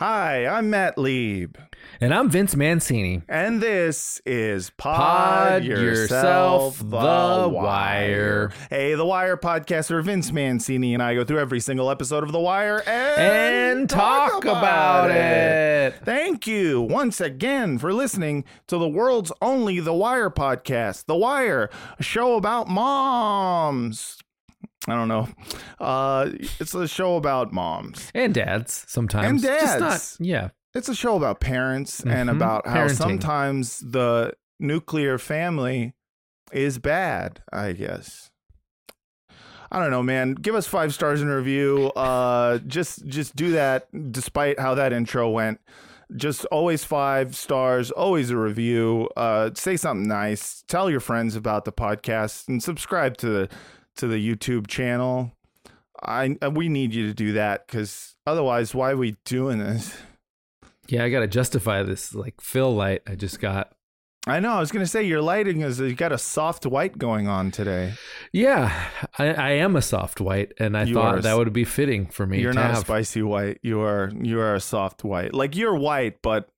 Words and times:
Hi, 0.00 0.46
I'm 0.46 0.70
Matt 0.70 0.96
Lieb, 0.96 1.58
And 2.00 2.14
I'm 2.14 2.30
Vince 2.30 2.56
Mancini. 2.56 3.20
and 3.28 3.60
this 3.60 4.18
is 4.24 4.70
Pod, 4.70 4.96
Pod 4.96 5.64
Yourself, 5.64 6.78
the, 6.78 6.84
the 6.86 6.88
Wire. 6.96 7.50
Wire. 7.50 8.52
Hey, 8.70 8.94
the 8.94 9.04
Wire 9.04 9.36
podcaster 9.36 10.02
Vince 10.02 10.32
Mancini 10.32 10.94
and 10.94 11.02
I 11.02 11.14
go 11.14 11.22
through 11.22 11.40
every 11.40 11.60
single 11.60 11.90
episode 11.90 12.24
of 12.24 12.32
The 12.32 12.40
Wire 12.40 12.82
and, 12.86 13.20
And 13.80 13.90
talk 13.90 14.46
about 14.46 15.10
it. 15.10 15.96
Thank 16.02 16.46
you 16.46 16.80
once 16.80 17.20
again 17.20 17.76
for 17.76 17.92
listening 17.92 18.46
to 18.68 18.78
the 18.78 18.88
world's 18.88 19.32
only 19.42 19.80
The 19.80 19.92
Wire 19.92 20.30
podcast, 20.30 21.04
The 21.04 21.16
Wire, 21.16 21.68
a 21.98 22.02
show 22.02 22.36
about 22.36 22.68
moms. 22.68 24.16
I 24.88 24.94
don't 24.94 25.08
know. 25.08 25.28
Uh, 25.78 26.30
it's 26.58 26.74
a 26.74 26.88
show 26.88 27.16
about 27.16 27.52
moms. 27.52 28.10
And 28.14 28.32
dads 28.34 28.84
sometimes. 28.88 29.26
And 29.28 29.40
Just 29.42 29.78
dads. 29.78 30.16
not, 30.20 30.26
yeah. 30.26 30.48
It's 30.74 30.88
a 30.88 30.94
show 30.94 31.16
about 31.16 31.40
parents 31.40 32.00
and 32.00 32.28
Mhm. 32.30 32.36
about 32.36 32.66
how 32.66 32.86
Parenting. 32.86 32.96
sometimes 32.96 33.80
the 33.80 34.32
nuclear 34.58 35.18
family 35.18 35.94
is 36.52 36.78
bad, 36.78 37.42
I 37.52 37.72
guess. 37.72 38.30
I 39.72 39.78
don't 39.80 39.90
know, 39.90 40.02
man. 40.02 40.34
Give 40.34 40.54
us 40.54 40.66
five 40.66 40.92
stars 40.94 41.22
in 41.22 41.28
a 41.28 41.36
review. 41.36 41.92
Uh, 41.94 42.58
just 42.66 43.06
just 43.06 43.36
do 43.36 43.52
that 43.52 43.86
despite 44.12 44.58
how 44.58 44.74
that 44.74 44.92
intro 44.92 45.28
went. 45.30 45.60
Just 46.16 46.44
always 46.46 46.82
five 46.82 47.36
stars, 47.36 47.92
always 47.92 48.30
a 48.30 48.36
review. 48.36 49.08
Uh, 49.16 49.50
say 49.54 49.76
something 49.76 50.08
nice. 50.08 50.64
Tell 50.66 50.90
your 50.90 50.98
friends 50.98 51.36
about 51.36 51.64
the 51.66 51.72
podcast 51.72 52.48
and 52.48 52.60
subscribe 52.60 53.16
to 53.18 53.28
the 53.28 53.48
to 53.96 54.06
the 54.06 54.16
YouTube 54.16 54.66
channel. 54.66 55.32
I 56.02 56.36
we 56.52 56.68
need 56.68 56.94
you 56.94 57.06
to 57.08 57.14
do 57.14 57.32
that 57.32 57.66
because 57.66 58.16
otherwise, 58.26 58.74
why 58.74 58.92
are 58.92 58.96
we 58.96 59.16
doing 59.24 59.58
this? 59.58 59.96
Yeah, 60.88 61.04
I 61.04 61.10
got 61.10 61.20
to 61.20 61.28
justify 61.28 61.82
this 61.82 62.14
like 62.14 62.40
fill 62.40 62.74
light 62.74 63.02
I 63.06 63.14
just 63.14 63.40
got. 63.40 63.72
I 64.26 64.38
know. 64.38 64.52
I 64.52 64.60
was 64.60 64.70
gonna 64.70 64.86
say 64.86 65.02
your 65.02 65.22
lighting 65.22 65.62
is 65.62 65.80
you 65.80 65.94
got 65.94 66.12
a 66.12 66.18
soft 66.18 66.66
white 66.66 66.98
going 66.98 67.26
on 67.26 67.50
today. 67.50 67.94
Yeah, 68.32 68.88
I, 69.18 69.28
I 69.28 69.50
am 69.52 69.76
a 69.76 69.82
soft 69.82 70.20
white, 70.20 70.52
and 70.58 70.76
I 70.76 70.82
You 70.82 70.94
thought 70.94 71.18
are 71.18 71.20
that 71.22 71.38
would 71.38 71.52
be 71.54 71.64
fitting 71.64 72.06
for 72.06 72.26
me 72.26 72.40
You're 72.40 72.52
not 72.52 72.72
a 72.72 72.76
spicy 72.76 73.22
white. 73.22 73.60
You 73.62 73.80
are 73.80 74.12
you 74.20 74.38
are 74.40 74.54
a 74.54 74.60
soft 74.60 75.04
white. 75.04 75.32
Like 75.32 75.56
you're 75.56 75.74
white, 75.74 76.18
but 76.22 76.50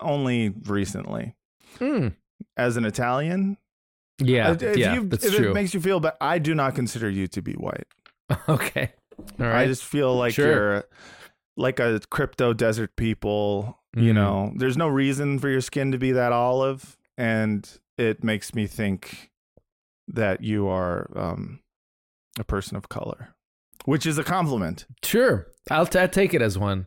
only 0.00 0.54
recently. 0.66 1.34
Mm. 1.80 2.14
As 2.56 2.76
an 2.76 2.84
Italian, 2.84 3.56
Yeah, 4.20 4.56
if 4.60 4.76
yeah, 4.76 4.94
you- 4.94 5.04
that's 5.08 5.24
if 5.24 5.34
true. 5.36 5.50
it 5.50 5.54
makes 5.54 5.72
you 5.74 5.80
feel 5.80 6.00
bad, 6.00 6.14
I 6.20 6.38
do 6.38 6.54
not 6.54 6.74
consider 6.74 7.08
you 7.08 7.26
to 7.28 7.42
be 7.42 7.52
white. 7.52 7.86
okay, 8.48 8.92
all 9.40 9.46
I 9.46 9.66
just 9.66 9.84
feel 9.84 10.14
like 10.16 10.34
Sure. 10.34 10.46
you're 10.46 10.84
like 11.56 11.78
a 11.80 12.00
crypto 12.10 12.52
desert 12.52 12.96
people. 12.96 13.78
You 13.96 14.12
Mhm. 14.12 14.14
know, 14.14 14.52
there's 14.56 14.76
no 14.76 14.86
reason 14.88 15.38
for 15.38 15.48
your 15.48 15.60
skin 15.62 15.92
to 15.92 15.98
be 15.98 16.12
that 16.12 16.30
olive, 16.32 16.96
and 17.16 17.68
it 17.96 18.22
makes 18.22 18.54
me 18.54 18.66
think 18.66 19.30
that 20.08 20.42
you 20.42 20.68
are 20.68 21.10
um, 21.16 21.60
a 22.38 22.44
person 22.44 22.76
of 22.76 22.88
color, 22.88 23.34
which 23.86 24.04
is 24.06 24.18
a 24.18 24.24
compliment. 24.24 24.86
Sure, 25.04 25.46
I'll, 25.70 25.86
t- 25.86 25.98
I'll 25.98 26.08
take 26.08 26.34
it 26.34 26.42
as 26.42 26.58
one. 26.58 26.86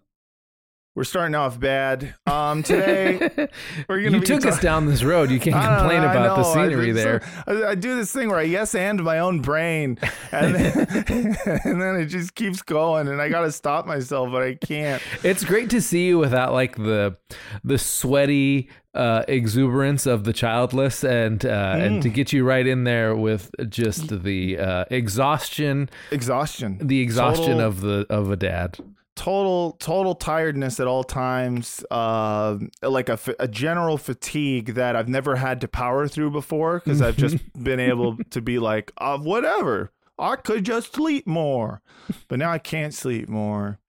We're 0.94 1.06
starting 1.06 1.36
off 1.36 1.58
bad. 1.58 2.16
Um, 2.28 2.64
today 2.64 3.18
we're 3.88 4.02
gonna 4.04 4.18
you 4.18 4.20
be 4.20 4.26
took 4.26 4.46
us 4.46 4.60
down 4.60 4.88
this 4.88 5.04
road. 5.04 5.32
You 5.32 5.40
can't 5.40 5.56
I 5.58 5.78
complain 5.80 6.02
I 6.02 6.12
about 6.14 6.36
the 6.36 6.42
know, 6.44 6.54
scenery 6.54 6.92
there. 6.92 7.22
I, 7.48 7.64
I 7.64 7.76
do 7.76 7.96
this 7.96 8.12
thing 8.12 8.28
where 8.28 8.40
I 8.40 8.44
yes 8.44 8.76
and 8.76 9.02
my 9.02 9.20
own 9.20 9.40
brain, 9.40 9.98
and 10.34 10.54
then, 10.56 11.38
and 11.64 11.82
then 11.82 11.96
it 11.96 12.08
just 12.08 12.36
keeps 12.36 12.62
going, 12.62 13.08
and 13.08 13.22
I 13.22 13.30
gotta 13.30 13.54
stop 13.54 13.86
myself, 13.88 14.32
but 14.34 14.44
I 14.44 14.56
can't. 14.56 15.02
It's 15.24 15.46
great 15.46 15.70
to 15.70 15.82
see 15.82 16.08
you 16.08 16.20
without 16.20 16.52
like 16.52 16.76
the 16.76 17.16
the 17.64 17.78
sweaty 17.78 18.70
uh, 18.94 19.24
exuberance 19.30 20.06
of 20.06 20.26
the 20.26 20.34
childless, 20.34 21.06
and 21.06 21.46
uh, 21.46 21.76
and 21.78 22.02
to 22.04 22.10
Mm. 22.10 22.14
get 22.14 22.34
you 22.34 22.44
right 22.44 22.68
in 22.68 22.84
there 22.84 23.16
with 23.16 23.50
just 23.70 24.24
the 24.24 24.58
uh, 24.60 24.86
exhaustion, 24.92 25.90
Exhaustion, 26.12 26.86
the 26.86 27.00
exhaustion 27.00 27.60
Total- 27.60 27.62
of 27.68 27.80
the 27.80 28.06
of 28.10 28.30
a 28.30 28.36
dad. 28.36 28.78
Total 29.22 29.74
total 29.74 30.16
tiredness 30.16 30.80
at 30.80 30.88
all 30.88 31.04
times 31.04 31.86
uh 31.92 32.58
like 32.82 33.08
a, 33.08 33.20
a 33.38 33.48
general 33.48 33.96
fatigue 33.96 34.74
that 34.74 34.96
i've 34.96 35.08
never 35.08 35.36
had 35.36 35.62
to 35.62 35.68
power 35.68 36.08
through 36.08 36.32
before 36.32 36.80
because 36.80 37.04
i've 37.04 37.18
just 37.18 37.38
been 37.64 37.80
able 37.80 38.18
to 38.32 38.42
be 38.42 38.58
like 38.58 38.92
uh, 38.98 39.20
whatever. 39.20 39.92
I 40.18 40.36
could 40.38 40.66
just 40.66 40.94
sleep 40.94 41.28
more. 41.28 41.84
But 42.28 42.40
now 42.40 42.52
i 42.52 42.58
can't 42.58 42.96
sleep 42.96 43.30
more. 43.30 43.80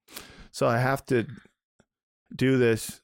So 0.51 0.67
i 0.67 0.77
have 0.77 1.05
to 1.07 1.27
do 2.37 2.59
this. 2.59 3.01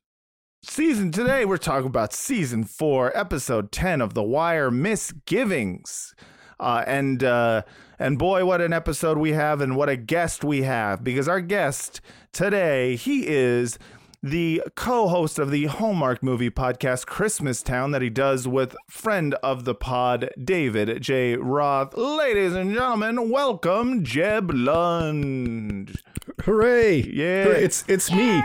Season 0.63 1.11
today 1.11 1.47
we're 1.47 1.57
talking 1.57 1.87
about 1.87 2.13
season 2.13 2.65
four 2.65 3.17
episode 3.17 3.73
10 3.73 4.03
of 4.03 4.13
the 4.13 4.23
wire 4.23 4.71
misgivings. 4.71 6.15
Uh, 6.61 6.85
and 6.87 7.25
uh, 7.25 7.63
and 7.99 8.19
boy, 8.19 8.45
what 8.45 8.61
an 8.61 8.73
episode 8.73 9.19
we 9.19 9.33
have, 9.33 9.61
and 9.61 9.77
what 9.77 9.89
a 9.89 9.97
guest 9.97 10.45
we 10.45 10.63
have! 10.63 11.03
Because 11.05 11.29
our 11.29 11.41
guest 11.41 12.01
today, 12.33 12.97
he 12.97 13.27
is 13.27 13.79
the 14.23 14.63
co-host 14.75 15.39
of 15.39 15.51
the 15.53 15.67
Hallmark 15.67 16.23
movie 16.25 16.51
podcast 16.51 17.07
Christmas 17.07 17.63
Town 17.63 17.93
that 17.93 18.03
he 18.03 18.11
does 18.11 18.49
with 18.49 18.75
friend 18.89 19.35
of 19.45 19.65
the 19.65 19.75
pod 19.77 20.31
David 20.43 21.01
J. 21.01 21.37
Roth. 21.37 21.97
Ladies 21.97 22.55
and 22.55 22.75
gentlemen, 22.75 23.31
welcome 23.31 24.03
Jeb 24.05 24.51
Lund. 24.53 26.01
Hooray! 26.43 27.01
Yeah. 27.03 27.45
Hooray. 27.45 27.63
It's 27.65 27.85
it's 27.89 28.11
me. 28.13 28.43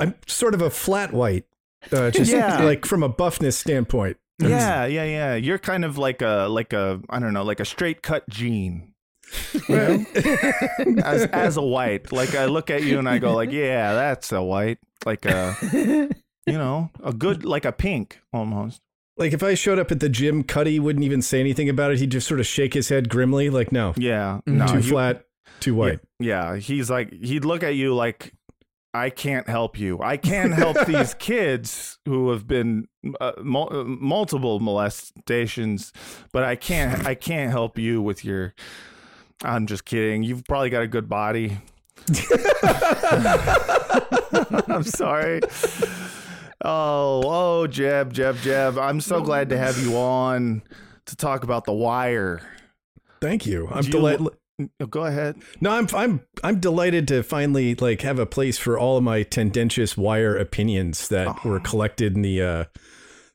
I'm 0.00 0.14
sort 0.26 0.54
of 0.54 0.62
a 0.62 0.70
flat 0.70 1.12
white, 1.12 1.44
uh, 1.92 2.10
just 2.10 2.32
Yeah. 2.32 2.62
like 2.64 2.84
from 2.86 3.02
a 3.02 3.08
buffness 3.10 3.56
standpoint. 3.58 4.16
Yeah, 4.38 4.86
yeah, 4.86 5.04
yeah. 5.04 5.34
You're 5.36 5.58
kind 5.58 5.84
of 5.84 5.96
like 5.98 6.22
a 6.22 6.46
like 6.50 6.72
a 6.72 7.00
I 7.08 7.18
don't 7.18 7.32
know, 7.32 7.44
like 7.44 7.60
a 7.60 7.64
straight 7.64 8.02
cut 8.02 8.28
gene. 8.28 8.92
You 9.68 9.76
know? 9.76 10.04
as 11.04 11.22
as 11.26 11.56
a 11.56 11.62
white. 11.62 12.12
Like 12.12 12.34
I 12.34 12.46
look 12.46 12.70
at 12.70 12.82
you 12.82 12.98
and 12.98 13.08
I 13.08 13.18
go 13.18 13.34
like, 13.34 13.52
yeah, 13.52 13.94
that's 13.94 14.32
a 14.32 14.42
white. 14.42 14.78
Like 15.06 15.24
a 15.26 15.56
you 16.46 16.52
know, 16.58 16.90
a 17.02 17.12
good 17.12 17.44
like 17.44 17.64
a 17.64 17.72
pink 17.72 18.20
almost. 18.32 18.80
Like 19.16 19.32
if 19.32 19.42
I 19.44 19.54
showed 19.54 19.78
up 19.78 19.92
at 19.92 20.00
the 20.00 20.08
gym, 20.08 20.42
Cutty 20.42 20.80
wouldn't 20.80 21.04
even 21.04 21.22
say 21.22 21.38
anything 21.38 21.68
about 21.68 21.92
it. 21.92 21.98
He'd 22.00 22.10
just 22.10 22.26
sort 22.26 22.40
of 22.40 22.46
shake 22.46 22.74
his 22.74 22.88
head 22.88 23.08
grimly, 23.08 23.48
like, 23.48 23.70
"No, 23.70 23.94
Yeah. 23.96 24.40
No, 24.44 24.66
too 24.66 24.76
you- 24.78 24.82
flat, 24.82 25.24
too 25.60 25.76
white." 25.76 26.00
Yeah, 26.18 26.56
he's 26.56 26.90
like 26.90 27.12
he'd 27.12 27.44
look 27.44 27.62
at 27.62 27.76
you 27.76 27.94
like 27.94 28.34
I 28.94 29.10
can't 29.10 29.48
help 29.48 29.76
you. 29.78 30.00
I 30.00 30.16
can 30.16 30.52
help 30.52 30.86
these 30.86 31.14
kids 31.14 31.98
who 32.06 32.30
have 32.30 32.46
been 32.46 32.86
uh, 33.20 33.32
mul- 33.42 33.76
uh, 33.76 33.82
multiple 33.84 34.60
molestations, 34.60 35.92
but 36.32 36.44
I 36.44 36.54
can't. 36.54 37.04
I 37.04 37.16
can't 37.16 37.50
help 37.50 37.76
you 37.76 38.00
with 38.00 38.24
your. 38.24 38.54
I'm 39.42 39.66
just 39.66 39.84
kidding. 39.84 40.22
You've 40.22 40.44
probably 40.44 40.70
got 40.70 40.82
a 40.82 40.86
good 40.86 41.08
body. 41.08 41.58
I'm 44.68 44.84
sorry. 44.84 45.40
Oh, 46.64 47.22
oh, 47.24 47.66
Jeb, 47.66 48.12
Jeb, 48.12 48.36
Jeb. 48.38 48.78
I'm 48.78 49.00
so 49.00 49.20
glad 49.20 49.48
to 49.50 49.58
have 49.58 49.76
you 49.78 49.96
on 49.96 50.62
to 51.06 51.16
talk 51.16 51.42
about 51.42 51.64
The 51.64 51.72
Wire. 51.72 52.40
Thank 53.20 53.44
you. 53.44 53.68
I'm 53.70 53.82
delighted. 53.84 54.28
Oh, 54.80 54.86
Go 54.86 55.04
ahead. 55.04 55.36
No, 55.60 55.70
I'm 55.70 55.88
I'm 55.94 56.20
I'm 56.44 56.60
delighted 56.60 57.08
to 57.08 57.22
finally 57.22 57.74
like 57.74 58.02
have 58.02 58.18
a 58.18 58.26
place 58.26 58.56
for 58.58 58.78
all 58.78 58.96
of 58.96 59.02
my 59.02 59.22
tendentious 59.24 59.96
wire 59.96 60.36
opinions 60.36 61.08
that 61.08 61.44
were 61.44 61.58
collected 61.60 62.14
in 62.14 62.22
the 62.22 62.40
uh 62.42 62.64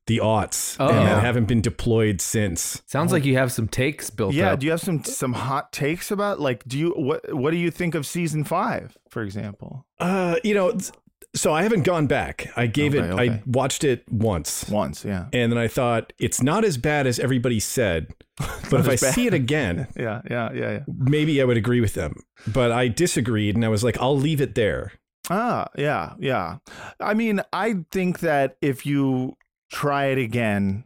the 0.08 0.18
aughts 0.20 0.76
Oh. 0.80 0.88
and 0.88 1.06
that 1.08 1.22
haven't 1.24 1.46
been 1.46 1.62
deployed 1.62 2.20
since. 2.22 2.82
Sounds 2.88 3.12
like 3.12 3.26
you 3.26 3.36
have 3.36 3.52
some 3.52 3.68
takes 3.68 4.10
built 4.10 4.34
Yeah, 4.34 4.54
up. 4.54 4.60
do 4.60 4.66
you 4.66 4.72
have 4.72 4.80
some 4.82 5.04
some 5.04 5.34
hot 5.34 5.72
takes 5.74 6.10
about 6.10 6.40
like 6.40 6.64
do 6.66 6.80
you 6.80 6.92
what 6.92 7.34
what 7.34 7.52
do 7.52 7.58
you 7.58 7.70
think 7.70 7.96
of 7.96 8.06
season 8.08 8.44
5 8.44 8.98
for 9.10 9.22
example? 9.22 9.86
Uh, 10.00 10.36
you 10.44 10.54
know, 10.54 10.70
it's- 10.70 10.92
So 11.36 11.54
I 11.54 11.62
haven't 11.64 11.84
gone 11.84 12.08
back. 12.08 12.52
I 12.56 12.66
gave 12.68 12.96
Okay, 12.96 13.06
it. 13.08 13.12
okay. 13.12 13.30
I 13.36 13.44
watched 13.46 13.84
it 13.84 14.04
once, 14.12 14.68
Once, 14.70 15.06
yeah. 15.06 15.28
and 15.32 15.52
then 15.52 15.60
I 15.60 15.68
thought 15.68 16.12
it's 16.18 16.42
not 16.42 16.66
as 16.66 16.78
bad 16.78 17.06
as 17.06 17.20
everybody 17.20 17.60
said. 17.60 18.08
But 18.72 18.80
if 18.82 18.86
I 18.88 18.96
bad. 18.96 19.14
see 19.14 19.28
it 19.28 19.34
again, 19.34 19.88
Yeah, 19.96 20.22
yeah, 20.30 20.52
yeah, 20.54 20.72
yeah. 20.72 20.80
maybe 20.88 21.42
I 21.42 21.46
would 21.46 21.58
agree 21.58 21.82
with 21.82 21.94
them. 21.94 22.24
But 22.48 22.72
I 22.72 22.88
disagreed, 22.88 23.56
and 23.56 23.64
I 23.66 23.68
was 23.68 23.84
like, 23.84 23.98
I'll 24.00 24.18
leave 24.18 24.42
it 24.42 24.56
there. 24.56 24.94
Ah, 25.30 25.68
yeah, 25.78 26.14
yeah. 26.20 26.58
I 27.00 27.14
mean, 27.14 27.42
I 27.54 27.84
think 27.92 28.20
that 28.22 28.58
if 28.62 28.86
you 28.86 29.36
try 29.72 30.06
it 30.06 30.18
again, 30.18 30.86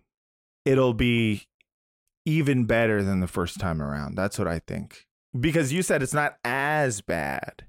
it'll 0.65 0.93
be 0.93 1.47
even 2.25 2.65
better 2.65 3.03
than 3.03 3.19
the 3.21 3.27
first 3.27 3.59
time 3.59 3.81
around. 3.81 4.15
That's 4.15 4.37
what 4.39 4.47
I 4.47 4.59
think. 4.59 5.05
Because 5.39 5.71
you 5.71 5.81
said 5.83 6.01
it's 6.03 6.13
not 6.13 6.37
as 6.43 7.01
bad, 7.01 7.63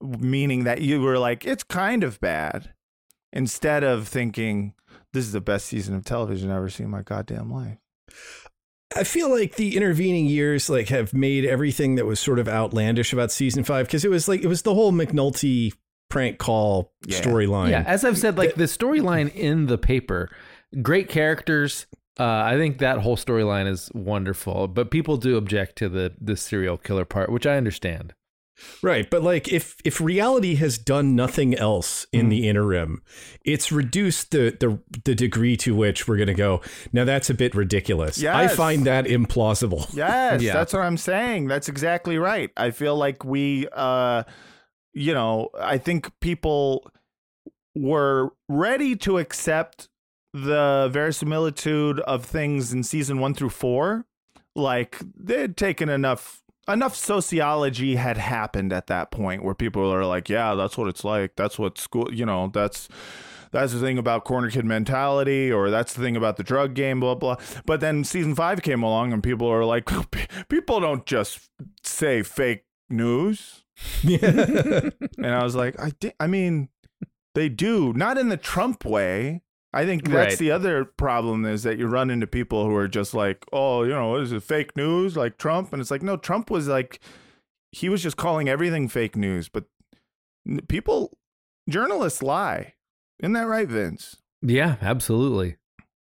meaning 0.00 0.64
that 0.64 0.80
you 0.82 1.00
were 1.00 1.18
like, 1.18 1.44
it's 1.44 1.62
kind 1.62 2.02
of 2.04 2.20
bad, 2.20 2.72
instead 3.32 3.84
of 3.84 4.08
thinking, 4.08 4.74
this 5.12 5.24
is 5.26 5.32
the 5.32 5.40
best 5.40 5.66
season 5.66 5.94
of 5.94 6.04
television 6.04 6.50
I've 6.50 6.56
ever 6.58 6.70
seen 6.70 6.84
in 6.86 6.90
my 6.90 7.02
goddamn 7.02 7.50
life. 7.50 7.78
I 8.96 9.04
feel 9.04 9.30
like 9.30 9.54
the 9.54 9.76
intervening 9.76 10.26
years 10.26 10.68
like 10.68 10.88
have 10.88 11.14
made 11.14 11.44
everything 11.44 11.94
that 11.94 12.06
was 12.06 12.18
sort 12.18 12.40
of 12.40 12.48
outlandish 12.48 13.12
about 13.12 13.30
season 13.30 13.62
five 13.62 13.86
because 13.86 14.04
it 14.04 14.10
was 14.10 14.26
like 14.26 14.42
it 14.42 14.48
was 14.48 14.62
the 14.62 14.74
whole 14.74 14.90
McNulty 14.92 15.72
prank 16.08 16.38
call 16.38 16.92
Yeah. 17.06 17.20
storyline. 17.20 17.70
Yeah, 17.70 17.84
as 17.86 18.04
I've 18.04 18.18
said, 18.18 18.36
like 18.36 18.56
the 18.56 18.64
storyline 18.64 19.32
in 19.32 19.66
the 19.66 19.78
paper, 19.78 20.28
great 20.82 21.08
characters. 21.08 21.86
Uh, 22.18 22.24
I 22.24 22.56
think 22.56 22.78
that 22.78 22.98
whole 22.98 23.16
storyline 23.16 23.68
is 23.68 23.90
wonderful, 23.94 24.66
but 24.66 24.90
people 24.90 25.16
do 25.16 25.36
object 25.36 25.76
to 25.76 25.88
the 25.88 26.12
the 26.20 26.36
serial 26.36 26.76
killer 26.76 27.04
part, 27.04 27.30
which 27.30 27.46
I 27.46 27.56
understand. 27.56 28.12
Right, 28.82 29.08
but 29.10 29.22
like 29.22 29.48
if 29.52 29.76
if 29.84 30.00
reality 30.00 30.54
has 30.56 30.78
done 30.78 31.14
nothing 31.16 31.54
else 31.54 32.06
in 32.12 32.26
Mm. 32.26 32.30
the 32.30 32.48
interim, 32.48 33.02
it's 33.44 33.70
reduced 33.72 34.30
the 34.30 34.56
the 34.58 34.78
the 35.04 35.14
degree 35.14 35.56
to 35.58 35.74
which 35.74 36.06
we're 36.08 36.16
going 36.16 36.26
to 36.28 36.34
go. 36.34 36.60
Now 36.92 37.04
that's 37.04 37.30
a 37.30 37.34
bit 37.34 37.54
ridiculous. 37.54 38.22
I 38.22 38.48
find 38.48 38.84
that 38.86 39.04
implausible. 39.06 39.92
Yes, 39.94 40.42
Yeah. 40.42 40.52
that's 40.54 40.72
what 40.72 40.82
I'm 40.82 40.96
saying. 40.96 41.46
That's 41.48 41.68
exactly 41.68 42.16
right. 42.18 42.50
I 42.56 42.70
feel 42.70 42.96
like 42.96 43.24
we, 43.24 43.66
uh, 43.72 44.24
you 44.94 45.14
know, 45.14 45.48
I 45.58 45.78
think 45.78 46.10
people 46.20 46.90
were 47.74 48.30
ready 48.48 48.96
to 48.96 49.18
accept 49.18 49.88
the 50.32 50.88
verisimilitude 50.92 52.00
of 52.00 52.24
things 52.24 52.72
in 52.72 52.82
season 52.82 53.18
one 53.20 53.34
through 53.34 53.50
four. 53.50 54.06
Like 54.56 54.98
they'd 55.16 55.56
taken 55.56 55.88
enough. 55.88 56.42
Enough 56.72 56.94
sociology 56.94 57.96
had 57.96 58.16
happened 58.16 58.72
at 58.72 58.86
that 58.86 59.10
point 59.10 59.42
where 59.42 59.54
people 59.54 59.92
are 59.92 60.04
like, 60.04 60.28
"Yeah, 60.28 60.54
that's 60.54 60.78
what 60.78 60.88
it's 60.88 61.04
like. 61.04 61.36
That's 61.36 61.58
what 61.58 61.78
school. 61.78 62.12
You 62.12 62.26
know, 62.26 62.50
that's 62.52 62.88
that's 63.52 63.72
the 63.72 63.80
thing 63.80 63.98
about 63.98 64.24
corner 64.24 64.50
kid 64.50 64.64
mentality, 64.64 65.50
or 65.50 65.70
that's 65.70 65.94
the 65.94 66.02
thing 66.02 66.16
about 66.16 66.36
the 66.36 66.44
drug 66.44 66.74
game, 66.74 67.00
blah 67.00 67.14
blah. 67.14 67.36
But 67.66 67.80
then 67.80 68.04
season 68.04 68.34
five 68.34 68.62
came 68.62 68.82
along, 68.82 69.12
and 69.12 69.22
people 69.22 69.48
are 69.48 69.64
like, 69.64 69.88
people 70.48 70.80
don't 70.80 71.04
just 71.06 71.50
say 71.82 72.22
fake 72.22 72.64
news. 72.88 73.64
And 74.04 75.26
I 75.26 75.42
was 75.42 75.54
like, 75.54 75.78
I 75.80 75.90
di- 75.98 76.12
I 76.20 76.26
mean, 76.26 76.68
they 77.34 77.48
do 77.48 77.92
not 77.92 78.18
in 78.18 78.28
the 78.28 78.36
Trump 78.36 78.84
way. 78.84 79.42
I 79.72 79.84
think 79.86 80.04
that's 80.04 80.14
Right. 80.32 80.38
the 80.38 80.50
other 80.50 80.84
problem 80.84 81.44
is 81.44 81.62
that 81.62 81.78
you 81.78 81.86
run 81.86 82.10
into 82.10 82.26
people 82.26 82.64
who 82.66 82.74
are 82.74 82.88
just 82.88 83.14
like, 83.14 83.44
oh, 83.52 83.84
you 83.84 83.90
know, 83.90 84.16
is 84.16 84.32
it 84.32 84.42
fake 84.42 84.76
news 84.76 85.16
like 85.16 85.38
Trump? 85.38 85.72
And 85.72 85.80
it's 85.80 85.90
like, 85.90 86.02
no, 86.02 86.16
Trump 86.16 86.50
was 86.50 86.66
like, 86.66 86.98
he 87.70 87.88
was 87.88 88.02
just 88.02 88.16
calling 88.16 88.48
everything 88.48 88.88
fake 88.88 89.16
news, 89.16 89.48
but 89.48 89.64
people, 90.68 91.16
journalists 91.68 92.22
lie. 92.22 92.74
Isn't 93.20 93.34
that 93.34 93.46
right, 93.46 93.68
Vince? 93.68 94.16
Yeah, 94.42 94.76
absolutely. 94.80 95.56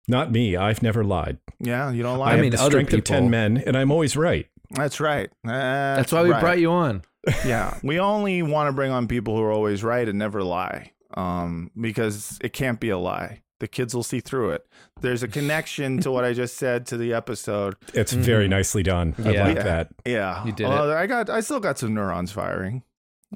Not 0.07 0.31
me. 0.31 0.57
I've 0.57 0.83
never 0.83 1.04
lied. 1.04 1.38
Yeah, 1.59 1.92
you 1.92 2.04
don't 2.04 2.18
lie. 2.19 2.30
I 2.30 2.31
have 2.31 2.42
mean, 2.42 2.51
the 2.51 2.59
other 2.59 2.71
strength 2.71 2.92
of 2.94 3.04
ten 3.06 3.30
men, 3.30 3.63
and 3.66 3.77
I'm 3.77 3.92
always 3.92 4.18
right. 4.18 4.48
that's 4.71 5.00
right. 5.00 5.30
That's, 5.45 5.98
That's 6.00 6.12
why 6.12 6.24
we 6.24 6.31
right. 6.31 6.42
brought 6.42 6.59
you 6.59 6.71
on. 6.71 7.04
yeah, 7.45 7.77
we 7.83 8.00
only 8.00 8.42
want 8.42 8.68
to 8.68 8.74
bring 8.74 8.92
on 8.92 9.07
people 9.07 9.38
who 9.38 9.44
are 9.44 9.51
always 9.54 9.81
right 9.83 10.09
and 10.09 10.19
never 10.19 10.44
lie, 10.44 10.92
um, 11.13 11.71
because 11.80 12.38
it 12.42 12.51
can't 12.51 12.81
be 12.81 12.89
a 12.89 12.98
lie. 12.98 13.43
The 13.59 13.67
kids 13.67 13.95
will 13.95 14.03
see 14.03 14.19
through 14.19 14.50
it. 14.51 14.65
There's 15.01 15.23
a 15.23 15.27
connection 15.27 16.00
to 16.01 16.11
what 16.11 16.25
I 16.25 16.33
just 16.33 16.57
said 16.57 16.85
to 16.88 16.97
the 16.97 17.13
episode. 17.13 17.75
It's 17.94 18.11
very 18.11 18.47
nicely 18.47 18.83
done. 18.83 19.15
I 19.23 19.31
Yeah. 19.31 19.47
like 19.47 19.55
Yeah. 19.57 19.63
that. 19.63 19.88
Yeah, 20.05 20.45
You 20.45 20.51
did 20.51 20.65
Although 20.65 20.97
I 20.97 21.07
got, 21.07 21.29
I 21.29 21.39
still 21.39 21.59
got 21.59 21.77
some 21.77 21.94
neurons 21.94 22.31
firing. 22.31 22.83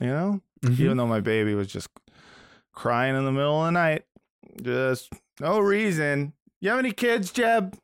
You 0.01 0.07
know, 0.07 0.41
Mhm. 0.63 0.79
even 0.79 0.97
though 0.97 1.07
my 1.07 1.21
baby 1.21 1.53
was 1.53 1.67
just 1.67 1.87
crying 2.73 3.15
in 3.15 3.25
the 3.25 3.31
middle 3.31 3.61
of 3.61 3.65
the 3.67 3.71
night, 3.71 4.03
just 4.61 5.11
no 5.39 5.59
reason. 5.59 6.33
You 6.61 6.69
have 6.71 6.79
any 6.79 6.91
kids, 6.91 7.31
Jeb? 7.31 7.75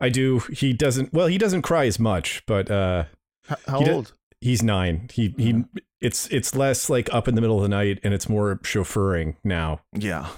I 0.00 0.08
do. 0.08 0.40
He 0.52 0.72
doesn't. 0.72 1.12
Well, 1.12 1.26
he 1.26 1.38
doesn't 1.38 1.62
cry 1.62 1.86
as 1.86 1.98
much, 1.98 2.42
but 2.46 2.70
uh, 2.70 3.04
H- 3.50 3.58
how 3.66 3.78
He 3.78 3.84
did- 3.84 3.94
old? 3.94 4.12
he's 4.40 4.62
nine. 4.62 5.08
He 5.12 5.34
he. 5.38 5.64
It's 6.00 6.26
it's 6.28 6.54
less 6.54 6.90
like 6.90 7.12
up 7.14 7.28
in 7.28 7.34
the 7.34 7.40
middle 7.40 7.56
of 7.56 7.62
the 7.62 7.68
night, 7.68 7.98
and 8.02 8.12
it's 8.12 8.28
more 8.28 8.56
chauffeuring 8.62 9.36
now. 9.44 9.80
Yeah, 9.94 10.28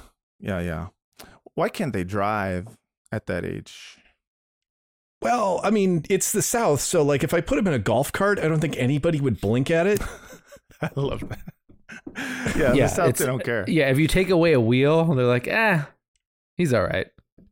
yeah, 0.41 0.61
yeah. 0.61 0.87
Why 1.57 1.71
can't 1.71 1.95
they 1.95 2.05
drive 2.05 2.69
at 3.11 3.27
that 3.27 3.45
age? 3.45 3.99
Well, 5.23 5.61
I 5.65 5.71
mean, 5.71 6.05
it's 6.11 6.31
the 6.31 6.43
South, 6.43 6.83
so 6.83 7.03
like 7.03 7.25
if 7.25 7.33
I 7.33 7.41
put 7.41 7.59
him 7.59 7.67
in 7.67 7.73
a 7.73 7.79
golf 7.79 8.13
cart, 8.13 8.39
I 8.39 8.47
don't 8.47 8.61
think 8.61 8.77
anybody 8.77 9.21
would 9.21 9.41
blink 9.41 9.71
at 9.71 9.87
it. 9.87 10.03
I 10.83 10.91
love 10.95 11.25
that. 11.29 12.57
yeah, 12.57 12.75
Yeah, 12.75 12.87
the 12.87 12.89
South 12.89 13.17
they 13.17 13.25
don't 13.25 13.43
care. 13.43 13.65
Yeah, 13.67 13.91
if 13.91 13.99
you 13.99 14.07
take 14.07 14.29
away 14.29 14.53
a 14.53 14.61
wheel, 14.61 15.07
they're 15.15 15.27
like, 15.27 15.49
ah, 15.51 15.89
he's 16.59 16.75
all 16.75 16.85
right. 16.85 17.07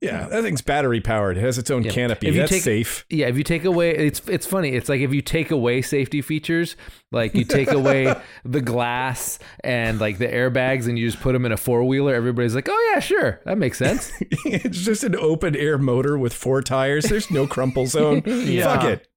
Yeah, 0.05 0.27
that 0.29 0.43
thing's 0.43 0.63
battery 0.63 1.01
powered. 1.01 1.37
It 1.37 1.41
has 1.41 1.59
its 1.59 1.71
own 1.71 1.83
Yeah. 1.85 1.93
canopy. 1.93 2.29
If 2.29 2.35
you 2.35 2.41
That's 2.41 2.53
take- 2.53 2.63
safe. 2.63 3.05
Yeah, 3.11 3.27
if 3.29 3.37
you 3.39 3.45
take 3.45 3.65
away, 3.65 3.91
it's 3.97 4.21
it's 4.29 4.47
funny. 4.47 4.71
It's 4.71 4.89
like 4.89 5.01
if 5.01 5.13
you 5.15 5.23
take 5.23 5.51
away 5.51 5.83
safety 5.83 6.21
features, 6.23 6.77
like 7.13 7.35
you 7.35 7.45
take 7.45 7.71
away 7.71 8.15
the 8.45 8.61
glass 8.61 9.39
and 9.63 9.99
like 10.01 10.19
the 10.19 10.27
airbags, 10.29 10.87
and 10.89 10.99
you 10.99 11.09
just 11.11 11.23
put 11.23 11.33
them 11.33 11.47
in 11.47 11.53
a 11.53 11.57
four 11.57 11.85
wheeler. 11.85 12.15
Everybody's 12.15 12.55
like, 12.55 12.69
oh 12.71 12.91
yeah, 12.93 13.01
sure, 13.01 13.41
that 13.47 13.57
makes 13.59 13.79
sense. 13.79 14.13
it's 14.45 14.85
just 14.85 15.05
an 15.05 15.17
open 15.17 15.57
air 15.57 15.79
motor 15.79 16.19
with 16.19 16.35
four 16.35 16.61
tires. 16.61 17.05
There's 17.07 17.31
no 17.31 17.47
crumple 17.47 17.87
zone. 17.87 18.23
Yeah. 18.45 18.75
Fuck 18.75 18.85
it. 18.85 19.09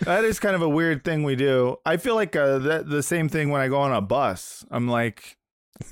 That 0.00 0.24
is 0.24 0.38
kind 0.38 0.54
of 0.54 0.60
a 0.60 0.68
weird 0.68 1.04
thing 1.04 1.22
we 1.22 1.34
do. 1.36 1.76
I 1.86 1.96
feel 1.96 2.14
like 2.14 2.36
uh, 2.36 2.58
that 2.58 2.90
the 2.90 3.02
same 3.02 3.30
thing 3.30 3.48
when 3.48 3.62
I 3.62 3.68
go 3.68 3.78
on 3.78 3.92
a 3.94 4.02
bus. 4.02 4.62
I'm 4.70 4.88
like, 4.88 5.37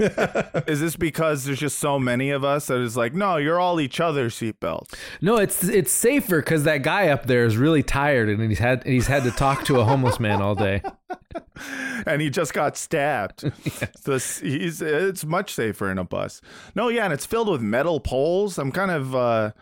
is 0.66 0.80
this 0.80 0.96
because 0.96 1.44
there's 1.44 1.60
just 1.60 1.78
so 1.78 1.98
many 1.98 2.30
of 2.30 2.44
us 2.44 2.66
that 2.66 2.80
it's 2.80 2.96
like, 2.96 3.14
no, 3.14 3.36
you're 3.36 3.60
all 3.60 3.80
each 3.80 4.00
other's 4.00 4.34
seatbelts. 4.34 4.94
No, 5.20 5.36
it's 5.36 5.64
it's 5.64 5.92
safer 5.92 6.40
because 6.40 6.64
that 6.64 6.82
guy 6.82 7.08
up 7.08 7.26
there 7.26 7.44
is 7.44 7.56
really 7.56 7.82
tired, 7.82 8.28
and 8.28 8.40
he's 8.48 8.58
had 8.58 8.84
he's 8.84 9.06
had 9.06 9.22
to 9.24 9.30
talk 9.30 9.64
to 9.66 9.78
a 9.80 9.84
homeless 9.84 10.18
man 10.20 10.42
all 10.42 10.54
day. 10.54 10.82
and 12.06 12.20
he 12.20 12.30
just 12.30 12.52
got 12.52 12.76
stabbed. 12.76 13.50
So 14.00 14.12
it's- 14.12 14.38
he's 14.40 14.80
it's 14.82 15.24
much 15.24 15.52
safer 15.54 15.90
in 15.90 15.98
a 15.98 16.04
bus. 16.04 16.40
No, 16.74 16.88
yeah, 16.88 17.04
and 17.04 17.12
it's 17.12 17.26
filled 17.26 17.48
with 17.48 17.60
metal 17.60 18.00
poles. 18.00 18.58
I'm 18.58 18.72
kind 18.72 18.90
of 18.90 19.14
uh 19.14 19.52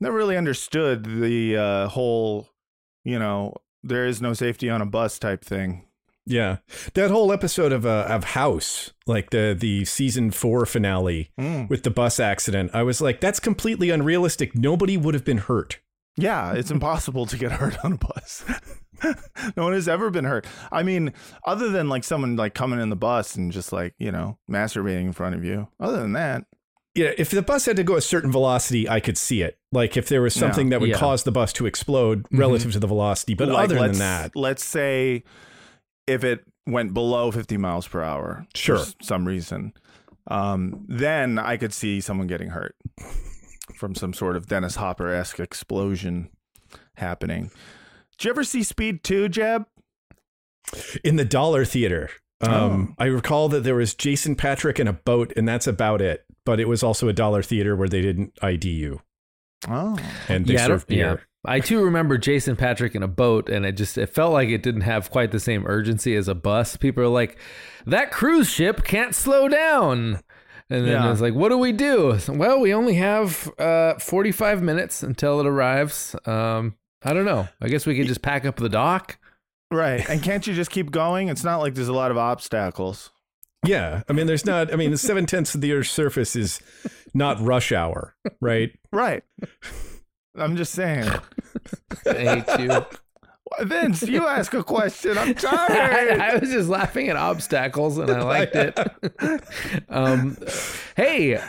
never 0.00 0.16
really 0.16 0.36
understood 0.36 1.04
the 1.04 1.56
uh 1.56 1.88
whole, 1.88 2.48
you 3.04 3.18
know, 3.18 3.54
there 3.82 4.06
is 4.06 4.20
no 4.22 4.32
safety 4.34 4.70
on 4.70 4.80
a 4.82 4.86
bus 4.86 5.18
type 5.18 5.44
thing. 5.44 5.84
Yeah, 6.24 6.58
that 6.94 7.10
whole 7.10 7.32
episode 7.32 7.72
of 7.72 7.84
uh, 7.84 8.06
of 8.08 8.24
House, 8.24 8.92
like 9.06 9.30
the 9.30 9.56
the 9.58 9.84
season 9.84 10.30
four 10.30 10.64
finale 10.66 11.30
Mm. 11.38 11.68
with 11.68 11.82
the 11.82 11.90
bus 11.90 12.20
accident, 12.20 12.70
I 12.72 12.82
was 12.84 13.00
like, 13.00 13.20
that's 13.20 13.40
completely 13.40 13.90
unrealistic. 13.90 14.54
Nobody 14.54 14.96
would 14.96 15.14
have 15.14 15.24
been 15.24 15.38
hurt. 15.38 15.80
Yeah, 16.16 16.52
it's 16.52 16.70
impossible 16.70 17.26
to 17.26 17.36
get 17.36 17.52
hurt 17.52 17.82
on 17.84 17.94
a 17.94 17.96
bus. 17.96 18.44
no 19.56 19.64
one 19.64 19.72
has 19.72 19.88
ever 19.88 20.10
been 20.10 20.24
hurt. 20.24 20.46
I 20.70 20.82
mean, 20.82 21.12
other 21.46 21.70
than 21.70 21.88
like 21.88 22.04
someone 22.04 22.36
like 22.36 22.54
coming 22.54 22.80
in 22.80 22.90
the 22.90 22.96
bus 22.96 23.34
and 23.34 23.50
just 23.50 23.72
like, 23.72 23.94
you 23.98 24.12
know, 24.12 24.38
masturbating 24.50 25.06
in 25.06 25.12
front 25.12 25.34
of 25.34 25.44
you. 25.44 25.68
Other 25.80 26.00
than 26.00 26.12
that, 26.12 26.44
Yeah, 26.94 27.12
if 27.16 27.30
the 27.30 27.40
bus 27.42 27.64
had 27.64 27.76
to 27.76 27.82
go 27.84 27.96
a 27.96 28.02
certain 28.02 28.30
velocity, 28.30 28.86
I 28.88 29.00
could 29.00 29.16
see 29.16 29.40
it. 29.42 29.58
Like 29.72 29.96
if 29.96 30.08
there 30.08 30.20
was 30.22 30.34
something 30.34 30.68
that 30.68 30.80
would 30.80 30.90
Yeah. 30.90 30.98
cause 30.98 31.22
the 31.24 31.32
bus 31.32 31.52
to 31.54 31.64
explode 31.66 32.26
relative 32.30 32.72
to 32.72 32.78
the 32.78 32.86
velocity. 32.86 33.32
But 33.34 33.48
like, 33.48 33.64
other 33.64 33.76
than 33.88 33.98
that, 33.98 34.36
let's 34.36 34.62
say 34.64 35.24
if 36.06 36.24
it 36.24 36.44
went 36.66 36.94
below 36.94 37.30
50 37.30 37.56
miles 37.56 37.86
per 37.88 38.02
hour 38.02 38.46
Sure. 38.54 38.78
for 38.78 38.92
some 39.02 39.26
reason, 39.26 39.72
um, 40.28 40.84
then 40.88 41.38
I 41.38 41.56
could 41.56 41.72
see 41.72 42.00
someone 42.00 42.26
getting 42.26 42.50
hurt 42.50 42.76
from 43.76 43.94
some 43.94 44.12
sort 44.12 44.36
of 44.36 44.46
Dennis 44.46 44.76
Hopper 44.76 45.12
esque 45.12 45.40
explosion 45.40 46.28
happening. 46.96 47.50
Did 48.18 48.24
you 48.26 48.30
ever 48.30 48.44
see 48.44 48.62
Speed 48.62 49.02
2, 49.04 49.28
Jeb? 49.28 49.66
in 51.04 51.16
the 51.16 51.24
Dollar 51.24 51.64
Theater, 51.64 52.08
um, 52.40 52.94
I 52.98 53.06
recall 53.06 53.48
that 53.50 53.60
there 53.60 53.74
was 53.74 53.94
Jason 53.94 54.36
Patric 54.36 54.78
in 54.80 54.88
a 54.88 54.92
boat, 54.92 55.32
and 55.36 55.46
that's 55.46 55.66
about 55.66 56.00
it. 56.00 56.24
But 56.46 56.60
it 56.60 56.66
was 56.68 56.82
also 56.82 57.08
a 57.08 57.12
Dollar 57.12 57.42
Theater 57.42 57.76
where 57.76 57.88
they 57.88 58.00
didn't 58.00 58.36
ID 58.42 58.70
you 58.70 59.00
Oh. 59.68 59.96
and 60.28 60.46
they 60.46 60.54
yeah, 60.54 60.66
served 60.66 60.86
beer. 60.88 61.22
Yeah. 61.44 61.52
I 61.52 61.60
too 61.60 61.84
remember 61.84 62.18
Jason 62.18 62.56
Patric 62.56 62.94
in 62.94 63.02
a 63.02 63.08
boat, 63.08 63.48
and 63.48 63.64
it 63.66 63.72
just 63.72 63.98
it 63.98 64.06
felt 64.10 64.32
like 64.32 64.48
it 64.48 64.62
didn't 64.62 64.82
have 64.82 65.10
quite 65.10 65.30
the 65.32 65.40
same 65.40 65.66
urgency 65.66 66.14
as 66.16 66.28
a 66.28 66.34
bus. 66.34 66.76
People 66.76 67.02
are 67.04 67.08
like, 67.08 67.38
"That 67.86 68.10
cruise 68.12 68.48
ship 68.50 68.84
can't 68.84 69.14
slow 69.14 69.48
down." 69.48 70.20
And 70.70 70.86
then 70.86 70.92
Yeah. 70.92 71.10
it's 71.12 71.20
like, 71.20 71.34
what 71.34 71.50
do 71.50 71.58
we 71.58 71.72
do? 71.72 72.16
Well, 72.28 72.58
we 72.60 72.72
only 72.72 72.94
have 72.94 73.50
uh, 73.58 73.94
45 73.98 74.62
minutes 74.62 75.02
until 75.02 75.38
it 75.40 75.46
arrives. 75.46 76.16
Um, 76.24 76.76
I 77.04 77.12
don't 77.12 77.26
know. 77.26 77.46
I 77.60 77.68
guess 77.68 77.84
we 77.84 77.94
could 77.94 78.06
just 78.06 78.22
pack 78.22 78.46
up 78.46 78.56
the 78.56 78.70
dock. 78.70 79.18
Right. 79.70 80.06
And 80.08 80.22
can't 80.22 80.46
you 80.46 80.54
just 80.54 80.70
keep 80.70 80.90
going? 80.90 81.28
It's 81.28 81.44
not 81.44 81.58
like 81.58 81.74
there's 81.74 81.88
a 81.88 81.92
lot 81.92 82.10
of 82.10 82.16
obstacles. 82.16 83.10
Yeah, 83.66 84.02
I 84.08 84.12
mean, 84.14 84.26
there's 84.26 84.46
not. 84.46 84.72
I 84.72 84.76
mean, 84.76 84.90
the 84.92 84.98
seven 84.98 85.26
tenths 85.26 85.54
of 85.54 85.60
the 85.60 85.72
Earth's 85.72 85.90
surface 85.90 86.34
is 86.36 86.60
not 87.12 87.38
rush 87.40 87.70
hour, 87.70 88.14
right? 88.40 88.70
Right. 88.92 89.24
I'm 90.34 90.56
just 90.56 90.72
saying. 90.72 91.08
I 92.06 92.12
hate 92.12 92.60
you. 92.60 92.86
Vince, 93.60 94.02
you 94.02 94.26
ask 94.26 94.54
a 94.54 94.64
question. 94.64 95.18
I'm 95.18 95.30
I, 95.30 95.32
tired. 95.34 96.20
I 96.20 96.36
was 96.38 96.50
just 96.50 96.68
laughing 96.68 97.08
at 97.08 97.16
obstacles 97.16 97.98
and 97.98 98.10
I 98.10 98.22
liked 98.24 98.54
it. 98.56 98.78
um, 99.88 100.38
hey, 100.96 101.40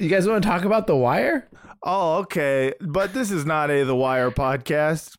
you 0.00 0.08
guys 0.08 0.26
want 0.26 0.42
to 0.42 0.48
talk 0.48 0.64
about 0.64 0.86
The 0.86 0.96
Wire? 0.96 1.48
Oh, 1.82 2.16
okay. 2.18 2.72
But 2.80 3.14
this 3.14 3.30
is 3.30 3.44
not 3.46 3.70
a 3.70 3.84
The 3.84 3.94
Wire 3.94 4.30
podcast. 4.32 5.16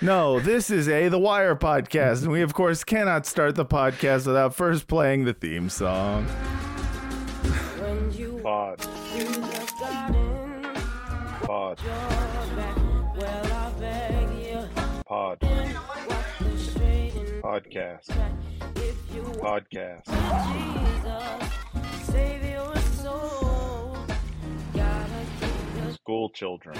No, 0.00 0.40
this 0.40 0.70
is 0.70 0.88
a 0.88 1.08
The 1.08 1.18
Wire 1.18 1.56
podcast. 1.56 2.22
And 2.22 2.32
we, 2.32 2.40
of 2.42 2.54
course, 2.54 2.84
cannot 2.84 3.26
start 3.26 3.54
the 3.54 3.66
podcast 3.66 4.26
without 4.26 4.54
first 4.54 4.88
playing 4.88 5.24
the 5.24 5.34
theme 5.34 5.68
song. 5.68 6.26
Pod. 8.42 8.78
Pod. 11.42 12.45
Pod. 15.06 15.38
Podcast. 17.40 18.10
Podcast. 19.38 20.06
School 25.94 26.30
children. 26.30 26.76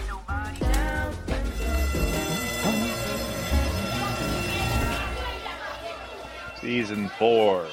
Season 6.61 7.09
four. 7.19 7.69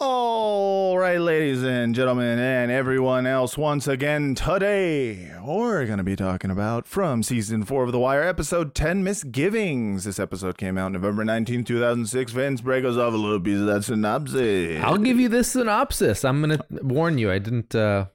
All 0.00 0.98
right, 0.98 1.20
ladies 1.20 1.62
and 1.62 1.94
gentlemen, 1.94 2.40
and 2.40 2.72
everyone 2.72 3.28
else, 3.28 3.56
once 3.56 3.86
again, 3.86 4.34
today 4.34 5.30
we're 5.44 5.86
going 5.86 5.98
to 5.98 6.04
be 6.04 6.16
talking 6.16 6.50
about 6.50 6.84
from 6.84 7.22
season 7.22 7.64
four 7.64 7.84
of 7.84 7.92
The 7.92 8.00
Wire, 8.00 8.24
episode 8.24 8.74
10 8.74 9.04
Misgivings. 9.04 10.02
This 10.02 10.18
episode 10.18 10.58
came 10.58 10.76
out 10.78 10.90
November 10.90 11.24
19, 11.24 11.62
2006. 11.62 12.32
Vince 12.32 12.60
break 12.60 12.84
us 12.84 12.96
off 12.96 13.14
a 13.14 13.16
little 13.16 13.38
piece 13.38 13.60
of 13.60 13.66
that 13.66 13.84
synopsis. 13.84 14.82
I'll 14.82 14.98
give 14.98 15.20
you 15.20 15.28
this 15.28 15.52
synopsis. 15.52 16.24
I'm 16.24 16.42
going 16.42 16.58
to 16.58 16.64
warn 16.82 17.18
you. 17.18 17.30
I 17.30 17.38
didn't. 17.38 17.72
Uh, 17.72 18.06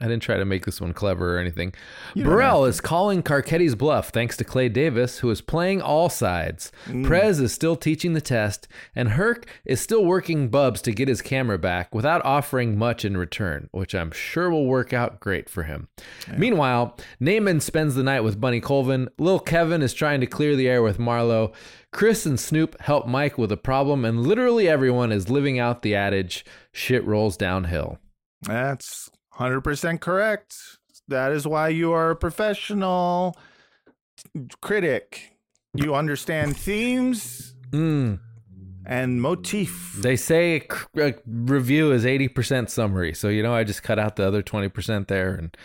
I 0.00 0.06
didn't 0.06 0.22
try 0.22 0.36
to 0.36 0.44
make 0.44 0.64
this 0.64 0.80
one 0.80 0.92
clever 0.92 1.36
or 1.36 1.38
anything. 1.38 1.74
You 2.14 2.24
Burrell 2.24 2.64
is 2.64 2.80
calling 2.80 3.22
Carcetti's 3.22 3.74
bluff 3.74 4.10
thanks 4.10 4.36
to 4.36 4.44
Clay 4.44 4.68
Davis, 4.68 5.18
who 5.18 5.30
is 5.30 5.40
playing 5.40 5.82
all 5.82 6.08
sides. 6.08 6.70
Mm. 6.86 7.04
Prez 7.04 7.40
is 7.40 7.52
still 7.52 7.74
teaching 7.74 8.12
the 8.12 8.20
test, 8.20 8.68
and 8.94 9.10
Herc 9.10 9.46
is 9.64 9.80
still 9.80 10.04
working 10.04 10.48
Bubs 10.48 10.80
to 10.82 10.92
get 10.92 11.08
his 11.08 11.20
camera 11.20 11.58
back 11.58 11.94
without 11.94 12.24
offering 12.24 12.78
much 12.78 13.04
in 13.04 13.16
return, 13.16 13.68
which 13.72 13.94
I'm 13.94 14.12
sure 14.12 14.50
will 14.50 14.66
work 14.66 14.92
out 14.92 15.18
great 15.18 15.48
for 15.48 15.64
him. 15.64 15.88
Meanwhile, 16.36 16.96
Namond 17.20 17.62
spends 17.62 17.96
the 17.96 18.04
night 18.04 18.20
with 18.20 18.40
Bunny 18.40 18.60
Colvin. 18.60 19.08
Lil 19.18 19.40
Kevin 19.40 19.82
is 19.82 19.94
trying 19.94 20.20
to 20.20 20.26
clear 20.26 20.54
the 20.54 20.68
air 20.68 20.82
with 20.82 20.98
Marlo. 20.98 21.52
Chris 21.90 22.24
and 22.26 22.38
Snoop 22.38 22.80
help 22.82 23.06
Mike 23.06 23.36
with 23.36 23.50
a 23.50 23.56
problem, 23.56 24.04
and 24.04 24.26
literally 24.26 24.68
everyone 24.68 25.10
is 25.10 25.30
living 25.30 25.58
out 25.58 25.82
the 25.82 25.94
adage 25.94 26.44
shit 26.70 27.04
rolls 27.04 27.36
downhill. 27.36 27.98
That's 28.42 29.10
100% 29.38 30.00
correct. 30.00 30.56
That 31.08 31.32
is 31.32 31.46
why 31.46 31.68
you 31.68 31.92
are 31.92 32.10
a 32.10 32.16
professional 32.16 33.36
critic. 34.60 35.36
You 35.74 35.94
understand 35.94 36.56
themes 36.56 37.54
Mm. 37.70 38.20
and 38.86 39.20
motif. 39.22 39.94
They 40.00 40.16
say 40.16 40.66
a, 40.96 41.14
review 41.26 41.92
is 41.92 42.04
80% 42.04 42.70
summary. 42.70 43.12
So, 43.14 43.28
you 43.28 43.42
know, 43.42 43.54
I 43.54 43.64
just 43.64 43.82
cut 43.82 43.98
out 43.98 44.16
the 44.16 44.26
other 44.26 44.42
20% 44.42 45.08
there 45.08 45.34
and 45.34 45.56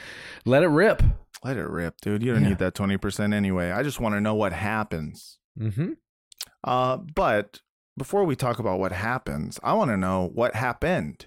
let 0.46 0.64
it 0.64 0.68
rip. 0.68 1.02
Let 1.44 1.58
it 1.58 1.68
rip, 1.68 2.00
dude. 2.02 2.24
You 2.24 2.34
don't 2.34 2.44
Yeah. 2.44 2.50
need 2.50 2.58
that 2.60 2.74
20% 2.74 3.34
anyway. 3.34 3.72
I 3.72 3.84
just 3.84 4.00
want 4.00 4.16
to 4.16 4.22
know 4.22 4.36
what 4.36 4.54
happens. 4.54 5.40
hmm 5.58 5.94
Uh, 6.64 6.98
but 6.98 7.60
before 7.98 8.24
we 8.24 8.36
talk 8.36 8.60
about 8.60 8.80
what 8.80 8.92
happens, 8.92 9.60
I 9.64 9.74
want 9.74 9.92
to 9.92 9.98
know 9.98 10.30
what 10.34 10.56
happened 10.56 11.26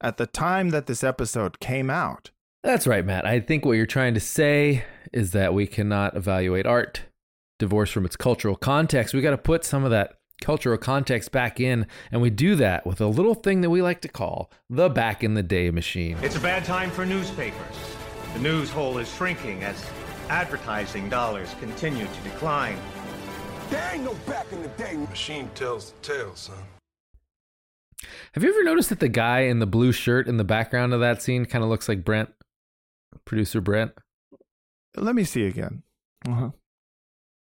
at 0.00 0.16
the 0.16 0.26
time 0.26 0.70
that 0.70 0.86
this 0.86 1.04
episode 1.04 1.60
came 1.60 1.90
out. 1.90 2.30
That's 2.62 2.86
right, 2.86 3.04
Matt. 3.04 3.24
I 3.24 3.40
think 3.40 3.64
what 3.64 3.72
you're 3.72 3.86
trying 3.86 4.14
to 4.14 4.20
say 4.20 4.84
is 5.12 5.32
that 5.32 5.54
we 5.54 5.66
cannot 5.66 6.16
evaluate 6.16 6.66
art 6.66 7.02
divorced 7.58 7.92
from 7.92 8.04
its 8.04 8.16
cultural 8.16 8.56
context. 8.56 9.14
We 9.14 9.22
got 9.22 9.30
to 9.30 9.38
put 9.38 9.64
some 9.64 9.84
of 9.84 9.90
that 9.90 10.18
cultural 10.42 10.76
context 10.76 11.32
back 11.32 11.60
in, 11.60 11.86
and 12.10 12.20
we 12.20 12.30
do 12.30 12.56
that 12.56 12.86
with 12.86 13.00
a 13.00 13.06
little 13.06 13.34
thing 13.34 13.60
that 13.62 13.70
we 13.70 13.82
like 13.82 14.00
to 14.02 14.08
call 14.08 14.50
the 14.68 14.88
back 14.88 15.24
in 15.24 15.34
the 15.34 15.42
day 15.42 15.70
machine. 15.70 16.16
It's 16.22 16.36
a 16.36 16.40
bad 16.40 16.64
time 16.64 16.90
for 16.90 17.06
newspapers. 17.06 17.76
The 18.34 18.40
news 18.40 18.70
hole 18.70 18.98
is 18.98 19.12
shrinking 19.14 19.62
as 19.62 19.82
advertising 20.28 21.08
dollars 21.08 21.54
continue 21.60 22.06
to 22.06 22.20
decline. 22.22 22.78
There 23.70 23.90
ain't 23.94 24.04
no 24.04 24.14
back 24.26 24.52
in 24.52 24.62
the 24.62 24.68
day. 24.68 24.96
Machine 24.96 25.50
tells 25.54 25.92
the 25.92 25.98
tale, 26.00 26.34
son. 26.34 26.58
Have 28.34 28.42
you 28.44 28.50
ever 28.50 28.62
noticed 28.64 28.88
that 28.90 29.00
the 29.00 29.08
guy 29.08 29.40
in 29.40 29.58
the 29.58 29.66
blue 29.66 29.92
shirt 29.92 30.28
in 30.28 30.36
the 30.36 30.44
background 30.44 30.92
of 30.92 31.00
that 31.00 31.22
scene 31.22 31.44
kind 31.46 31.64
of 31.64 31.70
looks 31.70 31.88
like 31.88 32.04
Brent, 32.04 32.28
producer 33.24 33.60
Brent? 33.60 33.92
Let 34.96 35.14
me 35.14 35.24
see 35.24 35.46
again. 35.46 35.82
Uh-huh. 36.28 36.50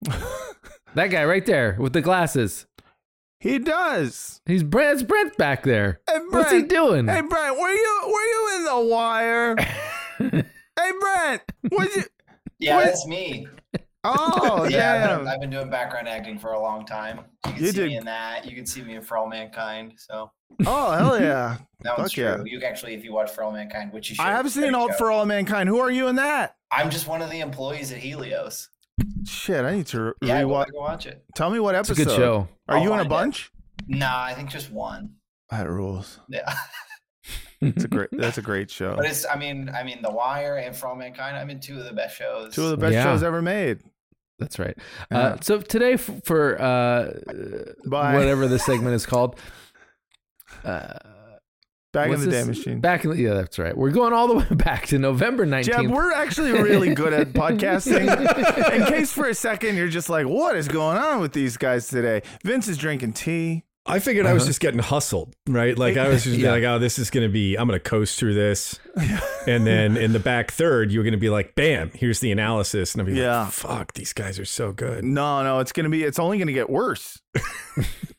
That 0.93 1.07
guy 1.07 1.23
right 1.23 1.45
there 1.45 1.77
with 1.79 1.93
the 1.93 2.01
glasses. 2.01 2.65
he 3.39 3.59
does. 3.59 4.41
He's 4.45 4.61
Brent. 4.61 4.95
It's 4.95 5.03
Brent 5.03 5.37
back 5.37 5.63
there. 5.63 6.01
Hey, 6.09 6.17
What's 6.31 6.51
he 6.51 6.57
Brent. 6.63 6.69
doing? 6.69 7.07
Hey 7.07 7.21
Brent, 7.21 7.57
were 7.57 7.69
you 7.71 8.01
were 8.07 8.11
you 8.25 8.51
in 8.57 8.63
the 8.65 8.79
wire? 8.93 9.55
hey 10.17 10.91
Brent, 10.99 11.41
was 11.71 11.95
you? 11.95 12.03
Yeah, 12.59 12.75
What? 12.75 12.85
that's 12.87 13.07
me. 13.07 13.47
Oh 14.03 14.67
yeah, 14.69 15.09
I've 15.13 15.19
been, 15.19 15.27
I've 15.27 15.39
been 15.41 15.49
doing 15.51 15.69
background 15.69 16.07
acting 16.07 16.39
for 16.39 16.53
a 16.53 16.59
long 16.59 16.85
time. 16.85 17.19
You 17.45 17.53
can 17.53 17.61
You 17.63 17.67
see 17.71 17.77
did- 17.77 17.87
me 17.89 17.97
in 17.97 18.05
that. 18.05 18.45
You 18.49 18.55
can 18.55 18.65
see 18.65 18.81
me 18.81 18.95
in 18.95 19.01
For 19.03 19.17
All 19.17 19.27
Mankind. 19.27 19.93
So 19.97 20.31
Oh 20.65 20.91
hell 20.91 21.19
yeah! 21.21 21.57
that 21.81 21.97
one's 21.97 22.11
Fuck 22.13 22.17
yeah. 22.17 22.35
true. 22.35 22.45
You 22.47 22.61
actually, 22.63 22.93
if 22.95 23.03
you 23.03 23.13
watch 23.13 23.31
For 23.31 23.43
All 23.43 23.51
Mankind, 23.51 23.93
which 23.93 24.09
you 24.09 24.15
should, 24.15 24.23
I 24.23 24.31
have 24.31 24.45
it's 24.45 24.55
seen 24.55 24.63
great 24.63 24.75
Alt 24.75 24.95
for 24.97 25.11
All 25.11 25.25
Mankind. 25.25 25.69
Who 25.69 25.79
are 25.79 25.91
you 25.91 26.07
in 26.07 26.15
that? 26.15 26.55
I'm 26.71 26.89
just 26.89 27.07
one 27.07 27.21
of 27.21 27.29
the 27.29 27.41
employees 27.41 27.91
at 27.91 27.99
Helios. 27.99 28.69
Shit, 29.25 29.63
I 29.65 29.75
need 29.75 29.87
to 29.87 30.13
yeah, 30.21 30.41
rewatch. 30.41 30.71
Go 30.71 30.79
watch 30.79 31.05
it. 31.05 31.23
Tell 31.35 31.49
me 31.49 31.59
what 31.59 31.75
episode. 31.75 31.91
It's 31.93 31.99
a 31.99 32.03
episode. 32.03 32.15
good 32.17 32.21
show. 32.23 32.47
Are 32.67 32.77
I'll 32.77 32.83
you 32.83 32.89
in 32.93 32.99
a 32.99 33.03
find 33.03 33.05
it. 33.05 33.09
bunch? 33.09 33.51
Nah, 33.87 34.23
I 34.23 34.33
think 34.33 34.49
just 34.49 34.71
one. 34.71 35.11
That 35.51 35.69
rules. 35.69 36.19
Yeah, 36.29 36.53
It's 37.61 37.83
a 37.83 37.87
great. 37.87 38.09
That's 38.11 38.37
a 38.39 38.41
great 38.41 38.71
show. 38.71 38.95
but 38.95 39.05
it's. 39.05 39.25
I 39.25 39.35
mean, 39.35 39.69
I 39.69 39.83
mean, 39.83 40.01
The 40.01 40.11
Wire 40.11 40.57
and 40.57 40.75
For 40.75 40.87
All 40.87 40.95
Mankind. 40.95 41.37
I'm 41.37 41.49
in 41.49 41.59
two 41.59 41.77
of 41.77 41.85
the 41.85 41.93
best 41.93 42.15
shows. 42.17 42.53
Two 42.55 42.63
of 42.65 42.69
the 42.71 42.77
best 42.77 42.93
Yeah. 42.93 43.03
shows 43.03 43.21
ever 43.23 43.41
made. 43.41 43.79
That's 44.41 44.59
right. 44.59 44.75
Yeah. 45.11 45.17
Uh, 45.17 45.37
so 45.39 45.61
today, 45.61 45.93
f- 45.93 46.09
for 46.25 46.59
uh, 46.59 47.13
whatever 47.85 48.47
this 48.47 48.65
segment 48.65 48.95
is 48.95 49.05
called, 49.05 49.39
uh, 50.65 50.97
Back 51.93 52.09
in 52.09 52.21
the 52.21 52.31
day 52.31 52.43
machine. 52.45 52.79
Back 52.79 53.03
in 53.03 53.11
the 53.11 53.17
yeah, 53.17 53.33
that's 53.33 53.59
right. 53.59 53.75
We're 53.75 53.91
going 53.91 54.13
all 54.13 54.27
the 54.27 54.35
way 54.37 54.47
back 54.51 54.87
to 54.87 54.97
November 54.97 55.45
nineteenth. 55.45 55.77
Jeb, 55.77 55.91
we're 55.91 56.13
actually 56.13 56.53
really 56.53 56.93
good 56.93 57.11
at 57.11 57.33
podcasting. 57.33 58.07
In 58.73 58.85
case 58.85 59.11
for 59.11 59.27
a 59.27 59.35
second 59.35 59.75
you're 59.75 59.89
just 59.89 60.09
like, 60.09 60.25
what 60.25 60.55
is 60.55 60.69
going 60.69 60.97
on 60.97 61.19
with 61.19 61.33
these 61.33 61.57
guys 61.57 61.89
today? 61.89 62.21
Vince 62.43 62.69
is 62.69 62.77
drinking 62.77 63.13
tea. 63.13 63.65
I 63.85 63.97
figured 63.99 64.27
I 64.27 64.33
was 64.33 64.45
just 64.45 64.59
getting 64.59 64.79
hustled, 64.79 65.33
right? 65.47 65.75
Like 65.77 65.97
I 65.97 66.07
was 66.07 66.23
just 66.23 66.37
Yeah. 66.37 66.51
like, 66.51 66.63
oh, 66.63 66.77
this 66.77 66.99
is 66.99 67.09
going 67.09 67.27
to 67.27 67.31
be, 67.33 67.55
I'm 67.55 67.67
going 67.67 67.79
to 67.79 67.83
coast 67.83 68.19
through 68.19 68.35
this. 68.35 68.79
and 69.47 69.65
then 69.65 69.97
in 69.97 70.13
the 70.13 70.19
back 70.19 70.51
third, 70.51 70.91
you're 70.91 71.03
going 71.03 71.13
to 71.13 71.17
be 71.19 71.31
like, 71.31 71.55
bam, 71.55 71.89
here's 71.95 72.19
the 72.19 72.31
analysis. 72.31 72.93
And 72.93 73.01
I'll 73.01 73.07
be 73.07 73.13
Yeah. 73.19 73.43
like, 73.45 73.51
fuck, 73.53 73.93
these 73.93 74.13
guys 74.13 74.37
are 74.39 74.45
so 74.45 74.71
good. 74.71 75.03
No, 75.03 75.43
no, 75.43 75.59
it's 75.59 75.71
gonna 75.71 75.89
be. 75.89 76.03
It's 76.03 76.19
only 76.19 76.37
gonna 76.37 76.53
get 76.53 76.69
worse. 76.69 77.19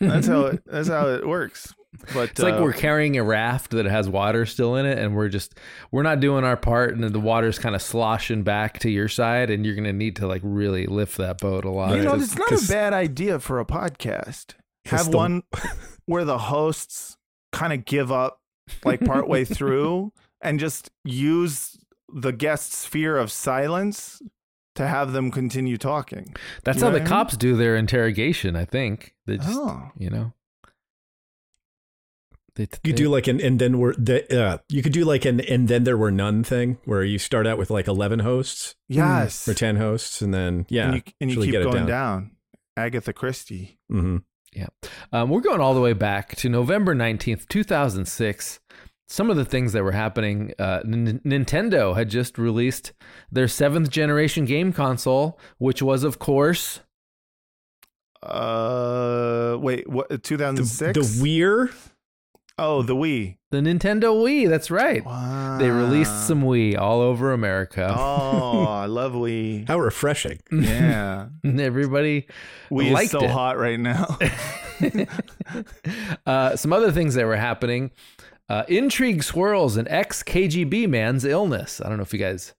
that's 0.00 0.26
how. 0.26 0.46
It, 0.46 0.62
that's 0.66 0.88
how 0.88 1.08
it 1.08 1.26
works. 1.26 1.72
But 2.14 2.30
It's 2.30 2.40
like 2.40 2.54
uh, 2.54 2.62
we're 2.62 2.72
carrying 2.72 3.16
a 3.18 3.22
raft 3.22 3.70
that 3.72 3.84
has 3.86 4.08
water 4.08 4.46
still 4.46 4.76
in 4.76 4.86
it, 4.86 4.98
and 4.98 5.14
we're 5.14 5.28
just 5.28 5.54
we're 5.92 6.02
not 6.02 6.18
doing 6.20 6.42
our 6.42 6.56
part, 6.56 6.94
and 6.94 7.04
the 7.04 7.20
water's 7.20 7.58
kind 7.58 7.74
of 7.76 7.82
sloshing 7.82 8.42
back 8.42 8.78
to 8.80 8.90
your 8.90 9.08
side, 9.08 9.50
and 9.50 9.64
you're 9.64 9.76
gonna 9.76 9.92
need 9.92 10.16
to 10.16 10.26
like 10.26 10.40
really 10.42 10.86
lift 10.86 11.18
that 11.18 11.38
boat 11.38 11.64
a 11.64 11.70
lot. 11.70 11.94
You 11.96 12.02
know, 12.02 12.14
it's 12.14 12.36
not 12.36 12.50
a 12.50 12.66
bad 12.66 12.92
idea 12.92 13.38
for 13.38 13.60
a 13.60 13.64
podcast. 13.64 14.54
'Cause 14.84 15.02
Have 15.04 15.10
the- 15.10 15.16
one 15.16 15.42
where 16.06 16.24
the 16.24 16.38
hosts 16.38 17.16
kind 17.52 17.72
of 17.72 17.84
give 17.84 18.10
up 18.10 18.40
like 18.84 19.00
partway 19.00 19.44
through 19.56 20.12
and 20.40 20.58
just 20.58 20.90
use 21.04 21.76
the 22.12 22.32
guest's 22.32 22.84
fear 22.84 23.16
of 23.16 23.30
silence 23.30 24.20
to 24.74 24.86
have 24.88 25.12
them 25.12 25.30
continue 25.30 25.76
talking. 25.76 26.34
That's 26.64 26.78
You 26.78 26.84
how 26.86 26.90
the 26.90 26.96
I 26.96 27.00
mean? 27.00 27.08
cops 27.08 27.36
do 27.36 27.56
their 27.56 27.76
interrogation. 27.76 28.56
I 28.56 28.64
think 28.64 29.14
they 29.26 29.36
just 29.36 29.50
Oh. 29.52 29.90
you 29.98 30.10
know 30.10 30.32
They, 32.54 32.64
You 32.64 32.66
they- 32.82 32.88
could 32.90 32.96
do 32.96 33.08
like 33.08 33.28
an 33.28 33.40
and 33.40 33.58
then 33.58 33.78
we're 33.78 33.94
the 33.94 34.26
uh, 34.44 34.58
you 34.68 34.82
could 34.82 34.92
do 34.92 35.04
like 35.04 35.24
an 35.24 35.40
and 35.40 35.68
then 35.68 35.84
there 35.84 35.96
were 35.96 36.10
none 36.10 36.42
thing 36.44 36.78
where 36.84 37.02
you 37.02 37.18
start 37.18 37.46
out 37.46 37.56
with 37.56 37.70
like 37.70 37.88
eleven 37.88 38.18
hosts 38.18 38.74
Yes. 38.88 39.48
or 39.48 39.54
ten 39.54 39.76
hosts 39.76 40.20
and 40.20 40.34
then 40.34 40.66
yeah 40.68 40.86
and 40.88 40.96
you, 40.96 41.02
and 41.20 41.30
you 41.30 41.40
keep 41.42 41.52
get 41.52 41.62
going 41.64 41.76
down. 41.76 41.86
down. 41.86 42.30
Agatha 42.76 43.12
Christie. 43.12 43.78
Hmm 44.54 44.64
Um, 45.12 45.30
we're 45.30 45.40
going 45.40 45.60
all 45.60 45.74
the 45.74 45.80
way 45.80 45.92
back 45.92 46.36
to 46.36 46.48
November 46.48 46.94
19th, 46.94 47.48
2006. 47.48 48.60
Some 49.08 49.28
of 49.28 49.36
the 49.36 49.44
things 49.44 49.72
that 49.74 49.82
were 49.84 49.92
happening 49.92 50.54
uh, 50.58 50.80
N- 50.84 51.20
Nintendo 51.24 51.94
had 51.96 52.08
just 52.08 52.38
released 52.38 52.92
their 53.30 53.46
seventh 53.48 53.90
generation 53.90 54.44
game 54.46 54.72
console, 54.72 55.38
which 55.58 55.82
was, 55.82 56.02
of 56.04 56.18
course, 56.18 56.80
Uh, 58.22 59.56
wait, 59.60 59.88
what? 59.88 60.08
The, 60.08 60.16
2006. 60.18 61.16
the 61.16 61.22
Weir 61.22 61.70
Oh, 62.64 62.82
the 62.82 62.94
Wii. 62.94 63.38
the 63.50 63.58
Nintendo 63.58 64.14
Wii. 64.14 64.48
That's 64.48 64.70
right. 64.70 65.02
They 65.58 65.68
released 65.68 66.28
some 66.28 66.42
Wii 66.44 66.78
all 66.78 67.00
over 67.00 67.32
America. 67.32 67.92
Oh, 67.98 68.64
I 68.68 68.86
love 68.86 69.14
Wii. 69.14 69.66
how 69.66 69.80
refreshing. 69.80 70.38
Yeah, 70.52 71.26
everybody 71.44 72.28
Wii 72.70 72.92
liked 72.92 73.06
is 73.06 73.10
so 73.10 73.24
it. 73.24 73.30
hot 73.30 73.58
right 73.58 73.80
now. 73.80 74.16
uh, 76.26 76.56
some 76.56 76.72
other 76.72 76.92
things 76.92 77.14
that 77.14 77.26
were 77.26 77.36
happening 77.36 77.90
uh, 78.48 78.64
intrigue 78.68 79.22
swirls 79.24 79.76
and 79.76 79.88
ex 79.88 80.22
KGB 80.22 80.88
man's 80.88 81.24
illness. 81.24 81.80
I 81.84 81.88
don't 81.88 81.96
know 81.96 82.02
if 82.04 82.12
you 82.12 82.18
guys 82.18 82.54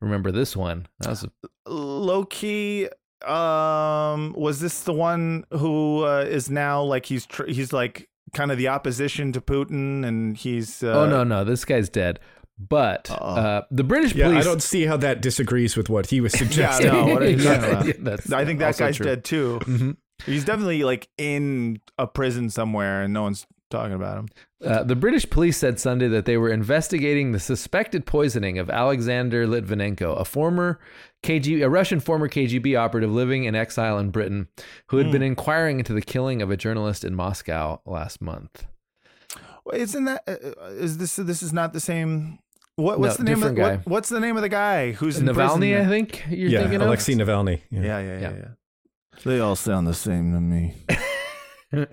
remember 0.00 0.30
this 0.30 0.56
one. 0.56 0.86
That 1.00 1.08
was 1.10 1.24
a 1.24 1.30
Low 1.70 2.24
key. 2.24 2.88
Um, 3.26 4.32
was 4.36 4.60
this 4.60 4.82
the 4.82 4.92
one 4.92 5.44
who 5.52 6.04
uh, 6.04 6.24
is 6.28 6.50
now 6.50 6.82
like 6.82 7.06
he's 7.06 7.26
tr- 7.26 7.46
he's 7.46 7.72
like 7.72 8.08
kind 8.34 8.50
of 8.52 8.58
the 8.58 8.68
opposition 8.68 9.32
to 9.32 9.40
Putin, 9.40 10.04
and 10.06 10.36
he's 10.36 10.82
uh, 10.82 10.88
oh 10.92 11.06
no 11.08 11.24
no 11.24 11.44
this 11.44 11.64
guy's 11.64 11.88
dead 11.88 12.20
but 12.60 13.08
uh, 13.10 13.62
the 13.70 13.84
british 13.84 14.14
Yeah, 14.16 14.26
police 14.28 14.40
I 14.44 14.48
don't 14.48 14.62
see 14.62 14.84
how 14.84 14.96
that 14.96 15.20
disagrees 15.22 15.76
with 15.76 15.88
what 15.88 16.06
he 16.06 16.20
was 16.20 16.32
Yeah, 16.34 16.38
suggesting. 16.38 16.88
no, 16.92 17.06
what 17.06 17.22
are 17.22 17.30
you 17.30 17.36
Yeah, 17.42 17.84
yeah, 17.84 18.36
I 18.36 18.44
think 18.44 18.58
that 18.58 18.76
guy's 18.76 18.96
true. 18.96 19.06
dead 19.06 19.24
too. 19.24 19.60
Mhm. 19.62 19.96
He's 20.26 20.44
definitely 20.44 20.82
like 20.82 21.08
in 21.16 21.80
a 21.96 22.08
prison 22.08 22.50
somewhere, 22.50 23.02
and 23.02 23.14
no 23.14 23.22
one's 23.22 23.46
talking 23.70 23.92
about 23.94 24.18
him. 24.18 24.28
Uh, 24.64 24.82
the 24.82 24.96
british 24.96 25.28
police 25.30 25.56
said 25.56 25.78
sunday 25.78 26.08
that 26.08 26.24
they 26.24 26.36
were 26.36 26.48
investigating 26.50 27.30
the 27.30 27.38
suspected 27.38 28.04
poisoning 28.06 28.58
of 28.58 28.68
alexander 28.70 29.46
litvinenko 29.46 30.18
a 30.18 30.24
former 30.24 30.80
KG, 31.22 31.62
a 31.64 31.68
Russian 31.68 32.00
former 32.00 32.28
KGB 32.28 32.78
operative 32.78 33.10
living 33.12 33.44
in 33.44 33.54
exile 33.54 33.98
in 33.98 34.10
Britain, 34.10 34.48
who 34.88 34.98
had 34.98 35.06
Hmm. 35.06 35.12
been 35.12 35.22
inquiring 35.22 35.78
into 35.78 35.92
the 35.92 36.00
killing 36.02 36.40
of 36.42 36.50
a 36.50 36.56
journalist 36.56 37.04
in 37.04 37.14
Moscow 37.14 37.80
last 37.84 38.20
month. 38.20 38.66
Well, 39.64 39.76
Isn't 39.80 40.04
that 40.04 40.22
uh, 40.26 40.32
uh, 40.62 40.66
is 40.70 40.98
this 40.98 41.16
this 41.16 41.42
is 41.42 41.52
not 41.52 41.72
the 41.72 41.80
same? 41.80 42.38
What, 42.76 43.00
what's 43.00 43.18
No, 43.18 43.24
the 43.24 43.30
name 43.30 43.42
of 43.42 43.54
different 43.54 43.56
guy. 43.58 43.76
what, 43.78 43.86
what's 43.86 44.08
the 44.08 44.20
name 44.20 44.36
of 44.36 44.42
the 44.42 44.48
guy 44.48 44.92
who's 44.92 45.18
in 45.18 45.26
prison 45.26 45.60
Navalny, 45.60 45.80
I 45.80 45.88
think 45.88 46.24
you're 46.30 46.48
yeah, 46.48 46.60
thinking 46.60 46.80
of. 46.80 46.86
Alexei 46.86 47.14
Navalny. 47.14 47.60
Yeah. 47.70 47.80
Yeah, 47.82 47.98
yeah, 47.98 48.06
yeah, 48.06 48.20
Yeah. 48.20 48.32
yeah. 48.38 48.48
They 49.24 49.40
all 49.40 49.56
sound 49.56 49.88
the 49.88 49.94
same 49.94 50.32
to 50.32 50.40
me. 50.40 50.74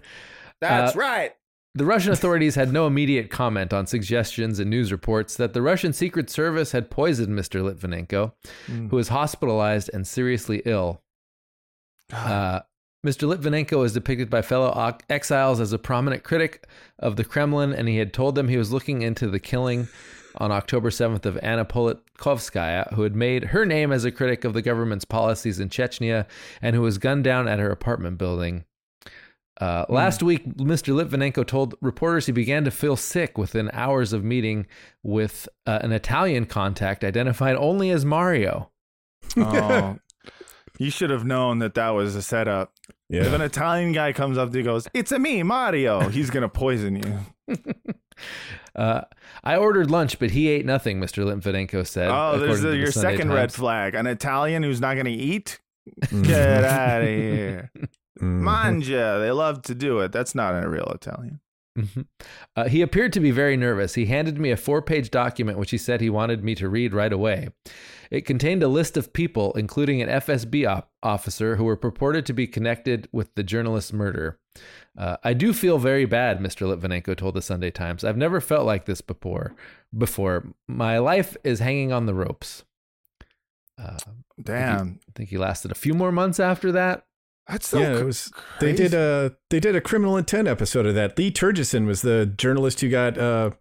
That's 0.62 0.96
right. 0.96 1.34
The 1.77 1.86
Russian 1.86 2.13
authorities 2.13 2.55
had 2.55 2.72
no 2.72 2.88
immediate 2.88 3.29
comment 3.29 3.74
on 3.74 3.86
suggestions 3.86 4.60
and 4.60 4.70
news 4.70 4.94
reports 4.94 5.36
that 5.36 5.51
the 5.53 5.62
Russian 5.62 5.91
Secret 5.91 6.29
Service 6.29 6.72
had 6.72 6.89
poisoned 6.89 7.38
Mr. 7.38 7.62
Litvinenko, 7.62 8.32
Mm. 8.67 8.89
who 8.89 8.96
was 8.96 9.10
hospitalized 9.10 9.89
and 9.94 10.08
seriously 10.08 10.62
ill. 10.65 11.01
Uh, 12.13 12.62
Mr. 13.05 13.27
Litvinenko 13.27 13.86
is 13.86 13.91
depicted 13.94 14.29
by 14.29 14.41
fellow 14.41 14.72
exiles 15.10 15.60
as 15.60 15.74
a 15.74 15.77
prominent 15.77 16.24
critic 16.24 16.65
of 16.98 17.17
the 17.17 17.25
Kremlin, 17.25 17.74
and 17.74 17.89
he 17.89 17.98
had 17.98 18.13
told 18.13 18.36
them 18.36 18.48
he 18.48 18.58
was 18.58 18.72
looking 18.72 19.01
into 19.01 19.27
the 19.27 19.39
killing 19.39 19.89
on 20.38 20.51
October 20.53 20.89
7th 20.89 21.25
of 21.25 21.38
Anna 21.44 21.65
Politkovskaya, 21.65 22.94
who 22.94 23.01
had 23.03 23.15
made 23.15 23.46
her 23.46 23.65
name 23.65 23.91
as 23.91 24.05
a 24.05 24.12
critic 24.12 24.44
of 24.46 24.53
the 24.53 24.62
government's 24.62 25.05
policies 25.05 25.60
in 25.60 25.67
Chechnya 25.70 26.25
and 26.62 26.74
who 26.75 26.82
was 26.82 26.98
gunned 26.98 27.25
down 27.25 27.48
at 27.50 27.60
her 27.60 27.70
apartment 27.70 28.17
building. 28.17 28.63
Uh, 29.59 29.85
last 29.88 30.21
week, 30.21 30.45
Mr. 30.57 30.93
Litvinenko 30.93 31.45
told 31.47 31.75
reporters 31.81 32.25
he 32.25 32.31
began 32.31 32.65
to 32.65 32.71
feel 32.71 32.97
sick 32.97 33.38
within 33.38 33.69
hours 33.71 34.12
of 34.12 34.24
meeting 34.24 34.67
with 35.01 35.47
uh, 35.65 35.80
an 35.82 35.91
Italian 35.91 36.45
contact 36.45 37.03
identified 37.03 37.56
only 37.56 37.89
as 37.89 38.03
Mario. 38.03 38.71
oh, 39.38 39.97
you 40.77 40.89
should 40.91 41.10
have 41.10 41.23
known 41.25 41.60
that 41.60 41.73
that 41.75 41.91
was 41.91 42.15
a 42.15 42.21
setup. 42.21 42.73
If 43.10 43.32
an 43.32 43.41
Italian 43.41 43.91
guy 43.91 44.13
comes 44.13 44.38
up 44.38 44.49
to 44.51 44.56
you 44.56 44.62
and 44.62 44.65
goes, 44.65 44.88
"It's 44.93 45.12
a 45.12 45.19
me, 45.19 45.43
Mario," 45.43 46.10
he's 46.10 46.30
gonna 46.30 46.49
poison 46.49 46.95
you. 46.95 47.56
Uh, 48.75 49.01
I 49.43 49.56
ordered 49.56 49.89
lunch, 49.89 50.19
but 50.19 50.32
he 50.32 50.49
ate 50.49 50.65
nothing, 50.65 50.99
Mr. 50.99 51.23
Litvinenko 51.23 51.88
said. 51.88 52.10
Oh, 52.10 52.38
there's 52.38 52.60
according 52.60 52.65
a, 52.65 52.69
the 52.71 52.77
your 52.77 52.91
Sunday 52.91 53.17
second 53.17 53.32
red 53.32 53.53
flag. 53.53 53.95
An 53.95 54.06
Italian 54.06 54.63
who's 54.63 54.82
not 54.82 54.97
gonna 54.97 55.10
eat. 55.10 55.60
Mm-hmm. 56.01 56.23
Get 56.23 56.63
out 56.63 57.01
of 57.01 57.08
here, 57.08 57.71
Mhm. 58.19 58.41
manja. 58.41 59.17
They 59.19 59.32
love 59.32 59.62
to 59.63 59.75
do 59.75 59.99
it. 59.99 60.12
That's 60.12 60.36
not 60.36 60.62
a 60.63 60.67
real 60.69 60.91
Italian. 60.95 61.39
Mhm. 61.78 62.06
Uh, 62.56 62.69
he 62.69 62.82
appeared 62.82 63.12
to 63.13 63.19
be 63.19 63.32
very 63.32 63.58
nervous. 63.58 63.95
He 63.95 64.06
handed 64.06 64.39
me 64.39 64.49
a 64.49 64.56
four 64.56 64.82
page 64.82 65.12
document, 65.12 65.58
which 65.58 65.71
he 65.71 65.78
said 65.78 65.99
he 65.99 66.10
wanted 66.10 66.41
me 66.41 66.56
to 66.56 66.69
read 66.69 66.93
right 66.93 67.12
away. 67.12 67.49
It 68.10 68.21
contained 68.25 68.63
a 68.63 68.69
list 68.69 68.95
of 68.95 69.12
people, 69.12 69.51
including 69.54 70.01
an 70.01 70.08
FSB 70.08 70.65
op- 70.65 70.89
officer, 71.04 71.58
who 71.58 71.65
were 71.65 71.75
purported 71.75 72.25
to 72.28 72.34
be 72.34 72.47
connected 72.47 73.10
with 73.12 73.36
the 73.36 73.43
journalist's 73.43 73.91
murder. 73.91 74.39
Uh, 74.97 75.17
I 75.21 75.34
do 75.34 75.51
feel 75.51 75.78
very 75.78 76.06
bad, 76.06 76.39
Mr. 76.39 76.65
Litvinenko 76.65 77.17
told 77.17 77.34
the 77.34 77.41
Sunday 77.41 77.71
Times. 77.71 78.06
I've 78.06 78.15
never 78.15 78.39
felt 78.39 78.65
like 78.65 78.86
this 78.86 79.01
before. 79.01 79.54
Before 79.97 80.54
my 80.69 80.97
life 80.99 81.36
is 81.43 81.60
hanging 81.60 81.91
on 81.91 82.06
the 82.06 82.13
ropes. 82.13 82.63
Uh, 83.78 83.97
Damn, 84.41 84.99
I 85.10 85.12
think 85.13 85.30
he 85.30 85.38
lasted 85.38 85.71
a 85.71 85.75
few 85.75 85.93
more 85.93 86.13
months 86.13 86.39
after 86.39 86.71
that. 86.71 87.06
That's 87.47 87.67
so. 87.67 87.79
yeah, 87.79 87.93
cr- 87.95 88.01
it 88.01 88.05
was. 88.05 88.31
They 88.60 88.73
did 88.73 88.93
a 88.93 89.36
they 89.49 89.60
did 89.60 89.75
a 89.75 89.81
criminal 89.81 90.17
intent 90.17 90.47
episode 90.47 90.86
of 90.86 90.95
that. 90.95 91.17
Lee 91.17 91.31
Tergesen 91.31 91.86
was 91.86 92.01
the 92.01 92.25
journalist 92.25 92.81
who 92.81 92.89
got 92.89 93.17
uh, 93.17 93.51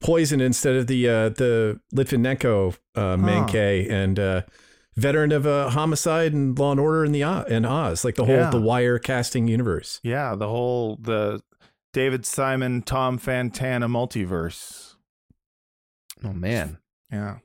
poisoned 0.00 0.40
instead 0.42 0.76
of 0.76 0.86
the 0.86 1.08
uh, 1.08 1.28
the 1.30 1.80
Litvinenko 1.94 2.76
uh, 2.94 3.16
Mankey 3.16 3.90
and 3.90 4.18
uh, 4.18 4.42
veteran 4.96 5.30
of 5.32 5.46
uh, 5.46 5.68
homicide 5.70 6.32
and 6.32 6.58
Law 6.58 6.70
and 6.72 6.80
Order 6.80 7.04
in 7.04 7.12
the 7.12 7.22
O- 7.24 7.42
in 7.42 7.64
Oz, 7.66 8.04
like 8.04 8.14
the 8.14 8.24
whole 8.24 8.34
Yeah. 8.36 8.50
the 8.50 8.60
Wire 8.60 8.98
casting 8.98 9.46
universe. 9.46 10.00
Yeah, 10.02 10.34
the 10.34 10.48
whole 10.48 10.96
the 10.96 11.42
David 11.92 12.24
Simon, 12.24 12.80
Tom 12.82 13.18
Fontana 13.18 13.88
multiverse. 13.88 14.94
Oh, 16.24 16.32
man. 16.32 16.78
Yeah. 17.12 17.38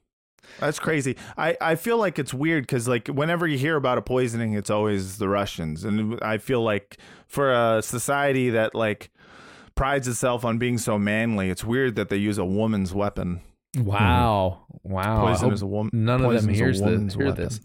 That's 0.60 0.80
crazy. 0.80 1.18
I, 1.38 1.58
I 1.60 1.76
feel 1.76 1.98
like 1.98 2.20
it's 2.20 2.34
weird 2.34 2.64
because 2.64 2.88
like 2.88 3.08
whenever 3.08 3.48
you 3.48 3.58
hear 3.58 3.76
about 3.76 3.98
a 3.98 4.02
poisoning, 4.02 4.54
it's 4.54 4.70
always 4.70 5.18
the 5.18 5.28
Russians, 5.28 5.84
and 5.84 6.20
I 6.22 6.38
feel 6.38 6.62
like 6.62 6.98
for 7.28 7.52
a 7.52 7.82
society 7.82 8.52
that 8.52 8.76
like 8.76 9.10
prides 9.76 10.08
itself 10.08 10.46
on 10.46 10.58
being 10.58 10.78
so 10.78 10.98
manly, 11.00 11.50
it's 11.50 11.64
weird 11.64 11.96
that 11.96 12.10
they 12.10 12.18
use 12.18 12.38
a 12.38 12.46
woman's 12.46 12.94
weapon. 12.94 13.42
Wow. 13.78 14.66
Wow. 14.84 15.26
Poison 15.26 15.52
is 15.52 15.62
a 15.62 15.68
woman. 15.68 15.90
None 15.94 16.22
of 16.24 16.32
them 16.32 16.32
poison's 16.32 16.60
a 16.60 16.64
hears 16.64 16.80
the, 16.80 16.86
woman's 16.86 17.16
hear 17.16 17.26
weapon. 17.26 17.44
this. 17.46 17.60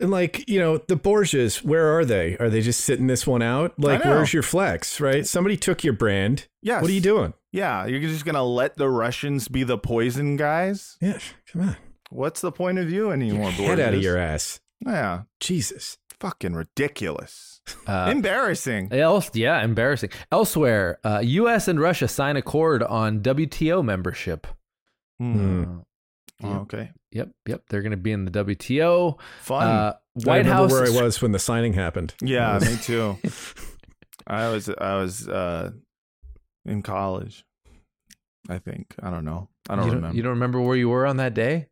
And 0.00 0.12
like 0.12 0.48
you 0.48 0.60
know, 0.60 0.78
the 0.78 0.96
Borgias, 0.96 1.64
where 1.64 1.98
are 1.98 2.04
they? 2.04 2.36
Are 2.38 2.48
they 2.48 2.60
just 2.60 2.84
sitting 2.84 3.08
this 3.08 3.26
one 3.26 3.42
out? 3.42 3.74
Like, 3.78 4.04
where's 4.04 4.32
your 4.32 4.44
flex? 4.44 5.00
Right? 5.00 5.26
Somebody 5.26 5.56
took 5.56 5.82
your 5.82 5.94
brand. 5.94 6.46
Yes. 6.62 6.82
What 6.82 6.90
are 6.90 6.94
you 6.94 7.00
doing? 7.00 7.34
Yeah, 7.50 7.86
you're 7.86 8.00
just 8.00 8.24
gonna 8.24 8.44
let 8.44 8.76
the 8.76 8.88
Russians 8.88 9.48
be 9.48 9.64
the 9.64 9.78
poison 9.78 10.36
guys? 10.36 10.96
Yeah, 11.00 11.18
come 11.50 11.62
on, 11.62 11.76
What's 12.10 12.40
the 12.40 12.52
point 12.52 12.78
of 12.78 12.86
view 12.86 13.10
anymore? 13.10 13.50
head 13.50 13.80
out 13.80 13.94
of 13.94 14.02
your 14.02 14.16
ass. 14.18 14.60
Yeah, 14.84 15.22
Jesus. 15.40 15.98
fucking 16.20 16.54
ridiculous. 16.54 17.60
Uh, 17.86 18.08
Embarrassing. 18.10 18.92
else, 18.92 19.30
yeah, 19.34 19.62
embarrassing. 19.62 20.10
Elsewhere, 20.32 20.98
uh, 21.04 21.20
U.S. 21.22 21.68
and 21.68 21.78
Russia 21.80 22.08
sign 22.08 22.36
accord 22.36 22.82
on 22.82 23.20
WTO 23.20 23.84
membership. 23.84 24.46
Uh, 25.22 25.64
Oh, 26.40 26.48
yep, 26.50 26.60
okay. 26.60 26.90
yep, 27.10 27.30
yep. 27.46 27.62
They're 27.68 27.82
going 27.82 27.90
to 27.90 27.96
be 27.96 28.12
in 28.12 28.24
the 28.24 28.30
WTO. 28.30 29.18
Fun. 29.40 29.66
Uh, 29.66 29.94
White 30.24 30.46
House. 30.46 30.70
where 30.70 30.86
I 30.86 31.02
was 31.02 31.20
when 31.20 31.32
the 31.32 31.38
signing 31.40 31.72
happened. 31.72 32.14
Yeah, 32.22 32.60
me 32.62 32.76
too. 32.80 33.18
I 34.26 34.48
was 34.48 34.68
I 34.68 34.94
was 34.94 35.28
uh 35.28 35.72
in 36.64 36.82
college. 36.82 37.44
I 38.48 38.58
think. 38.58 38.94
I 39.02 39.10
don't 39.10 39.24
know. 39.24 39.48
I 39.68 39.74
don't 39.74 39.86
you 39.86 39.92
remember. 39.94 40.16
You 40.16 40.22
don't 40.22 40.30
remember 40.34 40.60
where 40.60 40.76
you 40.76 40.88
were 40.90 41.06
on 41.06 41.16
that 41.16 41.34
day? 41.34 41.66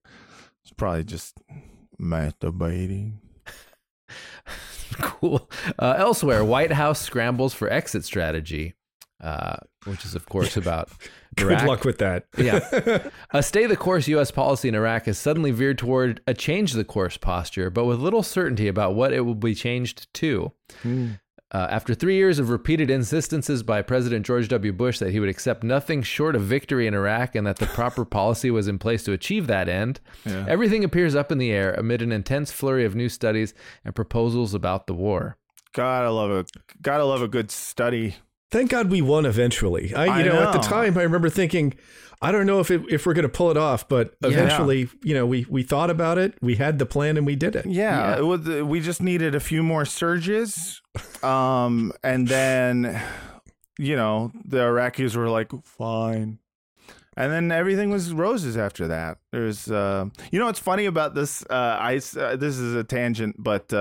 Probably 0.77 1.05
just 1.05 1.41
masturbating. 2.01 3.15
cool. 5.01 5.51
Uh, 5.79 5.95
elsewhere, 5.99 6.45
White 6.45 6.73
House 6.73 7.01
scrambles 7.01 7.55
for 7.55 7.71
exit 7.71 8.05
strategy, 8.05 8.75
uh, 9.21 9.57
which 9.85 10.05
is, 10.05 10.15
of 10.15 10.27
course, 10.27 10.57
about 10.57 10.91
Good 11.37 11.53
Iraq. 11.53 11.67
luck 11.67 11.85
with 11.85 11.99
that. 11.99 12.27
Yeah. 12.39 13.09
A 13.33 13.43
stay 13.43 13.67
the 13.67 13.77
course 13.77 14.09
U.S. 14.09 14.31
policy 14.31 14.69
in 14.69 14.75
Iraq 14.75 15.05
has 15.07 15.19
suddenly 15.19 15.51
veered 15.51 15.79
toward 15.79 16.21
a 16.27 16.35
change 16.35 16.73
the 16.73 16.85
course 16.85 17.17
posture, 17.17 17.71
but 17.71 17.85
with 17.85 17.99
little 17.99 18.23
certainty 18.23 18.69
about 18.69 18.95
what 18.95 19.13
it 19.13 19.21
will 19.23 19.35
be 19.35 19.55
changed 19.55 20.13
to. 20.15 20.53
Uh, 21.53 21.67
after 21.71 21.95
three 21.95 22.17
years 22.17 22.41
of 22.41 22.51
repeated 22.51 22.91
insistences 22.91 23.63
by 23.63 23.81
President 23.81 24.27
George 24.27 24.49
W. 24.49 24.73
Bush 24.73 24.99
that 24.99 25.13
he 25.13 25.21
would 25.21 25.29
accept 25.29 25.63
nothing 25.63 26.03
short 26.03 26.35
of 26.35 26.43
victory 26.43 26.89
in 26.89 26.95
Iraq 26.95 27.37
and 27.37 27.47
that 27.47 27.59
the 27.59 27.67
proper 27.67 28.05
policy 28.19 28.51
was 28.51 28.67
in 28.67 28.79
place 28.81 29.05
to 29.05 29.13
achieve 29.13 29.47
that 29.47 29.69
end, 29.69 30.01
Yeah. 30.25 30.45
everything 30.49 30.83
appears 30.83 31.15
up 31.15 31.31
in 31.31 31.39
the 31.39 31.53
air 31.53 31.73
amid 31.75 32.03
an 32.03 32.11
intense 32.11 32.51
flurry 32.51 32.85
of 32.85 32.97
new 32.97 33.09
studies 33.09 33.55
and 33.85 33.95
proposals 33.95 34.55
about 34.55 34.89
the 34.89 34.95
war. 34.95 35.37
Gotta 35.73 36.11
love 36.11 36.31
a 36.31 36.45
gotta 36.83 37.05
love 37.05 37.23
a 37.23 37.29
good 37.29 37.51
study. 37.51 38.17
Thank 38.51 38.71
God 38.71 38.91
we 38.91 39.03
won 39.03 39.27
eventually. 39.27 39.93
I, 39.95 40.05
you 40.07 40.11
I 40.13 40.23
know, 40.23 40.43
at 40.43 40.53
the 40.53 40.59
time, 40.61 40.97
I 40.97 41.03
remember 41.03 41.29
thinking, 41.29 41.75
I 42.23 42.31
don't 42.33 42.47
know 42.47 42.61
if 42.61 42.71
it, 42.71 42.83
if 42.89 43.05
we're 43.05 43.13
going 43.15 43.25
to 43.25 43.29
pull 43.29 43.51
it 43.51 43.57
off, 43.57 43.89
but 43.89 44.15
eventually, 44.23 44.89
you 45.03 45.15
know, 45.15 45.27
we 45.27 45.47
we 45.51 45.63
thought 45.63 45.91
about 45.91 46.17
it, 46.17 46.35
we 46.41 46.55
had 46.55 46.79
the 46.79 46.87
plan, 46.87 47.17
and 47.17 47.27
we 47.27 47.35
did 47.37 47.57
it. 47.57 47.67
Yeah, 47.67 48.13
Yeah. 48.13 48.19
It 48.19 48.23
was, 48.25 48.41
we 48.63 48.81
just 48.81 49.03
needed 49.03 49.35
a 49.35 49.41
few 49.41 49.63
more 49.63 49.85
surges, 49.85 50.81
um, 51.23 51.93
and 52.03 52.27
then 52.29 53.03
you 53.79 53.97
know 53.97 54.31
the 54.45 54.59
Iraqis 54.59 55.15
were 55.17 55.29
like, 55.29 55.51
fine, 55.65 56.39
and 57.17 57.33
then 57.33 57.51
everything 57.53 57.91
was 57.91 58.13
roses 58.13 58.57
after 58.57 58.87
that. 58.89 59.19
There's, 59.33 59.71
uh, 59.71 60.07
you 60.31 60.39
know, 60.39 60.47
what's 60.47 60.61
funny 60.61 60.87
about 60.87 61.15
this? 61.15 61.43
Uh, 61.51 61.77
I 61.81 61.97
s- 61.97 62.17
uh, 62.17 62.37
this 62.37 62.57
is 62.59 62.75
a 62.77 62.85
tangent, 62.85 63.37
but. 63.39 63.73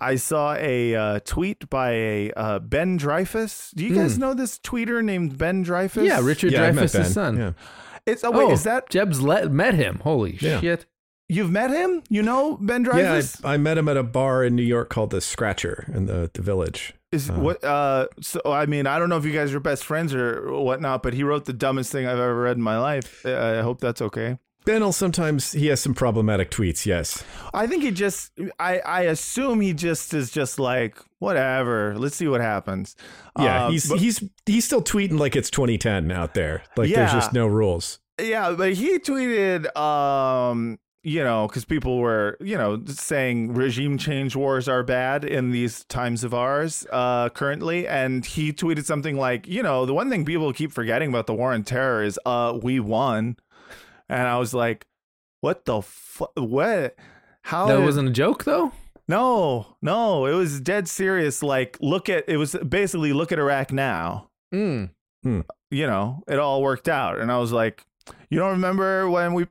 I 0.00 0.16
saw 0.16 0.54
a 0.54 0.94
uh, 0.94 1.20
tweet 1.24 1.68
by 1.70 1.90
a 1.92 2.32
uh, 2.32 2.58
Ben 2.58 2.98
Dreyfuss. 2.98 3.74
Do 3.74 3.84
you 3.84 3.94
guys 3.94 4.18
know 4.18 4.34
this 4.34 4.58
tweeter 4.58 5.02
named 5.02 5.38
Ben 5.38 5.64
Dreyfuss? 5.64 6.06
Yeah, 6.06 6.20
Richard 6.22 6.52
Yeah, 6.52 6.64
I 6.64 6.72
met 6.72 6.84
Dreyfuss' 6.84 6.92
Ben. 6.92 7.04
son. 7.10 7.36
Yeah. 7.38 7.52
It's 8.06 8.24
oh 8.24 8.30
wait, 8.30 8.44
oh, 8.44 8.52
is 8.52 8.64
that 8.64 8.88
Jeb's 8.90 9.20
let, 9.20 9.52
met 9.52 9.74
him? 9.74 10.00
Holy 10.02 10.38
Yeah. 10.40 10.60
shit! 10.60 10.86
you've 11.28 11.50
met 11.50 11.70
him? 11.70 12.02
You 12.08 12.22
know 12.22 12.56
Ben 12.60 12.84
Yeah, 12.84 12.90
Dreyfuss? 12.90 13.44
I, 13.44 13.54
I 13.54 13.56
met 13.56 13.78
him 13.78 13.88
at 13.88 13.96
a 13.96 14.02
bar 14.02 14.42
in 14.44 14.56
New 14.56 14.64
York 14.64 14.88
called 14.88 15.10
the 15.10 15.20
Scratcher 15.20 15.90
in 15.94 16.06
the, 16.06 16.30
the 16.32 16.42
village. 16.42 16.94
Is 17.12 17.30
what 17.30 17.62
uh 17.64 18.06
so 18.20 18.40
I 18.44 18.66
mean 18.66 18.86
I 18.86 18.98
don't 18.98 19.08
know 19.08 19.16
if 19.16 19.24
you 19.24 19.32
guys 19.32 19.52
are 19.52 19.60
best 19.60 19.84
friends 19.84 20.14
or 20.14 20.52
whatnot, 20.52 21.02
but 21.02 21.12
he 21.12 21.24
wrote 21.24 21.44
the 21.44 21.52
dumbest 21.52 21.90
thing 21.90 22.06
I've 22.06 22.18
ever 22.18 22.40
read 22.42 22.56
in 22.56 22.62
my 22.62 22.78
life. 22.78 23.24
Uh, 23.26 23.56
I 23.58 23.62
hope 23.62 23.80
that's 23.80 24.00
okay. 24.00 24.38
Ben 24.64 24.82
will 24.82 24.92
sometimes 24.92 25.52
he 25.52 25.66
has 25.68 25.80
some 25.80 25.94
problematic 25.94 26.50
tweets. 26.50 26.84
Yes, 26.86 27.24
I 27.54 27.66
think 27.66 27.82
he 27.82 27.90
just 27.90 28.32
I 28.58 28.80
I 28.80 29.00
assume 29.02 29.60
he 29.60 29.72
just 29.72 30.12
is 30.14 30.30
just 30.30 30.58
like 30.58 30.96
whatever. 31.18 31.94
Let's 31.98 32.16
see 32.16 32.28
what 32.28 32.40
happens. 32.40 32.96
yeah, 33.38 33.66
Uh, 33.66 33.70
he's 33.70 33.88
but- 33.88 33.98
he's 34.00 34.22
he's 34.46 34.64
still 34.64 34.82
tweeting 34.82 35.18
like 35.18 35.34
it's 35.36 35.50
2010 35.50 36.10
out 36.12 36.34
there. 36.34 36.62
Like 36.76 36.92
there's 36.92 37.12
just 37.12 37.32
no 37.32 37.46
rules. 37.46 37.98
yeah, 38.20 38.52
but 38.52 38.74
he 38.74 38.98
tweeted 38.98 39.74
um 39.76 40.78
you 41.02 41.24
know, 41.24 41.46
because 41.46 41.64
people 41.64 41.96
were, 41.96 42.36
you 42.42 42.58
know, 42.58 42.78
saying 42.86 43.54
regime 43.54 43.96
change 43.96 44.36
wars 44.36 44.68
are 44.68 44.82
bad 44.82 45.24
in 45.24 45.50
these 45.50 45.82
times 45.84 46.22
of 46.24 46.34
ours 46.34 46.86
uh, 46.92 47.30
currently. 47.30 47.88
And 47.88 48.22
he 48.26 48.52
tweeted 48.52 48.84
something 48.84 49.16
like, 49.16 49.48
you 49.48 49.62
know, 49.62 49.86
the 49.86 49.94
one 49.94 50.10
thing 50.10 50.26
people 50.26 50.52
keep 50.52 50.72
forgetting 50.72 51.08
about 51.08 51.26
the 51.26 51.32
war 51.32 51.54
on 51.54 51.62
terror 51.64 52.02
is 52.04 52.20
uh, 52.26 52.58
we 52.62 52.80
won. 52.80 53.38
And 54.10 54.26
I 54.26 54.38
was 54.38 54.52
like, 54.52 54.86
what 55.40 55.64
the 55.64 55.80
fuck? 55.82 56.32
What? 56.36 56.96
How? 57.42 57.66
That 57.66 57.76
did- 57.76 57.84
wasn't 57.84 58.08
a 58.08 58.12
joke 58.12 58.44
though. 58.44 58.72
No, 59.08 59.76
no, 59.82 60.26
it 60.26 60.34
was 60.34 60.60
dead 60.60 60.86
serious. 60.86 61.42
Like, 61.42 61.76
look 61.80 62.08
at 62.08 62.28
it 62.28 62.36
was 62.36 62.54
basically 62.68 63.12
look 63.12 63.32
at 63.32 63.38
Iraq 63.40 63.72
now. 63.72 64.28
Mm. 64.54 64.90
You 65.24 65.86
know, 65.86 66.22
it 66.28 66.38
all 66.38 66.62
worked 66.62 66.88
out. 66.88 67.18
And 67.18 67.30
I 67.32 67.38
was 67.38 67.50
like, 67.50 67.84
you 68.28 68.38
don't 68.38 68.52
remember 68.52 69.10
when 69.10 69.34
we 69.34 69.46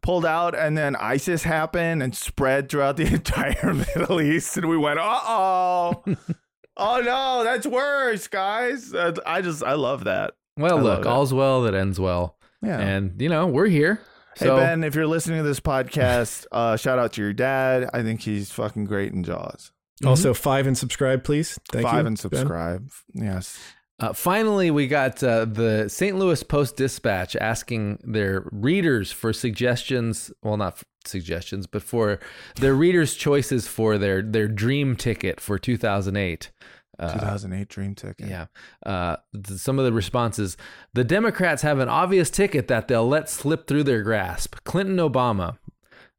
pulled 0.00 0.24
out 0.24 0.54
and 0.54 0.76
then 0.76 0.96
ISIS 0.96 1.42
happened 1.42 2.02
and 2.02 2.14
spread 2.16 2.68
throughout 2.70 2.96
the 2.96 3.06
entire 3.14 3.74
Middle 3.74 4.20
East 4.22 4.56
and 4.56 4.68
we 4.70 4.76
went, 4.78 4.98
uh 4.98 5.20
oh. 5.22 6.02
oh 6.78 7.00
no, 7.04 7.44
that's 7.44 7.66
worse, 7.66 8.26
guys. 8.28 8.94
Uh, 8.94 9.12
I 9.26 9.42
just, 9.42 9.62
I 9.62 9.74
love 9.74 10.04
that. 10.04 10.32
Well, 10.56 10.78
I 10.78 10.80
look, 10.80 11.00
it. 11.00 11.06
all's 11.06 11.34
well 11.34 11.62
that 11.62 11.74
ends 11.74 12.00
well, 12.00 12.36
Yeah. 12.64 12.80
and 12.80 13.20
you 13.20 13.28
know 13.28 13.46
we're 13.46 13.66
here. 13.66 14.00
hey, 14.36 14.46
Ben, 14.46 14.82
if 14.84 14.94
you're 14.94 15.06
listening 15.06 15.38
to 15.38 15.44
this 15.44 15.60
podcast, 15.60 16.46
uh, 16.52 16.76
shout 16.76 16.98
out 16.98 17.12
to 17.14 17.22
your 17.22 17.32
dad. 17.32 17.88
I 17.94 18.02
think 18.02 18.20
he's 18.20 18.50
fucking 18.50 18.84
great 18.86 19.12
in 19.12 19.22
Jaws. 19.24 19.70
Also, 20.04 20.34
five 20.34 20.66
and 20.66 20.76
subscribe, 20.76 21.22
please. 21.24 21.58
Thank 21.70 21.84
Five 21.86 21.94
you, 21.94 21.98
and 22.00 22.06
Ben. 22.08 22.16
subscribe. 22.16 22.90
Yes. 23.14 23.58
Uh, 24.00 24.12
finally, 24.12 24.72
we 24.72 24.88
got 24.88 25.22
uh, 25.22 25.44
the 25.44 25.88
St. 25.88 26.16
Louis 26.18 26.42
Post 26.42 26.76
Dispatch 26.76 27.36
asking 27.36 28.00
their 28.02 28.44
readers 28.50 29.12
for 29.12 29.32
suggestions. 29.32 30.32
Well, 30.42 30.56
not 30.56 30.72
f- 30.74 30.84
suggestions, 31.04 31.68
but 31.68 31.82
for 31.82 32.18
their 32.56 32.74
readers' 32.74 33.14
choices 33.14 33.68
for 33.68 33.96
their 33.96 34.20
their 34.20 34.48
dream 34.48 34.96
ticket 34.96 35.40
for 35.40 35.60
2008. 35.60 36.50
Uh, 36.98 37.12
2008 37.14 37.68
Dream 37.68 37.94
Ticket. 37.94 38.28
yeah. 38.28 38.46
Uh, 38.84 39.16
th- 39.32 39.58
some 39.58 39.78
of 39.78 39.84
the 39.84 39.92
responses: 39.92 40.56
the 40.92 41.04
Democrats 41.04 41.62
have 41.62 41.78
an 41.78 41.88
obvious 41.88 42.30
ticket 42.30 42.68
that 42.68 42.88
they'll 42.88 43.08
let 43.08 43.28
slip 43.28 43.66
through 43.66 43.84
their 43.84 44.02
grasp. 44.02 44.56
Clinton, 44.64 44.96
Obama. 44.96 45.58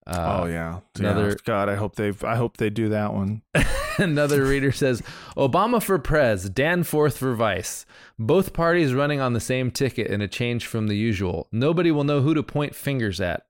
Uh, 0.07 0.41
oh 0.43 0.45
yeah. 0.45 0.79
another- 0.99 1.29
Yeah. 1.29 1.35
God, 1.45 1.67
I 1.69 1.75
hope 1.75 1.95
they 1.95 2.13
I 2.23 2.35
hope 2.35 2.57
they 2.57 2.69
do 2.69 2.89
that 2.89 3.13
one. 3.13 3.41
Another 3.97 4.43
reader 4.43 4.71
says 4.73 5.01
Obama 5.37 5.81
for 5.81 5.97
Prez, 5.97 6.49
Danforth 6.49 7.17
for 7.17 7.33
Vice. 7.33 7.85
Both 8.19 8.51
parties 8.53 8.93
running 8.93 9.19
on 9.21 9.31
the 9.33 9.39
same 9.39 9.71
ticket 9.71 10.07
in 10.07 10.21
a 10.21 10.27
change 10.27 10.67
from 10.67 10.87
the 10.87 10.97
usual. 10.97 11.47
Nobody 11.51 11.89
will 11.91 12.03
know 12.03 12.19
who 12.21 12.33
to 12.33 12.43
point 12.43 12.75
fingers 12.75 13.19
at. 13.21 13.45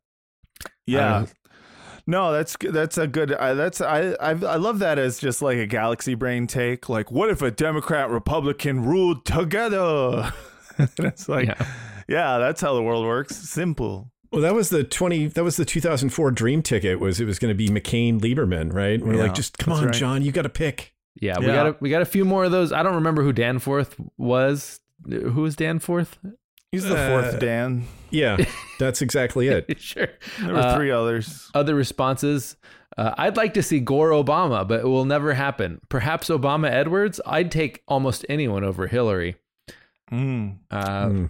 Yeah. 0.85 1.15
Um, 1.17 1.27
no, 2.07 2.31
that's 2.31 2.55
that's 2.61 2.97
a 2.97 3.07
good. 3.07 3.31
Uh, 3.31 3.53
that's 3.55 3.81
I, 3.81 4.11
I 4.19 4.29
I 4.31 4.55
love 4.57 4.79
that 4.79 4.99
as 4.99 5.19
just 5.19 5.41
like 5.41 5.57
a 5.57 5.65
galaxy 5.67 6.13
brain 6.15 6.47
take. 6.47 6.87
Like, 6.89 7.11
what 7.11 7.29
if 7.29 7.41
a 7.41 7.51
Democrat 7.51 8.09
Republican 8.09 8.85
ruled 8.85 9.25
together? 9.25 10.31
and 10.77 10.89
it's 10.99 11.27
like, 11.29 11.47
Yeah. 11.47 11.65
yeah. 12.07 12.37
that's 12.37 12.61
how 12.61 12.73
the 12.75 12.83
world 12.83 13.05
works. 13.05 13.35
Simple. 13.35 14.11
Well, 14.31 14.41
that 14.41 14.53
was 14.53 14.69
the 14.69 14.83
20 14.83 15.27
that 15.27 15.43
was 15.43 15.55
the 15.55 15.63
2004 15.65 16.31
dream 16.31 16.61
ticket 16.61 16.99
was 16.99 17.21
it 17.21 17.25
was 17.25 17.39
going 17.39 17.49
to 17.49 17.55
be 17.55 17.69
McCain 17.69 18.19
Lieberman, 18.19 18.73
right? 18.73 18.99
We're 19.01 19.15
Yeah, 19.15 19.23
like 19.23 19.33
just 19.33 19.57
come 19.57 19.73
on, 19.73 19.85
right. 19.85 19.93
John, 19.93 20.21
you 20.21 20.31
got 20.33 20.41
to 20.41 20.49
pick. 20.49 20.93
Yeah, 21.21 21.39
we 21.39 21.45
Yeah. 21.47 21.53
got 21.55 21.67
a, 21.67 21.75
we 21.79 21.89
got 21.89 22.01
a 22.01 22.05
few 22.05 22.25
more 22.25 22.43
of 22.43 22.51
those. 22.51 22.73
I 22.73 22.83
don't 22.83 22.95
remember 22.95 23.23
who 23.23 23.31
Danforth 23.31 23.95
was. 24.17 24.81
Who 25.09 25.41
was 25.41 25.55
Danforth? 25.55 26.17
He's 26.71 26.83
the 26.83 26.95
Uh, 26.97 27.09
fourth 27.09 27.39
Dan. 27.39 27.85
Yeah, 28.11 28.37
that's 28.79 29.01
exactly 29.01 29.47
it. 29.47 29.79
sure. 29.79 30.07
There 30.41 30.53
were 30.53 30.59
Uh, 30.59 30.75
three 30.75 30.91
others. 30.91 31.49
Other 31.53 31.75
responses. 31.75 32.55
Uh, 32.97 33.13
I'd 33.17 33.35
like 33.37 33.53
to 33.55 33.63
see 33.63 33.79
Gore 33.79 34.11
Obama, 34.11 34.65
but 34.67 34.81
it 34.81 34.85
will 34.87 35.05
never 35.05 35.33
happen. 35.33 35.79
Perhaps 35.89 36.29
Obama 36.29 36.69
Edwards. 36.69 37.19
I'd 37.25 37.51
take 37.51 37.83
almost 37.87 38.25
anyone 38.29 38.63
over 38.63 38.87
Hillary. 38.87 39.35
Mm. 40.11 40.57
Uh, 40.71 41.07
Mm. 41.07 41.29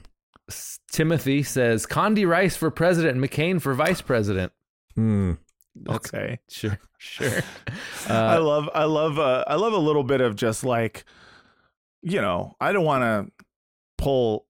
Timothy 0.92 1.42
says 1.42 1.88
Condi 1.88 2.28
Rice 2.28 2.56
for 2.56 2.70
president, 2.70 3.18
McCain 3.18 3.60
for 3.60 3.74
vice 3.74 4.00
president. 4.02 4.52
Hmm. 4.94 5.34
Okay. 5.90 6.40
Sure, 6.50 6.80
sure. 7.00 7.42
I 8.10 8.36
Uh, 8.36 8.42
love 8.44 8.70
I 8.76 8.84
love 8.84 9.18
uh, 9.18 9.44
I 9.48 9.56
love 9.56 9.74
a 9.74 9.78
little 9.80 10.04
bit 10.04 10.22
of 10.22 10.36
just 10.36 10.64
like 10.64 11.04
you 12.04 12.22
know, 12.22 12.56
I 12.62 12.72
don't 12.74 12.86
want 12.86 13.02
to 13.04 13.46
pull 13.98 14.46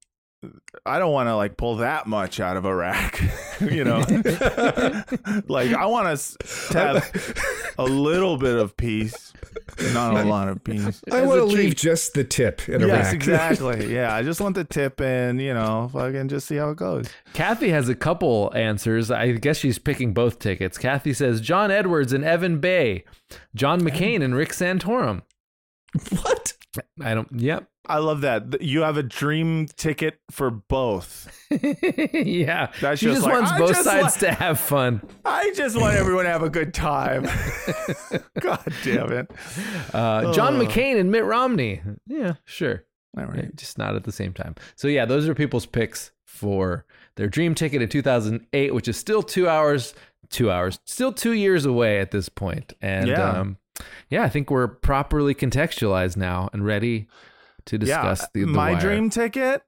I 0.85 0.99
don't 0.99 1.11
want 1.11 1.27
to 1.27 1.35
like 1.35 1.57
pull 1.57 1.77
that 1.77 2.05
much 2.05 2.39
out 2.39 2.55
of 2.57 2.65
Iraq, 2.65 3.19
you 3.61 3.83
know. 3.83 3.99
like 5.47 5.73
I 5.73 5.85
want 5.87 6.07
us 6.07 6.37
to 6.71 6.77
have 6.79 7.73
a 7.79 7.83
little 7.85 8.37
bit 8.37 8.55
of 8.55 8.77
peace, 8.77 9.33
not 9.93 10.15
a 10.15 10.23
lot 10.27 10.47
of 10.47 10.63
peace. 10.63 11.01
I 11.11 11.23
want 11.23 11.39
to 11.39 11.45
leave 11.45 11.75
just 11.75 12.13
the 12.13 12.23
tip 12.23 12.67
in 12.69 12.81
Yes, 12.81 12.89
Iraq. 13.07 13.13
exactly. 13.13 13.85
Yeah, 13.95 14.13
I 14.13 14.21
just 14.23 14.39
want 14.41 14.55
the 14.55 14.63
tip 14.65 14.99
and, 15.01 15.41
you 15.41 15.53
know, 15.53 15.89
fucking 15.91 16.27
just 16.27 16.47
see 16.47 16.57
how 16.57 16.69
it 16.69 16.77
goes. 16.77 17.07
Kathy 17.33 17.69
has 17.69 17.89
a 17.89 17.95
couple 17.95 18.51
answers. 18.55 19.09
I 19.09 19.31
guess 19.31 19.57
she's 19.57 19.79
picking 19.79 20.13
both 20.13 20.37
tickets. 20.39 20.77
Kathy 20.77 21.13
says 21.13 21.41
John 21.41 21.71
Edwards 21.71 22.13
and 22.13 22.23
Evan 22.23 22.59
Bayh, 22.61 23.03
John 23.55 23.81
McCain 23.81 24.23
and 24.23 24.35
Rick 24.35 24.49
Santorum. 24.51 25.23
what? 26.21 26.44
I 27.01 27.13
don't. 27.13 27.27
Yep. 27.39 27.67
I 27.87 27.99
love 27.99 28.21
that. 28.21 28.61
You 28.61 28.81
have 28.81 28.97
a 28.97 29.03
dream 29.03 29.67
ticket 29.77 30.19
for 30.31 30.49
both. 30.49 31.31
yeah. 32.13 32.71
That's 32.81 32.99
she 32.99 33.05
just 33.07 33.21
like, 33.21 33.33
wants 33.33 33.51
I 33.51 33.59
both 33.59 33.69
just 33.69 33.83
sides 33.83 34.17
to 34.17 34.31
have 34.31 34.59
fun. 34.59 35.01
I 35.23 35.51
just 35.55 35.79
want 35.79 35.95
everyone 35.95 36.25
to 36.25 36.31
have 36.31 36.41
a 36.41 36.49
good 36.49 36.73
time. 36.73 37.23
God 38.39 38.73
damn 38.83 39.11
it. 39.11 39.31
Uh, 39.93 40.33
John 40.33 40.55
Ugh. 40.55 40.67
McCain 40.67 40.99
and 40.99 41.11
Mitt 41.11 41.25
Romney. 41.25 41.81
Yeah, 42.07 42.33
sure. 42.45 42.83
All 43.17 43.25
right. 43.25 43.55
just 43.55 43.77
not 43.77 43.95
at 43.95 44.03
the 44.03 44.11
same 44.11 44.33
time. 44.33 44.55
So 44.75 44.87
yeah, 44.87 45.05
those 45.05 45.27
are 45.29 45.35
people's 45.35 45.65
picks 45.65 46.11
for 46.25 46.85
their 47.15 47.27
dream 47.27 47.55
ticket 47.55 47.81
in 47.81 47.87
2008, 47.89 48.73
which 48.73 48.87
is 48.87 48.97
still 48.97 49.21
two 49.23 49.47
hours, 49.47 49.93
two 50.29 50.51
hours, 50.51 50.79
still 50.85 51.13
two 51.13 51.31
years 51.33 51.65
away 51.65 51.99
at 51.99 52.11
this 52.11 52.27
point. 52.29 52.73
And 52.81 53.07
Yeah. 53.07 53.29
um, 53.29 53.57
yeah, 54.09 54.23
I 54.23 54.29
think 54.29 54.49
we're 54.49 54.67
properly 54.67 55.33
contextualized 55.35 56.17
now 56.17 56.49
and 56.53 56.65
ready 56.65 57.07
to 57.65 57.77
discuss 57.77 58.21
yeah, 58.21 58.27
the, 58.33 58.41
the 58.41 58.47
my 58.47 58.71
wire. 58.73 58.81
dream 58.81 59.09
ticket, 59.09 59.63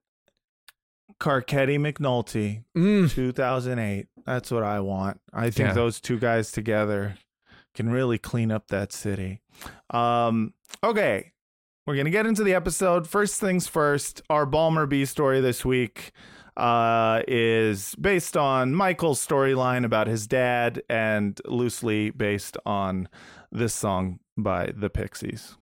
Carcetti 1.19 1.77
McNulty, 1.79 2.63
Mm, 2.75 3.11
2008. 3.11 4.07
That's 4.25 4.51
what 4.51 4.63
I 4.63 4.79
want. 4.81 5.19
I 5.33 5.49
think 5.49 5.69
Yeah. 5.69 5.73
those 5.73 5.99
two 5.99 6.19
guys 6.19 6.51
together 6.51 7.17
can 7.73 7.89
really 7.89 8.17
clean 8.17 8.51
up 8.51 8.67
that 8.67 8.91
city. 8.91 9.41
Um, 9.89 10.53
okay. 10.83 11.31
we're 11.85 11.95
gonna 11.95 12.09
get 12.09 12.25
into 12.25 12.43
the 12.43 12.53
episode. 12.53 13.07
First 13.07 13.39
things 13.39 13.65
first, 13.67 14.21
our 14.29 14.45
Balmer 14.45 14.85
B 14.85 15.05
story 15.05 15.39
this 15.39 15.63
week 15.63 16.11
uh, 16.57 17.21
is 17.29 17.95
based 17.95 18.35
on 18.35 18.75
Michael's 18.75 19.25
storyline 19.25 19.85
about 19.85 20.07
his 20.07 20.27
dad 20.27 20.81
and 20.89 21.39
loosely 21.45 22.09
based 22.09 22.57
on 22.65 23.07
this 23.51 23.73
song 23.73 24.19
by 24.37 24.71
the 24.75 24.89
Pixies. 24.89 25.55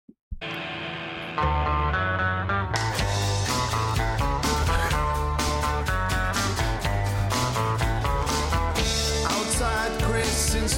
Outside, 9.25 10.03
Chris 10.03 10.55
and 10.55 10.71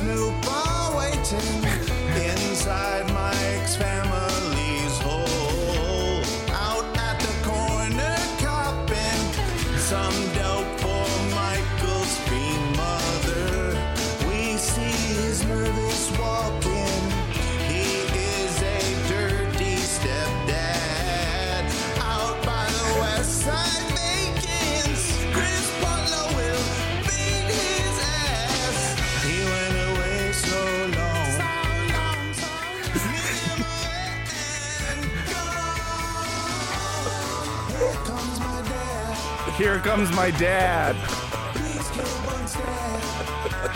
Here 39.64 39.78
comes 39.78 40.14
my 40.14 40.30
dad. 40.30 40.94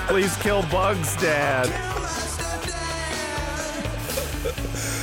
Please 0.07 0.37
kill 0.37 0.61
Bugs 0.65 1.17
dad. 1.17 1.67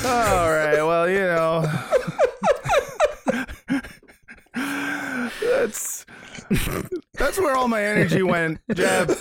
All 0.06 0.52
right. 0.52 0.84
Well, 0.86 1.10
you 1.10 1.21
know, 1.21 1.65
that's 5.41 6.05
that's 7.13 7.38
where 7.38 7.55
all 7.55 7.67
my 7.67 7.84
energy 7.84 8.21
went. 8.23 8.60
Jeb 8.73 9.12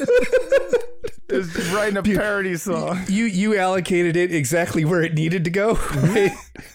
is 1.28 1.72
writing 1.72 1.96
a 1.96 2.02
parody 2.02 2.56
song. 2.56 3.00
You 3.08 3.24
you 3.24 3.56
allocated 3.56 4.16
it 4.16 4.34
exactly 4.34 4.84
where 4.84 5.02
it 5.02 5.14
needed 5.14 5.44
to 5.44 5.50
go. 5.50 5.74
Right? 5.74 6.32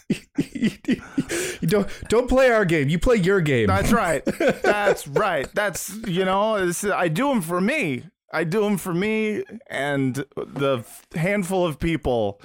you 0.38 1.68
don't 1.68 1.88
don't 2.10 2.28
play 2.28 2.50
our 2.50 2.66
game. 2.66 2.90
You 2.90 3.00
play 3.00 3.18
your 3.18 3.42
game. 3.42 3.68
That's 3.68 3.92
right. 3.92 4.24
That's 4.64 5.08
right. 5.08 5.48
That's 5.54 5.96
you 6.08 6.26
know, 6.26 6.72
I 6.94 7.08
do 7.08 7.30
them 7.30 7.42
for 7.42 7.62
me. 7.62 8.04
I 8.32 8.44
do 8.44 8.62
them 8.62 8.78
for 8.78 8.94
me 8.94 9.44
and 9.70 10.16
the 10.36 10.84
handful 11.16 11.66
of 11.66 11.80
people 11.80 12.40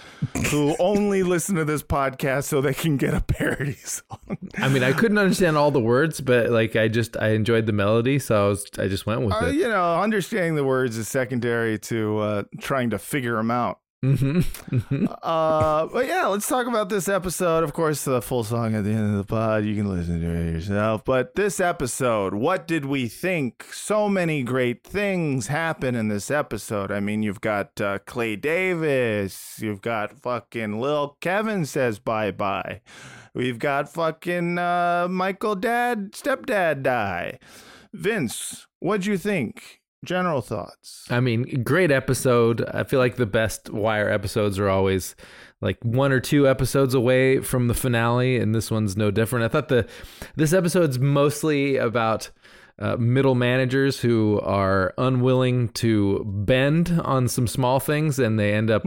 who 0.50 0.74
only 0.80 1.22
listen 1.22 1.56
to 1.56 1.64
this 1.64 1.82
podcast 1.82 2.44
so 2.44 2.60
they 2.60 2.72
can 2.74 2.96
get 2.96 3.12
a 3.14 3.20
parody 3.20 3.74
song. 3.74 4.38
I 4.58 4.68
mean, 4.68 4.82
I 4.82 4.92
couldn't 4.92 5.18
understand 5.18 5.56
all 5.56 5.70
the 5.70 5.80
words, 5.80 6.20
but 6.20 6.50
like 6.50 6.74
I 6.76 6.88
just 6.88 7.16
I 7.18 7.28
enjoyed 7.30 7.66
the 7.66 7.72
melody, 7.72 8.18
so 8.18 8.46
I 8.46 8.48
was 8.48 8.66
I 8.78 8.88
just 8.88 9.04
went 9.06 9.22
with 9.22 9.34
Uh, 9.34 9.46
it. 9.46 9.56
you 9.56 9.68
know, 9.68 10.00
understanding 10.00 10.54
the 10.54 10.64
words 10.64 10.96
is 10.96 11.08
secondary 11.08 11.78
to 11.80 12.18
uh, 12.18 12.42
trying 12.60 12.90
to 12.90 12.98
figure 12.98 13.36
them 13.36 13.50
out. 13.50 13.78
Mm-hmm. 14.04 15.06
Uh, 15.22 15.86
but 15.86 16.06
yeah, 16.06 16.26
let's 16.26 16.46
talk 16.46 16.66
about 16.66 16.88
this 16.88 17.08
episode. 17.08 17.64
Of 17.64 17.72
course, 17.72 18.04
the 18.04 18.20
full 18.20 18.44
song 18.44 18.74
at 18.74 18.84
the 18.84 18.90
end 18.90 19.12
of 19.12 19.16
the 19.16 19.24
pod. 19.24 19.64
You 19.64 19.74
can 19.74 19.88
listen 19.88 20.20
to 20.20 20.26
it 20.26 20.52
yourself. 20.52 21.04
But 21.04 21.34
this 21.34 21.60
episode, 21.60 22.34
what 22.34 22.66
did 22.66 22.84
we 22.84 23.08
think? 23.08 23.64
So 23.72 24.08
many 24.08 24.42
great 24.42 24.84
things 24.84 25.46
happen 25.46 25.94
in 25.94 26.08
this 26.08 26.30
episode. 26.30 26.90
I 26.90 27.00
mean, 27.00 27.22
you've 27.22 27.40
got 27.40 27.80
uh, 27.80 27.98
Clay 28.00 28.36
Davis. 28.36 29.58
You've 29.60 29.80
got 29.80 30.12
fucking 30.18 30.80
Lil 30.80 31.16
Kevin 31.20 31.64
says 31.64 31.98
bye 31.98 32.30
bye. 32.30 32.82
We've 33.34 33.58
got 33.58 33.88
fucking 33.88 34.58
uh, 34.58 35.08
Michael 35.10 35.56
Dad, 35.56 36.12
stepdad 36.12 36.82
die. 36.82 37.38
Vince, 37.92 38.66
what'd 38.80 39.06
you 39.06 39.16
think? 39.16 39.80
General 40.04 40.40
thoughts. 40.40 41.06
I 41.10 41.20
mean, 41.20 41.62
great 41.62 41.90
episode. 41.90 42.64
I 42.72 42.84
feel 42.84 43.00
like 43.00 43.16
the 43.16 43.26
best 43.26 43.70
Wire 43.70 44.10
episodes 44.10 44.58
are 44.58 44.68
always 44.68 45.16
like 45.60 45.78
one 45.82 46.12
or 46.12 46.20
two 46.20 46.48
episodes 46.48 46.94
away 46.94 47.40
from 47.40 47.68
the 47.68 47.74
finale, 47.74 48.36
and 48.36 48.54
this 48.54 48.70
one's 48.70 48.96
no 48.96 49.10
different. 49.10 49.44
I 49.44 49.48
thought 49.48 49.68
the 49.68 49.88
this 50.36 50.52
episode's 50.52 50.98
mostly 50.98 51.76
about 51.76 52.30
uh, 52.78 52.96
middle 52.96 53.34
managers 53.34 54.00
who 54.00 54.40
are 54.40 54.92
unwilling 54.98 55.68
to 55.70 56.24
bend 56.26 57.00
on 57.04 57.28
some 57.28 57.46
small 57.46 57.80
things, 57.80 58.18
and 58.18 58.38
they 58.38 58.52
end 58.52 58.70
up 58.70 58.84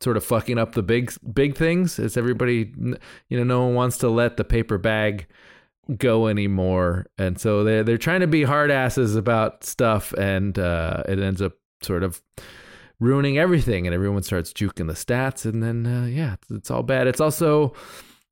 sort 0.00 0.16
of 0.16 0.24
fucking 0.24 0.58
up 0.58 0.72
the 0.72 0.82
big 0.82 1.12
big 1.32 1.56
things. 1.56 1.98
It's 1.98 2.16
everybody, 2.16 2.72
you 3.28 3.38
know, 3.38 3.44
no 3.44 3.64
one 3.64 3.74
wants 3.74 3.98
to 3.98 4.08
let 4.08 4.36
the 4.36 4.44
paper 4.44 4.76
bag 4.76 5.26
go 5.96 6.26
anymore. 6.26 7.06
And 7.16 7.40
so 7.40 7.64
they're, 7.64 7.82
they're 7.82 7.98
trying 7.98 8.20
to 8.20 8.26
be 8.26 8.42
hard 8.42 8.70
asses 8.70 9.16
about 9.16 9.64
stuff 9.64 10.12
and 10.14 10.58
uh, 10.58 11.02
it 11.08 11.18
ends 11.18 11.40
up 11.40 11.52
sort 11.82 12.02
of 12.02 12.20
ruining 13.00 13.38
everything 13.38 13.86
and 13.86 13.94
everyone 13.94 14.22
starts 14.22 14.52
juking 14.52 14.88
the 14.88 14.92
stats 14.94 15.44
and 15.44 15.62
then 15.62 15.86
uh, 15.86 16.04
yeah 16.06 16.32
it's, 16.34 16.50
it's 16.50 16.70
all 16.70 16.82
bad. 16.82 17.06
It's 17.06 17.20
also 17.20 17.72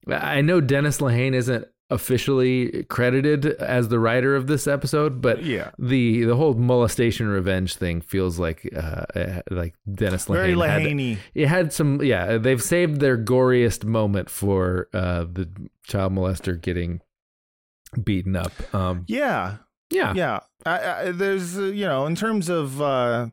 i 0.08 0.40
know 0.40 0.60
dennis 0.60 0.98
lehane 1.00 1.34
isn't 1.34 1.64
officially 1.90 2.84
credited 2.84 3.44
as 3.46 3.88
the 3.88 3.98
writer 3.98 4.34
of 4.36 4.46
this 4.46 4.66
episode 4.66 5.20
but 5.20 5.42
Yeah. 5.42 5.70
the 5.78 6.24
the 6.24 6.34
whole 6.36 6.54
molestation 6.54 7.28
revenge 7.28 7.74
thing 7.76 8.00
feels 8.00 8.38
like 8.38 8.68
uh, 8.74 9.04
uh, 9.16 9.42
like 9.50 9.74
dennis 9.92 10.26
Very 10.26 10.54
lehane 10.54 11.10
had- 11.14 11.18
it 11.34 11.46
had 11.48 11.72
some 11.72 12.02
yeah 12.02 12.38
they've 12.38 12.62
saved 12.62 13.00
their 13.00 13.16
goriest 13.18 13.84
moment 13.84 14.30
for 14.30 14.88
uh, 14.94 15.24
the 15.24 15.48
child 15.84 16.12
molester 16.12 16.60
getting 16.60 17.00
beaten 18.04 18.36
up 18.36 18.52
um 18.74 19.04
Yeah. 19.08 19.56
yeah 19.90 20.12
Yeah. 20.14 20.40
I, 20.64 20.78
I, 21.08 21.10
there's, 21.12 21.56
uh, 21.58 21.62
you 21.64 21.84
know, 21.86 22.06
in 22.06 22.14
terms 22.16 22.48
of 22.48 22.82
uh, 22.82 23.28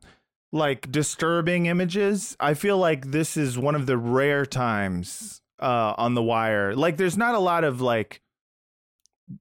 like 0.52 0.92
disturbing 0.92 1.66
images, 1.66 2.38
I 2.40 2.54
feel 2.54 2.78
like 2.78 3.10
this 3.12 3.36
is 3.38 3.58
one 3.58 3.74
of 3.76 3.88
the 3.88 3.98
rare 3.98 4.46
times 4.46 5.42
uh, 5.60 5.96
on 5.98 6.14
The 6.14 6.22
Wire. 6.22 6.76
Like, 6.76 6.98
there's 6.98 7.18
not 7.18 7.34
a 7.34 7.40
lot 7.40 7.64
of 7.64 7.82
like 7.82 8.22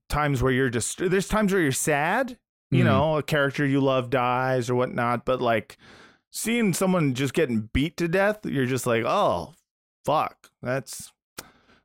times 0.09 0.41
where 0.41 0.51
you're 0.51 0.69
just, 0.71 0.97
there's 0.97 1.27
times 1.27 1.53
where 1.53 1.61
you're 1.61 1.71
sad, 1.71 2.37
you 2.71 2.81
Mhm. 2.83 2.87
know, 2.87 3.17
a 3.17 3.23
character 3.23 3.63
you 3.65 3.79
love 3.79 4.09
dies 4.09 4.69
or 4.69 4.75
whatnot, 4.75 5.23
but 5.25 5.39
like 5.39 5.77
seeing 6.31 6.73
someone 6.73 7.13
just 7.13 7.35
getting 7.35 7.69
beat 7.73 7.95
to 7.97 8.07
death, 8.07 8.39
you're 8.43 8.65
just 8.65 8.87
like, 8.87 9.03
oh, 9.05 9.53
fuck. 10.03 10.49
That's, 10.63 11.11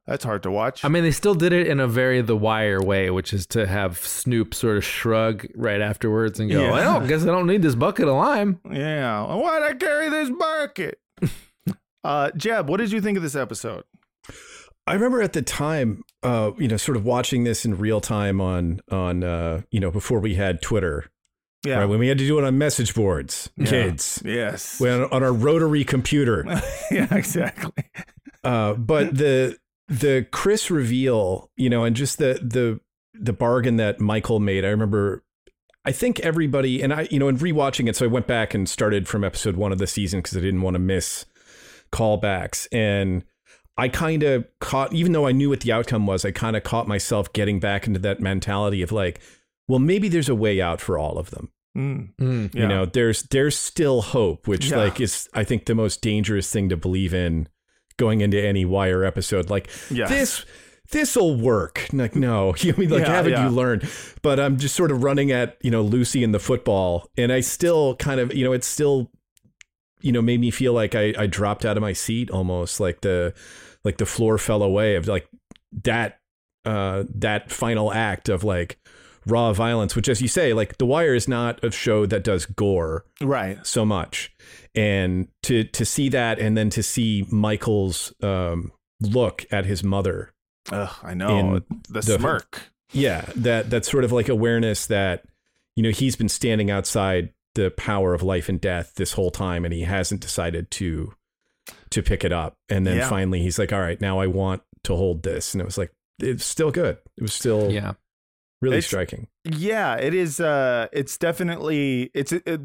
that's 0.08 0.24
hard 0.24 0.42
to 0.44 0.50
watch. 0.50 0.84
I 0.84 0.88
mean, 0.88 1.02
they 1.04 1.10
still 1.12 1.34
did 1.34 1.52
it 1.52 1.66
in 1.68 1.78
a 1.78 1.86
very 1.86 2.20
The 2.22 2.36
Wire 2.36 2.80
way, 2.82 3.10
which 3.10 3.32
is 3.32 3.46
to 3.48 3.66
have 3.66 3.98
Snoop 3.98 4.54
sort 4.54 4.76
of 4.78 4.84
shrug 4.84 5.46
right 5.54 5.80
afterwards 5.80 6.40
and 6.40 6.50
go, 6.50 6.62
Yeah. 6.62 6.72
"Well, 6.72 7.02
I 7.02 7.06
guess 7.06 7.22
I 7.22 7.26
don't 7.26 7.46
need 7.46 7.62
this 7.62 7.74
bucket 7.74 8.08
of 8.08 8.14
lime." 8.14 8.58
Yeah. 8.70 9.22
Why'd 9.34 9.62
I 9.62 9.74
carry 9.74 10.08
this 10.08 10.30
bucket? 10.30 10.98
uh, 12.04 12.30
Jeb, 12.36 12.68
what 12.68 12.78
did 12.78 12.90
you 12.90 13.00
think 13.00 13.16
of 13.16 13.22
this 13.22 13.36
episode? 13.36 13.84
I 14.86 14.94
remember 14.94 15.20
at 15.20 15.34
the 15.34 15.42
time, 15.42 16.02
uh, 16.22 16.52
you 16.56 16.66
know, 16.66 16.78
sort 16.78 16.96
of 16.96 17.04
watching 17.04 17.44
this 17.44 17.66
in 17.66 17.76
real 17.76 18.00
time 18.00 18.40
on 18.40 18.80
on 18.90 19.22
uh, 19.22 19.60
you 19.70 19.80
know 19.80 19.90
before 19.90 20.18
we 20.20 20.36
had 20.36 20.62
Twitter, 20.62 21.10
Yeah. 21.66 21.80
right? 21.80 21.84
When 21.84 21.98
we 21.98 22.08
had 22.08 22.16
to 22.16 22.26
do 22.26 22.38
it 22.38 22.44
on 22.44 22.56
message 22.56 22.94
boards, 22.94 23.50
kids, 23.66 24.22
Yes. 24.24 24.80
when 24.80 25.02
on 25.04 25.22
our 25.22 25.32
rotary 25.34 25.84
computer. 25.84 26.44
yeah, 26.90 27.14
exactly. 27.14 27.84
Uh, 28.42 28.72
but 28.74 29.14
the 29.18 29.58
the 29.88 30.26
Chris 30.30 30.70
reveal, 30.70 31.50
you 31.56 31.68
know, 31.70 31.84
and 31.84 31.96
just 31.96 32.18
the 32.18 32.34
the 32.42 32.80
the 33.14 33.32
bargain 33.32 33.76
that 33.76 34.00
Michael 34.00 34.38
made. 34.40 34.64
I 34.64 34.68
remember. 34.68 35.24
I 35.84 35.92
think 35.92 36.20
everybody, 36.20 36.82
and 36.82 36.92
I, 36.92 37.08
you 37.10 37.18
know, 37.18 37.28
in 37.28 37.38
rewatching 37.38 37.88
it, 37.88 37.96
so 37.96 38.04
I 38.04 38.08
went 38.08 38.26
back 38.26 38.52
and 38.52 38.68
started 38.68 39.08
from 39.08 39.24
episode 39.24 39.56
one 39.56 39.72
of 39.72 39.78
the 39.78 39.86
season 39.86 40.18
because 40.20 40.36
I 40.36 40.40
didn't 40.40 40.60
want 40.60 40.74
to 40.74 40.78
miss 40.80 41.24
callbacks, 41.92 42.66
and 42.72 43.24
I 43.76 43.88
kind 43.88 44.22
of 44.22 44.44
caught, 44.60 44.92
even 44.92 45.12
though 45.12 45.26
I 45.26 45.32
knew 45.32 45.48
what 45.48 45.60
the 45.60 45.72
outcome 45.72 46.06
was, 46.06 46.24
I 46.24 46.30
kind 46.30 46.56
of 46.56 46.62
caught 46.62 46.88
myself 46.88 47.32
getting 47.32 47.60
back 47.60 47.86
into 47.86 47.98
that 48.00 48.20
mentality 48.20 48.82
of 48.82 48.92
like, 48.92 49.20
well, 49.68 49.78
maybe 49.78 50.08
there's 50.08 50.28
a 50.28 50.34
way 50.34 50.60
out 50.60 50.80
for 50.80 50.98
all 50.98 51.16
of 51.16 51.30
them. 51.30 51.50
Mm. 51.76 52.10
Mm. 52.20 52.54
Yeah. 52.54 52.62
You 52.62 52.68
know, 52.68 52.84
there's 52.86 53.22
there's 53.24 53.56
still 53.56 54.02
hope, 54.02 54.48
which 54.48 54.70
Yeah. 54.70 54.78
like 54.78 55.00
is 55.00 55.28
I 55.32 55.44
think 55.44 55.66
the 55.66 55.74
most 55.76 56.02
dangerous 56.02 56.50
thing 56.52 56.68
to 56.70 56.76
believe 56.76 57.14
in 57.14 57.48
going 57.98 58.22
into 58.22 58.42
any 58.42 58.64
wire 58.64 59.04
episode. 59.04 59.50
Like 59.50 59.68
this 60.08 60.44
this'll 60.90 61.36
work. 61.36 61.86
Like, 61.92 62.16
no. 62.16 62.54
I 62.64 62.72
mean, 62.78 62.88
like 62.88 63.02
Yeah, 63.02 63.12
haven't 63.12 63.32
yeah. 63.32 63.44
you 63.44 63.50
learned? 63.54 63.86
But 64.22 64.40
I'm 64.40 64.56
just 64.56 64.74
sort 64.74 64.90
of 64.90 65.02
running 65.04 65.30
at, 65.30 65.58
you 65.60 65.70
know, 65.70 65.82
Lucy 65.82 66.24
and 66.24 66.34
the 66.34 66.38
football. 66.38 67.10
And 67.18 67.30
I 67.30 67.40
still 67.40 67.94
kind 67.96 68.18
of, 68.20 68.32
you 68.34 68.42
know, 68.42 68.52
it's 68.54 68.66
still, 68.66 69.10
you 70.00 70.12
know, 70.12 70.22
made 70.22 70.40
me 70.40 70.50
feel 70.50 70.72
like 70.72 70.94
I, 70.94 71.12
I 71.18 71.26
dropped 71.26 71.66
out 71.66 71.76
of 71.76 71.82
my 71.82 71.92
seat 71.92 72.30
almost 72.30 72.80
like 72.80 73.02
the 73.02 73.34
like 73.84 73.98
the 73.98 74.06
floor 74.06 74.38
fell 74.38 74.62
away 74.62 74.94
of 74.96 75.06
like 75.06 75.28
that 75.84 76.20
uh 76.64 77.04
that 77.14 77.50
final 77.52 77.92
act 77.92 78.28
of 78.30 78.42
like 78.44 78.78
raw 79.26 79.52
violence, 79.52 79.94
which 79.94 80.08
as 80.08 80.22
you 80.22 80.28
say, 80.28 80.54
like 80.54 80.78
The 80.78 80.86
Wire 80.86 81.14
is 81.14 81.28
not 81.28 81.62
a 81.62 81.70
show 81.70 82.06
that 82.06 82.24
does 82.24 82.46
gore 82.46 83.04
Right. 83.20 83.58
so 83.66 83.84
much. 83.84 84.32
And 84.78 85.28
to 85.44 85.64
to 85.64 85.84
see 85.84 86.08
that 86.10 86.38
and 86.38 86.56
then 86.56 86.70
to 86.70 86.82
see 86.82 87.26
Michael's 87.30 88.12
um 88.22 88.72
look 89.00 89.44
at 89.50 89.64
his 89.66 89.82
mother 89.82 90.32
Ugh, 90.70 90.94
I 91.02 91.14
know 91.14 91.60
the, 91.88 92.00
the- 92.02 92.02
smirk. 92.02 92.70
yeah, 92.92 93.24
that 93.36 93.70
that 93.70 93.84
sort 93.84 94.04
of 94.04 94.12
like 94.12 94.28
awareness 94.28 94.86
that 94.86 95.24
you 95.76 95.82
know 95.82 95.90
he's 95.90 96.14
been 96.16 96.28
standing 96.28 96.70
outside 96.70 97.32
the 97.54 97.70
power 97.70 98.14
of 98.14 98.22
life 98.22 98.48
and 98.48 98.60
death 98.60 98.92
this 98.96 99.12
whole 99.14 99.30
time, 99.30 99.64
and 99.64 99.72
he 99.74 99.82
hasn't 99.82 100.20
decided 100.20 100.70
to 100.72 101.12
to 101.90 102.02
pick 102.02 102.22
it 102.24 102.32
up. 102.32 102.54
And 102.68 102.86
then 102.86 102.98
Yeah. 102.98 103.08
finally, 103.08 103.40
he's 103.42 103.58
like, 103.58 103.72
"All 103.72 103.80
right, 103.80 104.00
now 104.00 104.20
I 104.20 104.26
want 104.26 104.62
to 104.84 104.94
hold 104.94 105.22
this," 105.22 105.54
and 105.54 105.60
it 105.60 105.64
was 105.64 105.78
like 105.78 105.90
it's 106.20 106.44
still 106.44 106.70
good. 106.70 106.98
It 107.16 107.22
was 107.22 107.32
still 107.32 107.70
Yeah. 107.72 107.94
Really 108.60 108.78
It's- 108.78 108.86
striking. 108.86 109.26
Yeah, 109.50 109.94
it 109.96 110.12
is. 110.12 110.40
Uh, 110.40 110.88
it's 110.92 111.16
definitely 111.16 112.10
it's 112.12 112.32
it, 112.32 112.60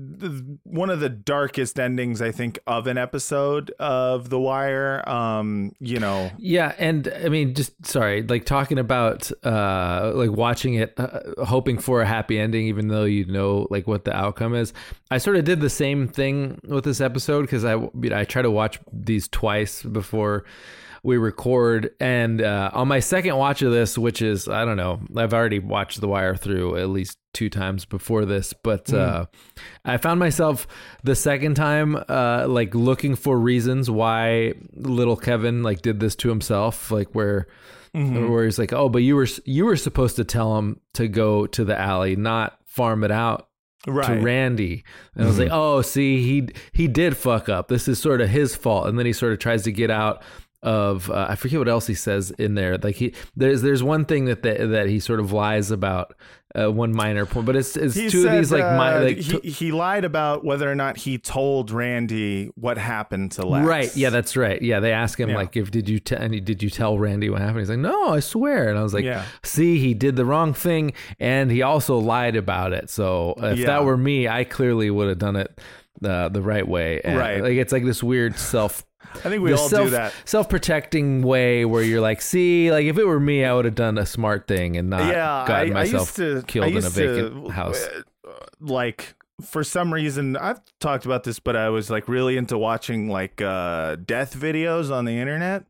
one 0.63 0.89
of 0.89 0.99
the 0.99 1.07
darkest 1.07 1.79
endings 1.79 2.21
I 2.21 2.31
think 2.31 2.59
of 2.67 2.87
an 2.87 2.97
episode 2.97 3.71
of 3.79 4.29
The 4.29 4.37
Wire. 4.39 5.07
Um, 5.07 5.71
you 5.79 5.99
know, 5.99 6.29
Yeah, 6.37 6.73
and 6.77 7.07
I 7.23 7.29
mean, 7.29 7.53
just 7.53 7.85
sorry, 7.85 8.21
like 8.23 8.43
talking 8.45 8.79
about 8.79 9.31
uh, 9.45 10.11
like 10.13 10.31
watching 10.31 10.73
it, 10.73 10.93
uh, 10.97 11.45
hoping 11.45 11.77
for 11.77 12.01
a 12.01 12.05
happy 12.05 12.37
ending, 12.37 12.67
even 12.67 12.89
though 12.89 13.05
you 13.05 13.25
know 13.25 13.65
like 13.69 13.87
what 13.87 14.03
the 14.03 14.13
outcome 14.13 14.53
is. 14.55 14.73
I 15.09 15.19
sort 15.19 15.37
of 15.37 15.45
did 15.45 15.61
the 15.61 15.69
same 15.69 16.09
thing 16.09 16.59
with 16.65 16.83
this 16.83 16.99
episode 16.99 17.43
because 17.43 17.63
I 17.63 17.75
you 17.75 17.91
know, 18.09 18.17
I 18.17 18.25
try 18.25 18.41
to 18.41 18.51
watch 18.51 18.77
these 18.91 19.29
twice 19.29 19.83
before 19.83 20.43
we 21.03 21.17
record, 21.17 21.91
and 21.99 22.41
uh, 22.41 22.71
on 22.73 22.87
my 22.87 23.01
second 23.01 23.35
watch 23.35 23.61
of 23.61 23.71
this, 23.71 23.97
which 23.97 24.21
is 24.21 24.47
I 24.47 24.63
don't 24.63 24.77
know, 24.77 25.01
I've 25.15 25.33
already 25.33 25.59
watched 25.59 25.99
The 25.99 26.07
Wire 26.07 26.35
through 26.35 26.77
at 26.77 26.89
least 26.89 27.17
two 27.33 27.49
times 27.49 27.83
before 27.83 28.25
this, 28.25 28.53
but 28.53 28.93
uh, 28.93 29.25
I 29.83 29.97
found 29.97 30.19
myself 30.19 30.65
the 31.03 31.15
second 31.15 31.55
time 31.55 31.97
uh, 32.07 32.45
like 32.47 32.73
looking 32.73 33.15
for 33.15 33.37
reasons 33.37 33.89
why 33.89 34.53
little 34.73 35.17
Kevin 35.17 35.61
like 35.61 35.81
did 35.81 35.99
this 35.99 36.15
to 36.17 36.29
himself, 36.29 36.89
like 36.89 37.13
where 37.13 37.47
where 38.29 38.45
he's 38.45 38.57
like, 38.57 38.71
oh, 38.73 38.87
but 38.89 38.99
you 38.99 39.15
were 39.15 39.27
you 39.45 39.65
were 39.65 39.75
supposed 39.75 40.15
to 40.15 40.23
tell 40.23 40.57
him 40.57 40.79
to 40.93 41.07
go 41.07 41.45
to 41.47 41.65
the 41.65 41.77
alley, 41.77 42.15
not 42.15 42.57
farm 42.65 43.03
it 43.03 43.11
out 43.11 43.49
right? 43.87 44.19
to 44.19 44.23
Randy. 44.23 44.83
And 45.15 45.25
I 45.25 45.27
was 45.27 45.39
like, 45.39 45.49
oh, 45.51 45.81
see, 45.81 46.21
he 46.21 46.49
he 46.71 46.87
did 46.87 47.17
fuck 47.17 47.49
up. 47.49 47.67
This 47.67 47.87
is 47.87 47.99
sort 47.99 48.21
of 48.21 48.29
his 48.29 48.55
fault. 48.55 48.87
And 48.87 48.97
then 48.97 49.05
he 49.05 49.13
sort 49.13 49.33
of 49.33 49.39
tries 49.39 49.63
to 49.63 49.71
get 49.71 49.91
out 49.91 50.23
of 50.63 51.11
uh, 51.11 51.27
I 51.29 51.35
forget 51.35 51.59
what 51.59 51.67
else 51.69 51.85
he 51.87 51.93
says 51.93 52.31
in 52.31 52.55
there. 52.55 52.77
Like 52.77 52.95
he 52.95 53.13
there's 53.35 53.61
there's 53.61 53.83
one 53.83 54.05
thing 54.05 54.25
that 54.25 54.41
that, 54.43 54.69
that 54.69 54.87
he 54.87 54.99
sort 54.99 55.19
of 55.19 55.31
lies 55.31 55.69
about 55.71 56.15
uh, 56.55 56.71
one 56.71 56.93
minor 56.95 57.25
point, 57.25 57.45
but 57.45 57.55
it's 57.55 57.75
it's 57.75 57.95
He 57.95 58.09
two 58.09 58.25
of 58.27 58.31
these 58.31 58.51
like 58.51 58.61
my 58.63 58.95
uh, 58.95 59.01
like 59.03 59.17
he, 59.17 59.39
t- 59.39 59.49
he 59.49 59.71
lied 59.71 60.05
about 60.05 60.45
whether 60.45 60.71
or 60.71 60.75
not 60.75 60.95
he 60.97 61.17
told 61.17 61.69
Randy 61.71 62.45
what 62.55 62.77
happened 62.77 63.33
to 63.33 63.45
Lex. 63.45 63.65
Right. 63.67 63.95
Yeah, 63.97 64.09
that's 64.09 64.37
right. 64.37 64.61
Yeah, 64.61 64.79
they 64.79 64.93
ask 64.93 65.19
him 65.19 65.29
Yeah. 65.29 65.35
like, 65.35 65.57
if 65.57 65.69
did 65.71 65.89
you 65.89 65.99
tell 65.99 66.21
and 66.21 66.33
he- 66.33 66.39
did 66.39 66.63
you 66.63 66.69
tell 66.69 66.97
Randy 66.97 67.29
what 67.29 67.41
happened? 67.41 67.59
He's 67.59 67.69
like, 67.69 67.79
no, 67.79 68.09
I 68.13 68.19
swear. 68.19 68.69
And 68.69 68.77
I 68.79 68.83
was 68.83 68.93
like, 68.93 69.03
Yeah. 69.03 69.25
see, 69.43 69.79
he 69.79 69.93
did 69.93 70.15
the 70.15 70.25
wrong 70.25 70.53
thing, 70.53 70.93
and 71.19 71.49
he 71.51 71.61
also 71.63 71.97
lied 71.97 72.35
about 72.35 72.71
it. 72.71 72.89
So 72.89 73.33
if 73.39 73.57
Yeah. 73.59 73.65
that 73.65 73.83
were 73.85 73.97
me, 73.97 74.27
I 74.27 74.43
clearly 74.43 74.89
would 74.91 75.09
have 75.09 75.17
done 75.19 75.35
it 75.35 75.59
uh, 76.05 76.29
the 76.29 76.41
right 76.41 76.67
way. 76.67 77.01
And, 77.03 77.17
Right. 77.17 77.41
Like 77.41 77.53
it's 77.53 77.71
like 77.73 77.83
this 77.85 78.03
weird 78.03 78.37
self. 78.37 78.83
I 79.15 79.29
think 79.29 79.43
we 79.43 79.51
this 79.51 79.59
all 79.59 79.69
self, 79.69 79.85
do 79.85 79.89
that. 79.91 80.13
self-protecting 80.25 81.21
way 81.21 81.65
where 81.65 81.83
you're 81.83 82.01
like, 82.01 82.21
see, 82.21 82.71
like 82.71 82.85
if 82.85 82.97
it 82.97 83.05
were 83.05 83.19
me, 83.19 83.45
I 83.45 83.53
would 83.53 83.65
have 83.65 83.75
done 83.75 83.97
a 83.97 84.05
smart 84.05 84.47
thing 84.47 84.75
and 84.75 84.89
not 84.89 85.07
yeah, 85.07 85.45
gotten 85.47 85.75
I, 85.75 85.81
I 85.81 85.83
myself 85.83 86.07
used 86.07 86.15
to 86.15 86.43
killed 86.47 86.65
I 86.65 86.69
in 86.69 86.85
a 86.85 86.89
vacant 86.89 87.45
to, 87.45 87.51
house. 87.51 87.81
uh, 87.83 88.31
Like 88.59 89.15
for 89.41 89.63
some 89.63 89.93
reason, 89.93 90.37
I've 90.37 90.61
talked 90.79 91.05
about 91.05 91.23
this, 91.23 91.39
but 91.39 91.55
I 91.55 91.69
was 91.69 91.89
like 91.89 92.07
really 92.07 92.37
into 92.37 92.57
watching 92.57 93.09
like 93.09 93.41
uh, 93.41 93.97
death 93.97 94.35
videos 94.35 94.91
on 94.91 95.05
the 95.05 95.17
internet. 95.19 95.65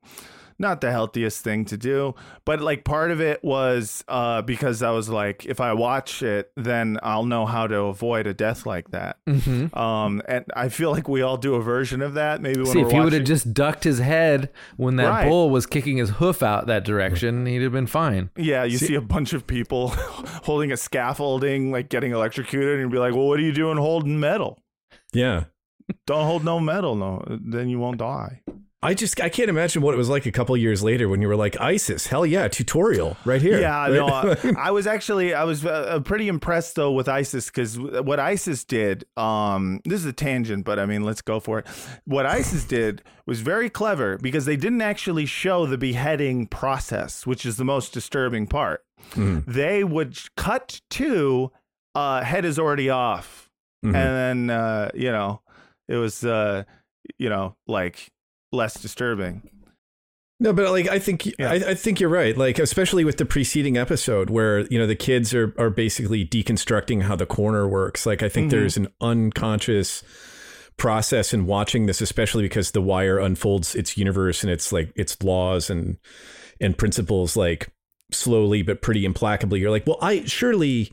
Not 0.59 0.81
the 0.81 0.91
healthiest 0.91 1.43
thing 1.43 1.65
to 1.65 1.77
do, 1.77 2.15
but 2.45 2.61
like 2.61 2.83
part 2.83 3.11
of 3.11 3.19
it 3.21 3.43
was 3.43 4.03
uh, 4.07 4.41
because 4.43 4.81
I 4.83 4.91
was 4.91 5.09
like, 5.09 5.45
if 5.45 5.59
I 5.59 5.73
watch 5.73 6.21
it, 6.23 6.51
then 6.55 6.99
I'll 7.03 7.25
know 7.25 7.45
how 7.45 7.67
to 7.67 7.75
avoid 7.85 8.27
a 8.27 8.33
death 8.33 8.65
like 8.65 8.91
that. 8.91 9.17
Mhm. 9.27 9.75
Um, 9.75 10.21
and 10.27 10.45
I 10.55 10.69
feel 10.69 10.91
like 10.91 11.07
we 11.07 11.21
all 11.21 11.37
do 11.37 11.55
a 11.55 11.61
version 11.61 12.01
of 12.01 12.13
that. 12.13 12.41
Maybe 12.41 12.57
when 12.61 12.67
See, 12.67 12.79
we're 12.81 12.87
if 12.87 12.91
he 12.93 12.99
would 12.99 13.13
have 13.13 13.23
just 13.23 13.53
ducked 13.53 13.83
his 13.83 13.99
head 13.99 14.49
when 14.77 14.95
that 14.97 15.09
Right. 15.09 15.27
bull 15.29 15.49
was 15.49 15.65
kicking 15.65 15.97
his 15.97 16.11
hoof 16.11 16.43
out 16.43 16.67
that 16.67 16.85
direction, 16.85 17.45
he'd 17.45 17.61
have 17.63 17.71
been 17.71 17.87
fine. 17.87 18.29
Yeah, 18.37 18.63
you 18.63 18.77
see, 18.77 18.95
a 18.95 19.01
bunch 19.01 19.33
of 19.33 19.47
people 19.47 19.87
holding 20.43 20.71
a 20.71 20.77
scaffolding, 20.77 21.71
like 21.71 21.89
getting 21.89 22.11
electrocuted, 22.11 22.73
and 22.73 22.81
you'd 22.81 22.91
be 22.91 22.97
like, 22.99 23.13
"Well, 23.13 23.27
what 23.27 23.39
are 23.39 23.43
you 23.43 23.51
doing 23.53 23.77
holding 23.77 24.19
metal? 24.19 24.59
Yeah. 25.13 25.45
Don't 26.07 26.25
hold 26.25 26.45
no 26.45 26.59
metal, 26.59 26.95
no, 26.95 27.23
then 27.27 27.69
you 27.69 27.79
won't 27.79 27.97
die." 27.97 28.41
I 28.83 28.93
just 28.93 29.19
I 29.21 29.29
can't 29.29 29.49
imagine 29.49 29.81
what 29.81 29.93
it 29.93 29.97
was 29.97 30.09
like 30.09 30.25
a 30.25 30.31
couple 30.31 30.55
years 30.57 30.83
later 30.83 31.07
when 31.09 31.21
you 31.21 31.27
were 31.27 31.35
like 31.35 31.59
ISIS. 31.59 32.07
Hell 32.07 32.25
yeah, 32.25 32.47
tutorial 32.47 33.17
right 33.25 33.41
here. 33.41 33.59
Yeah, 33.59 33.87
no, 33.89 34.07
I, 34.07 34.53
I 34.67 34.71
was 34.71 34.85
actually 34.85 35.33
I 35.33 35.43
was 35.45 35.65
uh, 35.65 35.99
pretty 36.01 36.27
impressed 36.27 36.75
though 36.75 36.91
with 36.91 37.07
ISIS 37.07 37.47
because 37.47 37.79
what 37.79 38.19
ISIS 38.19 38.63
did, 38.63 39.05
um, 39.17 39.79
this 39.85 39.99
is 40.01 40.05
a 40.05 40.13
tangent, 40.13 40.65
but 40.65 40.79
I 40.79 40.85
mean, 40.85 41.03
let's 41.03 41.21
go 41.21 41.39
for 41.39 41.59
it. 41.59 41.67
What 42.05 42.25
ISIS 42.25 42.65
did 42.65 43.01
was 43.25 43.41
very 43.41 43.69
clever 43.69 44.17
because 44.17 44.45
they 44.45 44.57
didn't 44.57 44.81
actually 44.81 45.25
show 45.25 45.65
the 45.65 45.77
beheading 45.77 46.47
process, 46.47 47.25
which 47.25 47.45
is 47.45 47.57
the 47.57 47.65
most 47.65 47.93
disturbing 47.93 48.47
part. 48.47 48.83
They 49.15 49.83
would 49.83 50.17
cut 50.37 50.81
to 50.91 51.51
uh, 51.95 52.23
head 52.23 52.45
is 52.45 52.57
already 52.59 52.89
off, 52.89 53.49
Mhm. 53.85 53.95
and 53.95 54.49
then 54.49 54.57
uh, 54.57 54.89
you 54.93 55.11
know 55.11 55.41
it 55.87 55.97
was 55.97 56.23
uh, 56.23 56.63
you 57.19 57.29
know 57.29 57.55
like 57.67 58.09
less 58.53 58.75
disturbing. 58.75 59.49
No, 60.39 60.51
but 60.53 60.69
like 60.71 60.87
I 60.87 60.99
think 60.99 61.27
I, 61.39 61.55
I 61.55 61.73
think 61.73 61.99
you're 61.99 62.09
right. 62.09 62.35
Like 62.37 62.59
especially 62.59 63.05
with 63.05 63.17
the 63.17 63.25
preceding 63.25 63.77
episode 63.77 64.29
where 64.29 64.59
you 64.67 64.77
know 64.77 64.87
the 64.87 64.95
kids 64.95 65.33
are 65.33 65.53
are 65.57 65.69
basically 65.69 66.25
deconstructing 66.25 67.03
how 67.03 67.15
the 67.15 67.25
corner 67.25 67.67
works. 67.67 68.05
Like 68.05 68.21
I 68.23 68.29
think 68.29 68.47
Mhm. 68.47 68.51
there's 68.51 68.77
an 68.77 68.87
unconscious 68.99 70.03
process 70.75 71.33
in 71.33 71.45
watching 71.45 71.85
this, 71.85 72.01
especially 72.01 72.43
because 72.43 72.71
the 72.71 72.81
wire 72.81 73.19
unfolds 73.19 73.75
its 73.75 73.97
universe 73.97 74.43
and 74.43 74.51
its 74.51 74.71
like 74.73 74.91
its 74.95 75.21
laws 75.23 75.69
and 75.69 75.97
and 76.59 76.77
principles 76.77 77.37
like 77.37 77.69
slowly 78.11 78.63
but 78.63 78.81
pretty 78.81 79.05
implacably. 79.05 79.59
You're 79.59 79.71
like, 79.71 79.87
well, 79.87 79.99
I 80.01 80.25
surely. 80.25 80.91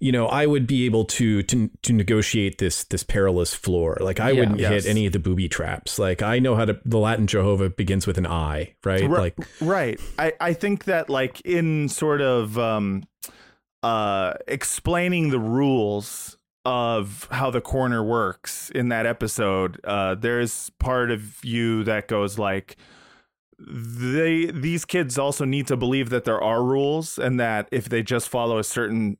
You 0.00 0.12
know, 0.12 0.26
I 0.28 0.46
would 0.46 0.66
be 0.66 0.86
able 0.86 1.04
to 1.06 1.42
to 1.42 1.70
to 1.82 1.92
negotiate 1.92 2.58
this 2.58 2.84
this 2.84 3.02
perilous 3.02 3.52
floor. 3.54 3.96
Like 4.00 4.20
I 4.20 4.30
Yeah. 4.30 4.40
wouldn't 4.40 4.60
Yes. 4.60 4.84
hit 4.84 4.90
any 4.90 5.06
of 5.06 5.12
the 5.12 5.18
booby 5.18 5.48
traps. 5.48 5.98
Like 5.98 6.22
I 6.22 6.38
know 6.38 6.54
how 6.54 6.64
to. 6.66 6.78
The 6.84 6.98
Latin 6.98 7.26
Jehovah 7.26 7.68
begins 7.70 8.06
with 8.06 8.16
an 8.18 8.26
I, 8.26 8.74
right? 8.84 9.02
Ri- 9.02 9.08
Like 9.08 9.36
right 9.60 10.00
i 10.18 10.32
i 10.40 10.52
think 10.52 10.84
that 10.84 11.10
like 11.10 11.40
in 11.42 11.88
sort 11.88 12.20
of 12.20 12.56
um 12.58 13.02
uh 13.82 14.34
explaining 14.46 15.30
the 15.30 15.38
rules 15.40 16.36
of 16.64 17.26
how 17.30 17.50
the 17.50 17.60
corner 17.60 18.02
works 18.04 18.70
in 18.74 18.88
that 18.90 19.06
episode 19.06 19.80
uh 19.84 20.14
there's 20.14 20.70
part 20.78 21.10
of 21.10 21.42
you 21.44 21.82
that 21.84 22.08
goes 22.08 22.38
like 22.38 22.76
they 23.58 24.46
these 24.52 24.84
kids 24.84 25.18
also 25.18 25.44
need 25.44 25.66
to 25.66 25.76
believe 25.76 26.10
that 26.10 26.24
there 26.24 26.40
are 26.40 26.62
rules 26.62 27.18
and 27.18 27.40
that 27.40 27.68
if 27.72 27.88
they 27.88 28.02
just 28.02 28.28
follow 28.28 28.58
a 28.58 28.64
certain 28.64 29.16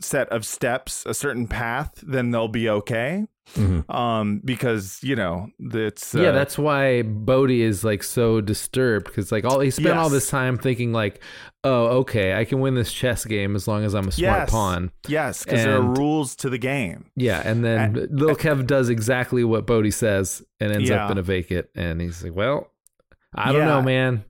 set 0.00 0.28
of 0.30 0.44
steps 0.44 1.04
a 1.06 1.14
certain 1.14 1.46
path 1.46 1.92
then 2.06 2.30
they'll 2.30 2.48
be 2.48 2.68
okay 2.68 3.26
Mhm. 3.56 3.84
um 3.94 4.40
because 4.42 5.00
you 5.02 5.14
know 5.14 5.48
yeah, 5.58 6.28
uh, 6.28 6.32
that's 6.32 6.56
why 6.56 7.02
Bodie 7.02 7.60
is 7.60 7.84
like 7.84 8.02
so 8.02 8.40
disturbed 8.40 9.04
because 9.06 9.30
like 9.30 9.44
all 9.44 9.60
he 9.60 9.70
spent 9.70 9.98
all 9.98 10.08
this 10.08 10.30
time 10.30 10.56
thinking 10.56 10.94
like, 10.94 11.20
oh, 11.62 11.98
okay, 11.98 12.34
I 12.34 12.46
can 12.46 12.60
win 12.60 12.74
this 12.74 12.90
chess 12.90 13.26
game 13.26 13.54
as 13.54 13.68
long 13.68 13.84
as 13.84 13.94
I'm 13.94 14.08
a 14.08 14.12
smart 14.12 14.40
Yes. 14.40 14.50
pawn. 14.50 14.90
yes 15.08 15.44
because 15.44 15.62
there 15.62 15.76
are 15.76 15.82
rules 15.82 16.34
to 16.36 16.48
the 16.48 16.56
game 16.56 17.10
Yeah, 17.16 17.42
and 17.44 17.62
then 17.62 18.08
little 18.10 18.34
Kev 18.34 18.66
does 18.66 18.88
exactly 18.88 19.44
what 19.44 19.66
Bodie 19.66 19.90
says 19.90 20.42
and 20.58 20.72
ends 20.72 20.90
up 20.90 21.10
in 21.10 21.18
a 21.18 21.22
vacant, 21.22 21.66
and 21.74 22.00
he's 22.00 22.24
like, 22.24 22.34
well, 22.34 22.70
I 23.34 23.52
don't 23.52 23.60
Yeah. 23.60 23.66
know, 23.66 23.82
man. 23.82 24.24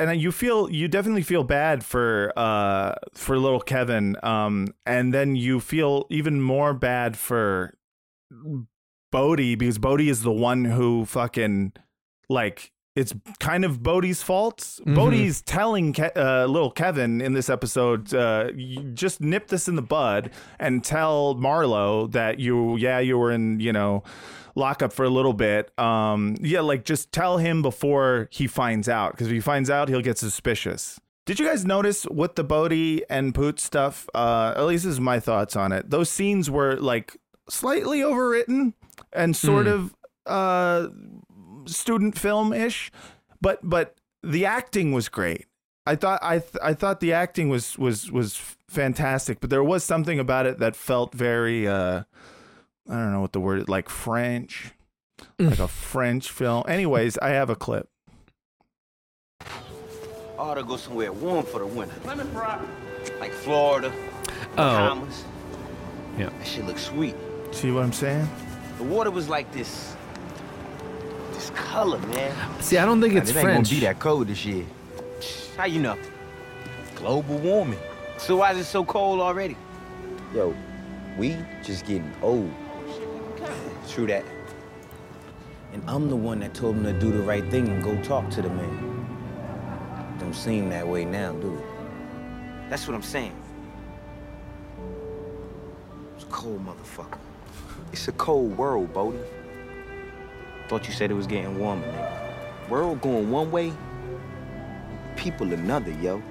And, 0.00 0.20
you 0.20 0.32
feel 0.32 0.70
you 0.70 0.88
definitely 0.88 1.22
feel 1.22 1.44
bad 1.44 1.84
for 1.84 2.32
uh 2.36 2.94
for 3.14 3.38
little 3.38 3.60
Kevin 3.60 4.16
um 4.22 4.68
and 4.86 5.14
then 5.14 5.36
you 5.36 5.60
feel 5.60 6.06
even 6.10 6.40
more 6.40 6.74
bad 6.74 7.16
for 7.16 7.76
Bodie 9.12 9.54
because 9.54 9.78
Bodie 9.78 10.08
is 10.08 10.22
the 10.22 10.32
one 10.32 10.64
who 10.64 11.04
fucking 11.04 11.72
like 12.28 12.72
it's 12.96 13.14
kind 13.38 13.64
of 13.64 13.82
Bodie's 13.82 14.22
fault. 14.22 14.58
Mm-hmm. 14.58 14.94
Bodie's 14.94 15.42
telling 15.42 15.92
Ke- 15.92 16.16
uh, 16.16 16.46
little 16.46 16.70
Kevin 16.70 17.20
in 17.20 17.32
this 17.32 17.48
episode, 17.48 18.12
uh, 18.12 18.50
just 18.94 19.20
nip 19.20 19.48
this 19.48 19.68
in 19.68 19.76
the 19.76 19.82
bud 19.82 20.30
and 20.58 20.82
tell 20.82 21.36
Marlo 21.36 22.10
that 22.12 22.40
you, 22.40 22.76
yeah, 22.76 22.98
you 22.98 23.16
were 23.16 23.30
in, 23.30 23.60
you 23.60 23.72
know, 23.72 24.02
lockup 24.54 24.92
for 24.92 25.04
a 25.04 25.10
little 25.10 25.32
bit. 25.32 25.76
Um, 25.78 26.36
yeah, 26.40 26.60
like 26.60 26.84
just 26.84 27.12
tell 27.12 27.38
him 27.38 27.62
before 27.62 28.28
he 28.30 28.46
finds 28.46 28.88
out, 28.88 29.12
because 29.12 29.26
if 29.26 29.32
he 29.32 29.40
finds 29.40 29.70
out, 29.70 29.88
he'll 29.88 30.02
get 30.02 30.18
suspicious. 30.18 31.00
Did 31.26 31.38
you 31.38 31.46
guys 31.46 31.64
notice 31.64 32.06
with 32.06 32.34
the 32.34 32.42
Bodie 32.42 33.04
and 33.08 33.34
Poot 33.34 33.60
stuff? 33.60 34.08
Uh, 34.14 34.54
at 34.56 34.64
least 34.64 34.84
this 34.84 34.94
is 34.94 35.00
my 35.00 35.20
thoughts 35.20 35.54
on 35.54 35.70
it. 35.70 35.90
Those 35.90 36.10
scenes 36.10 36.50
were 36.50 36.76
like 36.76 37.16
slightly 37.48 38.00
overwritten 38.00 38.72
and 39.12 39.36
sort 39.36 39.66
of 39.66 39.94
uh, 40.26 40.88
student 41.66 42.18
film 42.18 42.52
ish, 42.52 42.90
but 43.40 43.60
but 43.62 43.96
the 44.22 44.44
acting 44.44 44.92
was 44.92 45.08
great. 45.08 45.46
I 45.86 45.94
thought 45.94 46.20
I 46.22 46.38
th- 46.38 46.56
I 46.62 46.74
thought 46.74 47.00
the 47.00 47.12
acting 47.12 47.48
was 47.48 47.78
was 47.78 48.10
was 48.10 48.36
fantastic, 48.68 49.40
but 49.40 49.50
there 49.50 49.64
was 49.64 49.84
something 49.84 50.18
about 50.18 50.46
it 50.46 50.58
that 50.58 50.76
felt 50.76 51.14
very 51.14 51.66
uh, 51.66 52.04
I 52.90 52.94
don't 52.94 53.12
know 53.12 53.20
what 53.20 53.32
the 53.32 53.40
word 53.40 53.60
is 53.60 53.68
like 53.68 53.88
French, 53.88 54.72
like 55.38 55.60
a 55.60 55.68
French 55.68 56.28
film. 56.30 56.64
Anyways, 56.66 57.18
I 57.18 57.28
have 57.30 57.48
a 57.48 57.54
clip. 57.56 57.88
I 59.40 59.46
ought 60.38 60.54
to 60.54 60.64
go 60.64 60.76
somewhere 60.76 61.12
warm 61.12 61.44
for 61.44 61.60
the 61.60 61.66
winter. 61.66 61.94
Like 63.20 63.32
Florida, 63.32 63.92
Oh, 64.52 64.56
Bahamas. 64.56 65.24
Yeah. 66.18 66.30
That 66.30 66.46
shit 66.46 66.66
looks 66.66 66.82
sweet. 66.82 67.14
See 67.52 67.70
what 67.70 67.84
I'm 67.84 67.92
saying? 67.92 68.28
The 68.78 68.84
water 68.84 69.10
was 69.10 69.28
like 69.28 69.50
this. 69.52 69.94
This 71.32 71.50
color, 71.50 71.98
man. 71.98 72.34
see, 72.60 72.78
I 72.78 72.84
don't 72.84 73.00
think 73.00 73.14
it's 73.14 73.30
it 73.30 73.36
ain't 73.36 73.46
gonna 73.46 73.62
be 73.62 73.80
that 73.80 74.00
cold 74.00 74.26
this 74.28 74.44
year. 74.44 74.64
How 75.56 75.66
you 75.66 75.80
know? 75.80 75.96
Global 76.96 77.38
warming. 77.38 77.78
So 78.18 78.36
why 78.36 78.52
is 78.52 78.58
it 78.58 78.64
so 78.64 78.84
cold 78.84 79.20
already? 79.20 79.56
Yo, 80.34 80.54
we 81.16 81.36
just 81.62 81.86
getting 81.86 82.12
old. 82.22 82.50
True 83.90 84.06
that. 84.06 84.24
And 85.72 85.82
I'm 85.88 86.08
the 86.08 86.14
one 86.14 86.38
that 86.40 86.54
told 86.54 86.76
him 86.76 86.84
to 86.84 86.92
do 86.92 87.10
the 87.10 87.22
right 87.22 87.44
thing 87.50 87.66
and 87.66 87.82
go 87.82 88.00
talk 88.02 88.30
to 88.30 88.40
the 88.40 88.48
man. 88.48 90.16
Don't 90.20 90.32
seem 90.32 90.68
that 90.70 90.86
way 90.86 91.04
now, 91.04 91.32
do 91.32 91.56
it? 91.56 91.64
That's 92.70 92.86
what 92.86 92.94
I'm 92.94 93.02
saying. 93.02 93.34
It's 96.14 96.22
a 96.22 96.28
cold 96.28 96.64
motherfucker. 96.64 97.18
It's 97.92 98.06
a 98.06 98.12
cold 98.12 98.56
world, 98.56 98.92
Bodie. 98.92 99.18
Thought 100.68 100.86
you 100.86 100.92
said 100.94 101.10
it 101.10 101.14
was 101.14 101.26
getting 101.26 101.58
warmer, 101.58 101.84
nigga. 101.88 102.68
World 102.68 103.00
going 103.00 103.28
one 103.28 103.50
way, 103.50 103.72
people 105.16 105.52
another, 105.52 105.90
yo. 105.90 106.22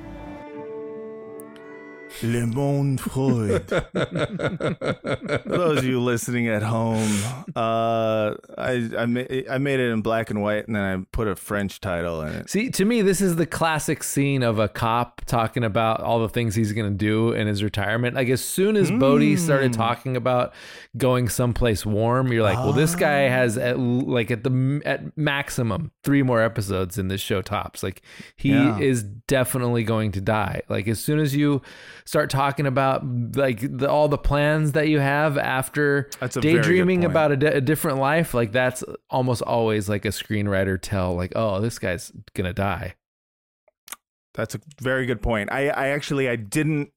Le 2.24 2.46
Monde 2.48 3.00
Froid. 3.00 3.68
For 3.70 5.42
those 5.46 5.78
of 5.80 5.86
you 5.86 6.00
listening 6.02 6.48
at 6.48 6.64
home, 6.64 7.10
uh, 7.56 8.34
I 8.58 8.90
I, 8.98 9.06
ma- 9.06 9.24
I 9.50 9.58
made 9.58 9.80
it 9.80 9.92
in 9.92 10.02
black 10.02 10.30
and 10.30 10.42
white, 10.42 10.68
and 10.68 10.76
then 10.76 10.84
I 10.84 11.06
put 11.12 11.28
a 11.28 11.36
French 11.36 11.80
title 11.80 12.22
in 12.22 12.34
it. 12.34 12.50
See, 12.50 12.70
to 12.72 12.86
me, 12.86 13.02
this 13.02 13.22
is 13.22 13.36
the 13.36 13.46
classic 13.46 14.04
scene 14.04 14.44
of 14.44 14.60
a 14.60 14.68
cop 14.68 15.22
talking 15.26 15.64
about 15.64 16.02
all 16.02 16.20
the 16.20 16.30
things 16.30 16.56
he's 16.56 16.74
going 16.74 16.92
to 16.92 16.98
do 16.98 17.32
in 17.32 17.48
his 17.48 17.64
retirement. 17.64 18.16
Like, 18.16 18.30
as 18.30 18.44
soon 18.44 18.76
as 18.76 18.90
Bodie 18.92 19.38
started 19.38 19.74
talking 19.74 20.16
about 20.18 20.54
going 20.98 21.30
someplace 21.30 21.86
warm, 21.86 22.32
you're 22.32 22.44
like, 22.44 22.58
well, 22.58 22.74
this 22.74 22.96
guy 22.96 23.22
has 23.30 23.58
at, 23.58 23.80
like 23.80 24.32
at 24.32 24.44
the 24.44 24.82
at 24.86 25.16
maximum 25.18 25.92
three 26.04 26.24
more 26.24 26.42
episodes 26.42 26.98
in 26.98 27.08
this 27.08 27.22
show 27.22 27.42
tops. 27.42 27.84
Like, 27.84 28.02
he 28.36 28.50
Yeah. 28.50 28.78
is 28.80 29.04
definitely 29.04 29.84
going 29.84 30.12
to 30.14 30.22
die. 30.22 30.62
Like, 30.70 30.88
as 30.88 31.00
soon 31.00 31.20
as 31.20 31.36
you 31.36 31.62
start 32.10 32.32
talking 32.32 32.66
about 32.66 33.06
like 33.36 33.60
the, 33.62 33.88
all 33.88 34.08
the 34.08 34.18
plans 34.18 34.72
that 34.72 34.88
you 34.88 34.98
have 35.00 35.38
after 35.38 36.10
daydreaming 36.42 37.02
about 37.12 37.32
a, 37.32 37.38
di- 37.38 37.46
a 37.58 37.62
different 37.62 38.00
life, 38.00 38.34
like 38.34 38.52
that's 38.52 38.84
almost 39.12 39.44
always 39.44 39.88
like 39.88 40.06
a 40.06 40.08
screenwriter 40.08 40.80
tell, 40.82 41.14
like, 41.16 41.32
oh, 41.36 41.62
this 41.62 41.78
guy's 41.78 42.12
gonna 42.34 42.52
die. 42.52 42.96
That's 44.34 44.56
a 44.56 44.60
very 44.82 45.06
good 45.06 45.22
point. 45.22 45.52
I, 45.52 45.70
I 45.70 45.90
actually 45.90 46.28
I 46.28 46.36
didn't 46.36 46.90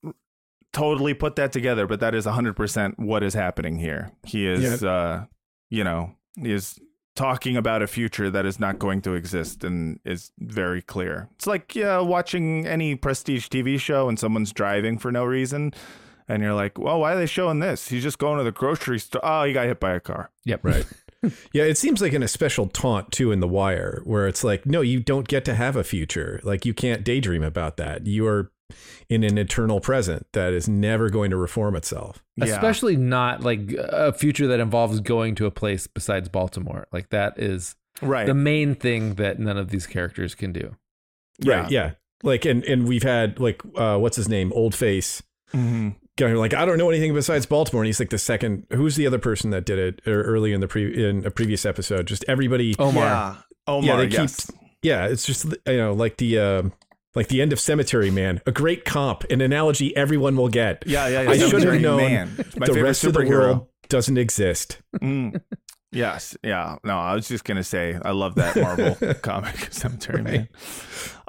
totally 0.73 1.13
put 1.13 1.37
that 1.37 1.53
together, 1.53 1.87
but 1.87 2.01
that 2.01 2.15
is 2.15 2.25
100% 2.25 2.95
what 2.97 3.23
is 3.23 3.35
happening 3.35 3.79
here. 3.79 4.13
He 4.25 4.47
is 4.47 4.83
uh 4.83 5.27
you 5.69 5.85
know, 5.85 6.15
he 6.41 6.53
is 6.53 6.81
talking 7.15 7.57
about 7.57 7.83
a 7.83 7.87
future 7.87 8.31
that 8.31 8.47
is 8.47 8.59
not 8.59 8.79
going 8.79 9.03
to 9.03 9.15
exist 9.15 9.65
and 9.65 10.01
is 10.05 10.33
very 10.39 10.83
clear. 10.83 11.29
It's 11.37 11.47
like 11.47 11.75
yeah, 11.75 12.01
watching 12.01 12.67
any 12.67 12.95
prestige 12.95 13.49
TV 13.49 13.79
show 13.79 14.09
and 14.09 14.19
someone's 14.19 14.53
driving 14.53 14.99
for 14.99 15.13
no 15.13 15.25
reason 15.25 15.73
and 16.29 16.43
you're 16.43 16.55
like, 16.55 16.79
"Well, 16.79 17.01
why 17.01 17.13
are 17.13 17.19
they 17.19 17.27
showing 17.27 17.59
this? 17.59 17.89
He's 17.89 18.03
just 18.03 18.19
going 18.19 18.39
to 18.39 18.45
the 18.45 18.53
grocery 18.53 18.99
store. 18.99 19.21
Oh, 19.25 19.45
he 19.45 19.53
got 19.53 19.67
hit 19.67 19.81
by 19.81 19.93
a 19.93 20.01
car." 20.01 20.31
Yep. 20.45 20.65
Right. 20.65 20.87
yeah, 21.53 21.65
it 21.65 21.79
seems 21.79 22.01
like 22.01 22.13
an 22.13 22.23
especial 22.23 22.67
taunt 22.67 23.13
too 23.13 23.31
in 23.31 23.41
The 23.41 23.49
Wire, 23.49 24.01
where 24.05 24.27
it's 24.27 24.43
like, 24.43 24.67
no, 24.67 24.81
you 24.81 25.01
don't 25.01 25.29
get 25.29 25.45
to 25.45 25.55
have 25.55 25.77
a 25.77 25.85
future. 25.85 26.41
Like 26.43 26.65
you 26.65 26.75
can't 26.75 27.05
daydream 27.05 27.43
about 27.43 27.77
that. 27.77 28.07
You 28.07 28.27
are 28.27 28.51
in 29.09 29.25
an 29.25 29.39
eternal 29.39 29.81
present 29.81 30.27
that 30.33 30.53
is 30.53 30.69
never 30.69 31.11
going 31.11 31.31
to 31.31 31.37
reform 31.37 31.75
itself. 31.77 32.23
Yeah. 32.37 32.47
Especially 32.47 32.97
not 32.97 33.43
like 33.43 33.73
a 33.79 34.13
future 34.13 34.47
that 34.49 34.61
involves 34.61 35.01
going 35.01 35.35
to 35.37 35.47
a 35.47 35.51
place 35.51 35.87
besides 35.87 36.29
Baltimore. 36.29 36.87
Like 36.93 37.11
that 37.11 37.39
is 37.39 37.77
Right. 38.01 38.27
the 38.27 38.35
main 38.35 38.75
thing 38.75 39.15
that 39.15 39.39
none 39.39 39.57
of 39.59 39.69
these 39.71 39.87
characters 39.87 40.35
can 40.35 40.53
do. 40.53 40.77
Yeah. 41.39 41.61
Right. 41.63 41.71
Yeah. 41.71 41.91
Like 42.23 42.45
and 42.45 42.65
and 42.65 42.87
we've 42.89 43.03
had 43.03 43.39
like 43.41 43.61
uh 43.77 43.99
what's 43.99 44.17
his 44.17 44.29
name? 44.29 44.53
Old 44.55 44.75
face 44.75 45.23
Mhm. 45.55 45.97
going 46.17 46.35
like 46.37 46.55
I 46.55 46.65
don't 46.65 46.79
know 46.79 46.89
anything 46.89 47.13
besides 47.15 47.47
Baltimore 47.47 47.83
and 47.83 47.87
he's 47.87 48.01
like 48.01 48.11
the 48.11 48.19
second 48.19 48.67
who's 48.73 48.97
the 48.97 49.07
other 49.07 49.19
person 49.19 49.51
that 49.51 49.65
did 49.67 49.79
it 49.79 50.01
er, 50.07 50.23
early 50.23 50.53
in 50.53 50.61
the 50.61 50.69
pre 50.69 51.07
in 51.09 51.27
a 51.27 51.31
previous 51.31 51.67
episode 51.67 52.07
just 52.07 52.25
everybody 52.29 52.75
Omar. 52.79 53.05
Yeah. 53.05 53.37
Omar, 53.67 53.85
yeah, 53.85 53.97
they 53.97 54.09
keep 54.09 54.31
yeah, 54.83 55.07
it's 55.07 55.25
just 55.25 55.45
you 55.67 55.77
know 55.77 55.93
like 55.93 56.17
the 56.17 56.39
uh, 56.39 56.63
like 57.15 57.29
the 57.29 57.43
end 57.43 57.53
of 57.53 57.61
Cemetery 57.61 58.11
Man, 58.11 58.41
a 58.47 58.53
great 58.53 58.85
comp, 58.85 59.25
an 59.31 59.41
analogy 59.41 59.95
everyone 59.97 60.37
will 60.37 60.49
get. 60.49 60.85
Yeah, 60.87 61.09
yeah, 61.09 61.23
yeah. 61.23 61.31
I 61.31 61.39
should 61.39 61.63
have 61.63 61.81
known 61.81 61.97
Man. 61.99 62.35
My 62.57 62.67
the 62.67 62.75
favorite 62.75 62.83
rest 62.83 63.05
of 63.05 63.15
the 63.15 63.27
world 63.27 63.69
doesn't 63.89 64.19
exist. 64.19 64.81
Mm. 65.01 65.41
Yes, 65.93 66.37
yeah. 66.43 66.77
No, 66.85 66.99
I 66.99 67.15
was 67.15 67.29
just 67.29 67.45
gonna 67.45 67.65
say 67.65 67.99
I 68.03 68.13
love 68.13 68.37
that 68.37 68.57
Marvel 68.57 69.15
comic 69.23 69.69
Cemetery 69.73 70.23
Man. 70.23 70.49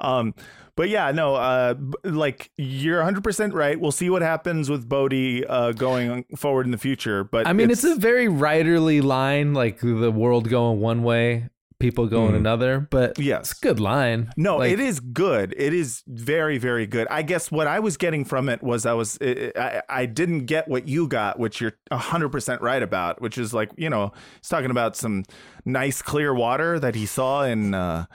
Um, 0.00 0.34
but 0.76 0.88
yeah, 0.88 1.12
no, 1.12 1.36
uh, 1.36 1.74
like 2.02 2.50
you're 2.56 2.96
100 2.96 3.22
percent 3.22 3.54
right. 3.54 3.78
We'll 3.78 3.92
see 3.92 4.10
what 4.10 4.22
happens 4.22 4.70
with 4.70 4.88
Bodie 4.88 5.46
uh, 5.46 5.72
going 5.72 6.24
forward 6.36 6.66
in 6.66 6.72
the 6.72 6.78
future. 6.78 7.22
But 7.22 7.46
I 7.46 7.52
mean, 7.52 7.70
it's, 7.70 7.84
a 7.84 7.94
very 7.94 8.26
writerly 8.26 9.02
line, 9.02 9.52
like 9.52 9.80
the 9.80 10.10
world 10.10 10.48
going 10.48 10.80
one 10.80 11.02
way, 11.02 11.50
people 11.84 12.06
going 12.06 12.32
Mhm. 12.32 12.36
another. 12.38 12.88
But 12.90 13.18
Yes. 13.18 13.50
it's 13.50 13.58
a 13.58 13.62
good 13.62 13.78
line. 13.78 14.30
No, 14.38 14.56
Like, 14.56 14.72
it 14.72 14.80
is 14.80 15.00
good. 15.00 15.54
It 15.58 15.74
is 15.74 16.02
very, 16.08 16.56
very 16.56 16.86
good. 16.86 17.06
I 17.10 17.20
guess 17.22 17.50
what 17.52 17.66
I 17.66 17.78
was 17.78 17.98
getting 17.98 18.24
from 18.24 18.48
it 18.48 18.62
was 18.62 18.86
I 18.86 18.94
was 18.94 19.18
I, 19.22 19.82
I 19.88 20.06
didn't 20.06 20.46
get 20.46 20.66
what 20.66 20.88
you 20.88 21.06
got, 21.06 21.38
which 21.38 21.60
you're 21.60 21.74
hundred 21.92 22.30
percent 22.30 22.62
right 22.62 22.82
about, 22.82 23.20
which 23.20 23.36
is 23.36 23.52
like 23.52 23.70
you 23.76 23.90
know 23.90 24.12
he's 24.40 24.48
talking 24.48 24.70
about 24.70 24.96
some 24.96 25.24
nice 25.66 26.00
clear 26.00 26.32
water 26.34 26.78
that 26.78 26.94
he 26.94 27.04
saw 27.06 27.42
in 27.44 27.74
uh, 27.74 28.06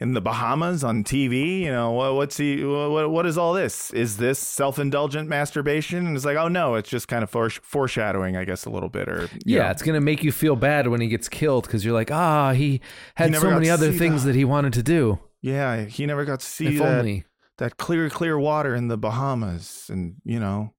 in 0.00 0.14
the 0.14 0.20
Bahamas 0.20 0.82
on 0.82 1.04
TV. 1.04 1.60
You 1.60 1.70
know 1.70 1.92
what, 1.92 2.14
what's 2.14 2.36
he? 2.38 2.64
What, 2.64 3.10
what 3.10 3.26
is 3.26 3.36
all 3.36 3.52
this? 3.52 3.92
Is 3.92 4.16
this 4.16 4.38
self 4.38 4.78
indulgent 4.78 5.28
masturbation? 5.28 6.06
And 6.06 6.16
it's 6.16 6.24
like 6.24 6.36
oh 6.36 6.48
no, 6.48 6.74
it's 6.74 6.88
just 6.88 7.06
kind 7.08 7.22
of 7.22 7.30
foresh 7.30 7.60
foreshadowing, 7.60 8.36
I 8.36 8.44
guess, 8.44 8.64
a 8.64 8.70
little 8.70 8.88
bit. 8.88 9.08
Or 9.08 9.28
Yeah, 9.44 9.64
know. 9.64 9.70
it's 9.70 9.82
gonna 9.82 10.00
make 10.00 10.24
you 10.24 10.32
feel 10.32 10.56
bad 10.56 10.88
when 10.88 11.00
he 11.00 11.08
gets 11.08 11.28
killed 11.28 11.64
because 11.64 11.84
you're 11.84 11.94
like, 11.94 12.10
ah, 12.10 12.52
he 12.52 12.80
had 13.14 13.30
never 13.30 13.48
so 13.48 13.54
many 13.54 13.70
other 13.70 13.92
things 13.92 14.24
that. 14.24 14.28
that 14.32 14.36
he 14.36 14.44
wanted 14.44 14.72
to 14.74 14.82
do. 14.82 15.20
yeah. 15.42 15.84
He 15.84 16.06
never 16.06 16.24
got 16.24 16.40
to 16.40 16.46
see 16.46 16.74
if 16.74 16.78
that. 16.78 16.98
only. 16.98 17.24
that 17.58 17.76
clear, 17.76 18.08
clear 18.08 18.38
water 18.38 18.74
in 18.74 18.88
the 18.88 18.96
Bahamas, 18.96 19.88
and 19.90 20.16
you 20.24 20.40
know, 20.40 20.72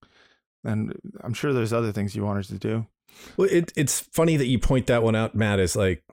and 0.64 0.94
I'm 1.24 1.34
sure 1.34 1.54
there's 1.54 1.74
other 1.74 1.92
things 1.92 2.16
you 2.16 2.24
wanted 2.24 2.46
to 2.46 2.58
do. 2.58 2.88
Well, 3.38 3.50
it, 3.52 3.72
it's 3.76 4.00
funny 4.00 4.38
that 4.38 4.48
you 4.48 4.58
point 4.58 4.88
that 4.88 5.04
one 5.04 5.16
out, 5.16 5.36
Matt, 5.36 5.60
as 5.60 5.76
like 5.76 6.04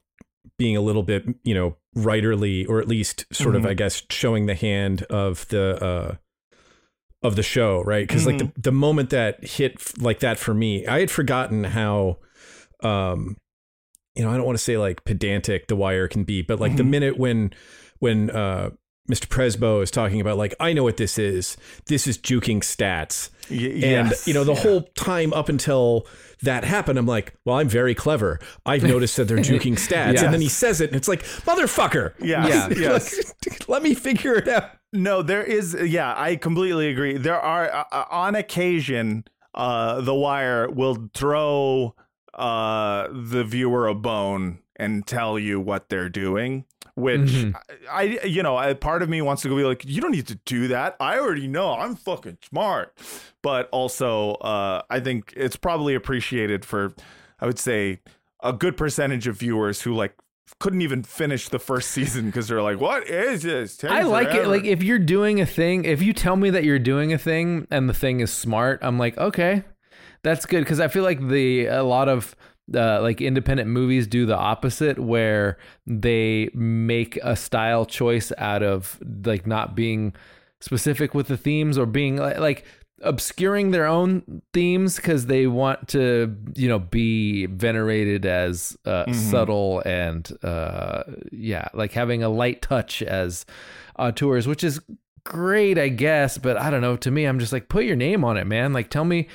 being 0.58 0.76
a 0.76 0.80
little 0.80 1.02
bit, 1.02 1.24
you 1.44 1.54
know, 1.54 1.76
writerly, 1.96 2.68
or 2.68 2.80
at 2.80 2.88
least 2.88 3.26
sort 3.32 3.56
of, 3.56 3.62
Mhm. 3.62 3.68
I 3.70 3.74
guess, 3.74 4.02
showing 4.10 4.46
the 4.46 4.54
hand 4.54 5.02
of 5.04 5.46
the 5.48 5.84
uh, 5.84 6.14
of 7.22 7.34
the 7.36 7.42
show, 7.42 7.82
right? 7.82 8.06
Because 8.06 8.26
like 8.26 8.38
the 8.38 8.52
the 8.56 8.72
moment 8.72 9.10
that 9.10 9.44
hit 9.44 9.74
f- 9.76 9.94
like 9.98 10.20
that 10.20 10.38
for 10.38 10.54
me, 10.54 10.86
I 10.86 11.00
had 11.00 11.10
forgotten 11.10 11.64
how, 11.64 12.18
um, 12.82 13.36
you 14.14 14.22
know, 14.22 14.30
I 14.30 14.36
don't 14.36 14.46
want 14.46 14.56
to 14.58 14.62
say 14.64 14.76
like 14.78 15.04
pedantic 15.04 15.66
The 15.66 15.76
Wire 15.76 16.06
can 16.08 16.24
be, 16.24 16.42
but 16.42 16.60
like 16.60 16.76
the 16.76 16.82
Mhm. 16.84 16.88
minute 16.90 17.18
when 17.18 17.52
when 17.98 18.30
uh 18.30 18.70
Mr. 19.08 19.26
Prezbo 19.26 19.82
is 19.82 19.90
talking 19.90 20.20
about 20.20 20.36
like 20.36 20.54
I 20.60 20.72
know 20.72 20.82
what 20.82 20.96
this 20.98 21.18
is. 21.18 21.56
This 21.86 22.06
is 22.06 22.18
juking 22.18 22.60
stats. 22.60 23.30
Y- 23.50 23.56
And 23.74 24.08
yes. 24.10 24.26
you 24.28 24.34
know 24.34 24.44
the 24.44 24.54
whole 24.54 24.82
time 24.94 25.32
up 25.32 25.48
until 25.48 26.06
that 26.42 26.62
happened, 26.64 26.98
I'm 26.98 27.06
like, 27.06 27.34
well, 27.44 27.56
I'm 27.56 27.68
very 27.68 27.94
clever. 27.94 28.38
I've 28.66 28.82
noticed 28.84 29.16
that 29.16 29.24
they're 29.24 29.38
juking 29.38 29.72
stats, 29.88 30.22
and 30.22 30.32
then 30.32 30.40
he 30.40 30.48
says 30.48 30.80
it, 30.80 30.90
and 30.90 30.96
it's 30.96 31.08
like, 31.08 31.22
motherfucker. 31.44 32.12
Yeah. 32.20 32.46
Yeah. 32.46 32.68
Yes. 32.76 33.34
Let 33.68 33.82
me 33.82 33.94
figure 33.94 34.34
it 34.34 34.46
out. 34.46 34.70
No, 34.92 35.22
there 35.22 35.42
is. 35.42 35.74
Yeah, 35.74 36.14
I 36.16 36.36
completely 36.36 36.88
agree. 36.90 37.16
There 37.18 37.40
are, 37.40 37.70
uh, 37.74 37.84
uh, 37.90 38.04
on 38.10 38.34
occasion, 38.36 39.24
uh, 39.54 40.00
The 40.02 40.14
Wire 40.14 40.70
will 40.70 41.08
throw 41.14 41.94
uh, 42.34 43.08
the 43.10 43.44
viewer 43.44 43.86
a 43.88 43.94
bone 43.94 44.60
and 44.76 45.06
tell 45.06 45.38
you 45.38 45.58
what 45.60 45.88
they're 45.88 46.08
doing. 46.08 46.64
Which 46.98 47.20
Mhm. 47.30 47.54
I, 47.90 48.18
I, 48.22 48.26
you 48.26 48.42
know, 48.42 48.56
I, 48.56 48.74
part 48.74 49.02
of 49.02 49.08
me 49.08 49.22
wants 49.22 49.42
to 49.42 49.48
go 49.48 49.56
be 49.56 49.62
like, 49.62 49.84
you 49.84 50.00
don't 50.00 50.10
need 50.10 50.26
to 50.28 50.34
do 50.44 50.68
that. 50.68 50.96
I 51.00 51.18
already 51.18 51.46
know. 51.46 51.72
I'm 51.74 51.94
fucking 51.94 52.38
smart. 52.48 52.96
But 53.42 53.68
also, 53.70 54.32
uh, 54.34 54.82
I 54.90 55.00
think 55.00 55.32
it's 55.36 55.56
probably 55.56 55.94
appreciated 55.94 56.64
for, 56.64 56.92
I 57.40 57.46
would 57.46 57.58
say, 57.58 58.00
a 58.42 58.52
good 58.52 58.76
percentage 58.76 59.26
of 59.26 59.36
viewers 59.36 59.82
who 59.82 59.94
like 59.94 60.14
couldn't 60.60 60.82
even 60.82 61.02
finish 61.02 61.48
the 61.48 61.58
first 61.58 61.90
season 61.90 62.26
because 62.26 62.48
they're 62.48 62.62
like, 62.62 62.80
what 62.80 63.06
is 63.08 63.42
this? 63.42 63.82
I 63.84 64.02
like 64.02 64.34
it. 64.34 64.46
Like 64.48 64.64
if 64.64 64.82
you're 64.82 64.98
doing 64.98 65.40
a 65.40 65.46
thing, 65.46 65.84
if 65.84 66.02
you 66.02 66.12
tell 66.12 66.36
me 66.36 66.50
that 66.50 66.64
you're 66.64 66.78
doing 66.78 67.12
a 67.12 67.18
thing 67.18 67.66
and 67.70 67.88
the 67.88 67.94
thing 67.94 68.20
is 68.20 68.32
smart, 68.32 68.80
I'm 68.82 68.98
like, 68.98 69.16
okay, 69.18 69.62
that's 70.22 70.46
good 70.46 70.60
because 70.60 70.80
I 70.80 70.88
feel 70.88 71.02
like 71.04 71.26
the 71.28 71.66
a 71.66 71.82
lot 71.82 72.08
of 72.08 72.34
uh, 72.74 73.00
like 73.02 73.20
independent 73.20 73.68
movies 73.68 74.06
do 74.06 74.26
the 74.26 74.36
opposite, 74.36 74.98
where 74.98 75.58
they 75.86 76.50
make 76.54 77.16
a 77.22 77.36
style 77.36 77.84
choice 77.86 78.32
out 78.38 78.62
of 78.62 78.98
like 79.24 79.46
not 79.46 79.74
being 79.74 80.14
specific 80.60 81.14
with 81.14 81.28
the 81.28 81.36
themes 81.36 81.78
or 81.78 81.86
being 81.86 82.16
like, 82.16 82.38
like 82.38 82.64
obscuring 83.02 83.70
their 83.70 83.86
own 83.86 84.42
themes 84.52 84.96
because 84.96 85.26
they 85.26 85.46
want 85.46 85.86
to 85.88 86.36
you 86.56 86.68
know 86.68 86.80
be 86.80 87.46
venerated 87.46 88.26
as 88.26 88.76
uh, 88.86 89.04
subtle 89.12 89.80
and 89.86 90.36
uh, 90.42 91.04
yeah 91.30 91.68
like 91.74 91.92
having 91.92 92.22
a 92.24 92.28
light 92.28 92.60
touch 92.60 93.02
as 93.02 93.46
auteurs 93.98 94.48
which 94.48 94.64
is 94.64 94.80
great 95.22 95.78
i 95.78 95.88
guess 95.88 96.38
but 96.38 96.56
i 96.56 96.70
don't 96.70 96.80
know. 96.80 96.96
To 96.96 97.10
me 97.10 97.24
i'm 97.24 97.38
just 97.38 97.52
like 97.52 97.68
put 97.68 97.84
your 97.84 97.96
name 97.96 98.24
on 98.24 98.36
it 98.36 98.46
man. 98.46 98.72
Like 98.72 98.90
tell 98.90 99.04
me 99.04 99.28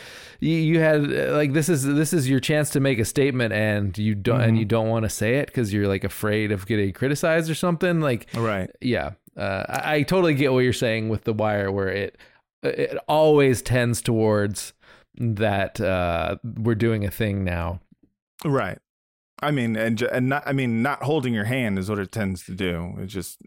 you, 0.44 0.58
you 0.58 0.80
had 0.80 1.12
uh, 1.12 1.34
like 1.34 1.54
this 1.54 1.70
is 1.70 1.84
this 1.84 2.14
is 2.14 2.30
your 2.30 2.40
chance 2.40 2.70
to 2.72 2.80
make 2.80 3.00
a 3.00 3.06
statement 3.06 3.54
and 3.54 3.98
you 3.98 4.16
don't 4.16 4.42
and 4.42 4.58
you 4.58 4.66
don't 4.66 4.90
want 4.90 5.04
to 5.04 5.10
say 5.10 5.38
it 5.38 5.48
because 5.48 5.74
you're 5.74 5.88
like 5.88 6.04
afraid 6.04 6.52
of 6.52 6.66
getting 6.66 6.92
criticized 6.94 7.50
or 7.50 7.56
something 7.56 8.02
like 8.02 8.28
right. 8.36 8.70
yeah 8.82 9.12
uh, 9.38 9.64
I, 9.68 9.96
I 9.96 10.04
totally 10.04 10.34
get 10.36 10.54
what 10.54 10.60
you're 10.60 10.74
saying 10.74 11.10
with 11.10 11.24
the 11.24 11.34
wire 11.34 11.72
where 11.72 11.90
it 11.90 12.18
it 12.62 12.98
always 13.08 13.62
tends 13.62 14.02
towards 14.02 14.74
that 15.16 15.80
uh 15.80 16.38
we're 16.44 16.76
doing 16.76 17.06
a 17.06 17.12
thing 17.12 17.44
now 17.44 17.80
Right. 18.46 18.80
I 19.42 19.52
mean, 19.52 19.76
and 19.76 20.02
and 20.02 20.30
not. 20.30 20.44
I 20.46 20.54
mean, 20.54 20.82
not 20.82 21.04
holding 21.04 21.34
your 21.34 21.46
hand 21.46 21.78
is 21.78 21.90
what 21.90 22.00
it 22.00 22.12
tends 22.12 22.46
to 22.46 22.54
do. 22.54 22.96
It's 23.00 23.14
just 23.14 23.40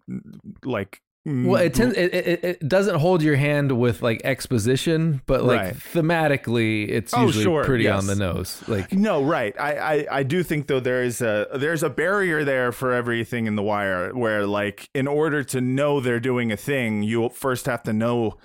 like. 0.64 1.00
Well 1.26 1.60
it 1.60 1.72
mm-hmm. 1.72 1.82
tends 1.82 1.96
it, 1.96 2.14
it, 2.14 2.44
it 2.44 2.68
doesn't 2.68 3.00
hold 3.00 3.20
your 3.20 3.34
hand 3.34 3.72
with 3.72 4.00
like 4.00 4.20
exposition 4.24 5.20
but 5.26 5.42
like 5.42 5.60
Right. 5.60 5.74
thematically 5.74 6.88
it's 6.88 7.12
Oh, 7.12 7.26
usually 7.26 7.44
sure, 7.44 7.64
pretty 7.64 7.84
yes. 7.84 7.98
on 8.00 8.06
the 8.06 8.14
nose 8.14 8.62
like 8.68 8.92
No, 8.92 9.22
right. 9.24 9.54
I, 9.58 9.72
I 9.76 10.06
I 10.18 10.22
do 10.22 10.42
think 10.42 10.66
though 10.68 10.80
there 10.80 11.02
is 11.02 11.20
a 11.20 11.48
there's 11.54 11.82
a 11.82 11.90
barrier 11.90 12.44
there 12.44 12.70
for 12.72 12.92
everything 12.92 13.46
in 13.46 13.56
the 13.56 13.62
wire 13.62 14.14
where 14.14 14.46
like 14.46 14.88
in 14.94 15.06
order 15.08 15.42
to 15.44 15.60
know 15.60 16.00
they're 16.00 16.20
doing 16.20 16.52
a 16.52 16.56
thing, 16.56 17.02
you 17.02 17.28
first 17.30 17.66
have 17.66 17.82
to 17.84 17.92
know 17.92 18.36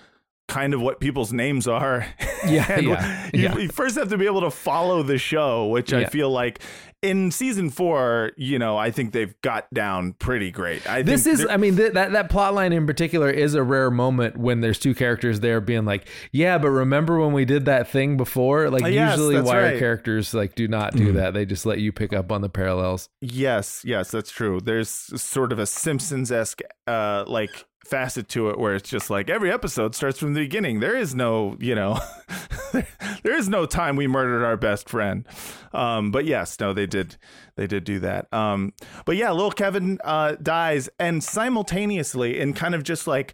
kind 0.52 0.74
of 0.74 0.82
what 0.82 1.00
people's 1.00 1.32
names 1.34 1.68
are. 1.68 2.06
Yeah, 2.44 2.80
yeah, 2.80 3.30
You, 3.34 3.40
yeah. 3.44 3.56
you 3.56 3.68
first 3.70 3.96
have 4.00 4.10
to 4.10 4.18
be 4.18 4.26
able 4.26 4.42
to 4.42 4.50
follow 4.50 5.04
the 5.04 5.20
show, 5.20 5.68
which 5.68 5.94
I 5.94 6.06
feel 6.06 6.32
like 6.32 6.60
in 7.04 7.30
season 7.30 7.70
four, 7.70 8.32
you 8.36 8.58
know, 8.58 8.78
I 8.78 8.90
think 8.90 9.12
they've 9.12 9.40
got 9.42 9.72
down 9.72 10.14
pretty 10.14 10.50
great. 10.50 10.90
I 10.90 11.04
this 11.04 11.26
think 11.26 11.40
is 11.40 11.48
i 11.52 11.58
mean 11.58 11.78
th- 11.78 11.94
that 11.94 12.14
that 12.14 12.30
plot 12.32 12.56
line 12.56 12.74
in 12.74 12.88
particular 12.88 13.30
is 13.30 13.54
a 13.54 13.62
rare 13.62 13.92
moment 13.92 14.38
when 14.38 14.62
there's 14.62 14.80
two 14.80 14.96
characters 14.96 15.40
there 15.40 15.62
being 15.62 15.86
like 15.86 16.08
yeah 16.32 16.58
but 16.58 16.70
remember 16.70 17.20
when 17.20 17.32
we 17.32 17.46
did 17.46 17.66
that 17.66 17.88
thing 17.90 18.18
before 18.18 18.72
like 18.72 18.84
Uh, 18.84 18.88
yes, 18.88 19.18
usually 19.18 19.40
wire 19.42 19.64
right. 19.74 19.80
characters 19.80 20.34
like 20.34 20.56
do 20.56 20.68
not 20.68 20.96
do 20.96 21.12
that 21.14 21.36
they 21.36 21.46
just 21.46 21.66
let 21.68 21.78
you 21.80 21.92
pick 21.92 22.12
up 22.12 22.32
on 22.32 22.42
the 22.42 22.50
parallels 22.50 23.08
Yes, 23.22 23.84
yes, 23.86 24.10
that's 24.10 24.32
true. 24.32 24.60
There's 24.60 24.90
sort 24.90 25.52
of 25.52 25.60
a 25.60 25.68
Simpsons 25.68 26.32
esque 26.32 26.62
uh 26.88 27.24
like 27.28 27.66
facet 27.86 28.30
to 28.30 28.50
it 28.50 28.60
where 28.60 28.76
it's 28.76 28.90
just 28.90 29.10
like 29.10 29.30
every 29.30 29.52
episode 29.52 29.96
starts 29.96 30.20
from 30.20 30.34
the 30.34 30.42
beginning. 30.42 30.80
There 30.80 30.96
is 30.96 31.16
no, 31.16 31.58
you 31.60 31.76
know, 31.76 32.00
there 32.72 33.36
is 33.36 33.50
no 33.50 33.66
time 33.66 33.96
we 33.96 34.08
murdered 34.08 34.46
our 34.46 34.58
best 34.58 34.90
friend. 34.90 35.28
Um, 35.74 36.12
but 36.12 36.26
yes, 36.26 36.60
no, 36.60 36.74
they 36.74 36.86
did, 36.86 37.18
they 37.56 37.68
did 37.68 37.84
do 37.84 38.00
that. 38.00 38.32
Um, 38.34 38.74
but 39.06 39.18
yeah, 39.18 39.32
little 39.32 39.52
Kevin 39.52 40.00
uh 40.04 40.36
dies, 40.42 40.90
and 41.00 41.24
simultaneously, 41.24 42.40
in 42.40 42.54
kind 42.54 42.76
of 42.76 42.84
just 42.84 43.08
like 43.08 43.34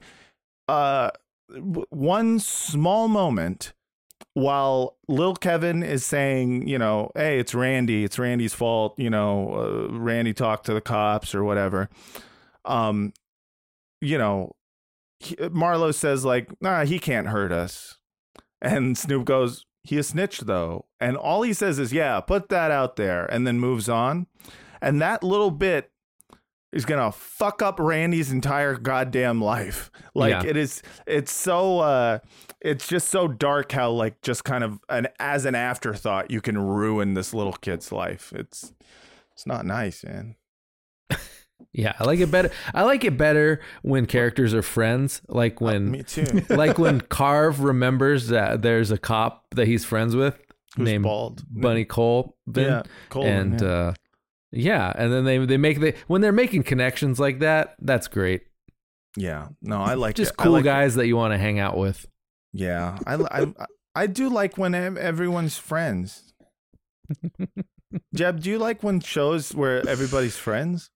uh 0.68 1.12
one 1.90 2.40
small 2.40 3.08
moment 3.08 3.74
while 4.34 4.98
Lil 5.08 5.34
Kevin 5.34 5.82
is 5.82 6.06
saying, 6.06 6.68
you 6.68 6.78
know, 6.78 7.12
hey, 7.16 7.40
it's 7.40 7.56
Randy, 7.56 8.04
it's 8.04 8.20
Randy's 8.20 8.54
fault, 8.54 8.94
you 8.98 9.10
know, 9.10 9.90
uh, 9.90 9.98
Randy 9.98 10.34
talked 10.34 10.68
to 10.68 10.76
the 10.76 10.82
cops 10.82 11.34
or 11.34 11.44
whatever. 11.44 11.90
Um, 12.64 13.14
you 14.02 14.18
know, 14.18 14.56
he, 15.20 15.36
Marlo 15.36 15.94
says 15.94 16.24
like, 16.26 16.50
nah, 16.62 16.86
he 16.86 17.00
can't 17.00 17.28
hurt 17.28 17.52
us, 17.52 17.98
and 18.62 18.98
Snoop 18.98 19.26
goes, 19.26 19.66
he 19.84 19.98
a 19.98 20.04
snitch 20.04 20.42
though, 20.42 20.86
and 21.00 21.16
all 21.18 21.42
he 21.44 21.54
says 21.54 21.80
is, 21.80 21.94
yeah, 21.94 22.20
put 22.20 22.50
that 22.50 22.72
out 22.72 22.96
there, 22.98 23.26
and 23.26 23.48
then 23.48 23.60
moves 23.60 23.88
on, 23.90 24.28
and 24.82 25.02
that 25.02 25.24
little 25.24 25.52
bit 25.52 25.92
is 26.74 26.84
gonna 26.86 27.12
fuck 27.12 27.62
up 27.62 27.80
Randy's 27.80 28.32
entire 28.32 28.76
goddamn 28.76 29.42
life. 29.42 29.90
Like 30.14 30.44
Yeah. 30.44 30.50
it 30.50 30.58
is, 30.58 30.82
it's 31.06 31.32
so, 31.32 31.78
uh, 31.80 32.20
it's 32.60 32.88
just 32.88 33.10
so 33.10 33.28
dark 33.28 33.72
how 33.72 33.92
like 33.92 34.20
just 34.24 34.44
kind 34.44 34.64
of 34.64 34.80
an 34.90 35.08
as 35.20 35.46
an 35.46 35.54
afterthought 35.54 36.32
you 36.32 36.42
can 36.42 36.58
ruin 36.58 37.14
this 37.14 37.36
little 37.36 37.54
kid's 37.54 37.92
life. 37.92 38.34
It's 38.36 38.74
it's 39.34 39.46
not 39.46 39.64
nice, 39.68 40.04
man. 40.04 40.36
Yeah 41.74 41.94
i 42.00 42.04
like 42.06 42.20
it 42.20 42.32
better 42.32 42.50
i 42.74 42.84
like 42.84 43.04
it 43.04 43.18
better 43.18 43.60
when 43.82 44.06
characters 44.06 44.54
are 44.54 44.62
friends 44.62 45.22
like 45.28 45.60
when 45.62 45.92
Me 45.92 46.04
too. 46.04 46.44
like 46.50 46.78
when 46.78 47.02
Carve 47.02 47.62
remembers 47.62 48.28
that 48.28 48.62
there's 48.62 48.92
a 48.92 48.98
cop 48.98 49.46
that 49.56 49.68
he's 49.68 49.84
friends 49.84 50.16
with 50.16 50.40
Who's 50.76 50.86
named 50.86 51.04
bald? 51.04 51.44
Bunny 51.50 51.86
Cole. 51.86 52.38
Yeah, 52.54 52.84
Colvin, 53.10 53.32
and 53.32 53.62
yeah. 53.62 53.68
uh 53.68 53.94
yeah, 54.52 54.94
and 54.96 55.12
then 55.12 55.26
they 55.26 55.38
they 55.46 55.58
make 55.58 55.80
the 55.80 55.94
when 56.08 56.22
they're 56.22 56.32
making 56.32 56.64
connections 56.64 57.20
like 57.20 57.40
that, 57.40 57.76
that's 57.82 58.08
great. 58.08 58.44
Yeah, 59.16 59.50
no, 59.62 59.82
I 59.82 59.96
like 59.96 60.16
Just 60.16 60.32
it. 60.32 60.38
Cool 60.38 60.54
like 60.54 60.62
it. 60.62 60.66
guys 60.66 60.96
that 60.96 61.08
you 61.08 61.18
want 61.18 61.34
to 61.34 61.38
hang 61.38 61.60
out 61.60 61.78
with. 61.78 62.06
Yeah, 62.54 62.98
I, 63.06 63.16
I 63.16 63.54
I 63.96 64.08
do 64.08 64.30
like 64.30 64.58
when 64.58 64.74
everyone's 64.76 65.58
friends. 65.58 66.34
Jeb, 68.14 68.42
do 68.42 68.50
you 68.50 68.60
like 68.60 68.84
when 68.84 69.00
shows 69.00 69.54
where 69.54 69.88
everybody's 69.88 70.38
friends? 70.38 70.92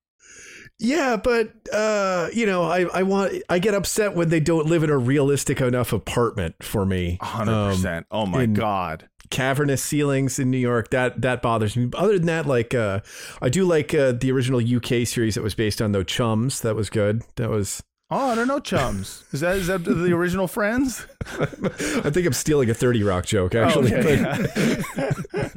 Yeah, 0.84 1.16
but 1.16 1.52
uh, 1.72 2.28
you 2.32 2.44
know, 2.44 2.64
I, 2.64 2.86
I 2.92 3.02
want 3.04 3.34
I 3.48 3.60
get 3.60 3.72
upset 3.74 4.14
when 4.16 4.30
they 4.30 4.40
don't 4.40 4.66
live 4.66 4.82
in 4.82 4.90
a 4.90 4.98
realistic 4.98 5.60
enough 5.60 5.92
apartment 5.92 6.56
for 6.60 6.84
me. 6.84 7.18
hundred 7.22 7.52
Um, 7.52 7.70
percent. 7.70 8.06
Oh 8.10 8.26
my 8.26 8.46
god. 8.46 9.08
cavernous 9.30 9.82
ceilings 9.82 10.38
in 10.40 10.50
New 10.50 10.58
York. 10.58 10.90
That 10.90 11.22
that 11.22 11.40
bothers 11.40 11.76
me. 11.76 11.88
Other 11.96 12.18
than 12.18 12.26
that, 12.26 12.46
like 12.46 12.74
uh, 12.74 12.98
I 13.40 13.48
do 13.48 13.64
like 13.64 13.94
uh, 13.94 14.10
the 14.12 14.32
original 14.32 14.60
UK 14.60 15.06
series 15.06 15.36
that 15.36 15.42
was 15.42 15.54
based 15.54 15.80
on 15.80 15.92
the 15.92 16.02
Chums. 16.04 16.60
That 16.62 16.74
was 16.74 16.90
good. 16.90 17.22
That 17.36 17.48
was. 17.48 17.82
Oh, 18.14 18.30
I 18.32 18.34
don't 18.34 18.46
know, 18.46 18.58
chums. 18.60 19.24
Is 19.32 19.40
that 19.40 19.56
is 19.56 19.68
that 19.68 19.84
the 19.84 20.12
original 20.12 20.46
Friends? 20.46 21.06
I 21.40 22.10
think 22.10 22.26
I'm 22.26 22.34
stealing 22.34 22.68
a 22.68 22.74
Thirty 22.74 23.02
Rock 23.02 23.24
joke 23.24 23.54
actually. 23.54 23.94
Okay, 23.94 24.82
but- 24.94 25.52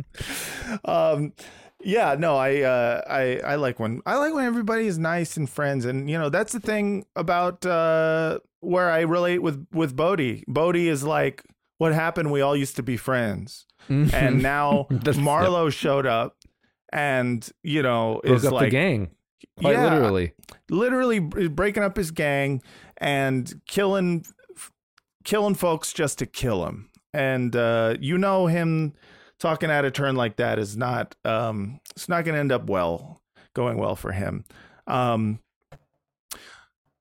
um, 0.86 1.34
yeah, 1.86 2.16
no, 2.20 2.36
I, 2.36 2.62
uh, 2.64 3.02
I, 3.08 3.40
I 3.46 3.56
like 3.56 3.80
when 3.80 4.02
I 4.06 4.18
like 4.18 4.34
when 4.34 4.44
everybody 4.46 4.88
is 4.88 4.98
nice 4.98 5.38
and 5.38 5.50
friends, 5.50 5.86
and 5.86 6.10
you 6.10 6.18
know 6.18 6.30
that's 6.30 6.52
the 6.54 6.60
thing 6.60 7.06
about 7.16 7.66
uh, 7.66 8.40
where 8.60 8.90
I 8.92 9.02
relate 9.02 9.42
with 9.42 9.66
with 9.72 9.96
Bodie. 9.96 10.44
Bodie 10.48 10.90
is 10.90 11.04
like, 11.04 11.44
what 11.78 11.94
happened? 11.94 12.32
We 12.32 12.42
all 12.42 12.56
used 12.56 12.76
to 12.78 12.84
be 12.84 12.98
friends, 12.98 13.66
and 13.88 14.42
now 14.42 14.88
That's- 14.90 15.18
Marlo 15.18 15.72
showed 15.72 16.06
up, 16.06 16.36
and 16.92 17.48
you 17.64 17.82
know 17.84 18.20
Broke 18.24 18.36
is 18.36 18.46
up 18.46 18.54
like 18.54 18.66
the 18.66 18.70
gang. 18.72 19.12
Quite 19.60 19.74
Yeah. 19.74 19.94
literally. 19.94 20.34
literally 20.70 21.20
breaking 21.20 21.84
up 21.84 21.96
his 21.96 22.12
gang 22.12 22.62
and 22.98 23.54
killing 23.68 24.26
killing 25.24 25.56
folks 25.56 25.94
just 25.94 26.20
to 26.20 26.26
kill 26.26 26.66
him 26.66 26.90
and 27.14 27.56
uh 27.56 27.96
you 28.00 28.18
know 28.18 28.48
him 28.48 28.94
talking 29.46 29.70
at 29.70 29.86
a 29.86 29.92
turn 29.92 30.16
like 30.16 30.38
that 30.38 30.58
is 30.58 30.76
not 30.76 31.16
um 31.24 31.80
it's 31.92 32.10
not 32.10 32.26
gonna 32.26 32.40
end 32.40 32.52
up 32.52 32.68
well 32.68 33.22
going 33.54 33.78
well 33.78 33.96
for 33.96 34.12
him 34.12 34.44
um 34.88 35.40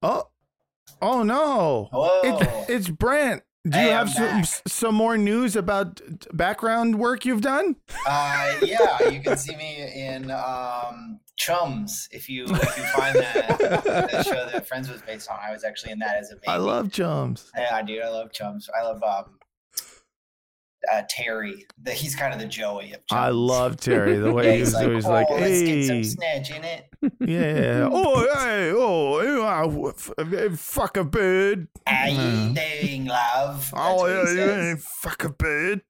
oh 0.03 0.29
Oh 1.03 1.23
no! 1.23 1.91
It, 2.25 2.71
it's 2.71 2.89
Brent. 2.89 3.43
Do 3.69 3.79
you 3.79 3.91
I'm 3.91 4.07
have 4.07 4.11
some, 4.11 4.45
some 4.67 4.95
more 4.95 5.19
news 5.19 5.55
about 5.55 6.01
background 6.33 6.99
work 6.99 7.27
you've 7.27 7.43
done? 7.43 7.77
Uh, 8.07 8.55
yeah, 8.63 9.09
you 9.11 9.21
can 9.21 9.37
see 9.37 9.55
me 9.55 9.91
in 9.95 10.31
um, 10.31 11.21
Chums 11.37 12.09
if 12.11 12.31
you 12.31 12.45
if 12.45 12.79
you 12.79 12.85
find 12.85 13.17
that 13.17 13.59
the 13.59 14.23
show 14.23 14.49
that 14.51 14.67
Friends 14.67 14.91
was 14.91 15.03
based 15.03 15.31
on. 15.31 15.39
I 15.43 15.51
was 15.51 15.63
actually 15.63 15.93
in 15.93 15.99
that 15.99 16.17
as 16.17 16.31
a 16.31 16.37
baby. 16.37 16.49
I 16.49 16.57
love 16.57 16.91
chums. 16.91 17.51
Yeah, 17.55 17.83
dude, 17.83 18.03
I 18.03 18.09
love 18.09 18.33
Chums. 18.33 18.71
I 18.79 18.83
love 18.83 19.03
um, 19.03 19.39
uh, 20.93 21.03
Terry. 21.09 21.67
The, 21.83 21.93
he's 21.93 22.15
kind 22.17 22.33
of 22.33 22.41
the 22.41 22.47
Joey 22.47 22.93
of 22.93 23.07
Chums. 23.07 23.21
I 23.21 23.29
love 23.31 23.77
Terry 23.77 24.17
the 24.17 24.33
way 24.33 24.45
Yeah, 24.47 24.53
he 24.53 24.59
he's 24.59 24.75
like, 24.75 24.87
always 24.87 25.07
oh, 25.07 25.11
like, 25.11 25.31
let's 25.31 25.63
get 25.63 26.05
some 26.05 26.21
"Hey, 26.21 26.57
in 26.57 26.65
it. 26.65 26.89
yeah, 27.21 27.89
oh, 27.93 28.35
hey, 28.39 28.73
oh, 28.75 29.89
f- 29.89 30.11
f- 30.19 30.59
fuck 30.59 30.97
a 30.97 31.05
bird." 31.05 31.69
How 31.87 32.07
you 32.07 32.19
Mm. 32.19 32.55
doing, 32.81 33.05
love? 33.07 33.71
That's 33.75 34.01
Oh, 34.01 34.07
yeah, 34.07 34.21
you 34.21 34.27
says. 34.27 34.67
ain't 34.67 34.81
fuck 34.83 35.25
a 35.25 35.29
bird. 35.31 35.83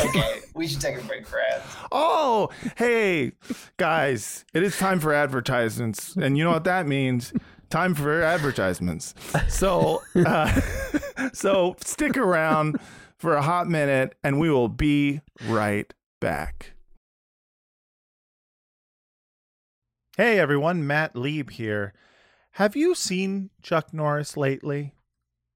Okay, 0.00 0.40
we 0.54 0.68
should 0.68 0.80
take 0.80 0.96
a 0.96 1.04
break 1.04 1.26
for 1.26 1.40
ads. 1.40 1.64
Oh, 1.90 2.50
hey, 2.76 3.32
guys, 3.78 4.44
it 4.54 4.62
is 4.62 4.76
time 4.78 5.00
for 5.00 5.12
advertisements. 5.12 6.14
And 6.14 6.38
you 6.38 6.44
know 6.44 6.52
what 6.52 6.64
that 6.64 6.86
means? 6.86 7.32
Time 7.68 7.94
for 7.94 8.22
advertisements. 8.22 9.14
So, 9.48 10.02
uh, 10.14 10.60
so 11.32 11.74
stick 11.84 12.16
around 12.16 12.76
for 13.18 13.34
a 13.34 13.42
hot 13.42 13.68
minute 13.68 14.14
and 14.22 14.38
we 14.38 14.50
will 14.50 14.68
be 14.68 15.20
right 15.46 15.92
back. 16.20 16.72
Hey 20.16 20.38
everyone, 20.38 20.86
Matt 20.86 21.14
Lieb 21.14 21.50
here. 21.50 21.92
Have 22.52 22.74
you 22.74 22.94
seen 22.94 23.50
Chuck 23.62 23.92
Norris 23.92 24.36
lately? 24.36 24.94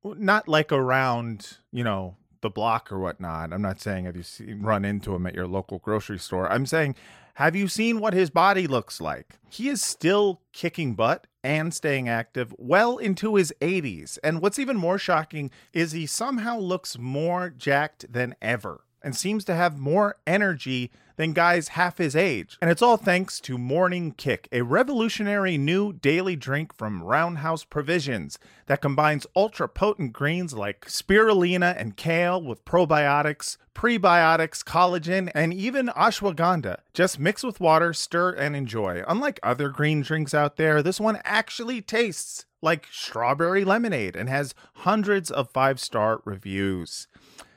Not 0.05 0.49
like 0.49 0.71
around, 0.71 1.59
you 1.73 1.85
know, 1.85 2.17
the 2.43 2.51
block 2.51 2.93
or 2.93 2.99
whatnot. 2.99 3.53
I'm 3.53 3.63
not 3.63 3.81
saying 3.81 4.05
have 4.05 4.17
you 4.17 4.23
seen, 4.23 4.63
run 4.63 4.85
into 4.85 5.15
him 5.15 5.27
at 5.27 5.35
your 5.35 5.47
local 5.47 5.79
grocery 5.79 6.19
store. 6.19 6.51
I'm 6.51 6.67
saying, 6.67 6.97
have 7.35 7.57
you 7.57 7.67
seen 7.67 7.99
what 7.99 8.13
his 8.13 8.31
body 8.31 8.67
looks 8.67 9.01
like? 9.01 9.39
He 9.49 9.69
is 9.69 9.83
still 9.83 10.43
kicking 10.53 10.95
butt 10.95 11.27
and 11.43 11.73
staying 11.73 12.09
active 12.09 12.55
well 12.59 12.99
into 12.99 13.37
his 13.37 13.53
80s. 13.61 14.19
And 14.23 14.41
what's 14.41 14.59
even 14.59 14.77
more 14.77 14.99
shocking 14.99 15.51
is 15.73 15.93
he 15.93 16.07
somehow 16.07 16.59
looks 16.59 16.99
more 16.99 17.49
jacked 17.51 18.13
than 18.13 18.35
ever 18.43 18.85
and 19.03 19.17
seems 19.17 19.45
to 19.45 19.55
have 19.55 19.79
more 19.79 20.17
energy 20.27 20.91
than 21.17 21.33
guys 21.33 21.69
half 21.69 21.99
his 21.99 22.17
age. 22.17 22.59
And 22.61 22.71
it's 22.71 22.83
all 22.83 22.97
thanks 22.97 23.41
to 23.41 23.59
Morning 23.59 24.13
Kick, 24.13 24.49
a 24.51 24.63
revolutionary 24.63 25.59
new 25.59 25.93
daily 25.93 26.37
drink 26.37 26.75
from 26.75 27.03
Roundhouse 27.03 27.65
Provisions 27.65 28.39
that 28.67 28.81
combines 28.81 29.27
ultra 29.37 29.69
potent 29.69 30.13
greens 30.13 30.55
like 30.55 30.87
spirulina 30.87 31.77
and 31.79 31.97
kale 31.97 32.43
with 32.43 32.65
probiotics, 32.65 33.57
prebiotics, 33.75 34.65
collagen, 34.65 35.31
and 35.35 35.53
even 35.53 35.89
ashwagandha. 35.89 36.79
Just 36.95 37.19
mix 37.19 37.43
with 37.43 37.61
water, 37.61 37.93
stir, 37.93 38.33
and 38.33 38.57
enjoy. 38.57 39.03
Unlike 39.07 39.41
other 39.43 39.69
green 39.69 40.03
drinks 40.03 40.35
out 40.35 40.57
there, 40.57 40.83
this 40.83 41.01
one 41.01 41.21
actually 41.25 41.81
tastes 41.81 42.47
like 42.63 42.87
strawberry 42.93 43.65
lemonade 43.65 44.15
and 44.15 44.29
has 44.29 44.55
hundreds 44.77 45.31
of 45.31 45.51
five 45.51 45.81
star 45.81 46.21
reviews 46.25 47.09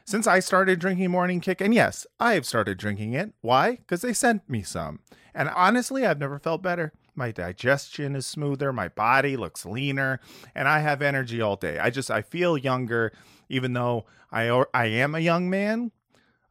since 0.05 0.27
I 0.27 0.39
started 0.39 0.79
drinking 0.79 1.11
Morning 1.11 1.41
Kick, 1.41 1.61
and 1.61 1.73
yes, 1.73 2.05
I 2.19 2.33
have 2.33 2.45
started 2.45 2.77
drinking 2.77 3.13
it. 3.13 3.33
Why? 3.41 3.71
Because 3.71 4.01
they 4.01 4.13
sent 4.13 4.47
me 4.49 4.61
some. 4.61 4.99
And 5.33 5.49
honestly, 5.49 6.05
I've 6.05 6.19
never 6.19 6.39
felt 6.39 6.61
better. 6.61 6.93
My 7.15 7.31
digestion 7.31 8.15
is 8.15 8.27
smoother, 8.27 8.71
my 8.71 8.89
body 8.89 9.35
looks 9.37 9.65
leaner, 9.65 10.19
and 10.53 10.67
I 10.67 10.79
have 10.79 11.01
energy 11.01 11.41
all 11.41 11.55
day. 11.55 11.79
I 11.79 11.89
just 11.89 12.11
I 12.11 12.21
feel 12.21 12.57
younger, 12.57 13.13
even 13.49 13.73
though 13.73 14.05
I 14.31 14.63
I 14.73 14.85
am 14.87 15.15
a 15.15 15.19
young 15.19 15.49
man. 15.49 15.91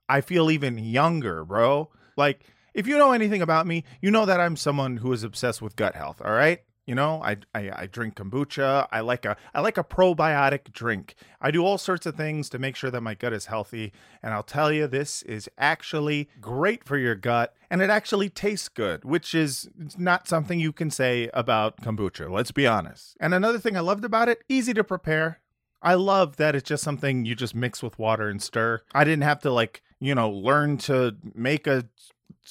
I 0.09 0.21
feel 0.21 0.51
even 0.51 0.79
younger, 0.79 1.45
bro. 1.45 1.91
Like 2.17 2.45
if 2.73 2.87
you 2.87 2.99
know 2.99 3.13
anything 3.13 3.43
about 3.43 3.67
me, 3.67 3.85
you 4.01 4.11
know 4.11 4.27
that 4.27 4.41
I'm 4.41 4.57
someone 4.57 4.99
who 4.99 5.13
is 5.13 5.23
obsessed 5.23 5.63
with 5.63 5.77
gut 5.77 5.95
health. 5.95 6.21
All 6.25 6.33
right. 6.33 6.61
You 6.87 6.95
know, 6.95 7.23
I, 7.23 7.39
I 7.55 7.71
I 7.75 7.87
drink 7.87 8.17
kombucha. 8.17 8.87
I 8.93 9.01
like 9.01 9.25
a 9.25 9.37
I 9.55 9.61
like 9.61 9.79
a 9.79 9.85
probiotic 9.85 10.73
drink. 10.73 11.15
I 11.41 11.51
do 11.51 11.65
all 11.65 11.79
sorts 11.79 12.05
of 12.05 12.15
things 12.15 12.51
to 12.51 12.59
make 12.59 12.77
sure 12.77 12.91
that 12.91 13.01
my 13.01 13.15
gut 13.15 13.33
is 13.33 13.47
healthy. 13.47 13.93
And 14.23 14.35
I'll 14.35 14.43
tell 14.43 14.71
you, 14.71 14.87
this 14.87 15.23
is 15.23 15.49
actually 15.57 16.29
great 16.41 16.85
for 16.85 16.99
your 16.99 17.15
gut, 17.15 17.55
and 17.71 17.81
it 17.81 17.89
actually 17.89 18.29
tastes 18.29 18.69
good, 18.69 19.05
which 19.05 19.35
is 19.35 19.69
not 19.97 20.29
something 20.29 20.61
you 20.61 20.73
can 20.73 20.91
say 20.91 21.31
about 21.33 21.81
kombucha. 21.81 22.31
Let's 22.31 22.53
be 22.53 22.67
honest. 22.67 23.17
And 23.19 23.33
another 23.33 23.59
thing 23.59 23.77
I 23.77 23.81
loved 23.81 24.05
about 24.05 24.29
it, 24.29 24.43
easy 24.49 24.75
to 24.75 24.85
prepare. 24.85 25.41
I 25.81 25.95
love 25.95 26.37
that 26.37 26.55
it's 26.55 26.69
just 26.69 26.83
something 26.83 27.27
you 27.27 27.35
just 27.35 27.55
mix 27.55 27.83
with 27.83 27.99
water 27.99 28.29
and 28.29 28.43
stir. 28.43 28.81
I 28.95 29.05
didn't 29.05 29.25
have 29.25 29.41
to 29.41 29.51
like, 29.51 29.83
you 30.01 30.15
know, 30.15 30.31
learn 30.31 30.79
to 30.79 31.17
make 31.35 31.67
a 31.67 31.85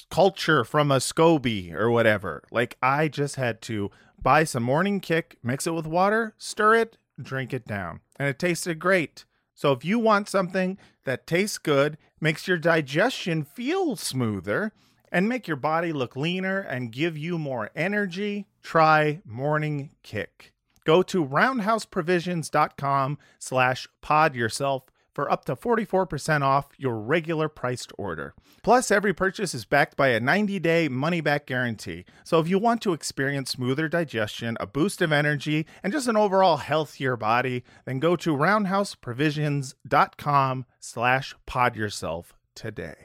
culture 0.09 0.63
from 0.63 0.91
a 0.91 0.97
SCOBY 0.97 1.73
or 1.73 1.89
whatever. 1.89 2.43
Like 2.51 2.77
I 2.81 3.07
just 3.07 3.35
had 3.35 3.61
to 3.63 3.91
buy 4.21 4.43
some 4.43 4.63
morning 4.63 4.99
kick, 4.99 5.37
mix 5.43 5.67
it 5.67 5.73
with 5.73 5.87
water, 5.87 6.33
stir 6.37 6.75
it, 6.75 6.97
drink 7.21 7.53
it 7.53 7.67
down. 7.67 8.01
And 8.17 8.27
it 8.27 8.39
tasted 8.39 8.79
great. 8.79 9.25
So 9.53 9.71
if 9.71 9.85
you 9.85 9.99
want 9.99 10.29
something 10.29 10.77
that 11.05 11.27
tastes 11.27 11.57
good, 11.57 11.97
makes 12.19 12.47
your 12.47 12.57
digestion 12.57 13.43
feel 13.43 13.95
smoother, 13.95 14.71
and 15.11 15.29
make 15.29 15.47
your 15.47 15.57
body 15.57 15.93
look 15.93 16.15
leaner 16.15 16.59
and 16.59 16.91
give 16.91 17.15
you 17.15 17.37
more 17.37 17.69
energy, 17.75 18.47
try 18.63 19.21
Morning 19.23 19.91
Kick. 20.01 20.53
Go 20.85 21.03
to 21.03 21.23
roundhouseprovisions.com 21.23 23.17
slash 23.37 23.87
pod 24.01 24.35
yourself 24.35 24.83
for 25.13 25.31
up 25.31 25.45
to 25.45 25.55
44% 25.55 26.41
off 26.41 26.67
your 26.77 26.99
regular 26.99 27.47
priced 27.47 27.93
order. 27.97 28.33
Plus, 28.63 28.91
every 28.91 29.13
purchase 29.13 29.53
is 29.53 29.63
backed 29.65 29.95
by 29.95 30.09
a 30.09 30.19
90 30.19 30.59
day 30.59 30.89
money 30.89 31.21
back 31.21 31.45
guarantee. 31.45 32.03
So, 32.23 32.39
if 32.39 32.47
you 32.47 32.57
want 32.59 32.81
to 32.81 32.93
experience 32.93 33.51
smoother 33.51 33.87
digestion, 33.87 34.57
a 34.59 34.65
boost 34.67 35.01
of 35.01 35.11
energy, 35.11 35.65
and 35.83 35.93
just 35.93 36.07
an 36.07 36.17
overall 36.17 36.57
healthier 36.57 37.15
body, 37.15 37.63
then 37.85 37.99
go 37.99 38.15
to 38.15 38.35
roundhouseprovisions.com 38.35 40.65
slash 40.79 41.35
pod 41.45 41.75
yourself 41.75 42.33
today. 42.55 42.95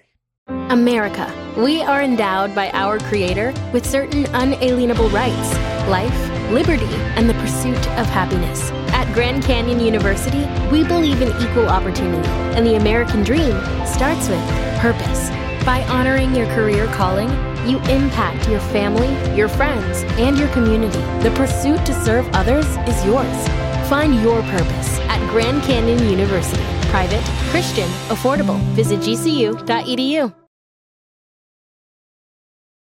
America. 0.49 1.31
We 1.59 1.83
are 1.83 2.03
endowed 2.03 2.55
by 2.55 2.71
our 2.71 2.99
Creator 2.99 3.53
with 3.73 3.85
certain 3.85 4.25
unalienable 4.35 5.11
rights 5.11 5.55
life, 5.89 6.51
liberty, 6.51 6.95
and 7.17 7.29
the 7.29 7.35
pursuit 7.35 7.89
of 7.99 8.07
happiness. 8.07 8.71
At 9.09 9.15
Grand 9.15 9.43
Canyon 9.43 9.81
University, 9.81 10.47
we 10.71 10.85
believe 10.85 11.23
in 11.23 11.29
equal 11.41 11.67
opportunity, 11.67 12.29
and 12.29 12.67
the 12.67 12.75
American 12.75 13.23
dream 13.23 13.59
starts 13.87 14.29
with 14.29 14.39
purpose. 14.81 15.31
By 15.65 15.83
honoring 15.89 16.35
your 16.35 16.47
career 16.49 16.87
calling, 16.89 17.31
you 17.67 17.79
impact 17.89 18.49
your 18.51 18.61
family, 18.61 19.09
your 19.35 19.49
friends, 19.49 20.03
and 20.19 20.37
your 20.37 20.49
community. 20.49 21.01
The 21.27 21.33
pursuit 21.35 21.87
to 21.87 22.05
serve 22.05 22.29
others 22.35 22.67
is 22.87 23.03
yours. 23.07 23.49
Find 23.89 24.15
your 24.21 24.43
purpose 24.43 24.99
at 25.09 25.27
Grand 25.31 25.63
Canyon 25.63 26.07
University. 26.07 26.63
Private, 26.91 27.25
Christian, 27.51 27.89
affordable. 28.11 28.61
Visit 28.75 29.01
gcu.edu. 29.01 30.35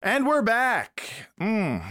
And 0.04 0.28
we're 0.28 0.44
back. 0.44 1.02
Mm, 1.42 1.82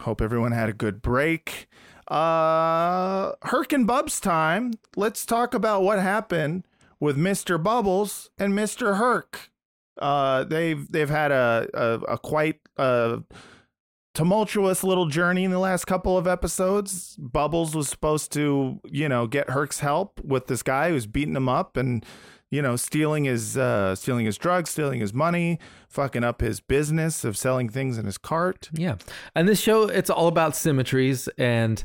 hope 0.00 0.20
everyone 0.20 0.52
had 0.52 0.68
a 0.68 0.74
good 0.74 1.00
break. 1.00 1.66
Uh, 2.10 3.32
Herc 3.42 3.72
and 3.72 3.86
Bubs 3.86 4.20
time. 4.20 4.72
Let's 4.96 5.24
talk 5.24 5.54
about 5.54 5.82
what 5.82 6.00
happened 6.00 6.64
with 6.98 7.16
Mr. 7.16 7.62
Bubbles 7.62 8.30
and 8.38 8.52
Mr. 8.52 8.98
Herc. 8.98 9.50
Uh, 10.00 10.44
they've 10.44 10.90
they've 10.90 11.10
had 11.10 11.30
a 11.30 11.68
a, 11.74 12.14
a 12.14 12.18
quite 12.18 12.60
uh, 12.76 13.18
tumultuous 14.14 14.82
little 14.82 15.06
journey 15.06 15.44
in 15.44 15.50
the 15.50 15.58
last 15.58 15.84
couple 15.84 16.18
of 16.18 16.26
episodes. 16.26 17.16
Bubbles 17.16 17.74
was 17.74 17.88
supposed 17.88 18.32
to, 18.32 18.80
you 18.84 19.08
know, 19.08 19.26
get 19.26 19.50
Herc's 19.50 19.80
help 19.80 20.20
with 20.24 20.46
this 20.46 20.62
guy 20.62 20.90
who's 20.90 21.06
beating 21.06 21.36
him 21.36 21.48
up 21.48 21.76
and, 21.76 22.04
you 22.50 22.60
know, 22.62 22.76
stealing 22.76 23.24
his 23.24 23.56
uh, 23.56 23.94
stealing 23.94 24.26
his 24.26 24.36
drugs, 24.36 24.70
stealing 24.70 25.00
his 25.00 25.14
money, 25.14 25.58
fucking 25.88 26.24
up 26.24 26.40
his 26.40 26.60
business 26.60 27.24
of 27.24 27.36
selling 27.36 27.68
things 27.68 27.96
in 27.98 28.06
his 28.06 28.18
cart. 28.18 28.68
Yeah. 28.72 28.96
And 29.34 29.48
this 29.48 29.60
show, 29.60 29.84
it's 29.84 30.10
all 30.10 30.26
about 30.28 30.56
symmetries. 30.56 31.28
And 31.38 31.82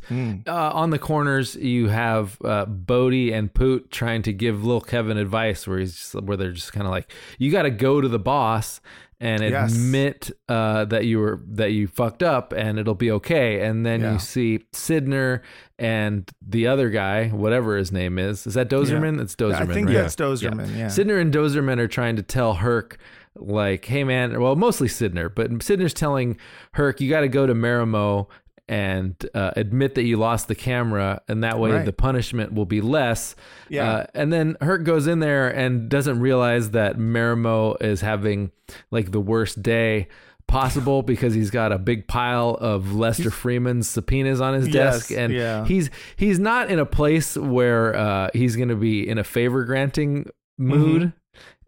uh, 0.47 0.71
on 0.73 0.89
the 0.89 0.99
corners, 0.99 1.55
you 1.55 1.89
have 1.89 2.37
uh, 2.43 2.65
Bodie 2.65 3.31
and 3.31 3.53
Poot 3.53 3.91
trying 3.91 4.21
to 4.23 4.33
give 4.33 4.63
little 4.63 4.81
Kevin 4.81 5.17
advice 5.17 5.67
where 5.67 5.79
he's 5.79 5.95
just, 5.95 6.15
where 6.15 6.37
they're 6.37 6.51
just 6.51 6.73
kind 6.73 6.85
of 6.87 6.91
like, 6.91 7.11
you 7.37 7.51
got 7.51 7.63
to 7.63 7.71
go 7.71 8.01
to 8.01 8.07
the 8.07 8.19
boss 8.19 8.81
and 9.21 9.41
Yes. 9.43 9.73
admit 9.73 10.29
uh, 10.49 10.83
that 10.85 11.05
you 11.05 11.19
were 11.19 11.41
that 11.47 11.71
you 11.71 11.87
fucked 11.87 12.21
up 12.21 12.51
and 12.51 12.77
it'll 12.77 12.93
be 12.95 13.09
okay. 13.11 13.61
And 13.61 13.85
then 13.85 14.01
Yeah. 14.01 14.13
you 14.13 14.19
see 14.19 14.59
Sydnor 14.73 15.41
and 15.77 16.29
the 16.41 16.67
other 16.67 16.89
guy, 16.89 17.27
whatever 17.29 17.77
his 17.77 17.91
name 17.91 18.17
is. 18.17 18.47
Is 18.47 18.53
that 18.53 18.69
Dozerman? 18.69 19.17
Yeah. 19.17 19.23
It's 19.23 19.35
Dozerman. 19.35 19.69
I 19.69 19.73
think 19.73 19.87
right? 19.87 19.93
that's 19.95 20.15
Dozerman, 20.15 20.75
yeah. 20.77 20.87
Sydnor 20.87 21.19
and 21.19 21.33
Dozerman 21.33 21.79
are 21.79 21.87
trying 21.87 22.15
to 22.15 22.23
tell 22.23 22.55
Herc, 22.55 22.97
like, 23.35 23.85
hey 23.85 24.03
man, 24.05 24.39
well, 24.39 24.55
mostly 24.55 24.87
Sydnor, 24.87 25.33
but 25.33 25.51
Sydnor's 25.51 25.93
telling 25.93 26.37
Herc, 26.71 27.01
you 27.01 27.09
got 27.09 27.21
to 27.21 27.27
go 27.27 27.45
to 27.45 27.53
Marimow 27.53 28.27
and 28.67 29.13
uh, 29.35 29.51
admit 29.55 29.93
that 29.95 30.03
you 30.03 30.17
lost 30.17 30.47
the 30.47 30.55
camera, 30.55 31.21
and 31.27 31.43
that 31.43 31.59
way 31.59 31.71
Right. 31.71 31.85
the 31.85 31.93
punishment 31.93 32.53
will 32.53 32.65
be 32.65 32.81
less. 32.81 33.35
Yeah. 33.69 33.91
Uh, 33.91 34.05
and 34.15 34.33
then 34.33 34.57
Herc 34.61 34.85
goes 34.85 35.05
in 35.05 35.19
there 35.19 35.49
and 35.49 35.87
doesn't 35.89 36.19
realize 36.19 36.71
that 36.71 36.97
Marimow 36.97 37.79
is 37.83 38.01
having 38.01 38.51
like 38.89 39.11
the 39.11 39.19
worst 39.19 39.61
day 39.61 40.07
possible 40.47 41.01
because 41.01 41.33
he's 41.33 41.49
got 41.51 41.71
a 41.71 41.77
big 41.77 42.07
pile 42.07 42.51
of 42.61 42.93
Lester 42.93 43.29
Freamon's 43.29 43.89
subpoenas 43.89 44.39
on 44.41 44.53
his 44.53 44.67
Yes, 44.67 45.07
desk 45.07 45.11
and 45.11 45.33
yeah. 45.33 45.65
he's 45.65 45.89
he's 46.15 46.39
not 46.39 46.69
in 46.69 46.79
a 46.79 46.85
place 46.85 47.35
where 47.35 47.95
uh, 47.95 48.29
he's 48.33 48.55
going 48.55 48.69
to 48.69 48.75
be 48.75 49.07
in 49.07 49.17
a 49.17 49.23
favor 49.23 49.63
granting 49.65 50.27
mood. 50.57 51.13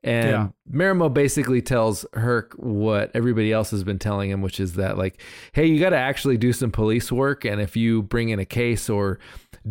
And 0.03 0.29
Yeah. 0.29 0.47
Marimow 0.71 1.13
basically 1.13 1.61
tells 1.61 2.05
Herc 2.13 2.53
what 2.53 3.11
everybody 3.13 3.51
else 3.51 3.71
has 3.71 3.83
been 3.83 3.99
telling 3.99 4.29
him, 4.29 4.41
which 4.41 4.59
is 4.59 4.73
that 4.73 4.97
like, 4.97 5.21
hey, 5.53 5.65
you 5.65 5.79
got 5.79 5.89
to 5.89 5.97
actually 5.97 6.37
do 6.37 6.53
some 6.53 6.71
police 6.71 7.11
work, 7.11 7.45
and 7.45 7.59
if 7.59 7.75
you 7.75 8.03
bring 8.03 8.29
in 8.29 8.39
a 8.39 8.45
case 8.45 8.89
or 8.89 9.19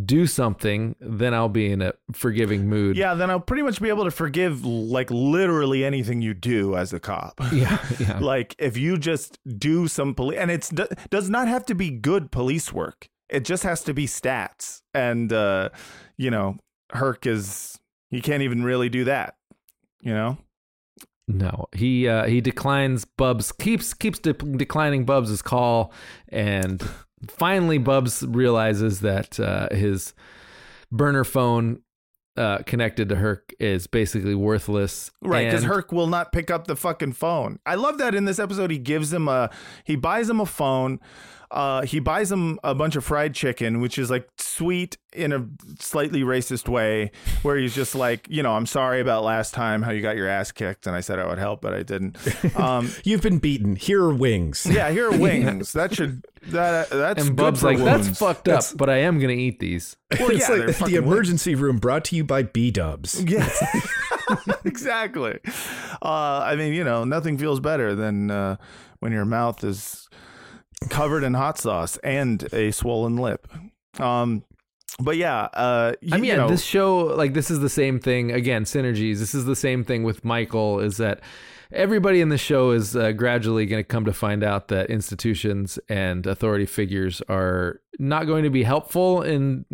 do 0.04 0.26
something, 0.26 0.94
then 1.00 1.32
I'll 1.32 1.48
be 1.48 1.70
in 1.70 1.80
a 1.80 1.92
forgiving 2.12 2.68
mood. 2.68 2.96
Yeah, 2.96 3.14
then 3.14 3.30
I'll 3.30 3.40
pretty 3.40 3.62
much 3.62 3.80
be 3.80 3.88
able 3.88 4.04
to 4.04 4.10
forgive 4.10 4.64
like 4.64 5.10
literally 5.10 5.84
anything 5.84 6.20
you 6.22 6.34
do 6.34 6.76
as 6.76 6.92
a 6.92 7.00
cop. 7.00 7.40
yeah, 7.52 7.78
yeah. 7.98 8.18
like 8.20 8.54
if 8.58 8.76
you 8.76 8.98
just 8.98 9.38
do 9.58 9.88
some 9.88 10.14
police, 10.14 10.38
and 10.38 10.50
it 10.50 10.68
do- 10.74 10.88
does 11.10 11.30
not 11.30 11.48
have 11.48 11.64
to 11.66 11.74
be 11.74 11.90
good 11.90 12.30
police 12.30 12.72
work. 12.72 13.08
It 13.28 13.44
just 13.44 13.62
has 13.62 13.82
to 13.84 13.94
be 13.94 14.06
stats, 14.06 14.82
and 14.94 15.32
uh, 15.32 15.70
you 16.16 16.30
know, 16.30 16.56
Herc 16.92 17.26
is 17.26 17.78
he 18.10 18.20
can't 18.20 18.42
even 18.42 18.62
really 18.64 18.88
do 18.88 19.04
that. 19.04 19.34
You 20.06 20.14
know, 20.14 20.38
No, 21.26 21.66
he 21.74 22.06
uh, 22.06 22.26
he 22.26 22.40
declines 22.40 23.04
Bubs 23.04 23.50
keeps 23.50 23.92
keeps 23.92 24.20
de- 24.20 24.32
declining 24.34 25.04
Bubs' 25.04 25.42
call, 25.42 25.92
and 26.28 26.80
finally 27.28 27.78
Bubs 27.78 28.22
realizes 28.22 29.00
that 29.00 29.40
uh, 29.40 29.68
his 29.74 30.14
burner 30.92 31.24
phone 31.24 31.80
uh, 32.36 32.58
connected 32.66 33.08
to 33.08 33.16
Herc 33.16 33.52
is 33.58 33.88
basically 33.88 34.36
worthless. 34.36 35.10
right? 35.22 35.46
Because 35.46 35.64
and- 35.64 35.72
Herc 35.72 35.90
will 35.90 36.06
not 36.06 36.30
pick 36.30 36.52
up 36.52 36.68
the 36.68 36.76
fucking 36.76 37.14
phone. 37.14 37.58
I 37.66 37.74
love 37.74 37.98
that 37.98 38.14
in 38.14 38.26
this 38.26 38.38
episode. 38.38 38.70
He 38.70 38.78
gives 38.78 39.12
him 39.12 39.26
a 39.26 39.50
he 39.82 39.96
buys 39.96 40.30
him 40.30 40.38
a 40.40 40.46
phone. 40.46 41.00
Uh, 41.50 41.82
he 41.82 42.00
buys 42.00 42.30
him 42.32 42.58
a 42.64 42.74
bunch 42.74 42.96
of 42.96 43.04
fried 43.04 43.34
chicken, 43.34 43.80
which 43.80 43.98
is 43.98 44.10
like 44.10 44.28
sweet 44.38 44.96
in 45.12 45.32
a 45.32 45.46
slightly 45.78 46.22
racist 46.22 46.68
way, 46.68 47.10
where 47.42 47.56
he's 47.56 47.74
just 47.74 47.94
like, 47.94 48.26
you 48.28 48.42
know, 48.42 48.52
I'm 48.54 48.66
sorry 48.66 49.00
about 49.00 49.22
last 49.24 49.54
time 49.54 49.82
how 49.82 49.90
you 49.92 50.02
got 50.02 50.16
your 50.16 50.28
ass 50.28 50.52
kicked, 50.52 50.86
and 50.86 50.94
I 50.96 51.00
said 51.00 51.18
I 51.18 51.26
would 51.26 51.38
help, 51.38 51.60
but 51.62 51.72
I 51.74 51.82
didn't. 51.82 52.16
Um, 52.56 52.90
You've 53.04 53.20
been 53.22 53.38
beaten. 53.38 53.76
Here 53.76 54.02
are 54.02 54.14
wings. 54.14 54.66
yeah, 54.68 54.90
here 54.90 55.10
are 55.10 55.18
wings. 55.18 55.72
That 55.72 55.94
should 55.94 56.24
that 56.48 56.88
that's 56.90 57.20
and 57.26 57.30
good 57.30 57.36
Bubs 57.36 57.60
for 57.60 57.66
like 57.66 57.78
wounds. 57.78 58.06
that's 58.06 58.18
fucked 58.18 58.48
up, 58.48 58.64
but 58.76 58.88
I 58.88 58.98
am 58.98 59.18
gonna 59.18 59.32
eat 59.34 59.58
these. 59.60 59.96
Well, 60.18 60.30
it's 60.30 60.48
yeah, 60.48 60.54
like 60.56 60.66
the 60.66 60.72
fucking 60.72 60.94
wings. 60.94 61.06
emergency 61.06 61.54
room 61.54 61.78
brought 61.78 62.04
to 62.06 62.16
you 62.16 62.24
by 62.24 62.42
B 62.44 62.70
Dubs. 62.70 63.22
Yes, 63.24 63.62
exactly. 64.64 65.38
Uh, 66.02 66.40
I 66.44 66.56
mean, 66.56 66.72
you 66.72 66.84
know, 66.84 67.04
nothing 67.04 67.38
feels 67.38 67.60
better 67.60 67.94
than 67.94 68.30
uh, 68.30 68.56
when 69.00 69.12
your 69.12 69.24
mouth 69.24 69.62
is 69.64 70.08
covered 70.88 71.24
in 71.24 71.34
hot 71.34 71.58
sauce 71.58 71.96
and 71.98 72.42
a 72.52 72.70
swollen 72.72 73.16
lip. 73.16 73.48
Um, 73.98 74.44
but 75.00 75.16
yeah, 75.16 75.42
uh, 75.52 75.92
y- 76.02 76.08
I 76.12 76.16
mean, 76.16 76.24
you 76.30 76.36
know, 76.36 76.48
this 76.48 76.62
show, 76.64 76.98
like, 76.98 77.34
this 77.34 77.50
is 77.50 77.60
the 77.60 77.68
same 77.68 77.98
thing. 77.98 78.32
Again, 78.32 78.64
synergies. 78.64 79.18
This 79.18 79.34
is 79.34 79.44
the 79.44 79.56
same 79.56 79.84
thing 79.84 80.04
with 80.04 80.24
Michael. 80.24 80.80
Is 80.80 80.96
that 80.98 81.20
everybody 81.72 82.20
in 82.20 82.28
the 82.28 82.38
show 82.38 82.70
is 82.70 82.94
uh, 82.96 83.12
gradually 83.12 83.66
going 83.66 83.82
to 83.82 83.86
come 83.86 84.04
to 84.04 84.12
find 84.12 84.42
out 84.44 84.68
that 84.68 84.88
institutions 84.88 85.78
and 85.88 86.26
authority 86.26 86.66
figures 86.66 87.20
are 87.28 87.80
not 87.98 88.26
going 88.26 88.44
to 88.44 88.50
be 88.50 88.62
helpful 88.62 89.22
in 89.22 89.64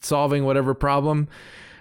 solving 0.00 0.44
whatever 0.44 0.74
problem 0.74 1.28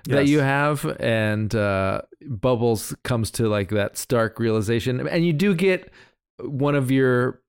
that 0.10 0.22
Yes. 0.26 0.30
you 0.30 0.40
have. 0.40 0.86
And 1.00 1.54
uh, 1.56 2.02
Bubbles 2.28 2.94
comes 3.04 3.32
to 3.32 3.48
like 3.48 3.70
that 3.70 3.98
stark 3.98 4.40
realization, 4.40 5.08
and 5.08 5.26
you 5.26 5.34
do 5.34 5.56
get 5.56 5.92
one 6.40 6.76
of 6.76 6.92
your 6.92 7.42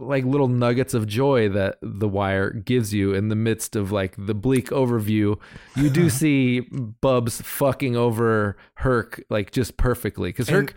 like 0.00 0.24
little 0.24 0.48
nuggets 0.48 0.94
of 0.94 1.06
joy 1.06 1.48
that 1.48 1.76
the 1.82 2.08
wire 2.08 2.50
gives 2.50 2.92
you 2.94 3.12
in 3.12 3.28
the 3.28 3.36
midst 3.36 3.76
of 3.76 3.92
like 3.92 4.14
the 4.18 4.34
bleak 4.34 4.70
overview 4.70 5.38
you 5.76 5.90
do 5.90 6.08
see 6.20 6.60
bubs 6.60 7.40
fucking 7.42 7.96
over 7.96 8.56
herc 8.74 9.22
like 9.30 9.50
just 9.50 9.76
perfectly 9.76 10.30
because 10.30 10.48
herc 10.48 10.74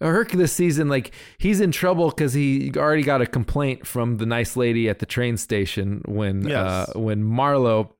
herc 0.00 0.30
this 0.32 0.52
season 0.52 0.88
like 0.88 1.12
he's 1.38 1.60
in 1.60 1.72
trouble 1.72 2.10
because 2.10 2.34
he 2.34 2.70
already 2.76 3.02
got 3.02 3.22
a 3.22 3.26
complaint 3.26 3.86
from 3.86 4.18
the 4.18 4.26
nice 4.26 4.56
lady 4.56 4.88
at 4.88 4.98
the 4.98 5.06
train 5.06 5.36
station 5.38 6.02
when 6.04 6.46
Yes. 6.46 6.90
uh 6.94 6.98
when 6.98 7.22
marlo 7.24 7.90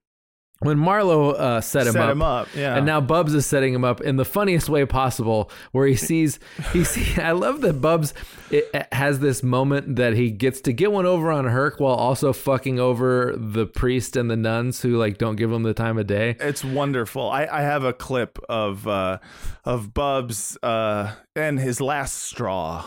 when 0.61 0.77
Marlo 0.77 1.33
uh, 1.35 1.61
set 1.63 1.87
him 1.87 1.95
Set 1.95 2.03
up, 2.03 2.11
him 2.13 2.23
up, 2.23 2.49
yeah. 2.55 2.77
and 2.77 2.85
now 2.87 3.01
Bubs 3.01 3.35
is 3.35 3.47
setting 3.47 3.73
him 3.75 3.83
up 3.85 4.01
in 4.03 4.17
the 4.17 4.25
funniest 4.27 4.69
way 4.69 4.85
possible, 4.85 5.51
where 5.73 5.87
he 5.87 5.97
sees 5.97 6.39
he 6.73 6.85
see. 6.93 7.21
I 7.21 7.33
love 7.33 7.63
that 7.63 7.81
Bubs 7.81 8.13
it, 8.51 8.69
has 8.93 9.21
this 9.21 9.43
moment 9.43 9.97
that 9.97 10.13
he 10.15 10.31
gets 10.31 10.61
to 10.63 10.73
get 10.73 10.93
one 10.93 11.07
over 11.07 11.31
on 11.31 11.47
Herc 11.47 11.81
while 11.81 11.95
also 11.95 12.33
fucking 12.33 12.79
over 12.79 13.35
the 13.37 13.67
priest 13.67 14.17
and 14.17 14.31
the 14.31 14.37
nuns 14.37 14.83
who 14.83 14.97
like 14.99 15.17
don't 15.19 15.37
give 15.37 15.51
him 15.51 15.63
the 15.63 15.75
time 15.75 15.97
of 15.99 16.07
day. 16.07 16.37
It's 16.41 16.63
wonderful. 16.63 17.31
I, 17.31 17.47
I 17.51 17.63
have 17.63 17.85
a 17.85 17.93
clip 17.93 18.39
of 18.49 18.87
uh, 18.87 19.19
of 19.65 19.95
Bubs 19.95 20.59
uh, 20.63 21.15
and 21.35 21.59
his 21.59 21.81
last 21.81 22.15
straw. 22.23 22.85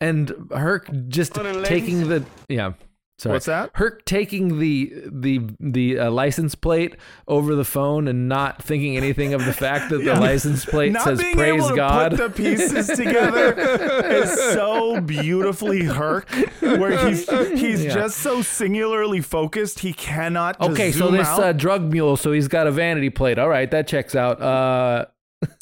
and 0.00 0.30
Herc 0.54 0.90
just 1.08 1.34
Morning, 1.36 1.54
ladies. 1.54 1.68
taking 1.68 2.08
the 2.08 2.24
yeah. 2.50 2.72
Sorry. 3.18 3.32
What's 3.32 3.46
that? 3.46 3.70
Herc 3.74 4.04
taking 4.04 4.58
the 4.58 4.92
the 5.10 5.40
the 5.58 5.98
uh, 6.00 6.10
license 6.10 6.54
plate 6.54 6.96
over 7.26 7.54
the 7.54 7.64
phone 7.64 8.08
and 8.08 8.28
not 8.28 8.62
thinking 8.62 8.94
anything 8.98 9.32
of 9.32 9.42
the 9.46 9.54
fact 9.54 9.88
that 9.88 10.02
Yeah. 10.04 10.14
the 10.16 10.20
license 10.20 10.66
plate 10.66 10.92
Not 10.92 11.04
says 11.04 11.20
being 11.20 11.34
"Praise 11.34 11.54
able 11.54 11.68
to 11.70 11.76
God." 11.76 12.10
put 12.10 12.18
the 12.18 12.28
pieces 12.30 12.86
together 12.96 13.54
is 14.10 14.30
so 14.52 15.00
beautifully 15.00 15.84
Herc, 15.84 16.28
where 16.60 17.08
he's 17.08 17.26
he's 17.58 17.86
Yeah. 17.86 17.94
just 17.94 18.18
so 18.18 18.42
singularly 18.42 19.22
focused 19.22 19.78
he 19.78 19.94
cannot. 19.94 20.58
Just 20.60 20.70
Okay, 20.72 20.92
so 20.92 21.10
this 21.10 21.26
uh, 21.26 21.52
drug 21.52 21.90
mule, 21.90 22.18
so 22.18 22.32
he's 22.32 22.48
got 22.48 22.66
a 22.66 22.70
vanity 22.70 23.08
plate. 23.08 23.38
All 23.38 23.48
right, 23.48 23.70
that 23.70 23.88
checks 23.88 24.14
out. 24.14 24.42
Uh, 24.42 25.06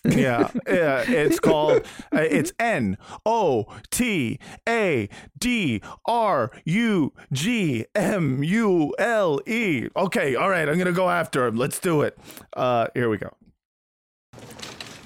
yeah, 0.05 0.49
yeah. 0.66 1.05
It's 1.09 1.41
called. 1.41 1.87
Uh, 2.14 2.20
it's 2.20 2.53
N 2.59 2.97
O 3.27 3.66
T 3.91 4.39
A 4.68 5.09
D 5.39 5.83
R 6.07 6.51
U 6.64 7.12
G 7.33 7.87
M 7.95 8.43
U 8.43 8.95
L 8.99 9.41
E. 9.47 9.89
Okay, 9.97 10.37
all 10.37 10.49
right. 10.49 10.68
I'm 10.68 10.79
gonna 10.79 10.93
go 10.93 11.11
after 11.11 11.47
him. 11.47 11.57
Let's 11.57 11.79
do 11.81 12.03
it. 12.03 12.16
Uh, 12.57 12.87
here 12.95 13.09
we 13.09 13.18
go. 13.18 13.31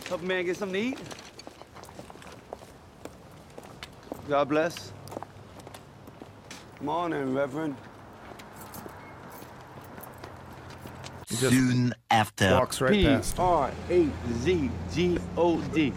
Help 0.08 0.22
a 0.22 0.24
man 0.24 0.44
get 0.44 0.56
something 0.56 0.80
to 0.80 0.88
eat. 0.88 0.98
God 4.28 4.48
bless. 4.48 4.92
Morning, 6.80 7.34
Reverend. 7.34 7.76
Soon 11.28 11.94
after. 12.10 12.50
Walks 12.52 12.80
right 12.80 12.92
P 12.92 13.04
past. 13.04 13.38
R 13.38 13.70
A 13.90 14.08
Z 14.32 14.70
G 14.92 15.18
O 15.36 15.60
D. 15.60 15.92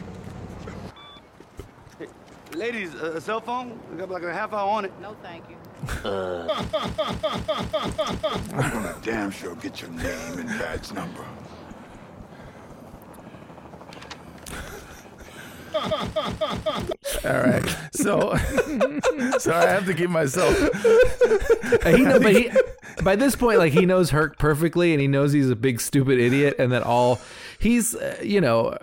Ladies, 2.54 2.94
a 2.96 3.14
a 3.14 3.22
cell 3.22 3.40
phone? 3.40 3.80
We 3.90 3.98
got 3.98 4.10
like 4.10 4.24
a 4.24 4.34
half 4.34 4.52
hour 4.52 4.70
on 4.70 4.84
it. 4.84 4.92
No, 5.02 5.16
thank 5.24 5.46
you. 5.50 5.56
I'm 6.04 6.06
uh. 6.06 6.64
gonna 8.52 9.00
damn 9.04 9.32
sure 9.32 9.56
get 9.56 9.80
your 9.80 9.90
name 9.92 10.40
and 10.40 10.50
badge 10.60 10.92
number. 10.92 11.26
All 17.24 17.40
right. 17.40 17.64
So, 17.94 18.36
so 19.40 19.54
I 19.54 19.68
have 19.68 19.86
to 19.86 19.94
keep 19.94 20.10
myself. 20.10 20.58
he 21.86 22.04
know, 22.04 22.20
but 22.20 22.34
he, 22.34 22.52
by 23.04 23.16
this 23.16 23.36
point, 23.36 23.60
like 23.60 23.74
he 23.74 23.86
knows 23.86 24.10
Herc 24.10 24.38
perfectly, 24.38 24.94
and 24.94 25.02
he 25.02 25.08
knows 25.08 25.32
he's 25.32 25.50
a 25.50 25.56
big 25.56 25.80
stupid 25.82 26.20
idiot, 26.20 26.56
and 26.60 26.72
that 26.72 26.84
all 26.84 27.20
he's, 27.60 27.96
uh, 27.96 28.18
you 28.24 28.42
know, 28.42 28.78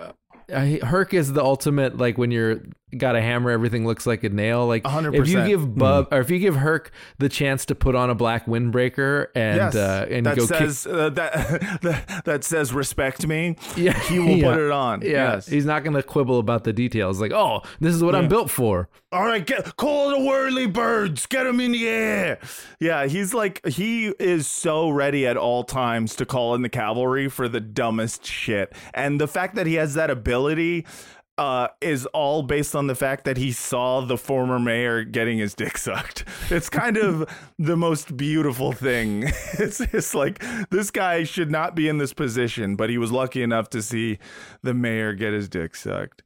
uh, 0.52 0.86
Herc 0.86 1.14
is 1.14 1.32
the 1.32 1.42
ultimate. 1.42 1.98
Like 1.98 2.16
when 2.16 2.30
you're 2.30 2.60
got 2.96 3.16
a 3.16 3.20
hammer, 3.20 3.50
everything 3.50 3.86
looks 3.86 4.06
like 4.06 4.24
a 4.24 4.28
nail. 4.28 4.66
Like 4.66 4.84
100%. 4.84 5.14
if 5.20 5.28
you 5.28 5.44
give 5.46 5.74
Bub 5.76 6.08
or 6.10 6.20
if 6.20 6.30
you 6.30 6.38
give 6.38 6.56
Herc 6.56 6.90
the 7.18 7.28
chance 7.28 7.66
to 7.66 7.74
put 7.74 7.94
on 7.94 8.10
a 8.10 8.14
black 8.14 8.46
windbreaker 8.46 9.26
and 9.34 9.56
yes, 9.56 9.74
uh, 9.74 10.06
and 10.10 10.26
that 10.26 10.36
go 10.38 10.46
says 10.46 10.86
uh, 10.86 11.10
that, 11.10 11.32
that 11.82 12.24
that 12.24 12.44
says 12.44 12.72
respect 12.72 13.26
me. 13.26 13.56
yeah, 13.76 13.98
he 14.04 14.18
will 14.18 14.36
yeah. 14.36 14.52
put 14.52 14.60
it 14.60 14.70
on. 14.70 15.02
Yeah, 15.02 15.08
Yes. 15.08 15.46
he's 15.46 15.66
not 15.66 15.84
going 15.84 15.94
to 15.96 16.02
quibble 16.02 16.38
about 16.38 16.64
the 16.64 16.72
details. 16.72 17.20
Like, 17.20 17.32
oh, 17.32 17.62
this 17.80 17.94
is 17.94 18.02
what 18.02 18.14
I'm 18.14 18.28
built 18.28 18.50
for. 18.50 18.88
All 19.10 19.24
right, 19.24 19.44
get 19.44 19.76
call 19.76 20.10
the 20.10 20.20
whirly 20.20 20.66
birds. 20.66 21.26
Get 21.26 21.44
them 21.44 21.60
in 21.60 21.72
the 21.72 21.88
air. 21.88 22.38
Yeah, 22.78 23.06
he's 23.06 23.32
like 23.32 23.64
he 23.66 24.08
is 24.18 24.46
so 24.46 24.90
ready 24.90 25.26
at 25.26 25.36
all 25.36 25.64
times 25.64 26.14
to 26.16 26.26
call 26.26 26.54
in 26.54 26.62
the 26.62 26.68
cavalry 26.68 27.28
for 27.28 27.48
the 27.48 27.60
dumbest 27.60 28.24
shit. 28.26 28.72
And 28.92 29.20
the 29.20 29.28
fact 29.28 29.54
that 29.54 29.66
he 29.66 29.74
has 29.74 29.94
that 29.94 30.10
ability 30.10 30.86
uh, 31.38 31.68
is 31.80 32.04
all 32.06 32.42
based 32.42 32.74
on 32.74 32.88
the 32.88 32.94
fact 32.94 33.24
that 33.24 33.36
he 33.36 33.52
saw 33.52 34.00
the 34.00 34.18
former 34.18 34.58
mayor 34.58 35.04
getting 35.04 35.38
his 35.38 35.54
dick 35.54 35.78
sucked. 35.78 36.24
It's 36.50 36.68
kind 36.68 36.96
of 36.96 37.28
the 37.58 37.76
most 37.76 38.16
beautiful 38.16 38.72
thing. 38.72 39.24
It's, 39.58 39.80
it's 39.80 40.14
like 40.14 40.44
this 40.70 40.90
guy 40.90 41.24
should 41.24 41.50
not 41.50 41.74
be 41.74 41.88
in 41.88 41.98
this 41.98 42.12
position, 42.12 42.76
but 42.76 42.90
he 42.90 42.98
was 42.98 43.10
lucky 43.10 43.42
enough 43.42 43.70
to 43.70 43.82
see 43.82 44.18
the 44.62 44.74
mayor 44.74 45.14
get 45.14 45.32
his 45.32 45.48
dick 45.48 45.74
sucked. 45.74 46.22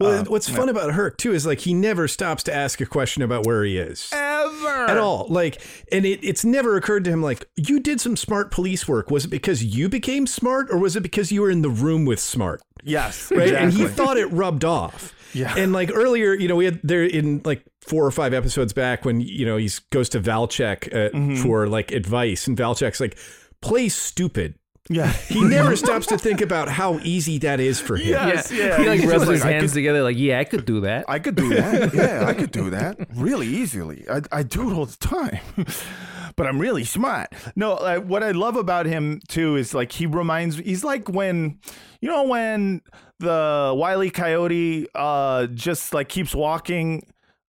Well, 0.00 0.20
Uh, 0.20 0.24
what's 0.24 0.48
fun 0.48 0.68
about 0.68 0.92
Herc 0.92 1.18
too 1.18 1.32
is 1.32 1.46
like 1.46 1.60
he 1.60 1.72
never 1.74 2.08
stops 2.08 2.42
to 2.44 2.54
ask 2.54 2.80
a 2.80 2.86
question 2.86 3.22
about 3.22 3.46
where 3.46 3.62
he 3.64 3.78
is 3.78 4.10
ever 4.12 4.86
at 4.88 4.98
all. 4.98 5.26
Like, 5.28 5.60
and 5.92 6.04
it, 6.04 6.18
it's 6.22 6.44
never 6.44 6.76
occurred 6.76 7.04
to 7.04 7.10
him 7.10 7.22
like 7.22 7.46
you 7.56 7.78
did 7.80 8.00
some 8.00 8.16
smart 8.16 8.50
police 8.50 8.88
work. 8.88 9.10
Was 9.10 9.24
it 9.26 9.28
because 9.28 9.62
you 9.64 9.88
became 9.88 10.26
smart, 10.26 10.68
or 10.70 10.78
was 10.78 10.96
it 10.96 11.02
because 11.02 11.30
you 11.30 11.42
were 11.42 11.50
in 11.50 11.62
the 11.62 11.68
room 11.70 12.04
with 12.04 12.18
smart? 12.20 12.60
Yes, 12.82 13.30
right. 13.30 13.54
And 13.54 13.72
he 13.72 13.86
thought 13.86 14.16
it 14.16 14.26
rubbed 14.26 14.64
off. 14.64 15.14
Yeah. 15.32 15.54
And 15.56 15.72
like 15.72 15.90
earlier, 15.92 16.34
you 16.34 16.48
know, 16.48 16.56
we 16.56 16.64
had 16.66 16.80
there 16.82 17.04
in 17.04 17.40
like 17.44 17.64
four 17.80 18.04
or 18.06 18.10
five 18.10 18.32
episodes 18.34 18.72
back 18.72 19.04
when 19.04 19.20
you 19.20 19.44
know 19.46 19.56
he 19.56 19.70
goes 19.90 20.08
to 20.10 20.20
Valchek 20.20 20.88
uh, 20.92 21.10
Mm-hmm. 21.16 21.36
for 21.42 21.66
like 21.68 21.92
advice, 21.92 22.46
and 22.46 22.56
Valchek's 22.58 23.00
like, 23.00 23.16
"Play 23.60 23.88
stupid." 23.88 24.54
Yeah. 24.90 25.12
He 25.28 25.42
never 25.42 25.76
stops 25.76 26.06
to 26.08 26.18
think 26.18 26.40
about 26.40 26.68
how 26.68 26.98
easy 27.02 27.38
that 27.38 27.58
is 27.60 27.80
for 27.80 27.96
him. 27.96 28.08
Yes, 28.08 28.52
yeah. 28.52 28.76
He 28.78 28.86
like 28.88 29.00
He's 29.00 29.10
rubs 29.10 29.26
his 29.28 29.42
like, 29.42 29.52
hands 29.52 29.72
could- 29.72 29.78
together, 29.78 30.02
like, 30.02 30.18
yeah, 30.18 30.38
I 30.40 30.44
could 30.44 30.64
do 30.66 30.80
that. 30.82 31.04
I 31.08 31.18
could 31.18 31.34
do 31.36 31.48
that. 31.54 31.94
Yeah, 31.94 32.26
I 32.26 32.34
could 32.34 32.50
do 32.50 32.70
that 32.70 32.98
really 33.14 33.46
easily. 33.46 34.04
I, 34.10 34.20
I 34.30 34.42
do 34.42 34.70
it 34.70 34.74
all 34.74 34.86
the 34.86 34.96
time. 34.96 35.40
but 36.36 36.46
I'm 36.46 36.58
really 36.60 36.84
smart. 36.84 37.32
No, 37.56 37.72
uh, 37.74 37.98
what 38.00 38.22
I 38.22 38.32
love 38.32 38.56
about 38.56 38.86
him 38.86 39.20
too 39.28 39.56
is 39.56 39.72
like 39.74 39.92
he 39.92 40.06
reminds 40.06 40.56
he's 40.58 40.84
like 40.84 41.08
when 41.08 41.60
you 42.00 42.08
know 42.10 42.24
when 42.24 42.82
the 43.20 43.72
wily 43.76 44.10
coyote 44.10 44.86
uh 44.94 45.46
just 45.46 45.94
like 45.94 46.08
keeps 46.08 46.34
walking 46.34 47.06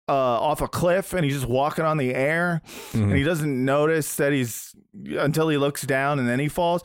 uh 0.09 0.13
off 0.13 0.61
a 0.61 0.69
cliff 0.69 1.15
and 1.15 1.25
he's 1.25 1.35
just 1.35 1.49
walking 1.49 1.85
on 1.87 1.97
the 1.97 2.15
air 2.15 2.61
and 2.93 3.13
he 3.17 3.25
doesn't 3.25 3.65
notice 3.65 4.17
that 4.17 4.33
he's 4.33 4.75
until 5.19 5.49
he 5.49 5.57
looks 5.57 5.83
down 5.83 6.19
and 6.19 6.29
then 6.29 6.39
he 6.39 6.49
falls. 6.49 6.83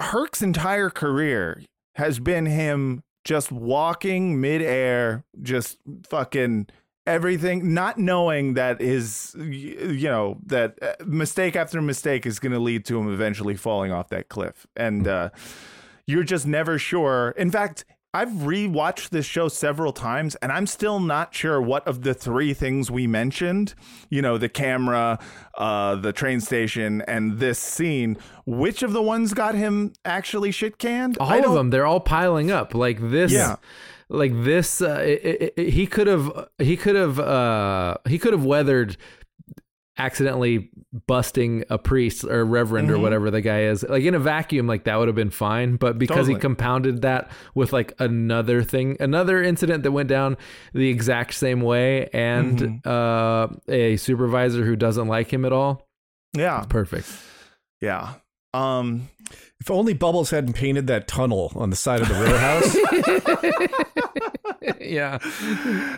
Herc's 0.00 0.42
entire 0.42 0.90
career 0.90 1.62
has 1.96 2.18
been 2.18 2.46
him 2.46 3.02
just 3.24 3.52
walking 3.52 4.40
midair, 4.40 5.24
just 5.42 5.78
fucking 6.08 6.68
everything, 7.06 7.74
not 7.74 7.98
knowing 7.98 8.54
that 8.54 8.80
his, 8.80 9.34
you 9.38 10.08
know, 10.08 10.38
that 10.46 10.78
uh, 10.82 10.94
mistake 11.04 11.56
after 11.56 11.80
mistake 11.82 12.24
is 12.26 12.38
going 12.38 12.52
to 12.52 12.58
lead 12.58 12.84
to 12.86 12.98
him 12.98 13.12
eventually 13.12 13.56
falling 13.56 13.92
off 13.92 14.08
that 14.08 14.28
cliff. 14.28 14.66
And 14.76 15.06
uh, 15.06 15.30
you're 16.06 16.24
just 16.24 16.46
never 16.46 16.78
sure. 16.78 17.34
In 17.36 17.50
fact, 17.50 17.84
I've 18.12 18.28
rewatched 18.28 19.10
this 19.10 19.24
show 19.24 19.46
several 19.46 19.92
times 19.92 20.34
and 20.36 20.50
I'm 20.50 20.66
still 20.66 20.98
not 20.98 21.32
sure 21.32 21.62
what 21.62 21.86
of 21.86 22.02
the 22.02 22.12
three 22.12 22.52
things 22.54 22.90
we 22.90 23.06
mentioned, 23.06 23.74
you 24.08 24.20
know, 24.20 24.36
the 24.36 24.48
camera, 24.48 25.20
uh, 25.56 25.94
the 25.94 26.12
train 26.12 26.40
station, 26.40 27.02
and 27.02 27.38
this 27.38 27.60
scene, 27.60 28.18
which 28.46 28.82
of 28.82 28.92
the 28.92 29.02
ones 29.02 29.32
got 29.32 29.54
him 29.54 29.92
actually 30.04 30.50
shit 30.50 30.78
canned? 30.78 31.18
all 31.20 31.44
of 31.44 31.54
them 31.54 31.70
they're 31.70 31.86
all 31.86 32.00
piling 32.00 32.50
up 32.50 32.74
like 32.74 32.98
this 33.00 33.30
Yeah. 33.30 33.56
like 34.08 34.32
this 34.42 34.82
uh, 34.82 35.00
it, 35.06 35.20
it- 35.24 35.54
it- 35.56 35.68
he 35.70 35.86
could 35.86 36.08
have 36.08 36.48
he 36.58 36.76
could 36.76 36.96
have 36.96 37.20
uh 37.20 37.96
he 38.08 38.18
could 38.18 38.32
have 38.32 38.44
weathered 38.44 38.96
accidentally 40.00 40.70
busting 41.06 41.62
a 41.70 41.76
priest 41.78 42.24
or 42.24 42.44
reverend 42.44 42.90
or 42.90 42.96
Mhm. 42.96 43.02
whatever 43.02 43.30
the 43.30 43.40
guy 43.40 43.62
is 43.64 43.84
like 43.88 44.02
in 44.02 44.14
a 44.14 44.18
vacuum 44.18 44.66
like 44.66 44.84
that 44.84 44.96
would 44.98 45.08
have 45.08 45.14
been 45.14 45.30
fine 45.30 45.76
but 45.76 45.98
because 45.98 46.26
he 46.26 46.34
compounded 46.34 47.02
that 47.02 47.30
with 47.54 47.72
like 47.72 47.92
another 47.98 48.62
thing 48.62 48.96
another 48.98 49.42
incident 49.42 49.82
that 49.82 49.92
went 49.92 50.08
down 50.08 50.36
the 50.72 50.88
exact 50.88 51.34
same 51.34 51.60
way 51.60 52.08
and 52.12 52.58
Mm-hmm. 52.58 52.88
uh 52.88 53.48
a 53.68 53.96
supervisor 53.98 54.64
who 54.64 54.74
doesn't 54.74 55.06
like 55.06 55.30
him 55.32 55.44
at 55.44 55.52
all 55.52 55.86
Yeah. 56.34 56.64
perfect 56.68 57.08
Yeah. 57.80 58.14
Um, 58.52 59.08
If 59.60 59.70
only 59.70 59.92
Bubbles 59.92 60.30
hadn't 60.30 60.54
painted 60.54 60.86
that 60.86 61.06
tunnel 61.06 61.52
on 61.54 61.70
the 61.70 61.76
side 61.76 62.00
of 62.00 62.08
the 62.08 62.14
row 62.14 62.38
house. 62.38 62.76
yeah 64.80 65.18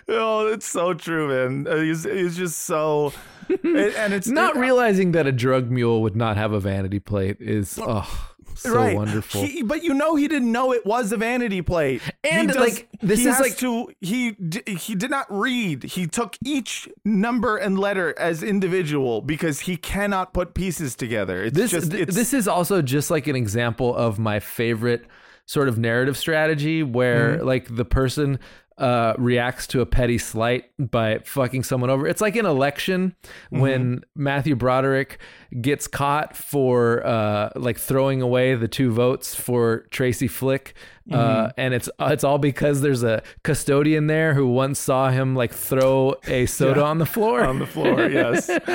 oh, 0.08 0.46
it's 0.52 0.66
so 0.66 0.94
true, 0.94 1.28
man. 1.28 1.66
Uh, 1.66 1.82
He's, 1.82 2.04
he's 2.04 2.36
just 2.36 2.58
so, 2.60 3.12
and 3.48 4.12
it's 4.12 4.28
not 4.28 4.56
realizing 4.56 5.12
that 5.12 5.26
a 5.26 5.32
drug 5.32 5.70
mule 5.70 6.02
would 6.02 6.16
not 6.16 6.36
have 6.36 6.52
a 6.52 6.60
vanity 6.60 7.00
plate 7.00 7.36
is 7.40 7.78
oh 7.82 8.31
so 8.62 8.74
right. 8.74 8.96
wonderful. 8.96 9.42
He, 9.42 9.62
but 9.62 9.82
you 9.82 9.94
know, 9.94 10.14
he 10.16 10.28
didn't 10.28 10.50
know 10.52 10.72
it 10.72 10.84
was 10.86 11.12
a 11.12 11.16
vanity 11.16 11.62
plate. 11.62 12.02
And, 12.24 12.50
He 12.50 12.58
like, 12.58 12.88
this 13.00 13.20
he 13.20 13.26
is 13.28 13.36
has 13.36 13.40
like- 13.40 13.56
to 13.58 13.92
he 14.00 14.36
he 14.66 14.94
did 14.94 15.10
not 15.10 15.26
read. 15.30 15.82
He 15.84 16.06
took 16.06 16.36
each 16.44 16.88
number 17.04 17.56
and 17.56 17.78
letter 17.78 18.14
as 18.18 18.42
individual 18.42 19.20
because 19.20 19.60
he 19.60 19.76
cannot 19.76 20.32
put 20.32 20.54
pieces 20.54 20.94
together. 20.94 21.44
It's 21.44 21.56
this 21.56 21.70
just 21.70 21.90
this 21.90 22.32
is 22.32 22.46
also 22.48 22.82
just 22.82 23.10
like 23.10 23.26
an 23.26 23.36
example 23.36 23.94
of 23.94 24.18
my 24.18 24.40
favorite 24.40 25.06
sort 25.46 25.68
of 25.68 25.76
narrative 25.78 26.16
strategy 26.16 26.82
where 26.82 27.36
Mm-hmm. 27.36 27.46
like 27.46 27.74
the 27.74 27.84
person 27.84 28.38
uh 28.78 29.12
reacts 29.18 29.66
to 29.66 29.80
a 29.82 29.86
petty 29.86 30.16
slight 30.16 30.64
by 30.78 31.18
fucking 31.24 31.62
someone 31.62 31.90
over. 31.90 32.06
It's 32.06 32.20
like 32.22 32.36
an 32.36 32.46
election 32.46 33.14
Mm-hmm. 33.52 33.60
when 33.60 34.04
Matthew 34.16 34.56
Broderick 34.56 35.18
gets 35.60 35.86
caught 35.86 36.34
for 36.36 37.04
uh 37.06 37.50
like 37.56 37.76
throwing 37.78 38.22
away 38.22 38.54
the 38.54 38.68
two 38.68 38.90
votes 38.90 39.34
for 39.34 39.80
Tracy 39.90 40.28
Flick. 40.28 40.74
Uh, 40.74 41.16
Mm-hmm. 41.16 41.50
and 41.60 41.74
it's 41.74 41.90
it's 41.98 42.22
all 42.22 42.38
because 42.38 42.80
there's 42.80 43.02
a 43.02 43.24
custodian 43.42 44.06
there 44.06 44.34
who 44.34 44.46
once 44.46 44.78
saw 44.78 45.10
him 45.10 45.34
like 45.34 45.52
throw 45.52 46.14
a 46.28 46.46
soda 46.58 46.78
Yeah. 46.80 46.86
on 46.86 46.98
the 46.98 47.06
floor. 47.06 47.42
on 47.44 47.58
the 47.58 47.66
floor. 47.66 48.08
Yes. 48.08 48.48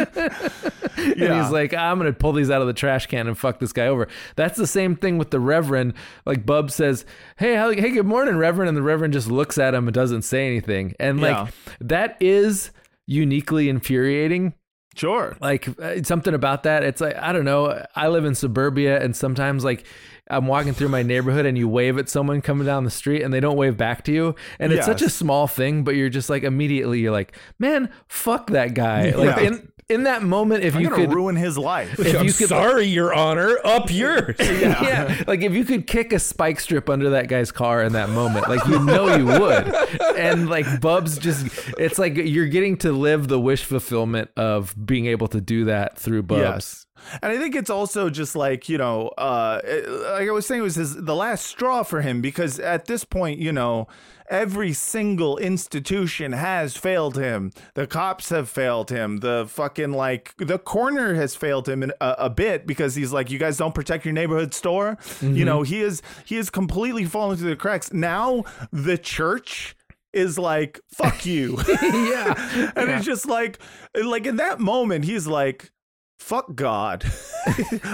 and 0.98 1.18
he's 1.18 1.52
like, 1.52 1.74
I'm 1.74 1.98
gonna 1.98 2.12
pull 2.14 2.34
these 2.34 2.50
out 2.52 2.60
of 2.62 2.68
the 2.68 2.74
trash 2.74 3.06
can 3.08 3.28
and 3.28 3.38
fuck 3.38 3.60
this 3.60 3.72
guy 3.72 3.88
over. 3.88 4.08
That's 4.36 4.58
the 4.58 4.68
same 4.68 4.96
thing 4.98 5.18
with 5.18 5.32
the 5.32 5.40
Reverend. 5.40 5.94
Like 6.26 6.46
Bub 6.46 6.70
says, 6.70 7.06
Hey, 7.38 7.56
how, 7.56 7.72
hey, 7.72 7.92
good 7.92 8.06
morning, 8.06 8.36
Reverend, 8.38 8.68
and 8.68 8.78
the 8.78 8.82
Reverend 8.82 9.14
just 9.14 9.30
looks 9.30 9.58
at 9.58 9.74
him 9.74 9.88
and 9.88 9.94
doesn't 9.96 10.24
say 10.24 10.46
anything. 10.48 10.96
And 11.00 11.22
like 11.22 11.34
Yeah. 11.36 11.48
that 11.82 12.18
is 12.20 12.72
uniquely 13.06 13.70
infuriating. 13.70 14.54
Sure. 14.98 15.38
Like 15.40 15.68
uh, 15.80 16.02
something 16.04 16.34
about 16.34 16.64
that. 16.64 16.84
It's 16.84 17.00
like 17.00 17.16
I 17.16 17.32
don't 17.32 17.46
know. 17.46 17.86
I 17.96 18.08
live 18.08 18.26
in 18.26 18.36
suburbia, 18.36 19.02
and 19.02 19.16
sometimes 19.16 19.64
like 19.64 19.86
I'm 20.30 20.48
walking 20.48 20.74
through 20.74 20.90
my 20.90 21.04
neighborhood, 21.04 21.46
and 21.46 21.58
you 21.58 21.70
wave 21.70 21.98
at 21.98 22.10
someone 22.10 22.42
coming 22.42 22.66
down 22.66 22.84
the 22.84 22.90
street, 22.92 23.22
and 23.22 23.34
they 23.34 23.40
don't 23.40 23.56
wave 23.58 23.78
back 23.78 24.04
to 24.06 24.12
you, 24.12 24.36
and 24.60 24.74
it's 24.74 24.86
such 24.86 25.02
a 25.02 25.10
small 25.10 25.48
thing, 25.48 25.84
but 25.84 25.96
you're 25.96 26.10
just 26.10 26.30
like 26.30 26.44
immediately 26.44 27.00
you're 27.00 27.12
like, 27.12 27.38
man, 27.60 27.90
fuck 28.08 28.50
that 28.50 28.74
guy. 28.74 29.12
Like 29.18 29.38
Yeah. 29.38 29.48
in 29.48 29.72
in 29.90 30.04
that 30.04 30.22
moment, 30.22 30.64
if 30.64 30.76
I'm 30.76 30.82
you 30.82 30.90
could 30.90 31.14
ruin 31.14 31.36
his 31.36 31.58
life. 31.58 31.98
if 32.00 32.16
I'm 32.18 32.26
you 32.26 32.34
could 32.34 32.50
sorry, 32.50 32.86
Your 32.86 33.14
Honor. 33.14 33.58
Up 33.64 33.86
yours. 33.92 34.36
yeah. 34.40 35.24
like 35.28 35.42
if 35.42 35.54
you 35.54 35.64
could 35.64 35.88
kick 35.88 36.12
a 36.12 36.20
spike 36.20 36.60
strip 36.60 36.90
under 36.90 37.12
that 37.12 37.28
guy's 37.30 37.52
car 37.52 37.84
in 37.84 37.94
that 37.94 38.10
moment, 38.10 38.50
like 38.50 38.66
you 38.68 38.84
know 38.84 39.16
you 39.16 39.26
would. 39.26 39.74
And 40.18 40.50
like 40.50 40.82
Bubs 40.82 41.18
just 41.18 41.48
it's 41.78 41.98
like 41.98 42.16
you're 42.16 42.48
getting 42.48 42.78
to 42.78 42.92
live 42.92 43.28
the 43.28 43.40
wish 43.40 43.64
fulfillment 43.64 44.30
of 44.36 44.76
being 44.86 45.06
able 45.06 45.28
to 45.30 45.40
do 45.40 45.66
that 45.66 45.98
through 45.98 46.24
Bubs. 46.24 46.42
Yes. 46.42 46.87
And 47.22 47.32
I 47.32 47.38
think 47.38 47.56
it's 47.56 47.70
also 47.70 48.10
just 48.10 48.36
like, 48.36 48.70
you 48.70 48.78
know, 48.78 49.10
uh, 49.18 49.60
like 49.64 50.28
I 50.28 50.32
was 50.32 50.46
saying, 50.46 50.62
it 50.62 50.64
was 50.64 50.76
his, 50.76 50.96
the 50.96 51.16
last 51.16 51.46
straw 51.46 51.84
for 51.84 52.02
him 52.02 52.22
because 52.22 52.60
at 52.60 52.86
this 52.86 53.04
point, 53.04 53.40
you 53.40 53.52
know, 53.52 53.88
every 54.30 54.74
single 54.74 55.38
institution 55.38 56.34
has 56.34 56.76
failed 56.76 57.18
him. 57.18 57.52
The 57.74 57.88
cops 57.88 58.30
have 58.30 58.50
failed 58.50 58.90
him. 58.90 59.18
The 59.18 59.46
fucking 59.50 59.92
like 59.92 60.36
the 60.38 60.60
corner 60.60 61.16
has 61.16 61.36
failed 61.36 61.68
him 61.68 61.84
in 61.84 61.92
a, 62.02 62.16
a 62.20 62.30
bit 62.30 62.68
because 62.68 62.96
he's 62.96 63.14
like, 63.14 63.32
you 63.32 63.40
guys 63.40 63.58
don't 63.58 63.76
protect 63.76 64.06
your 64.06 64.14
neighborhood 64.14 64.54
store. 64.54 64.98
You 65.22 65.46
know, 65.46 65.64
he 65.64 65.82
is 65.82 66.02
he 66.26 66.38
is 66.38 66.50
completely 66.50 67.06
fallen 67.06 67.38
through 67.38 67.50
the 67.50 67.56
cracks. 67.56 67.94
Now 67.94 68.44
the 68.72 68.98
church 68.98 69.76
is 70.14 70.38
like, 70.38 70.80
fuck 70.88 71.26
you. 71.26 71.58
yeah. 71.82 72.72
and 72.76 72.90
it's 72.90 73.06
just 73.06 73.26
like 73.26 73.60
like 73.94 74.26
in 74.26 74.38
that 74.38 74.60
moment 74.60 75.06
he's 75.06 75.28
like 75.28 75.72
fuck 76.18 76.56
god. 76.56 77.06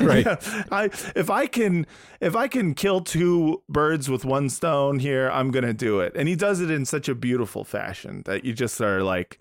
Right. 0.01 0.25
Yeah, 0.25 0.63
i 0.71 0.85
if 1.15 1.29
i 1.29 1.45
can 1.45 1.85
if 2.19 2.35
i 2.35 2.47
can 2.47 2.73
kill 2.73 3.01
two 3.01 3.61
birds 3.69 4.09
with 4.09 4.25
one 4.25 4.49
stone 4.49 4.97
here 4.97 5.29
i'm 5.29 5.51
gonna 5.51 5.73
do 5.73 5.99
it. 5.99 6.13
And 6.15 6.27
he 6.27 6.35
does 6.35 6.59
it 6.59 6.71
in 6.71 6.85
such 6.85 7.07
a 7.07 7.13
beautiful 7.13 7.63
fashion 7.63 8.23
that 8.25 8.43
you 8.43 8.53
just 8.53 8.81
are 8.81 9.03
like 9.03 9.39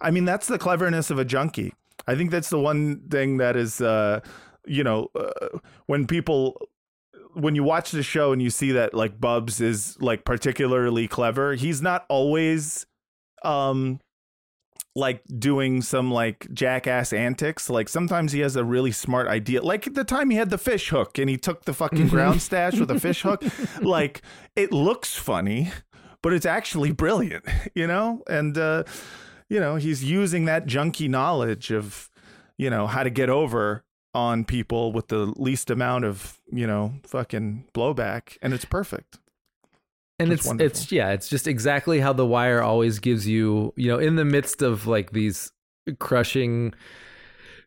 i 0.00 0.10
mean 0.10 0.24
that's 0.24 0.48
the 0.48 0.58
cleverness 0.58 1.10
of 1.10 1.18
a 1.18 1.24
junkie. 1.24 1.74
I 2.08 2.16
think 2.16 2.30
that's 2.30 2.50
the 2.50 2.58
one 2.58 3.02
thing 3.08 3.36
that 3.36 3.56
is 3.56 3.80
uh 3.80 4.20
you 4.66 4.82
know 4.82 5.08
uh, 5.14 5.58
when 5.86 6.06
people 6.08 6.60
when 7.34 7.54
you 7.54 7.62
watch 7.62 7.90
the 7.90 8.02
show 8.02 8.32
and 8.32 8.42
you 8.42 8.50
see 8.50 8.72
that 8.72 8.94
like 8.94 9.20
Bubs 9.20 9.60
is 9.60 9.96
like 10.00 10.24
particularly 10.24 11.06
clever, 11.06 11.54
he's 11.54 11.82
not 11.82 12.06
always 12.08 12.86
um 13.44 14.00
like 14.96 15.22
doing 15.38 15.82
some 15.82 16.10
like 16.10 16.48
jackass 16.54 17.12
antics. 17.12 17.68
Like 17.68 17.86
sometimes 17.86 18.32
he 18.32 18.40
has 18.40 18.56
a 18.56 18.64
really 18.64 18.92
smart 18.92 19.28
idea. 19.28 19.62
Like 19.62 19.92
the 19.92 20.04
time 20.04 20.30
he 20.30 20.38
had 20.38 20.48
the 20.48 20.56
fish 20.56 20.88
hook 20.88 21.18
and 21.18 21.28
he 21.28 21.36
took 21.36 21.66
the 21.66 21.74
fucking 21.74 22.08
ground 22.08 22.40
stash 22.40 22.80
with 22.80 22.90
a 22.90 22.98
fish 22.98 23.22
hook. 23.22 23.44
Like 23.82 24.22
it 24.54 24.72
looks 24.72 25.16
funny, 25.16 25.70
but 26.22 26.32
it's 26.32 26.46
actually 26.46 26.92
brilliant, 26.92 27.44
you 27.74 27.86
know? 27.86 28.22
And, 28.26 28.56
uh, 28.56 28.84
you 29.50 29.60
know, 29.60 29.76
he's 29.76 30.02
using 30.02 30.46
that 30.46 30.66
junky 30.66 31.10
knowledge 31.10 31.70
of, 31.70 32.08
you 32.56 32.70
know, 32.70 32.86
how 32.86 33.02
to 33.02 33.10
get 33.10 33.28
over 33.28 33.84
on 34.14 34.44
people 34.44 34.92
with 34.92 35.08
the 35.08 35.26
least 35.36 35.68
amount 35.70 36.04
of, 36.06 36.40
you 36.50 36.66
know, 36.66 36.94
fucking 37.04 37.68
blowback. 37.74 38.38
And 38.40 38.54
it's 38.54 38.64
perfect. 38.64 39.18
And 40.18 40.32
It's 40.32 40.40
it's 40.40 40.46
wonderful. 40.48 40.66
it's 40.66 40.92
yeah 40.92 41.10
it's 41.10 41.28
just 41.28 41.46
exactly 41.46 42.00
how 42.00 42.12
the 42.12 42.26
wire 42.26 42.62
always 42.62 42.98
gives 42.98 43.26
you 43.28 43.72
you 43.76 43.88
know 43.88 43.98
in 43.98 44.16
the 44.16 44.24
midst 44.24 44.62
of 44.62 44.86
like 44.86 45.12
these 45.12 45.52
crushing 45.98 46.72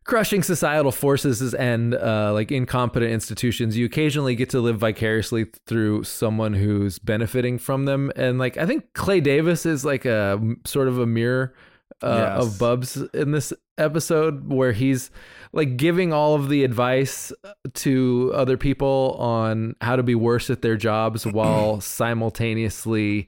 crushing 0.04 0.42
societal 0.42 0.92
forces 0.92 1.54
and 1.54 1.94
uh, 1.94 2.34
like 2.34 2.52
incompetent 2.52 3.12
institutions 3.12 3.78
you 3.78 3.86
occasionally 3.86 4.36
get 4.36 4.50
to 4.50 4.60
live 4.60 4.78
vicariously 4.80 5.46
through 5.68 6.04
someone 6.04 6.54
who's 6.54 6.98
benefiting 6.98 7.60
from 7.60 7.86
them 7.86 8.12
and 8.16 8.40
like 8.40 8.58
i 8.58 8.66
think 8.66 8.92
clay 8.94 9.20
davis 9.20 9.66
is 9.68 9.86
like 9.86 10.06
a 10.06 10.40
sort 10.66 10.88
of 10.88 10.98
a 11.00 11.06
mirror 11.06 11.54
uh, 12.02 12.36
Yes. 12.38 12.46
of 12.46 12.60
bubs 12.60 12.98
in 13.14 13.32
this 13.32 13.52
episode 13.78 14.52
where 14.52 14.72
he's 14.72 15.12
like 15.52 15.78
giving 15.78 16.14
all 16.14 16.36
of 16.36 16.50
the 16.50 16.64
advice 16.64 17.32
to 17.74 18.32
other 18.36 18.58
people 18.58 19.16
on 19.20 19.76
how 19.82 19.96
to 19.96 20.04
be 20.04 20.16
worse 20.16 20.50
at 20.50 20.62
their 20.62 20.78
jobs 20.78 21.26
while 21.32 21.82
simultaneously 21.82 23.28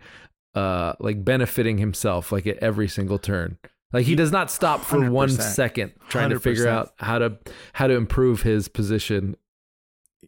uh 0.56 0.94
like 1.00 1.24
benefiting 1.24 1.78
himself 1.78 2.32
like 2.32 2.46
at 2.46 2.58
every 2.58 2.88
single 2.88 3.18
turn 3.18 3.58
like 3.94 4.06
he 4.06 4.16
does 4.16 4.32
not 4.32 4.52
stop 4.52 4.82
for 4.82 5.10
one 5.10 5.30
100%. 5.30 5.42
second 5.42 5.94
trying 6.10 6.30
to 6.30 6.40
figure 6.40 6.68
out 6.68 6.92
how 6.98 7.18
to 7.20 7.38
how 7.74 7.88
to 7.88 7.94
improve 7.96 8.42
his 8.42 8.68
position 8.68 9.36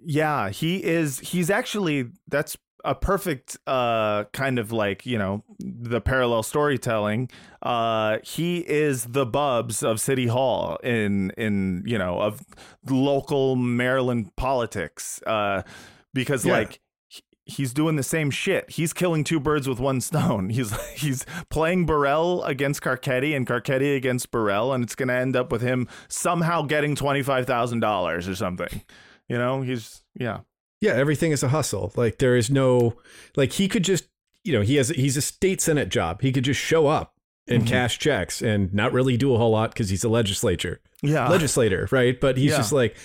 Yeah, 0.05 0.49
he 0.49 0.83
is. 0.83 1.19
He's 1.19 1.49
actually 1.49 2.09
that's 2.27 2.57
a 2.83 2.93
perfect 2.95 3.57
uh 3.65 4.25
kind 4.33 4.59
of 4.59 4.71
like 4.71 5.05
you 5.05 5.17
know 5.17 5.43
the 5.59 6.01
parallel 6.01 6.43
storytelling. 6.43 7.29
Uh, 7.61 8.17
he 8.23 8.59
is 8.59 9.05
the 9.05 9.25
Bubs 9.25 9.83
of 9.83 9.99
City 10.01 10.27
Hall 10.27 10.77
in 10.83 11.31
in 11.37 11.83
you 11.85 11.97
know 11.97 12.19
of 12.19 12.41
local 12.89 13.55
Maryland 13.55 14.35
politics. 14.35 15.21
Uh, 15.25 15.63
because 16.13 16.45
Yeah. 16.45 16.53
like. 16.53 16.79
He's 17.45 17.73
doing 17.73 17.97
the 17.97 18.03
same 18.03 18.31
shit. 18.31 18.69
He's 18.69 18.93
killing 18.93 19.25
two 19.25 19.37
birds 19.37 19.67
with 19.67 19.77
one 19.77 19.99
stone. 19.99 20.47
He's 20.57 20.71
he's 20.93 21.25
playing 21.49 21.85
Burrell 21.85 22.41
against 22.45 22.81
Carcetti 22.81 23.35
and 23.35 23.45
Carcetti 23.45 23.97
against 23.97 24.31
Burrell, 24.31 24.71
and 24.71 24.81
it's 24.81 24.95
gonna 24.95 25.11
end 25.15 25.35
up 25.35 25.51
with 25.51 25.61
him 25.61 25.89
somehow 26.07 26.61
getting 26.61 26.95
twenty 26.95 27.21
five 27.21 27.45
thousand 27.45 27.81
dollars 27.81 28.29
or 28.29 28.35
something. 28.35 28.81
You 29.27 29.37
know, 29.37 29.61
he's 29.61 30.05
yeah. 30.17 30.39
Yeah, 30.83 30.93
everything 30.93 31.31
is 31.31 31.43
a 31.43 31.47
hustle. 31.49 31.91
Like 31.95 32.17
there 32.17 32.35
is 32.35 32.49
no 32.49 32.95
like 33.35 33.53
he 33.53 33.67
could 33.67 33.83
just 33.83 34.05
you 34.43 34.51
know, 34.53 34.61
he 34.61 34.75
has 34.75 34.89
he's 34.89 35.15
a 35.17 35.21
state 35.21 35.61
senate 35.61 35.87
job. 35.89 36.21
He 36.21 36.31
could 36.33 36.43
just 36.43 36.59
show 36.59 36.87
up 36.87 37.13
and 37.47 37.63
Mhm. 37.63 37.67
cash 37.67 37.97
checks 37.99 38.41
and 38.41 38.73
not 38.73 38.91
really 38.91 39.15
do 39.17 39.33
a 39.33 39.37
whole 39.37 39.51
lot 39.51 39.71
because 39.71 39.89
he's 39.89 40.03
a 40.03 40.09
legislature. 40.09 40.81
Yeah. 41.01 41.29
Legislator, 41.29 41.87
right? 41.91 42.19
But 42.19 42.37
he's 42.37 42.51
Yeah. 42.51 42.57
just 42.57 42.73
like 42.73 42.95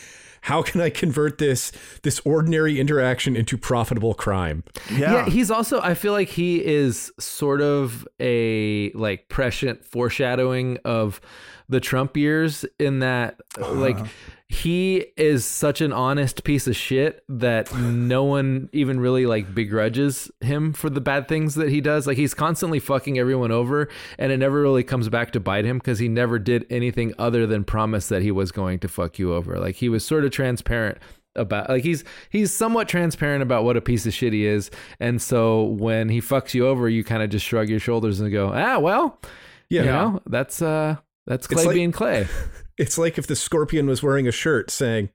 how 0.42 0.62
can 0.62 0.80
I 0.80 0.88
convert 0.90 1.38
this 1.38 1.72
this 2.02 2.20
ordinary 2.24 2.78
interaction 2.80 3.36
into 3.36 3.56
profitable 3.58 4.14
crime? 4.14 4.62
Yeah. 4.92 5.28
he's 5.28 5.50
also 5.50 5.80
I 5.80 5.94
feel 5.94 6.12
like 6.12 6.28
he 6.30 6.64
is 6.64 7.12
sort 7.20 7.60
of 7.60 8.06
a 8.20 8.90
like 8.92 9.28
prescient 9.28 9.84
foreshadowing 9.84 10.78
of 10.84 11.20
the 11.68 11.80
Trump 11.80 12.16
years 12.16 12.64
in 12.80 13.00
that 13.00 13.40
like 13.60 13.96
Uh-huh. 13.98 14.06
He 14.50 15.04
is 15.18 15.44
such 15.44 15.82
an 15.82 15.92
honest 15.92 16.42
piece 16.42 16.66
of 16.66 16.74
shit 16.74 17.22
that 17.28 17.72
no 17.76 18.24
one 18.24 18.70
even 18.72 18.98
really 18.98 19.26
like 19.26 19.54
begrudges 19.54 20.30
him 20.40 20.72
for 20.72 20.88
the 20.88 21.02
bad 21.02 21.28
things 21.28 21.54
that 21.56 21.68
he 21.68 21.82
does. 21.82 22.06
Like 22.06 22.16
he's 22.16 22.32
constantly 22.32 22.78
fucking 22.80 23.18
everyone 23.18 23.52
over 23.52 23.88
and 24.18 24.32
it 24.32 24.38
never 24.38 24.62
really 24.62 24.82
comes 24.84 25.08
back 25.10 25.32
to 25.32 25.40
bite 25.40 25.66
him 25.66 25.76
because 25.78 25.98
he 25.98 26.08
never 26.08 26.38
did 26.38 26.64
anything 26.70 27.12
other 27.18 27.46
than 27.46 27.62
promise 27.62 28.08
that 28.08 28.22
he 28.22 28.30
was 28.30 28.50
going 28.50 28.78
to 28.78 28.88
fuck 28.88 29.18
you 29.18 29.34
over. 29.34 29.58
Like 29.58 29.74
he 29.76 29.90
was 29.90 30.02
sort 30.04 30.24
of 30.24 30.30
transparent 30.30 30.96
about 31.36 31.68
like 31.68 31.84
he's 31.84 32.02
he's 32.30 32.50
somewhat 32.50 32.88
transparent 32.88 33.42
about 33.42 33.64
what 33.64 33.76
a 33.76 33.80
piece 33.82 34.06
of 34.06 34.14
shit 34.14 34.32
he 34.32 34.44
is 34.46 34.72
and 34.98 35.22
so 35.22 35.62
when 35.64 36.08
he 36.08 36.20
fucks 36.20 36.52
you 36.52 36.66
over 36.66 36.88
you 36.88 37.04
kind 37.04 37.22
of 37.22 37.30
just 37.30 37.44
shrug 37.46 37.68
your 37.68 37.78
shoulders 37.78 38.18
and 38.18 38.32
go 38.32 38.50
ah 38.52 38.78
well 38.80 39.20
Yeah. 39.68 39.80
you 39.82 39.86
know 39.86 40.22
that's 40.26 40.60
uh 40.60 40.96
that's 41.28 41.46
clay 41.46 41.64
like- 41.66 41.74
being 41.74 41.92
clay 41.92 42.26
It's 42.78 42.96
like 42.98 43.18
if 43.18 43.26
the 43.26 43.36
scorpion 43.36 43.86
was 43.86 44.02
wearing 44.02 44.28
a 44.28 44.32
shirt 44.32 44.70
saying 44.70 45.10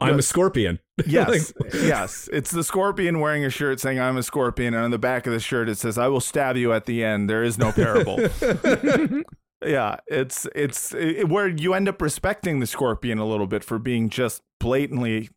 I'm 0.00 0.18
a 0.18 0.22
scorpion. 0.22 0.78
Yes, 1.06 1.52
Like- 1.58 1.72
yes. 1.72 2.28
It's 2.30 2.50
the 2.50 2.62
scorpion 2.62 3.20
wearing 3.20 3.42
a 3.44 3.48
shirt 3.50 3.80
saying 3.80 3.98
"I'm 3.98 4.18
a 4.18 4.22
scorpion," 4.22 4.74
and 4.74 4.84
on 4.84 4.90
the 4.90 4.98
back 4.98 5.26
of 5.26 5.32
the 5.32 5.40
shirt 5.40 5.68
it 5.70 5.76
says 5.78 5.96
"I 5.96 6.08
will 6.08 6.20
stab 6.20 6.56
you 6.58 6.72
at 6.74 6.84
the 6.84 7.02
end." 7.02 7.28
There 7.30 7.42
is 7.42 7.56
no 7.56 7.72
parable. 7.72 8.18
yeah, 9.64 9.96
it's 10.06 10.46
it's 10.54 10.94
it, 10.94 11.28
where 11.28 11.48
you 11.48 11.72
end 11.74 11.88
up 11.88 12.00
respecting 12.02 12.60
the 12.60 12.66
scorpion 12.66 13.18
a 13.18 13.26
little 13.26 13.46
bit 13.46 13.64
for 13.64 13.78
being 13.78 14.10
just 14.10 14.42
blatantly, 14.58 15.30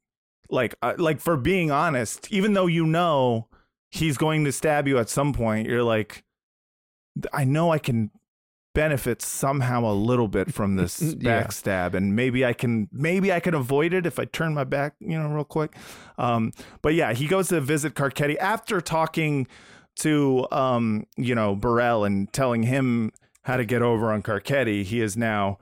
like 0.49 0.75
uh, 0.81 0.93
like 0.97 1.19
for 1.21 1.37
being 1.37 1.71
honest, 1.71 2.29
even 2.31 2.53
though 2.53 2.67
you 2.67 2.85
know 2.85 3.47
he's 3.89 4.17
going 4.17 4.43
to 4.45 4.51
stab 4.51 4.85
you 4.87 4.97
at 4.97 5.09
some 5.09 5.31
point. 5.33 5.67
You're 5.67 5.83
like, 5.83 6.23
I 7.31 7.43
know 7.45 7.71
I 7.71 7.79
can 7.79 8.11
benefit 8.74 9.21
somehow 9.21 9.86
a 9.86 9.93
little 9.93 10.28
bit 10.28 10.53
from 10.53 10.76
this 10.78 11.01
Yeah. 11.01 11.43
backstab 11.43 11.93
and 11.93 12.15
maybe 12.15 12.45
I 12.45 12.53
can 12.53 12.88
maybe 12.91 13.32
I 13.32 13.39
can 13.39 13.53
avoid 13.53 13.93
it 13.93 14.05
if 14.05 14.19
I 14.19 14.26
turn 14.26 14.53
my 14.53 14.63
back, 14.63 14.95
you 14.99 15.17
know, 15.19 15.28
real 15.30 15.43
quick. 15.43 15.76
Um 16.17 16.51
but 16.82 16.93
yeah, 16.93 17.13
he 17.13 17.28
goes 17.28 17.49
to 17.49 17.61
visit 17.61 17.93
Carcetti 17.93 18.38
after 18.38 18.82
talking 18.82 19.47
to 19.97 20.47
um, 20.51 21.05
you 21.17 21.36
know, 21.36 21.55
Burrell 21.55 22.03
and 22.03 22.32
telling 22.34 22.63
him 22.63 23.11
how 23.43 23.57
to 23.57 23.65
get 23.65 23.82
over 23.84 24.11
on 24.11 24.24
Carcetti. 24.24 24.84
He 24.84 25.01
is 25.01 25.15
now 25.15 25.59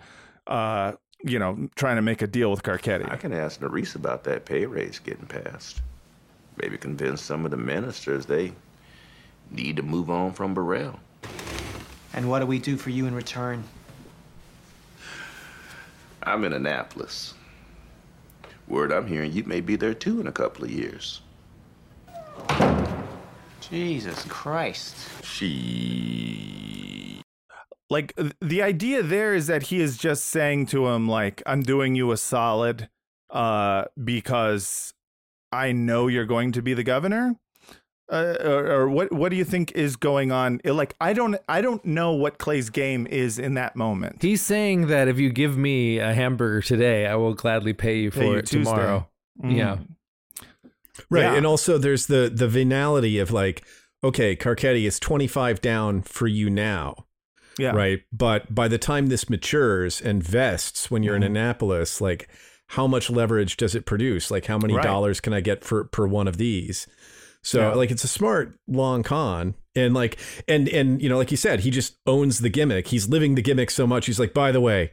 uh, 0.47 0.93
you 1.23 1.37
know, 1.37 1.69
trying 1.75 1.97
to 1.97 2.01
make 2.01 2.21
a 2.21 2.27
deal 2.27 2.49
with 2.49 2.63
Carcetti. 2.63 3.11
I 3.11 3.15
can 3.17 3.33
ask 3.33 3.59
Nerese 3.59 3.95
about 3.95 4.23
that 4.23 4.45
pay 4.45 4.65
raise 4.65 4.99
getting 4.99 5.25
passed. 5.27 5.81
Maybe 6.57 6.77
convince 6.77 7.21
some 7.21 7.45
of 7.45 7.51
the 7.51 7.57
ministers 7.57 8.25
they 8.25 8.53
need 9.49 9.75
to 9.77 9.83
move 9.83 10.09
on 10.09 10.31
from 10.31 10.53
Burrell. 10.53 10.99
And 12.13 12.29
what 12.29 12.39
do 12.39 12.45
we 12.45 12.59
do 12.59 12.77
for 12.77 12.89
you 12.89 13.05
in 13.07 13.15
return? 13.15 13.63
I'm 16.23 16.43
in 16.43 16.53
Annapolis. 16.53 17.33
Word 18.67 18.91
I'm 18.91 19.07
hearing, 19.07 19.31
you 19.33 19.43
may 19.43 19.61
be 19.61 19.75
there 19.75 19.93
too 19.93 20.21
in 20.21 20.27
a 20.27 20.31
couple 20.31 20.63
of 20.65 20.71
years. 20.71 21.21
Jesus 23.61 24.25
Christ. 24.27 24.95
She. 25.23 27.21
like 27.89 28.13
the 28.41 28.61
idea 28.61 29.03
there 29.03 29.33
is 29.33 29.47
that 29.47 29.63
he 29.63 29.79
is 29.81 29.97
just 29.97 30.25
saying 30.25 30.65
to 30.67 30.87
him 30.87 31.07
like 31.07 31.41
i'm 31.45 31.61
doing 31.61 31.95
you 31.95 32.11
a 32.11 32.17
solid 32.17 32.89
uh 33.29 33.85
because 34.03 34.93
i 35.51 35.71
know 35.71 36.07
you're 36.07 36.25
going 36.25 36.51
to 36.51 36.61
be 36.61 36.73
the 36.73 36.83
governor 36.83 37.35
uh, 38.11 38.35
or, 38.43 38.67
or 38.71 38.89
what 38.89 39.11
what 39.11 39.29
do 39.29 39.35
you 39.37 39.45
think 39.45 39.71
is 39.71 39.95
going 39.95 40.31
on 40.31 40.59
like 40.65 40.93
i 40.99 41.13
don't 41.13 41.37
i 41.47 41.61
don't 41.61 41.85
know 41.85 42.11
what 42.11 42.37
clay's 42.37 42.69
game 42.69 43.07
is 43.07 43.39
in 43.39 43.53
that 43.53 43.75
moment 43.75 44.17
he's 44.21 44.41
saying 44.41 44.87
that 44.87 45.07
if 45.07 45.17
you 45.17 45.29
give 45.31 45.57
me 45.57 45.97
a 45.97 46.13
hamburger 46.13 46.61
today 46.61 47.07
i 47.07 47.15
will 47.15 47.33
gladly 47.33 47.71
pay 47.73 47.97
you 47.99 48.11
for 48.11 48.19
Pay 48.19 48.25
you 48.27 48.33
it 48.35 48.45
Tuesday. 48.47 48.71
tomorrow 48.71 49.07
Mhm. 49.41 49.55
yeah 49.57 49.77
Right. 51.09 51.21
Yeah. 51.21 51.35
And 51.35 51.45
also 51.45 51.77
there's 51.77 52.07
the 52.07 52.31
the 52.33 52.47
venality 52.47 53.17
of 53.17 53.31
like, 53.31 53.63
okay, 54.03 54.35
Carcetti 54.35 54.85
is 54.85 54.99
25 54.99 55.61
down 55.61 56.01
for 56.01 56.27
you 56.27 56.49
now. 56.49 57.05
yeah 57.57 57.71
Right. 57.71 58.01
But 58.11 58.53
by 58.53 58.67
the 58.67 58.77
time 58.77 59.07
this 59.07 59.29
matures 59.29 60.01
and 60.01 60.21
vests 60.21 60.91
when 60.91 61.01
you're 61.01 61.13
Mhm. 61.15 61.23
in 61.25 61.35
Annapolis, 61.37 62.01
like 62.01 62.27
how 62.67 62.87
much 62.87 63.09
leverage 63.09 63.57
does 63.57 63.73
it 63.73 63.85
produce? 63.85 64.29
Like 64.29 64.45
how 64.45 64.57
many 64.57 64.75
Right. 64.75 64.83
dollars 64.83 65.19
can 65.21 65.33
I 65.33 65.41
get 65.41 65.63
for 65.63 65.83
per 65.85 66.05
one 66.07 66.27
of 66.27 66.37
these? 66.37 66.87
So 67.43 67.59
Yeah. 67.69 67.73
like 67.75 67.91
it's 67.91 68.03
a 68.03 68.07
smart 68.07 68.57
long 68.67 69.03
con. 69.03 69.55
And 69.75 69.93
like 69.93 70.17
and 70.47 70.67
and 70.69 71.01
you 71.01 71.07
know, 71.09 71.17
like 71.17 71.31
you 71.31 71.37
said, 71.37 71.61
he 71.61 71.69
just 71.71 71.97
owns 72.05 72.39
the 72.39 72.49
gimmick. 72.49 72.87
He's 72.89 73.07
living 73.09 73.35
the 73.35 73.41
gimmick 73.41 73.71
so 73.71 73.87
much. 73.87 74.05
He's 74.05 74.19
like, 74.19 74.33
by 74.33 74.51
the 74.51 74.59
way, 74.61 74.91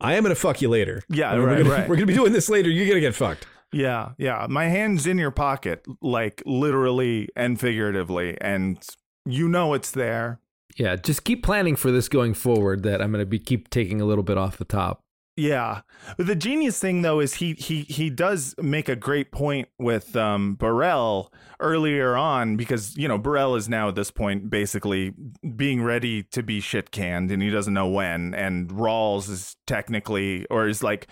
I 0.00 0.14
am 0.14 0.22
gonna 0.22 0.34
fuck 0.34 0.62
you 0.62 0.68
later. 0.68 1.02
Yeah, 1.10 1.32
And 1.32 1.42
we're 1.42 1.56
gonna, 1.58 1.70
right. 1.70 1.88
We're 1.88 1.96
gonna 1.96 2.06
be 2.06 2.14
doing 2.14 2.32
this 2.32 2.48
later. 2.48 2.70
You're 2.70 2.88
gonna 2.88 3.00
get 3.00 3.14
fucked. 3.14 3.46
yeah 3.72 4.10
yeah 4.16 4.46
my 4.48 4.66
hands 4.68 5.06
in 5.06 5.18
your 5.18 5.32
pocket 5.32 5.84
like 6.00 6.40
literally 6.46 7.28
and 7.36 7.58
figuratively 7.60 8.38
and 8.40 8.78
you 9.26 9.48
know 9.48 9.74
it's 9.74 9.90
there 9.90 10.38
yeah 10.76 10.94
just 10.94 11.24
keep 11.24 11.42
planning 11.42 11.74
for 11.74 11.90
this 11.90 12.08
going 12.08 12.32
forward 12.32 12.84
that 12.84 13.02
i'm 13.02 13.10
going 13.10 13.20
to 13.20 13.26
be 13.26 13.40
keep 13.40 13.68
taking 13.68 14.00
a 14.00 14.04
little 14.04 14.22
bit 14.22 14.38
off 14.38 14.56
the 14.56 14.64
top 14.64 15.02
Yeah. 15.36 15.82
The 16.16 16.34
genius 16.34 16.78
thing 16.78 17.02
though 17.02 17.20
is 17.20 17.34
he 17.34 17.52
he 17.54 17.82
he 17.82 18.08
does 18.08 18.54
make 18.58 18.88
a 18.88 18.96
great 18.96 19.32
point 19.32 19.68
with 19.78 20.16
um 20.16 20.54
Burrell 20.54 21.30
earlier 21.60 22.16
on 22.16 22.56
because 22.56 22.96
you 22.96 23.06
know 23.06 23.18
Burrell 23.18 23.54
is 23.54 23.68
now 23.68 23.88
at 23.88 23.96
this 23.96 24.10
point 24.10 24.48
basically 24.48 25.12
being 25.54 25.82
ready 25.82 26.22
to 26.22 26.42
be 26.42 26.60
shit 26.60 26.90
canned 26.90 27.30
and 27.30 27.42
he 27.42 27.50
doesn't 27.50 27.74
know 27.74 27.86
when. 27.88 28.32
And 28.34 28.70
Rawls 28.70 29.28
is 29.28 29.56
technically 29.66 30.46
or 30.46 30.68
is 30.68 30.82
like 30.82 31.06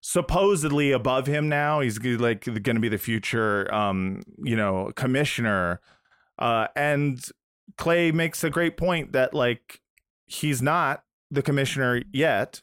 supposedly 0.00 0.92
above 0.92 1.26
him 1.26 1.48
now. 1.48 1.80
He's 1.80 1.98
like 1.98 2.44
going 2.44 2.62
to 2.62 2.80
be 2.80 2.88
the 2.88 2.98
future 2.98 3.72
um 3.74 4.22
you 4.38 4.54
know 4.54 4.92
commissioner. 4.94 5.80
Uh, 6.38 6.68
and 6.74 7.22
Clay 7.76 8.12
makes 8.12 8.44
a 8.44 8.50
great 8.50 8.76
point 8.76 9.12
that 9.12 9.34
like 9.34 9.80
he's 10.26 10.62
not 10.62 11.02
the 11.30 11.42
commissioner 11.42 12.02
yet, 12.12 12.62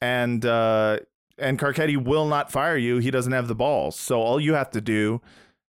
and 0.00 0.44
uh, 0.44 0.98
and 1.38 1.58
Carcetti 1.58 1.96
will 2.02 2.26
not 2.26 2.50
fire 2.50 2.76
you. 2.76 2.98
He 2.98 3.10
doesn't 3.10 3.32
have 3.32 3.48
the 3.48 3.54
balls. 3.54 3.96
So 3.98 4.20
all 4.20 4.40
you 4.40 4.54
have 4.54 4.70
to 4.70 4.80
do 4.80 5.20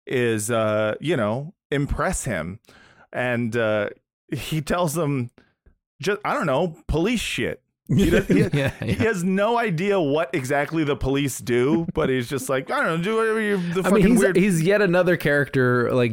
is 0.07 0.51
uh, 0.51 0.95
you 1.01 1.17
know 1.17 1.55
impress 1.71 2.25
him, 2.25 2.61
and 3.13 3.57
uh, 3.57 3.91
he 4.33 4.61
tells 4.61 4.95
them 4.95 5.31
just 6.01 6.21
I 6.25 6.35
don't 6.35 6.47
know 6.47 6.77
police 6.87 7.21
shit. 7.21 7.63
He, 7.89 8.11
does, 8.11 8.27
he, 8.27 8.41
Yeah, 8.53 8.71
he 8.85 8.93
has 9.05 9.25
no 9.25 9.57
idea 9.59 9.99
what 9.99 10.29
exactly 10.35 10.85
the 10.85 10.97
police 10.97 11.39
do, 11.39 11.87
but 11.95 12.11
he's 12.11 12.29
just 12.29 12.49
like 12.51 12.71
I 12.71 12.83
don't 12.85 12.99
know, 12.99 13.05
do 13.05 13.17
whatever 13.17 13.41
you 13.41 13.57
the 13.73 13.81
I 13.85 13.91
fucking 13.91 13.95
mean, 13.95 14.13
he's, 14.13 14.21
weird. 14.21 14.37
he's 14.37 14.63
yet 14.63 14.83
another 14.83 15.17
character 15.17 15.91
like 15.93 16.13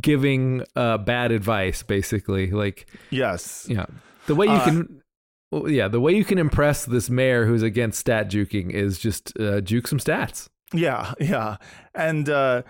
giving 0.00 0.64
uh, 0.74 0.98
bad 0.98 1.30
advice, 1.30 1.84
basically. 1.84 2.50
Like, 2.50 2.88
yes, 3.10 3.64
yeah, 3.70 3.86
the 4.26 4.34
way 4.34 4.46
you 4.46 4.52
Uh, 4.52 4.64
can, 4.64 5.02
well, 5.50 5.70
yeah, 5.70 5.88
the 5.88 6.00
way 6.00 6.12
you 6.12 6.24
can 6.24 6.38
impress 6.38 6.84
this 6.84 7.08
mayor 7.08 7.46
who's 7.46 7.62
against 7.62 8.00
stat 8.00 8.30
juking 8.30 8.70
is 8.70 8.98
just 8.98 9.38
uh, 9.38 9.60
juke 9.60 9.86
some 9.86 9.98
stats. 9.98 10.48
Yeah, 10.72 11.12
yeah, 11.20 11.56
and 11.94 12.28
uh, 12.28 12.62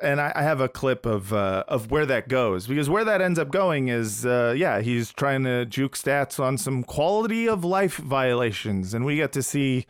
and 0.00 0.20
I, 0.20 0.32
I 0.34 0.42
have 0.42 0.60
a 0.60 0.68
clip 0.68 1.06
of 1.06 1.32
uh, 1.32 1.64
of 1.68 1.90
where 1.90 2.06
that 2.06 2.28
goes 2.28 2.66
because 2.66 2.90
where 2.90 3.04
that 3.04 3.22
ends 3.22 3.38
up 3.38 3.50
going 3.50 3.88
is 3.88 4.26
uh, 4.26 4.54
yeah 4.56 4.80
he's 4.80 5.12
trying 5.12 5.44
to 5.44 5.64
juke 5.64 5.96
stats 5.96 6.38
on 6.38 6.58
some 6.58 6.82
quality 6.82 7.48
of 7.48 7.64
life 7.64 7.96
violations, 7.96 8.92
and 8.92 9.04
we 9.04 9.16
get 9.16 9.32
to 9.32 9.42
see 9.42 9.86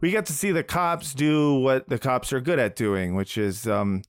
we 0.00 0.10
get 0.10 0.26
to 0.26 0.32
see 0.32 0.52
the 0.52 0.62
cops 0.62 1.14
do 1.14 1.54
what 1.54 1.88
the 1.88 1.98
cops 1.98 2.32
are 2.32 2.40
good 2.40 2.58
at 2.58 2.76
doing, 2.76 3.14
which 3.14 3.38
is 3.38 3.66
um, 3.66 4.02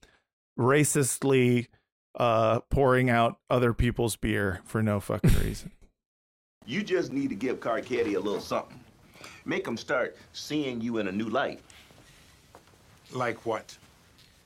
racistly 0.58 1.68
uh, 2.16 2.60
pouring 2.70 3.10
out 3.10 3.40
other 3.50 3.74
people's 3.74 4.16
beer 4.16 4.62
for 4.66 4.84
no 4.84 5.00
fucking 5.00 5.34
reason. 5.42 5.72
You 6.70 6.84
just 6.84 7.12
need 7.12 7.30
to 7.30 7.36
give 7.36 7.60
Carcetti 7.60 8.16
a 8.16 8.20
little 8.20 8.40
something. 8.40 8.80
Make 9.44 9.68
him 9.68 9.76
start 9.76 10.16
seeing 10.34 10.80
you 10.80 11.00
in 11.00 11.08
a 11.08 11.12
new 11.12 11.28
light. 11.28 11.62
Like 13.12 13.44
what? 13.44 13.76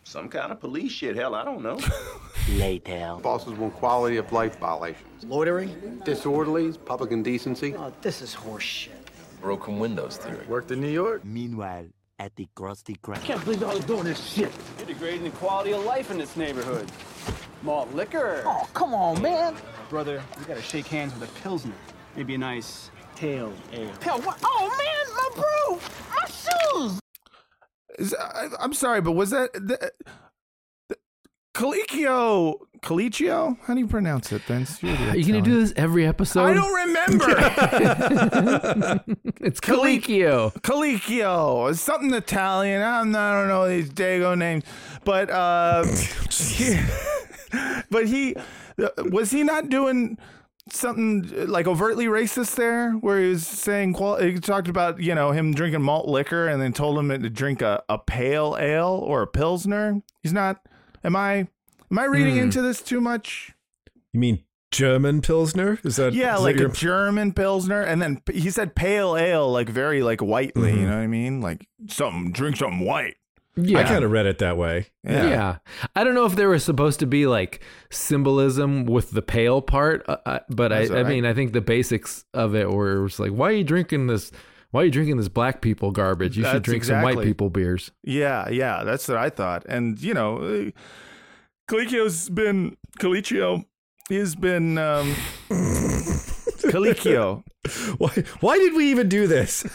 Some 0.05 0.29
kind 0.29 0.49
of 0.49 0.61
police 0.61 0.93
shit. 0.93 1.17
Hell, 1.17 1.35
I 1.35 1.43
don't 1.43 1.61
know. 1.61 1.77
Later. 2.53 3.17
Bosses 3.21 3.51
want 3.55 3.73
quality 3.73 4.15
of 4.15 4.31
life 4.31 4.57
violations. 4.57 5.25
Loitering? 5.25 6.01
Disorderlies, 6.05 6.77
public 6.85 7.11
indecency. 7.11 7.75
Oh, 7.75 7.91
this 8.01 8.21
is 8.21 8.33
horseshit. 8.33 8.91
Broken 9.41 9.77
windows 9.77 10.15
theory. 10.15 10.45
Worked 10.47 10.71
in 10.71 10.79
New 10.79 10.87
York? 10.87 11.25
Meanwhile, 11.25 11.87
at 12.19 12.33
the 12.37 12.47
Krusty 12.55 12.97
Krab. 13.01 13.21
Can't 13.25 13.43
believe 13.43 13.59
y'all 13.59 13.77
are 13.77 13.81
doing 13.81 14.05
this 14.05 14.25
shit. 14.25 14.49
You're 14.77 14.87
degrading 14.87 15.25
the 15.25 15.31
quality 15.31 15.73
of 15.73 15.83
life 15.83 16.09
in 16.09 16.19
this 16.19 16.37
neighborhood. 16.37 16.89
Malt 17.63 17.93
liquor. 17.93 18.43
Oh, 18.45 18.65
come 18.73 18.93
on, 18.93 19.21
man. 19.21 19.57
Brother, 19.89 20.23
you 20.39 20.45
gotta 20.45 20.61
shake 20.61 20.87
hands 20.87 21.13
with 21.19 21.29
a 21.29 21.41
Pilsner. 21.41 21.73
Maybe 22.15 22.35
a 22.35 22.37
nice 22.37 22.91
tail 23.15 23.51
ale. 23.71 23.91
Hell, 24.01 24.21
what? 24.21 24.37
Oh, 24.43 24.67
man, 24.77 25.05
my 25.15 25.29
bro, 25.35 25.79
my 26.11 26.25
shoes. 26.27 26.99
Is- 27.97 28.15
I, 28.15 28.49
I'm 28.59 28.73
sorry, 28.73 29.01
but 29.01 29.13
was 29.13 29.31
that 29.31 29.53
the, 29.53 29.91
the, 30.89 30.97
Colicchio? 31.55 32.59
Colicchio? 32.81 33.57
How 33.61 33.73
do 33.73 33.79
you 33.79 33.87
pronounce 33.87 34.31
it, 34.31 34.43
Vince? 34.43 34.83
You're 34.83 34.95
the 34.95 35.09
Are 35.09 35.17
you 35.17 35.25
gonna 35.25 35.41
do 35.41 35.59
this 35.59 35.73
every 35.75 36.05
episode? 36.05 36.43
I 36.43 36.53
don't 36.53 36.73
remember. 36.73 37.25
it's 39.41 39.59
Colicchio. 39.59 40.53
Colicchio. 40.61 41.71
It's 41.71 41.81
something 41.81 42.13
Italian. 42.13 42.83
I'm 42.83 43.11
not, 43.11 43.33
I 43.33 43.39
don't 43.39 43.47
know 43.47 43.67
these 43.69 43.89
Dago 43.89 44.37
names, 44.37 44.65
but 45.03 45.29
uh, 45.31 45.85
he, 46.29 46.79
but 47.89 48.07
he 48.07 48.35
was 49.09 49.31
he 49.31 49.43
not 49.43 49.69
doing 49.69 50.17
something 50.69 51.47
like 51.47 51.67
overtly 51.67 52.05
racist 52.05 52.55
there, 52.55 52.91
where 52.93 53.19
he 53.21 53.29
was 53.29 53.45
saying 53.45 53.95
he 54.19 54.39
talked 54.39 54.67
about 54.67 54.99
you 55.01 55.13
know 55.15 55.31
him 55.31 55.53
drinking 55.53 55.81
malt 55.81 56.07
liquor 56.07 56.47
and 56.47 56.61
then 56.61 56.73
told 56.73 56.97
him 56.97 57.09
to 57.09 57.29
drink 57.29 57.61
a, 57.61 57.83
a 57.89 57.97
pale 57.97 58.57
ale 58.59 58.87
or 59.05 59.21
a 59.21 59.27
pilsner. 59.27 60.01
He's 60.21 60.33
not. 60.33 60.61
Am 61.03 61.15
I? 61.15 61.47
Am 61.91 61.99
I 61.99 62.05
reading 62.05 62.35
Hmm. 62.35 62.43
into 62.43 62.61
this 62.61 62.81
too 62.81 63.01
much? 63.01 63.51
You 64.13 64.19
mean 64.19 64.43
German 64.71 65.21
Pilsner? 65.21 65.79
Is 65.83 65.97
that 65.97 66.13
Yeah, 66.13 66.33
is 66.35 66.39
that 66.39 66.43
like 66.43 66.55
your- 66.57 66.69
a 66.69 66.73
German 66.73 67.33
pilsner, 67.33 67.81
and 67.81 68.01
then 68.01 68.21
he 68.31 68.49
said 68.49 68.73
pale 68.75 69.15
ale, 69.17 69.51
like 69.51 69.69
very 69.69 70.01
like 70.01 70.21
whitely. 70.21 70.71
Mhm. 70.71 70.75
You 70.79 70.85
know 70.87 70.95
what 70.95 71.03
I 71.03 71.07
mean? 71.07 71.41
Like 71.41 71.67
something, 71.89 72.31
drink 72.31 72.57
something 72.57 72.79
white. 72.79 73.15
Yeah. 73.55 73.79
I 73.79 73.83
kind 73.83 74.03
of 74.03 74.11
read 74.11 74.25
it 74.25 74.39
that 74.39 74.57
way. 74.57 74.87
Yeah. 75.03 75.57
I 75.95 76.03
don't 76.03 76.15
know 76.15 76.25
if 76.25 76.35
there 76.35 76.49
was 76.49 76.63
supposed 76.63 76.99
to 77.01 77.05
be 77.05 77.27
like 77.27 77.61
symbolism 77.91 78.85
with 78.85 79.11
the 79.11 79.21
pale 79.21 79.61
part, 79.61 80.03
uh, 80.07 80.17
uh, 80.25 80.39
but 80.49 80.73
I, 80.73 80.87
That's 80.87 80.91
I 80.91 81.03
mean, 81.03 81.25
I 81.25 81.33
think 81.33 81.53
the 81.53 81.61
basics 81.61 82.25
of 82.33 82.55
it 82.55 82.71
were 82.71 82.97
it 82.97 83.03
was 83.03 83.19
like, 83.19 83.31
why 83.31 83.49
are 83.49 83.53
you 83.53 83.63
drinking 83.63 84.07
this? 84.07 84.31
Why 84.71 84.81
are 84.81 84.85
you 84.85 84.91
drinking 84.91 85.17
this 85.17 85.29
black 85.29 85.61
people 85.61 85.91
garbage? 85.91 86.35
You 86.35 86.43
should 86.45 86.55
That's 86.55 86.65
drink 86.65 86.83
some 86.83 87.03
white 87.03 87.21
people 87.21 87.51
beers. 87.51 87.91
Yeah, 88.03 88.49
yeah, 88.49 88.83
that's 88.83 89.07
what 89.07 89.17
I 89.17 89.29
thought. 89.29 89.65
And 89.69 90.01
you 90.01 90.15
know, 90.15 90.37
uh, 90.37 90.71
Colicchio's 91.69 92.29
been 92.29 92.75
Colicchio. 92.99 93.65
He's 94.09 94.35
been 94.35 94.79
um, 94.79 95.15
Colicchio. 96.63 97.43
Why? 97.97 98.09
Why 98.41 98.57
did 98.57 98.73
we 98.73 98.91
even 98.91 99.07
do 99.09 99.27
this? 99.27 99.65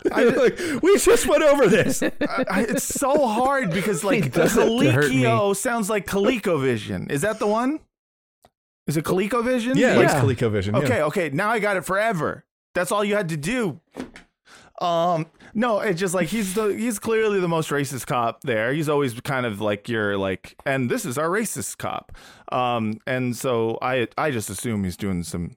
I 0.12 0.24
like, 0.24 0.58
we 0.82 0.98
just 0.98 1.26
went 1.26 1.42
over 1.42 1.66
this. 1.66 2.02
I, 2.02 2.12
I- 2.50 2.66
it's 2.68 2.84
so 2.84 3.26
hard 3.26 3.70
because 3.70 4.04
like 4.04 4.24
He 4.24 4.28
does 4.30 4.56
it 4.56 4.64
to 4.66 4.92
hurt 4.92 5.08
me. 5.10 5.22
Colicchio 5.22 5.56
sounds 5.56 5.88
like 5.88 6.06
ColecoVision. 6.06 7.10
Is 7.10 7.22
that 7.22 7.38
the 7.38 7.46
one? 7.46 7.80
Is 8.86 8.96
it 8.96 9.04
ColecoVision? 9.04 9.76
Yeah, 9.76 9.94
Like- 9.94 10.04
it's 10.06 10.14
ColecoVision. 10.14 10.72
yeah. 10.72 10.78
Okay, 10.78 11.02
okay. 11.02 11.30
Now 11.30 11.50
I 11.50 11.58
got 11.58 11.76
it 11.76 11.84
forever. 11.84 12.44
That's 12.74 12.92
all 12.92 13.04
you 13.04 13.14
had 13.16 13.28
to 13.30 13.36
do. 13.36 13.80
Um, 14.80 15.26
no, 15.54 15.80
it's 15.80 15.98
just 15.98 16.14
like 16.14 16.28
he's 16.28 16.54
the 16.54 16.66
he's 16.68 16.98
clearly 17.00 17.40
the 17.40 17.48
most 17.48 17.70
racist 17.70 18.06
cop 18.06 18.42
there. 18.42 18.72
He's 18.72 18.88
always 18.88 19.18
kind 19.22 19.44
of 19.44 19.60
like 19.60 19.88
you're 19.88 20.16
like, 20.16 20.54
and 20.64 20.88
this 20.88 21.04
is 21.04 21.18
our 21.18 21.28
racist 21.28 21.78
cop. 21.78 22.12
Um, 22.52 23.00
and 23.06 23.34
so 23.34 23.78
I 23.82 24.06
I 24.16 24.30
just 24.30 24.50
assume 24.50 24.84
he's 24.84 24.96
doing 24.96 25.24
some 25.24 25.56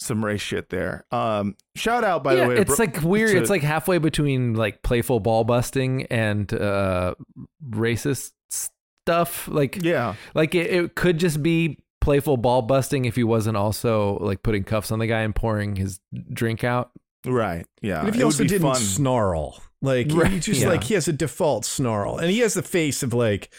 some 0.00 0.24
race 0.24 0.40
shit 0.40 0.70
there. 0.70 1.04
Um, 1.12 1.56
shout 1.76 2.02
out 2.04 2.24
by 2.24 2.34
yeah, 2.34 2.44
the 2.44 2.48
way. 2.48 2.56
it's 2.56 2.76
Bro- 2.76 2.86
like 2.86 3.02
weird. 3.02 3.30
to- 3.32 3.38
It's 3.38 3.50
like 3.50 3.62
halfway 3.62 3.98
between 3.98 4.54
like 4.54 4.82
playful 4.82 5.20
ball 5.20 5.44
busting 5.44 6.06
and 6.06 6.52
uh, 6.52 7.14
racist 7.68 8.32
stuff. 8.50 9.46
Like 9.48 9.82
yeah, 9.82 10.14
like 10.34 10.54
it, 10.54 10.70
it 10.72 10.94
could 10.94 11.18
just 11.18 11.42
be 11.42 11.78
playful 12.00 12.36
ball 12.38 12.62
busting 12.62 13.04
if 13.04 13.14
he 13.16 13.24
wasn't 13.24 13.56
also 13.56 14.16
like 14.20 14.42
putting 14.42 14.64
cuffs 14.64 14.90
on 14.90 14.98
the 14.98 15.06
guy 15.06 15.20
and 15.20 15.34
pouring 15.34 15.76
his 15.76 16.00
drink 16.32 16.64
out. 16.64 16.90
right. 17.26 17.66
Yeah, 17.82 18.00
And 18.00 18.08
if 18.08 18.14
he 18.14 18.22
it 18.22 18.24
also 18.24 18.44
didn't 18.44 18.62
fun. 18.62 18.76
snarl, 18.76 19.60
like 19.82 20.10
he 20.10 20.40
just 20.40 20.62
yeah. 20.62 20.68
like 20.68 20.84
he 20.84 20.94
has 20.94 21.08
a 21.08 21.12
default 21.12 21.64
snarl, 21.66 22.16
and 22.18 22.30
he 22.30 22.38
has 22.40 22.54
the 22.54 22.62
face 22.62 23.02
of 23.02 23.12
like 23.12 23.52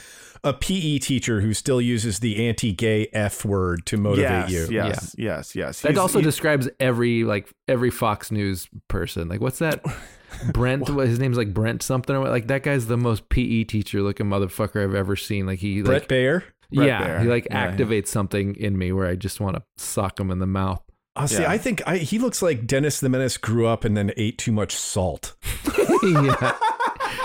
a 0.44 0.54
PE 0.54 0.98
teacher 1.00 1.42
who 1.42 1.54
still 1.54 1.80
uses 1.80 2.20
the 2.20 2.48
anti-gay 2.48 3.08
F 3.14 3.46
word 3.46 3.86
to 3.86 3.98
motivate 3.98 4.50
yes, 4.50 4.52
you. 4.52 4.68
Yes, 4.76 5.16
yes, 5.18 5.56
yes. 5.56 5.82
That 5.82 5.90
He's- 5.90 6.00
also 6.00 6.20
he- 6.20 6.24
describes 6.24 6.68
every 6.80 7.24
like 7.24 7.52
every 7.68 7.92
Fox 7.92 8.32
News 8.32 8.68
person. 8.88 9.28
Like 9.30 9.40
what's 9.42 9.60
that? 9.60 9.84
Brent. 10.54 10.90
what, 10.90 11.08
his 11.08 11.20
name's 11.20 11.38
like 11.38 11.54
Brent 11.54 11.84
something. 11.84 12.16
or 12.16 12.22
what- 12.22 12.32
Like 12.32 12.48
that 12.48 12.64
guy's 12.64 12.88
the 12.88 12.98
most 12.98 13.30
PE 13.30 13.66
teacher 13.66 14.02
looking 14.02 14.26
motherfucker 14.28 14.84
I've 14.84 14.96
ever 14.96 15.16
seen. 15.16 15.46
Like 15.46 15.60
he 15.60 15.82
Bret 15.82 16.02
like 16.04 16.10
Baier. 16.10 16.44
Bret 16.74 16.88
yeah, 16.88 17.02
Baier. 17.08 17.22
he 17.22 17.28
like 17.28 17.48
Yeah, 17.52 17.66
yeah. 17.70 17.76
activates 17.76 18.08
something 18.08 18.56
in 18.56 18.78
me 18.78 18.92
where 18.94 19.08
I 19.08 19.16
just 19.16 19.40
want 19.40 19.58
to 19.58 19.64
sock 19.78 20.20
him 20.20 20.32
in 20.32 20.40
the 20.40 20.48
mouth. 20.48 20.82
Oh, 21.18 21.26
see, 21.26 21.42
Yeah. 21.42 21.52
I 21.52 21.58
think 21.58 21.82
I, 21.86 21.98
he 21.98 22.18
looks 22.18 22.42
like 22.42 22.66
Dennis 22.66 23.02
the 23.02 23.10
Menace 23.10 23.36
grew 23.38 23.68
up 23.68 23.84
and 23.84 23.98
then 23.98 24.12
ate 24.16 24.38
too 24.38 24.54
much 24.54 24.74
salt. 24.74 25.36
yeah. 26.04 26.58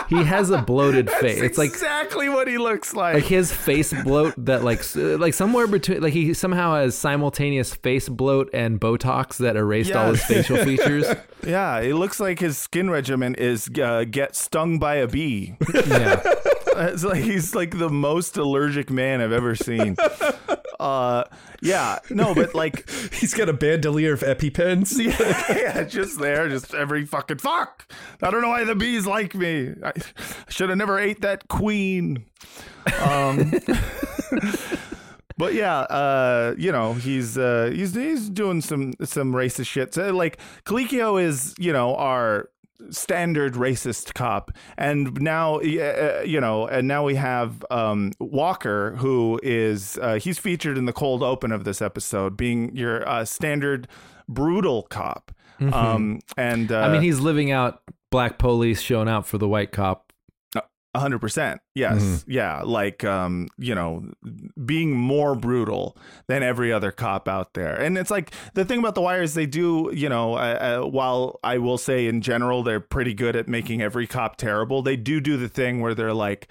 He 0.08 0.22
has 0.22 0.50
a 0.50 0.62
bloated 0.62 1.10
face. 1.20 1.40
It's 1.40 1.58
like 1.58 1.70
exactly 1.70 2.28
what 2.28 2.48
he 2.48 2.58
looks 2.58 2.94
like. 2.94 3.14
like 3.14 3.24
his 3.24 3.52
face 3.52 3.92
bloat 4.04 4.34
that 4.38 4.62
like 4.64 4.82
like 4.94 5.34
somewhere 5.34 5.66
between 5.66 6.00
like 6.02 6.12
he 6.12 6.34
somehow 6.34 6.74
has 6.76 6.96
simultaneous 6.96 7.74
face 7.74 8.08
bloat 8.08 8.50
and 8.52 8.80
Botox 8.80 9.38
that 9.38 9.56
erased 9.56 9.92
all 9.92 10.10
his 10.10 10.24
facial 10.24 10.56
features. 10.64 11.06
Yeah, 11.46 11.80
it 11.80 11.94
looks 11.94 12.20
like 12.20 12.38
his 12.38 12.58
skin 12.58 12.90
regimen 12.90 13.34
is 13.34 13.68
uh, 13.80 14.04
get 14.10 14.36
stung 14.36 14.78
by 14.78 14.96
a 14.96 15.06
bee. 15.06 15.56
Yeah. 15.74 16.20
it's 16.76 17.04
like 17.04 17.22
he's 17.22 17.54
like 17.54 17.78
the 17.78 17.88
most 17.88 18.36
allergic 18.36 18.90
man 18.90 19.20
I've 19.20 19.32
ever 19.32 19.54
seen. 19.54 19.96
Uh, 20.78 21.24
yeah, 21.62 21.98
no, 22.10 22.34
but 22.34 22.54
like, 22.54 22.88
He's 23.12 23.34
got 23.34 23.48
a 23.48 23.52
bandolier 23.52 24.12
of 24.12 24.20
EpiPens. 24.20 24.98
yeah, 24.98 25.56
yeah, 25.56 25.84
just 25.84 26.18
there, 26.18 26.48
just 26.48 26.74
every 26.74 27.04
fucking 27.04 27.38
fuck. 27.38 27.90
I 28.22 28.30
don't 28.30 28.42
know 28.42 28.48
why 28.48 28.64
the 28.64 28.74
bees 28.74 29.06
like 29.06 29.34
me. 29.34 29.74
I, 29.82 29.92
should 30.48 30.68
have 30.68 30.78
never 30.78 30.98
ate 30.98 31.22
that 31.22 31.48
queen. 31.48 32.26
Um, 33.00 33.52
but 35.36 35.54
yeah, 35.54 35.80
uh, 35.80 36.54
you 36.56 36.72
know, 36.72 36.94
he's 36.94 37.36
uh, 37.36 37.70
he's 37.72 37.94
he's 37.94 38.28
doing 38.28 38.60
some 38.60 38.94
some 39.04 39.32
racist 39.32 39.66
shit. 39.66 39.94
So, 39.94 40.12
like 40.12 40.38
Colicchio 40.64 41.22
is, 41.22 41.54
you 41.58 41.72
know, 41.72 41.96
our 41.96 42.50
standard 42.90 43.54
racist 43.54 44.14
cop, 44.14 44.50
and 44.76 45.20
now 45.20 45.56
uh, 45.56 46.22
you 46.24 46.40
know, 46.40 46.66
and 46.66 46.86
now 46.88 47.04
we 47.04 47.14
have 47.16 47.64
um, 47.70 48.12
Walker, 48.18 48.96
who 48.96 49.40
is 49.42 49.98
uh, 50.02 50.14
he's 50.14 50.38
featured 50.38 50.78
in 50.78 50.84
the 50.84 50.92
cold 50.92 51.22
open 51.22 51.52
of 51.52 51.64
this 51.64 51.80
episode, 51.82 52.36
being 52.36 52.74
your 52.76 53.08
uh, 53.08 53.24
standard 53.24 53.88
brutal 54.28 54.82
cop. 54.84 55.32
Mhm. 55.60 55.72
Um, 55.72 56.20
and 56.36 56.70
uh, 56.70 56.80
I 56.80 56.92
mean, 56.92 57.02
he's 57.02 57.20
living 57.20 57.50
out 57.50 57.82
black 58.10 58.38
police 58.38 58.80
showing 58.80 59.08
out 59.08 59.26
for 59.26 59.38
the 59.38 59.48
white 59.48 59.72
cop. 59.72 60.05
Hundred 60.98 61.18
percent. 61.20 61.60
Yes. 61.74 62.02
Mhm. 62.02 62.24
Yeah. 62.26 62.62
Like, 62.62 63.04
um, 63.04 63.48
you 63.58 63.74
know, 63.74 64.04
being 64.64 64.96
more 64.96 65.34
brutal 65.34 65.96
than 66.26 66.42
every 66.42 66.72
other 66.72 66.90
cop 66.90 67.28
out 67.28 67.54
there. 67.54 67.74
And 67.74 67.96
it's 67.98 68.10
like 68.10 68.32
the 68.54 68.64
thing 68.64 68.78
about 68.78 68.94
the 68.94 69.02
wire 69.02 69.22
is 69.22 69.34
they 69.34 69.46
do, 69.46 69.90
you 69.94 70.08
know, 70.08 70.34
uh, 70.34 70.80
uh, 70.82 70.86
while 70.86 71.38
I 71.44 71.58
will 71.58 71.78
say 71.78 72.06
in 72.06 72.20
general 72.22 72.62
they're 72.62 72.80
pretty 72.80 73.14
good 73.14 73.36
at 73.36 73.46
making 73.48 73.82
every 73.82 74.06
cop 74.06 74.36
terrible, 74.36 74.82
they 74.82 74.96
do 74.96 75.20
do 75.20 75.36
the 75.36 75.48
thing 75.48 75.80
where 75.80 75.94
they're 75.94 76.14
like, 76.14 76.48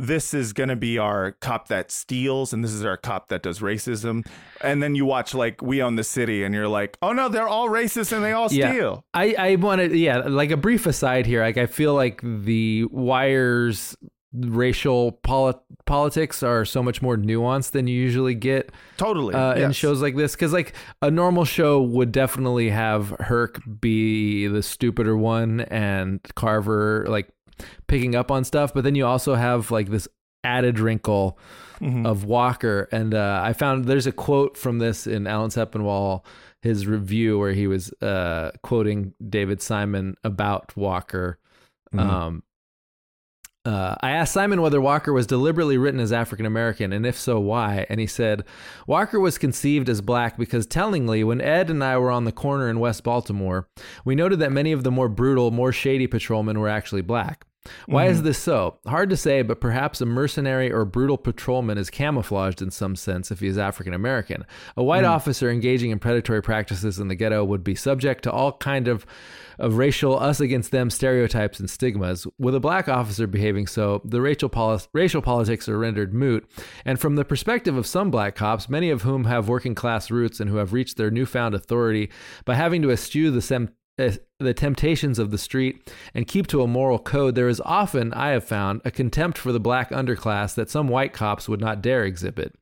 this 0.00 0.32
is 0.32 0.52
going 0.52 0.68
to 0.70 0.76
be 0.76 0.98
our 0.98 1.32
cop 1.32 1.68
that 1.68 1.90
steals 1.90 2.52
and 2.52 2.64
this 2.64 2.72
is 2.72 2.84
our 2.84 2.96
cop 2.96 3.28
that 3.28 3.42
does 3.42 3.60
racism. 3.60 4.26
And 4.62 4.82
then 4.82 4.94
you 4.94 5.04
watch 5.04 5.34
like 5.34 5.60
We 5.60 5.82
Own 5.82 5.96
the 5.96 6.04
City 6.04 6.42
and 6.42 6.54
you're 6.54 6.68
like, 6.68 6.96
oh 7.02 7.12
no, 7.12 7.28
they're 7.28 7.48
all 7.48 7.68
racist 7.68 8.12
and 8.12 8.24
they 8.24 8.32
all 8.32 8.48
steal. 8.48 9.04
I, 9.12 9.34
I 9.38 9.54
wanted, 9.56 9.92
yeah, 9.92 10.18
like 10.18 10.50
a 10.50 10.56
brief 10.56 10.86
aside 10.86 11.26
here. 11.26 11.42
Like, 11.42 11.58
I 11.58 11.66
feel 11.66 11.94
like 11.94 12.20
the 12.22 12.86
wires 12.86 13.96
racial 14.32 15.12
poli- 15.12 15.58
politics 15.86 16.42
are 16.42 16.64
so 16.64 16.82
much 16.82 17.02
more 17.02 17.16
nuanced 17.16 17.72
than 17.72 17.88
you 17.88 18.00
usually 18.00 18.34
get 18.34 18.70
totally 18.96 19.34
uh, 19.34 19.54
in 19.54 19.72
shows 19.72 20.00
like 20.00 20.14
this 20.14 20.36
because 20.36 20.52
like 20.52 20.72
a 21.02 21.10
normal 21.10 21.44
show 21.44 21.82
would 21.82 22.12
definitely 22.12 22.70
have 22.70 23.10
herc 23.18 23.60
be 23.80 24.46
the 24.46 24.62
stupider 24.62 25.16
one 25.16 25.62
and 25.62 26.20
carver 26.36 27.04
like 27.08 27.28
picking 27.86 28.14
up 28.14 28.30
on 28.30 28.44
stuff 28.44 28.72
but 28.74 28.84
then 28.84 28.94
you 28.94 29.06
also 29.06 29.34
have 29.34 29.70
like 29.70 29.88
this 29.90 30.06
added 30.44 30.78
wrinkle 30.78 31.38
Mhm. 31.80 32.06
of 32.06 32.24
walker 32.24 32.88
and 32.92 33.14
uh, 33.14 33.40
i 33.42 33.52
found 33.54 33.86
there's 33.86 34.06
a 34.06 34.12
quote 34.12 34.56
from 34.58 34.78
this 34.78 35.06
in 35.06 35.26
alan 35.26 35.48
sepinwall 35.50 36.24
his 36.62 36.86
review 36.86 37.38
where 37.38 37.52
he 37.52 37.66
was 37.66 37.90
uh, 38.02 38.50
quoting 38.62 39.14
david 39.26 39.62
simon 39.62 40.14
about 40.22 40.76
walker 40.76 41.38
Mhm. 41.94 42.00
um, 42.00 42.42
uh, 43.66 43.94
I 44.00 44.12
asked 44.12 44.32
Simon 44.32 44.62
whether 44.62 44.80
Walker 44.80 45.12
was 45.12 45.26
deliberately 45.26 45.76
written 45.76 46.00
as 46.00 46.14
African 46.14 46.46
American, 46.46 46.94
and 46.94 47.04
if 47.04 47.18
so, 47.18 47.38
why. 47.38 47.84
And 47.90 48.00
he 48.00 48.06
said, 48.06 48.42
Walker 48.86 49.20
was 49.20 49.36
conceived 49.36 49.90
as 49.90 50.00
black 50.00 50.38
because 50.38 50.64
tellingly, 50.64 51.22
when 51.24 51.42
Ed 51.42 51.68
and 51.68 51.84
I 51.84 51.98
were 51.98 52.10
on 52.10 52.24
the 52.24 52.32
corner 52.32 52.70
in 52.70 52.80
West 52.80 53.04
Baltimore, 53.04 53.68
we 54.02 54.14
noted 54.14 54.38
that 54.38 54.50
many 54.50 54.72
of 54.72 54.82
the 54.82 54.90
more 54.90 55.10
brutal, 55.10 55.50
more 55.50 55.72
shady 55.72 56.06
patrolmen 56.06 56.58
were 56.58 56.70
actually 56.70 57.02
black. 57.02 57.44
Why 57.86 58.06
is 58.06 58.20
Mhm. 58.20 58.24
this 58.24 58.38
so? 58.38 58.78
Hard 58.86 59.10
to 59.10 59.16
say, 59.16 59.42
but 59.42 59.60
perhaps 59.60 60.00
a 60.00 60.06
mercenary 60.06 60.72
or 60.72 60.84
brutal 60.86 61.18
patrolman 61.18 61.76
is 61.76 61.90
camouflaged 61.90 62.62
in 62.62 62.70
some 62.70 62.96
sense 62.96 63.30
if 63.30 63.40
he 63.40 63.46
is 63.48 63.58
African 63.58 63.92
American. 63.92 64.44
A 64.76 64.82
white 64.82 65.04
Mm. 65.04 65.10
officer 65.10 65.50
engaging 65.50 65.90
in 65.90 65.98
predatory 65.98 66.42
practices 66.42 66.98
in 66.98 67.08
the 67.08 67.14
ghetto 67.14 67.44
would 67.44 67.62
be 67.62 67.74
subject 67.74 68.22
to 68.24 68.30
all 68.32 68.52
kind 68.52 68.88
of 68.88 69.04
of 69.58 69.76
racial 69.76 70.18
us 70.18 70.40
against 70.40 70.70
them 70.70 70.88
stereotypes 70.88 71.60
and 71.60 71.68
stigmas. 71.68 72.26
With 72.38 72.54
a 72.54 72.60
black 72.60 72.88
officer 72.88 73.26
behaving 73.26 73.66
so, 73.66 74.00
the 74.06 74.22
racial 74.22 74.48
poli- 74.48 74.80
racial 74.94 75.20
politics 75.20 75.68
are 75.68 75.78
rendered 75.78 76.14
moot. 76.14 76.46
And 76.86 76.98
from 76.98 77.16
the 77.16 77.26
perspective 77.26 77.76
of 77.76 77.86
some 77.86 78.10
black 78.10 78.34
cops, 78.34 78.70
many 78.70 78.88
of 78.88 79.02
whom 79.02 79.24
have 79.24 79.50
working 79.50 79.74
class 79.74 80.10
roots 80.10 80.40
and 80.40 80.48
who 80.48 80.56
have 80.56 80.72
reached 80.72 80.96
their 80.96 81.10
newfound 81.10 81.54
authority 81.54 82.08
by 82.46 82.54
having 82.54 82.80
to 82.80 82.90
eschew 82.90 83.30
the 83.30 83.42
sem- 83.42 83.68
the 84.40 84.54
temptations 84.54 85.18
of 85.18 85.30
the 85.30 85.38
street 85.38 85.92
and 86.14 86.26
keep 86.26 86.46
to 86.48 86.62
a 86.62 86.66
moral 86.66 86.98
code, 86.98 87.34
there 87.34 87.48
is 87.48 87.60
often, 87.64 88.12
I 88.14 88.30
have 88.30 88.44
found, 88.44 88.80
a 88.84 88.90
contempt 88.90 89.38
for 89.38 89.52
the 89.52 89.60
black 89.60 89.90
underclass 89.90 90.54
that 90.54 90.70
some 90.70 90.88
white 90.88 91.12
cops 91.12 91.48
would 91.48 91.60
not 91.60 91.82
dare 91.82 92.04
exhibit. 92.04 92.54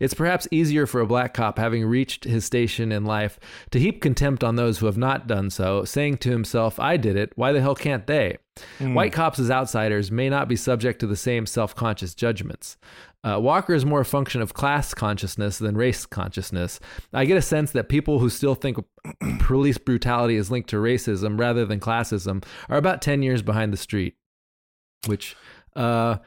It's 0.00 0.14
perhaps 0.14 0.48
easier 0.50 0.86
for 0.86 1.00
a 1.00 1.06
black 1.06 1.34
cop 1.34 1.58
having 1.58 1.84
reached 1.84 2.24
his 2.24 2.44
station 2.44 2.90
in 2.90 3.04
life 3.04 3.38
to 3.70 3.78
heap 3.78 4.00
contempt 4.00 4.42
on 4.42 4.56
those 4.56 4.78
who 4.78 4.86
have 4.86 4.98
not 4.98 5.26
done 5.26 5.50
so, 5.50 5.84
saying 5.84 6.18
to 6.18 6.30
himself, 6.30 6.80
I 6.80 6.96
did 6.96 7.16
it, 7.16 7.32
why 7.36 7.52
the 7.52 7.60
hell 7.60 7.74
can't 7.74 8.06
they? 8.06 8.38
Mm. 8.78 8.94
White 8.94 9.12
cops 9.12 9.38
as 9.38 9.50
outsiders 9.50 10.10
may 10.10 10.30
not 10.30 10.48
be 10.48 10.56
subject 10.56 11.00
to 11.00 11.06
the 11.06 11.16
same 11.16 11.44
self 11.44 11.74
conscious 11.74 12.14
judgments. 12.14 12.78
Uh, 13.24 13.40
Walker 13.40 13.74
is 13.74 13.84
more 13.84 14.00
a 14.00 14.04
function 14.04 14.40
of 14.40 14.54
class 14.54 14.94
consciousness 14.94 15.58
than 15.58 15.76
race 15.76 16.06
consciousness. 16.06 16.78
I 17.12 17.24
get 17.24 17.36
a 17.36 17.42
sense 17.42 17.72
that 17.72 17.88
people 17.88 18.18
who 18.18 18.30
still 18.30 18.54
think 18.54 18.78
police 19.40 19.78
brutality 19.78 20.36
is 20.36 20.50
linked 20.50 20.70
to 20.70 20.76
racism 20.76 21.38
rather 21.38 21.64
than 21.64 21.80
classism 21.80 22.44
are 22.68 22.78
about 22.78 23.02
10 23.02 23.22
years 23.22 23.42
behind 23.42 23.72
the 23.72 23.78
street, 23.78 24.16
which. 25.06 25.36
Uh, 25.74 26.18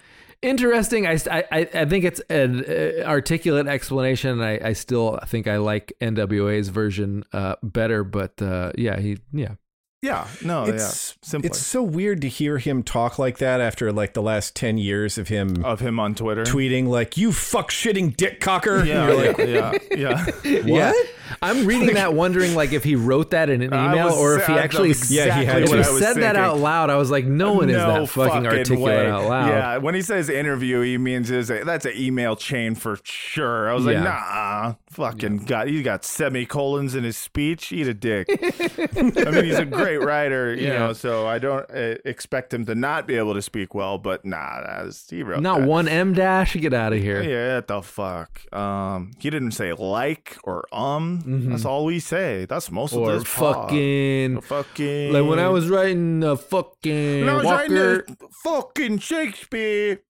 Interesting. 0.41 1.05
I, 1.05 1.17
I, 1.29 1.43
I 1.51 1.85
think 1.85 2.05
it's 2.05 2.21
an 2.29 2.63
uh, 2.63 3.03
articulate 3.05 3.67
explanation. 3.67 4.39
I, 4.39 4.69
I 4.69 4.73
still 4.73 5.19
think 5.25 5.47
I 5.47 5.57
like 5.57 5.91
NWA's 5.99 6.69
version 6.69 7.25
uh, 7.33 7.55
better, 7.61 8.05
but 8.05 8.41
uh, 8.41 8.71
yeah, 8.77 8.99
he 8.99 9.17
yeah. 9.33 9.55
Yeah. 10.01 10.27
No, 10.43 10.63
it's 10.63 11.15
yeah. 11.17 11.27
Simpler. 11.27 11.47
it's 11.47 11.59
so 11.59 11.84
weird 11.84 12.21
to 12.21 12.30
hear 12.30 12.57
him 12.57 12.84
talk 12.84 13.19
like 13.19 13.39
that 13.39 13.59
after 13.59 13.91
like 13.91 14.13
the 14.13 14.21
last 14.21 14.55
10 14.55 14.77
years 14.77 15.17
of 15.17 15.27
him 15.27 15.65
of 15.65 15.81
him 15.81 15.99
on 15.99 16.15
Twitter 16.15 16.43
tweeting 16.43 16.88
like 16.88 17.17
you 17.17 17.31
fuck 17.34 17.69
shitting 17.69 18.15
dick 18.15 18.39
cocker 18.39 18.84
Yeah, 18.85 19.07
You're 19.07 19.27
like, 19.27 19.38
yeah, 19.38 19.77
yeah, 19.91 20.26
yeah. 20.43 20.65
Yeah. 20.65 20.93
I'm 21.41 21.65
reading 21.65 21.95
that 21.95 22.14
wondering 22.14 22.56
like 22.56 22.72
if 22.73 22.84
he 22.84 22.95
wrote 22.95 23.31
that 23.31 23.49
in 23.49 23.61
an 23.61 23.73
email 23.73 24.06
was 24.07 24.18
or 24.18 24.35
if 24.38 24.45
he 24.47 24.53
sa- 24.53 24.60
actually 24.60 24.93
that's 24.93 25.11
Yeah, 25.11 25.38
he 25.39 25.45
had 25.45 25.61
if 25.64 25.69
he 25.69 25.76
what 25.77 25.85
I 25.85 25.91
was 25.91 26.01
said 26.01 26.18
that 26.18 26.35
out 26.35 26.57
loud. 26.57 26.89
I 26.89 26.95
was 26.95 27.10
like, 27.11 27.26
no 27.26 27.53
one 27.53 27.69
is 27.69 27.76
that 27.77 28.10
fucking 28.10 28.45
articulate 28.47 28.80
way. 28.84 29.07
out 29.07 29.26
loud. 29.30 29.47
Yeah, 29.47 29.77
when 29.77 29.95
he 29.95 30.01
says 30.01 30.30
interview, 30.30 30.81
he 30.81 30.97
means 30.97 31.30
is 31.31 31.49
a, 31.49 31.64
that's 31.64 31.85
an 31.85 31.93
email 31.95 32.35
chain 32.35 32.76
for 32.76 32.97
sure. 33.03 33.69
I 33.69 33.73
was 33.73 33.85
like, 33.85 33.97
nah, 33.97 34.73
fucking 34.91 35.45
got 35.45 35.68
he 35.68 35.81
got 35.84 36.03
semicolons 36.03 36.95
in 36.95 37.03
his 37.03 37.18
speech. 37.18 37.72
Eat 37.72 37.88
a 37.88 37.93
dick. 37.93 38.27
I 38.95 39.31
mean, 39.31 39.45
he's 39.45 39.60
a 39.60 39.65
great 39.65 39.97
writer, 40.03 40.53
you 40.53 40.68
Yeah. 40.68 40.80
know, 40.80 40.93
so 40.93 41.27
I 41.27 41.39
don't 41.39 41.69
uh, 41.69 41.95
expect 42.06 42.53
him 42.53 42.65
to 42.65 42.76
not 42.76 43.07
be 43.07 43.15
able 43.15 43.34
to 43.34 43.41
speak 43.41 43.73
well. 43.76 43.97
But 43.97 44.26
nah, 44.26 44.61
that's 44.61 45.10
he 45.10 45.23
wrote 45.23 45.41
Not 45.41 45.60
that. 45.60 45.68
one 45.68 45.88
M 45.88 46.14
dash. 46.14 46.56
Get 46.56 46.73
out 46.73 46.93
of 46.93 46.99
here. 46.99 47.22
Yeah, 47.22 47.56
what 47.56 47.68
the 47.68 47.81
fuck. 47.81 48.53
Um, 48.53 49.11
he 49.19 49.30
didn't 49.30 49.51
say 49.51 49.73
like 49.73 50.38
or 50.43 50.65
um. 50.73 51.18
That's 51.25 51.65
all 51.65 51.85
we 51.85 51.99
say. 51.99 52.45
That's 52.45 52.69
most 52.71 52.93
Mm-hmm. 52.93 53.03
Or 53.03 53.13
of 53.13 53.19
this. 53.23 53.33
pod. 53.35 53.55
fucking, 53.69 54.41
fucking. 54.41 55.13
like 55.13 55.25
when 55.25 55.39
I 55.39 55.49
was 55.49 55.67
writing 55.69 56.23
uh, 56.23 56.35
fucking 56.35 57.19
When 57.25 57.29
I 57.29 57.33
was 57.35 57.45
writing 57.45 57.75
Walker. 57.77 58.05
this 58.07 58.15
fucking 58.43 58.97
Shakespeare. 58.99 60.01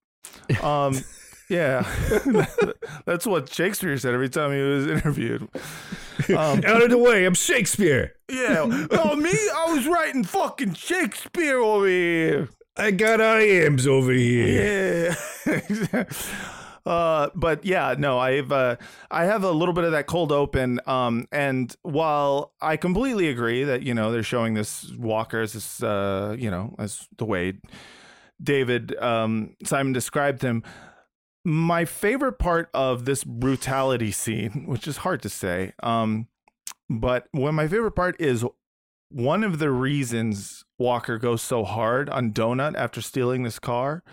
Um, 0.62 0.98
yeah, 1.50 1.88
that's 3.06 3.26
what 3.26 3.52
Shakespeare 3.54 3.98
said 3.98 4.14
every 4.14 4.30
time 4.30 4.52
he 4.52 4.62
was 4.62 4.88
interviewed. 4.88 5.48
Um, 6.30 6.36
out 6.66 6.84
of 6.84 6.90
the 6.90 6.98
way 6.98 7.26
i'm 7.26 7.34
shakespeare 7.34 8.14
yeah, 8.30 8.66
oh 8.92 9.16
me, 9.16 9.32
I 9.32 9.74
was 9.74 9.88
writing 9.88 10.24
fucking 10.26 10.74
Shakespeare 10.74 11.58
over 11.60 11.88
here. 11.88 12.50
i 12.76 12.92
got 12.92 13.20
iambs 13.22 13.88
over 13.88 14.12
here 14.12 15.16
Yeah. 15.94 16.04
Uh, 16.90 17.30
but 17.36 17.64
yeah, 17.64 17.94
no, 17.96 18.18
I've 18.18 18.52
uh, 18.52 18.78
I 19.12 19.26
have 19.26 19.44
a 19.44 19.52
little 19.52 19.76
bit 19.76 19.84
of 19.84 19.92
that 19.92 20.08
cold 20.08 20.32
open. 20.32 20.80
Um, 20.88 21.28
and 21.32 21.74
while 21.84 22.54
I 22.60 22.78
completely 22.78 23.30
agree 23.30 23.64
that 23.64 23.84
you 23.84 23.94
know 23.94 24.12
they're 24.12 24.24
showing 24.24 24.56
this 24.56 24.92
Walker 24.98 25.40
as 25.40 25.54
this, 25.54 25.84
uh, 25.84 26.36
you 26.38 26.50
know, 26.50 26.74
as 26.80 27.08
the 27.18 27.26
way 27.26 27.54
David 28.42 28.98
um, 28.98 29.56
Simon 29.64 29.94
described 29.94 30.42
him, 30.42 30.64
my 31.46 31.86
favorite 31.86 32.40
part 32.40 32.72
of 32.74 33.06
this 33.06 33.24
brutality 33.24 34.12
scene, 34.12 34.64
which 34.68 34.88
is 34.88 34.98
hard 34.98 35.22
to 35.22 35.30
say, 35.30 35.74
um, 35.84 36.28
but 36.90 37.28
when 37.32 37.54
my 37.54 37.68
favorite 37.68 37.92
part 37.92 38.20
is 38.20 38.44
one 39.12 39.44
of 39.44 39.60
the 39.60 39.70
reasons 39.70 40.66
Walker 40.80 41.20
goes 41.20 41.44
so 41.44 41.64
hard 41.64 42.10
on 42.10 42.32
Donut 42.32 42.76
after 42.76 43.00
stealing 43.00 43.44
this 43.44 43.60
car 43.60 44.04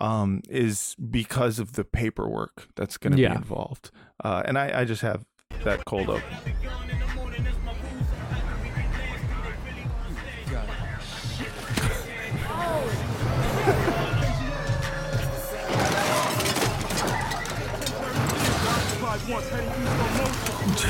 um, 0.00 0.42
is 0.48 0.96
because 1.10 1.58
of 1.58 1.74
the 1.74 1.84
paperwork 1.84 2.68
that's 2.76 2.96
going 2.96 3.14
to 3.14 3.20
Yeah. 3.22 3.30
be 3.30 3.36
involved. 3.36 3.90
Uh, 4.24 4.42
and 4.44 4.58
I, 4.58 4.80
I 4.80 4.84
just 4.84 5.02
have 5.02 5.24
that 5.64 5.84
cold 5.84 6.08
open. 6.08 6.22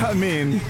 I 0.03 0.15
mean, 0.15 0.61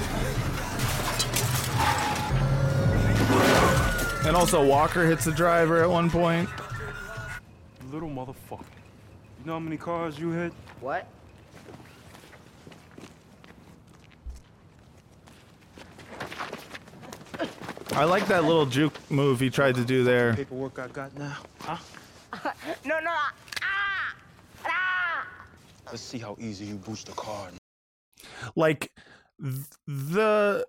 and 4.26 4.36
also 4.36 4.64
Walker 4.64 5.06
hits 5.06 5.24
the 5.24 5.32
driver 5.32 5.82
at 5.82 5.88
one 5.90 6.10
point. 6.10 6.48
Little 7.90 8.08
motherfucker. 8.08 8.64
You 9.40 9.46
know 9.46 9.52
how 9.54 9.58
many 9.58 9.76
cars 9.76 10.18
you 10.18 10.30
hit? 10.30 10.52
What? 10.80 11.06
I 17.92 18.04
like 18.04 18.26
that 18.28 18.44
little 18.44 18.66
juke 18.66 18.94
move 19.10 19.40
he 19.40 19.50
tried 19.50 19.74
to 19.74 19.84
do 19.84 20.04
there. 20.04 20.34
Paperwork 20.34 20.78
I 20.78 20.86
got 20.88 21.16
now, 21.18 21.36
huh? 21.60 21.76
no, 22.84 23.00
no. 23.00 23.10
Ah! 23.10 24.14
Ah! 24.64 25.26
Let's 25.86 26.00
see 26.02 26.18
how 26.18 26.36
easy 26.38 26.66
you 26.66 26.76
boost 26.76 27.06
the 27.06 27.12
car. 27.12 27.48
like 28.54 28.92
th- 29.42 29.56
the 29.86 30.66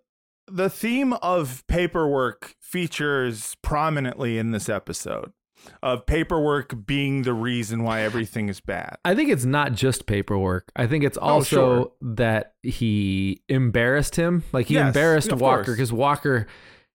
the 0.48 0.69
theme 0.69 1.14
of 1.14 1.64
paperwork 1.68 2.56
features 2.60 3.56
prominently 3.61 4.38
in 4.38 4.52
this 4.52 4.68
episode 4.68 5.31
of 5.83 6.05
paperwork 6.05 6.85
being 6.85 7.23
the 7.23 7.33
reason 7.33 7.83
why 7.83 8.01
everything 8.01 8.49
is 8.49 8.59
bad. 8.59 8.97
I 9.05 9.15
think 9.15 9.29
it's 9.29 9.45
not 9.45 9.73
just 9.73 10.05
paperwork. 10.05 10.71
I 10.75 10.88
think 10.88 11.03
it's 11.03 11.17
Oh, 11.17 11.21
also 11.27 11.45
sure. 11.45 11.91
that 12.15 12.53
he 12.63 13.41
embarrassed 13.49 14.15
him. 14.15 14.43
Like 14.51 14.67
he 14.67 14.75
Yes, 14.75 14.88
embarrassed 14.88 15.31
Walker 15.33 15.71
because 15.71 15.91
Walker 15.91 16.47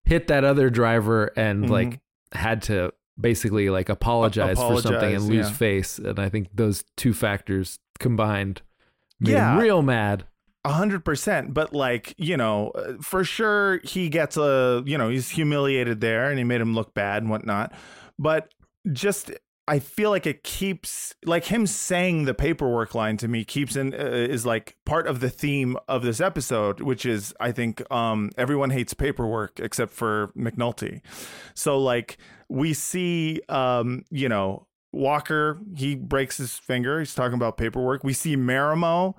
hit 0.05 0.27
that 0.27 0.43
other 0.43 0.69
driver 0.69 1.31
and 1.35 1.65
Mhm. 1.65 1.69
like 1.69 1.99
had 2.33 2.61
to 2.63 2.93
basically 3.19 3.69
like 3.69 3.89
apologize, 3.89 4.57
for 4.57 4.79
something 4.81 5.15
and 5.15 5.23
lose 5.25 5.47
yeah. 5.49 5.53
face. 5.53 5.97
And 5.97 6.19
I 6.19 6.29
think 6.29 6.47
those 6.53 6.83
two 6.95 7.13
factors 7.13 7.79
combined 7.99 8.61
made 9.19 9.31
Yeah. 9.31 9.53
him 9.55 9.59
real 9.59 9.81
mad. 9.81 10.25
A 10.63 10.71
hundred 10.73 11.03
percent, 11.05 11.53
but 11.53 11.73
like 11.73 12.13
you 12.17 12.35
know, 12.37 12.69
uh, 12.71 12.93
for 13.01 13.23
sure 13.23 13.79
he 13.83 14.09
gets 14.09 14.35
a 14.37 14.83
you 14.85 14.97
know 14.97 15.09
he's 15.09 15.29
humiliated 15.29 16.01
there, 16.01 16.29
and 16.29 16.37
he 16.37 16.43
made 16.43 16.59
him 16.61 16.73
look 16.75 16.93
bad 16.93 17.23
and 17.23 17.29
whatnot. 17.29 17.73
But 18.19 18.49
just 18.91 19.31
I 19.69 19.79
feel 19.79 20.09
like 20.11 20.25
it 20.25 20.43
keeps 20.43 21.13
like 21.25 21.45
him 21.45 21.67
saying 21.67 22.23
the 22.23 22.33
paperwork 22.33 22.95
line 22.95 23.17
to 23.17 23.27
me 23.27 23.43
keeps 23.43 23.75
in 23.75 23.93
uh, 23.93 23.97
is 23.97 24.45
like 24.45 24.77
part 24.85 25.07
of 25.07 25.19
the 25.19 25.29
theme 25.29 25.75
of 25.89 26.03
this 26.03 26.21
episode, 26.21 26.79
which 26.79 27.05
is 27.05 27.33
I 27.39 27.51
think 27.51 27.89
um 27.91 28.31
everyone 28.37 28.69
hates 28.69 28.93
paperwork 28.93 29.59
except 29.59 29.91
for 29.91 30.31
McNulty. 30.37 31.01
So 31.53 31.77
like 31.77 32.17
we 32.47 32.73
see 32.73 33.41
um 33.49 34.05
you 34.09 34.29
know 34.29 34.67
Walker 34.93 35.59
he 35.75 35.95
breaks 35.95 36.37
his 36.37 36.57
finger. 36.57 36.99
He's 36.99 37.13
talking 37.13 37.35
about 37.35 37.57
paperwork. 37.57 38.05
We 38.05 38.13
see 38.13 38.37
Marimow. 38.37 39.15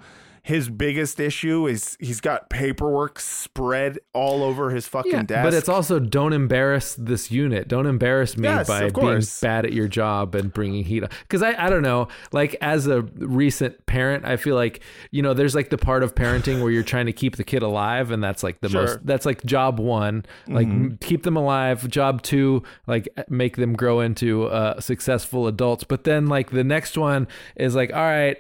His 0.49 0.71
biggest 0.71 1.21
issue 1.21 1.67
is 1.67 1.99
he's 2.01 2.23
got 2.23 2.49
paperwork 2.49 3.21
spread 3.21 3.99
all 4.15 4.43
over 4.43 4.71
his 4.71 4.89
fucking 4.89 5.27
desk. 5.27 5.45
but 5.45 5.53
it's 5.53 5.69
also 5.69 5.99
don't 5.99 6.33
embarrass 6.33 6.95
this 6.95 7.31
unit. 7.31 7.69
Don't 7.69 7.85
embarrass 7.85 8.35
me 8.39 8.49
Yes, 8.49 8.67
by 8.67 8.89
being 8.89 9.21
bad 9.43 9.67
at 9.67 9.75
your 9.75 9.89
job 9.89 10.35
and 10.35 10.51
bringing 10.51 10.85
heat. 10.85 11.05
up. 11.05 11.13
Because 11.21 11.43
I, 11.43 11.67
I 11.67 11.69
don't 11.69 11.83
know. 11.83 12.09
Like 12.33 12.57
as 12.63 12.87
a 12.87 13.03
recent 13.03 13.85
parent, 13.85 14.25
I 14.25 14.39
feel 14.39 14.55
like 14.55 14.81
you 15.11 15.21
know 15.21 15.35
there's 15.35 15.55
like 15.55 15.69
the 15.69 15.77
part 15.77 16.03
of 16.03 16.15
parenting 16.15 16.63
where 16.63 16.71
you're 16.71 16.83
trying 16.83 17.05
to 17.07 17.13
keep 17.13 17.37
the 17.37 17.45
kid 17.45 17.63
alive, 17.63 18.11
and 18.11 18.25
that's 18.25 18.43
like 18.43 18.63
the 18.63 18.71
Sure. 18.71 18.83
most. 18.87 18.99
That's 19.05 19.27
like 19.27 19.45
job 19.45 19.79
one. 19.79 20.25
Like 20.47 20.67
Mhm. 20.67 20.99
keep 21.01 21.25
them 21.25 21.37
alive. 21.37 21.87
Job 21.91 22.23
two, 22.23 22.63
like 22.87 23.07
make 23.29 23.57
them 23.57 23.75
grow 23.75 24.01
into 24.01 24.45
uh, 24.47 24.81
successful 24.81 25.47
adults. 25.47 25.85
But 25.85 26.05
then 26.05 26.27
like 26.27 26.53
the 26.53 26.65
next 26.65 26.97
one 26.97 27.29
is 27.55 27.75
like, 27.75 27.93
all 27.93 28.01
right, 28.01 28.39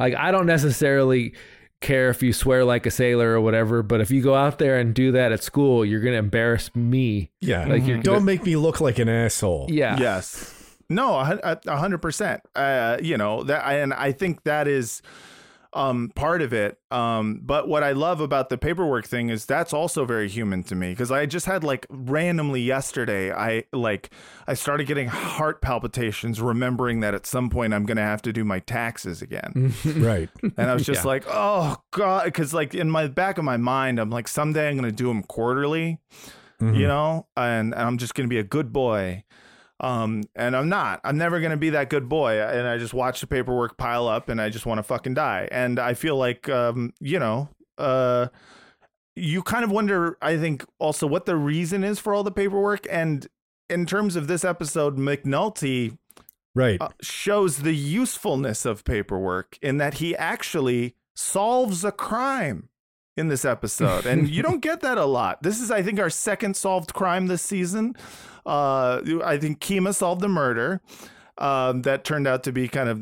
like 0.00 0.14
I 0.14 0.30
don't 0.30 0.46
necessarily 0.46 1.34
care 1.80 2.10
if 2.10 2.22
you 2.22 2.32
swear 2.32 2.64
like 2.64 2.86
a 2.86 2.90
sailor 2.90 3.30
or 3.30 3.40
whatever, 3.40 3.82
but 3.82 4.00
if 4.00 4.10
you 4.10 4.22
go 4.22 4.34
out 4.34 4.58
there 4.58 4.78
and 4.78 4.94
do 4.94 5.12
that 5.12 5.32
at 5.32 5.42
school, 5.42 5.84
you're 5.84 6.00
gonna 6.00 6.16
embarrass 6.16 6.74
me. 6.74 7.30
Yeah. 7.40 7.66
like 7.66 7.86
you're 7.86 7.98
Don't 7.98 8.24
make 8.24 8.44
me 8.44 8.56
look 8.56 8.80
like 8.80 8.98
an 8.98 9.08
asshole. 9.08 9.66
Yeah. 9.70 9.96
Yes. 9.98 10.56
No, 10.88 11.14
a 11.14 11.38
a 11.42 11.60
a 11.66 11.76
hundred 11.76 12.02
percent. 12.02 12.42
Uh, 12.56 12.98
you 13.00 13.16
know 13.16 13.44
that, 13.44 13.64
and 13.64 13.94
I 13.94 14.10
think 14.10 14.42
that 14.42 14.66
is 14.66 15.02
um 15.72 16.10
part 16.16 16.42
of 16.42 16.52
it. 16.52 16.78
Um, 16.90 17.40
but 17.44 17.68
what 17.68 17.84
I 17.84 17.92
love 17.92 18.20
about 18.20 18.48
the 18.48 18.58
paperwork 18.58 19.06
thing 19.06 19.28
is 19.28 19.46
that's 19.46 19.72
also 19.72 20.04
very 20.04 20.28
human 20.28 20.64
to 20.64 20.74
me 20.74 20.90
because 20.90 21.12
I 21.12 21.26
just 21.26 21.46
had 21.46 21.62
like 21.62 21.86
randomly 21.88 22.60
yesterday, 22.60 23.32
I 23.32 23.64
like 23.72 24.10
I 24.48 24.54
started 24.54 24.86
getting 24.88 25.06
heart 25.08 25.62
palpitations, 25.62 26.40
remembering 26.40 27.00
that 27.00 27.14
at 27.14 27.24
some 27.26 27.50
point 27.50 27.72
I'm 27.72 27.84
gonna 27.86 28.00
have 28.02 28.22
to 28.22 28.32
do 28.32 28.44
my 28.44 28.58
taxes 28.60 29.22
again. 29.22 29.72
right. 29.84 30.28
And 30.42 30.68
I 30.70 30.74
was 30.74 30.84
just 30.84 31.04
Yeah. 31.04 31.08
like, 31.08 31.24
oh 31.28 31.76
god, 31.92 32.24
because 32.24 32.52
like 32.52 32.74
in 32.74 32.90
my 32.90 33.06
back 33.06 33.38
of 33.38 33.44
my 33.44 33.56
mind, 33.56 34.00
I'm 34.00 34.10
like, 34.10 34.26
someday 34.26 34.68
I'm 34.68 34.74
gonna 34.76 34.90
do 34.90 35.06
them 35.06 35.22
quarterly, 35.22 35.98
Mhm. 36.60 36.76
you 36.76 36.88
know, 36.88 37.26
and, 37.36 37.72
and 37.74 37.82
I'm 37.82 37.96
just 37.98 38.14
gonna 38.14 38.28
be 38.28 38.38
a 38.38 38.44
good 38.44 38.72
boy. 38.72 39.22
Um, 39.80 40.22
and 40.36 40.54
I'm 40.54 40.68
not. 40.68 41.00
I'm 41.04 41.16
never 41.18 41.40
gonna 41.40 41.56
be 41.56 41.70
that 41.70 41.88
good 41.90 42.08
boy. 42.08 42.40
And 42.40 42.68
I 42.68 42.78
just 42.78 42.94
watch 42.94 43.20
the 43.20 43.26
paperwork 43.26 43.76
pile 43.78 44.06
up, 44.06 44.28
and 44.28 44.40
I 44.40 44.48
just 44.50 44.66
want 44.66 44.78
to 44.78 44.82
fucking 44.82 45.14
die. 45.14 45.48
And 45.50 45.78
I 45.78 45.94
feel 45.94 46.16
like, 46.16 46.48
um, 46.48 46.92
you 47.00 47.18
know, 47.18 47.48
uh, 47.78 48.28
you 49.16 49.42
kind 49.42 49.64
of 49.64 49.70
wonder. 49.70 50.16
I 50.22 50.36
think 50.36 50.64
also 50.78 51.06
what 51.06 51.26
the 51.26 51.36
reason 51.36 51.82
is 51.84 51.98
for 51.98 52.14
all 52.14 52.22
the 52.22 52.30
paperwork. 52.30 52.86
And 52.90 53.26
in 53.68 53.86
terms 53.86 54.16
of 54.16 54.26
this 54.26 54.44
episode, 54.44 54.96
McNulty 54.98 55.96
Right. 56.54 56.80
uh, 56.80 56.88
shows 57.00 57.58
the 57.58 57.74
usefulness 57.74 58.64
of 58.64 58.84
paperwork 58.84 59.58
in 59.62 59.76
that 59.78 59.94
he 59.94 60.16
actually 60.16 60.96
solves 61.14 61.84
a 61.84 61.92
crime 61.92 62.69
in 63.20 63.28
this 63.28 63.44
episode 63.44 64.06
and 64.06 64.28
you 64.28 64.42
don't 64.42 64.60
get 64.60 64.80
that 64.80 64.98
a 64.98 65.04
lot 65.04 65.42
this 65.42 65.60
is 65.60 65.70
i 65.70 65.82
think 65.82 66.00
our 66.00 66.10
second 66.10 66.56
solved 66.56 66.92
crime 66.94 67.26
this 67.28 67.42
season 67.42 67.94
uh 68.46 69.00
i 69.24 69.36
think 69.38 69.60
kima 69.60 69.94
solved 69.94 70.20
the 70.20 70.28
murder 70.28 70.80
um 71.38 71.82
that 71.82 72.02
turned 72.02 72.26
out 72.26 72.42
to 72.42 72.50
be 72.52 72.66
kind 72.66 72.88
of 72.88 72.98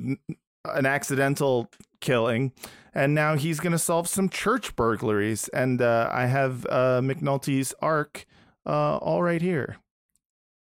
an 0.77 0.85
accidental 0.87 1.71
killing 2.01 2.53
and 2.95 3.15
now 3.15 3.37
he's 3.37 3.61
going 3.61 3.73
to 3.73 3.79
solve 3.79 4.09
some 4.09 4.29
church 4.29 4.75
burglaries 4.77 5.49
and 5.49 5.81
uh 5.81 6.09
i 6.13 6.27
have 6.27 6.67
uh 6.69 7.01
mcnulty's 7.01 7.73
arc 7.81 8.27
uh 8.67 8.97
all 8.99 9.23
right 9.23 9.41
here 9.43 9.77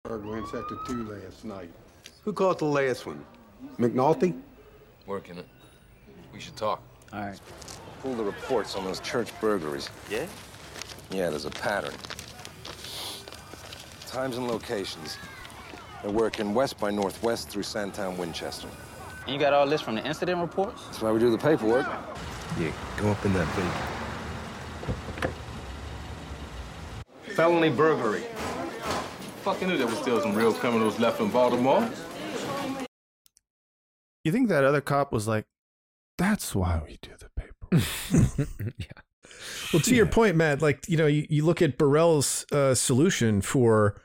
Burglar 0.07 0.39
in 0.39 0.47
Sector 0.47 0.77
2 0.87 1.09
last 1.11 1.45
night. 1.45 1.69
Who 2.23 2.33
caught 2.33 2.59
the 2.59 2.65
last 2.65 3.07
one? 3.07 3.25
McNulty? 3.77 4.41
Working 5.07 5.39
it. 5.39 5.47
We 6.33 6.39
should 6.39 6.55
talk. 6.57 6.81
All 7.13 7.21
right. 7.21 7.41
Pull 8.03 8.15
the 8.15 8.25
reports 8.25 8.77
on 8.77 8.85
those 8.85 9.01
church 9.01 9.29
burglaries. 9.41 9.91
Yeah? 10.11 10.27
Yeah, 11.11 11.31
there's 11.31 11.45
a 11.45 11.51
pattern. 11.51 11.95
Times 14.07 14.37
and 14.37 14.49
locations. 14.49 15.17
They're 16.03 16.11
working 16.11 16.55
west 16.55 16.79
by 16.79 16.91
northwest 16.91 17.49
through 17.49 17.65
Sandtown, 17.65 18.17
Winchester. 18.17 18.69
And 19.25 19.35
you 19.35 19.41
got 19.41 19.53
all 19.53 19.67
this 19.67 19.81
from 19.81 19.97
the 19.97 20.07
incident 20.07 20.41
reports? 20.41 20.85
That's 20.87 21.03
why 21.03 21.11
we 21.11 21.19
do 21.19 21.31
the 21.31 21.39
paperwork. 21.39 21.87
Yeah, 22.61 22.71
go 22.97 23.11
up 23.11 23.25
in 23.25 23.33
that 23.33 23.47
vehicle. 23.55 25.33
Felony 27.35 27.71
burglary. 27.71 28.23
Fucking 29.43 29.69
knew 29.69 29.77
there 29.77 29.87
was 29.87 29.99
still 29.99 30.21
some 30.21 30.35
real 30.35 30.53
criminals 30.53 30.99
left 30.99 31.21
in 31.21 31.31
Baltimore. 31.31 31.89
you 34.25 34.33
think 34.33 34.49
that 34.49 34.65
other 34.65 34.81
cop 34.81 35.13
was 35.13 35.29
like 35.29 35.45
that's 36.19 36.55
why 36.55 36.81
we 36.87 36.99
do 37.03 37.11
the 37.19 37.29
paper 37.71 38.47
Well, 39.73 39.83
to 39.83 39.95
your 39.95 40.07
point, 40.07 40.37
Matt, 40.37 40.63
like 40.63 40.89
you 40.89 40.97
know, 40.97 41.07
you, 41.07 41.27
you 41.29 41.45
look 41.45 41.61
at 41.63 41.79
Burrell's 41.79 42.47
uh, 42.53 42.75
solution 42.75 43.41
for 43.41 44.01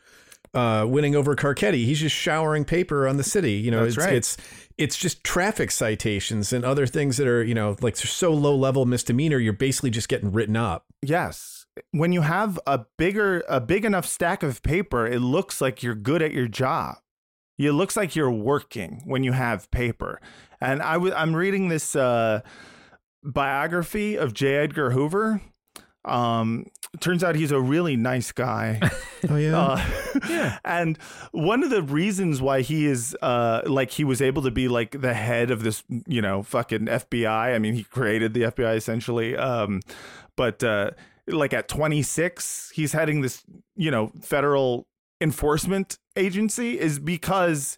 uh, 0.53 0.85
winning 0.88 1.15
over 1.15 1.35
Carcetti. 1.35 1.85
He's 1.85 1.99
just 1.99 2.15
showering 2.15 2.65
paper 2.65 3.07
on 3.07 3.17
the 3.17 3.23
city. 3.23 3.53
You 3.53 3.71
know, 3.71 3.83
That's 3.83 3.97
it's, 3.97 4.05
right. 4.05 4.13
it's 4.13 4.38
it's 4.77 4.97
just 4.97 5.23
traffic 5.23 5.71
citations 5.71 6.51
and 6.51 6.65
other 6.65 6.88
things 6.88 7.17
that 7.17 7.27
are 7.27 7.43
you 7.43 7.53
know 7.53 7.75
like 7.81 7.95
so 7.95 8.33
low 8.33 8.55
level 8.55 8.85
misdemeanor. 8.85 9.38
You're 9.38 9.53
basically 9.53 9.91
just 9.91 10.09
getting 10.09 10.31
written 10.31 10.55
up. 10.55 10.85
Yes. 11.01 11.65
When 11.91 12.11
you 12.11 12.21
have 12.21 12.59
a 12.67 12.85
bigger 12.97 13.43
a 13.47 13.61
big 13.61 13.85
enough 13.85 14.05
stack 14.05 14.43
of 14.43 14.61
paper, 14.61 15.07
it 15.07 15.19
looks 15.19 15.61
like 15.61 15.81
you're 15.83 15.95
good 15.95 16.21
at 16.21 16.33
your 16.33 16.47
job. 16.47 16.97
It 17.57 17.71
looks 17.73 17.95
like 17.95 18.15
you're 18.15 18.31
working 18.31 19.03
when 19.05 19.23
you 19.23 19.33
have 19.33 19.69
paper. 19.69 20.19
And 20.59 20.81
I 20.81 20.93
w- 20.93 21.13
I'm 21.13 21.35
reading 21.35 21.67
this 21.69 21.95
uh, 21.95 22.41
biography 23.23 24.15
of 24.15 24.34
J. 24.34 24.56
Edgar 24.56 24.91
Hoover. 24.91 25.41
Um, 26.03 26.65
turns 26.99 27.23
out 27.23 27.35
he's 27.35 27.52
a 27.52 27.61
really 27.61 27.95
nice 27.95 28.31
guy. 28.31 28.80
Oh 29.30 29.35
yeah. 29.35 29.56
Uh, 29.56 29.85
yeah. 30.27 30.57
And 30.65 30.98
one 31.31 31.61
of 31.61 31.69
the 31.69 31.84
reasons 31.84 32.41
why 32.41 32.61
he 32.61 32.88
is 32.88 33.15
uh 33.22 33.61
like 33.68 33.91
he 33.91 34.03
was 34.03 34.19
able 34.19 34.41
to 34.41 34.49
be 34.49 34.68
like 34.68 34.99
the 34.99 35.14
head 35.14 35.52
of 35.52 35.61
this, 35.61 35.84
you 36.07 36.23
know, 36.23 36.41
fucking 36.41 36.88
FBI. 36.88 37.53
I 37.53 37.60
mean, 37.60 37.76
he 37.76 37.84
created 37.84 38.34
the 38.34 38.41
FBI 38.41 38.76
essentially. 38.76 39.38
Um 39.38 39.81
but 40.35 40.64
uh 40.64 40.89
like 41.27 41.53
at 41.53 41.68
26, 41.68 42.72
he's 42.73 42.93
heading 42.93 43.22
this, 43.22 43.43
you 43.76 43.91
know, 43.91 44.11
federal 44.23 44.88
enforcement 45.22 45.99
agency 46.15 46.80
is 46.80 46.98
because 46.98 47.77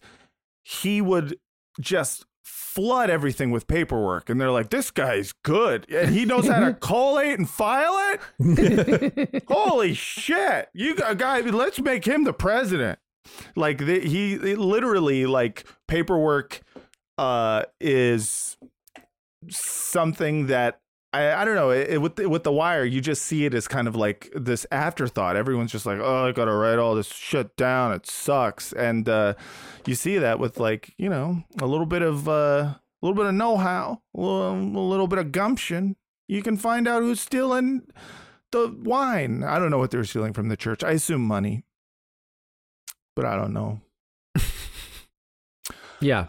he 0.64 1.02
would 1.02 1.38
just 1.82 2.26
flood 2.74 3.10
everything 3.10 3.52
with 3.52 3.68
paperwork. 3.68 4.30
And 4.30 4.42
they're 4.42 4.52
like 4.52 4.70
this 4.70 4.90
guy's 4.90 5.32
good. 5.44 5.86
And 5.92 6.14
he 6.14 6.26
knows 6.26 6.48
how 6.48 6.60
to 6.60 6.74
collate 6.82 7.38
and 7.38 7.50
file 7.50 8.20
it? 8.40 9.44
Holy 9.48 9.94
shit. 9.94 10.70
You 10.74 10.96
got 10.96 11.12
a 11.12 11.16
guy 11.16 11.42
let's 11.42 11.80
make 11.80 12.06
him 12.06 12.24
the 12.24 12.34
president. 12.34 13.00
Like 13.56 13.78
the, 13.78 14.00
he 14.00 14.34
it 14.34 14.58
literally 14.58 15.26
like 15.26 15.66
paperwork 15.88 16.62
uh 17.18 17.64
is 17.80 18.58
something 19.50 20.48
that 20.48 20.80
I, 21.14 21.42
I 21.42 21.46
don't 21.46 21.56
know 21.56 21.70
it, 21.70 21.92
it- 21.92 21.98
with 22.02 22.16
the, 22.16 22.28
with 22.28 22.44
the 22.44 22.52
wire 22.52 22.84
you 22.84 23.00
just 23.00 23.22
see 23.24 23.46
it 23.46 23.54
as 23.54 23.68
kind 23.68 23.88
of 23.88 23.96
like 23.96 24.32
this 24.36 24.66
afterthought. 24.72 25.36
Everyone's 25.36 25.72
just 25.72 25.86
like 25.86 26.00
oh 26.02 26.28
i 26.28 26.32
gotta 26.32 26.54
write 26.54 26.80
all 26.80 26.96
this 26.96 27.08
shit 27.08 27.56
down. 27.56 27.92
It 27.94 28.06
sucks. 28.08 28.74
And 28.74 29.08
uh 29.08 29.36
you 29.86 29.96
see 29.96 30.18
that 30.18 30.40
with 30.40 30.60
like 30.60 30.94
you 30.98 31.10
know 31.10 31.44
a 31.62 31.68
little 31.68 31.86
bit 31.86 32.02
of 32.02 32.28
uh 32.28 32.32
a 32.32 32.80
little 33.02 33.16
bit 33.16 33.26
of 33.26 33.34
know-how 33.34 34.02
a 34.16 34.20
little, 34.20 34.54
a 34.54 34.88
little 34.90 35.08
bit 35.08 35.20
of 35.20 35.32
gumption. 35.32 35.96
You 36.28 36.42
can 36.42 36.56
find 36.58 36.88
out 36.88 37.02
who's 37.04 37.20
stealing 37.20 37.84
the 38.52 38.74
wine. 38.84 39.44
I 39.44 39.60
don't 39.60 39.70
know 39.72 39.78
what 39.78 39.92
they're 39.92 40.04
stealing 40.06 40.32
from 40.34 40.48
the 40.50 40.56
church. 40.58 40.84
I 40.84 40.92
assume 40.92 41.22
money. 41.22 41.64
But 43.16 43.26
i 43.26 43.36
don't 43.36 43.54
know. 43.54 43.82
Yeah. 46.00 46.28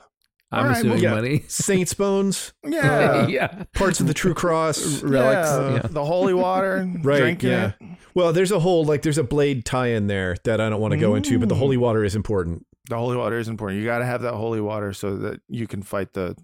I'm 0.54 0.64
All 0.66 0.70
right, 0.70 0.78
assuming 0.78 1.02
well, 1.02 1.14
money. 1.16 1.44
Saints 1.48 1.94
bones. 1.94 2.52
Yeah. 2.64 3.26
yeah. 3.26 3.64
Parts 3.74 4.00
of 4.00 4.06
the 4.06 4.14
true 4.14 4.34
cross. 4.34 5.02
Relics, 5.02 5.48
Yeah, 5.48 5.74
yeah. 5.74 5.80
the 5.90 6.04
holy 6.04 6.34
water 6.34 6.88
Right. 7.02 7.18
drinking 7.18 7.50
yeah. 7.50 7.72
it 7.80 7.88
Well, 8.14 8.32
there's 8.32 8.52
a 8.52 8.60
whole 8.60 8.84
like 8.84 9.02
there's 9.02 9.18
a 9.18 9.24
blade 9.24 9.64
tie-in 9.64 10.06
there 10.06 10.36
that 10.44 10.60
I 10.60 10.68
don't 10.70 10.80
want 10.80 10.92
to 10.92 10.98
go 10.98 11.14
into, 11.14 11.38
but 11.38 11.48
the 11.48 11.54
holy 11.56 11.76
water 11.76 12.04
is 12.04 12.14
important. 12.14 12.64
the 12.88 12.96
holy 12.96 13.16
water 13.16 13.38
is 13.38 13.48
important. 13.48 13.80
You 13.80 13.86
got 13.86 13.98
to 13.98 14.04
have 14.06 14.22
that 14.22 14.34
holy 14.34 14.60
water 14.60 14.92
so 14.92 15.16
that 15.16 15.40
you 15.48 15.66
can 15.66 15.82
fight 15.82 16.12
the 16.12 16.36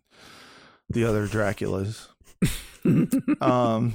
the 0.88 1.04
other 1.04 1.26
Draculas. 1.28 2.08
um, 3.40 3.94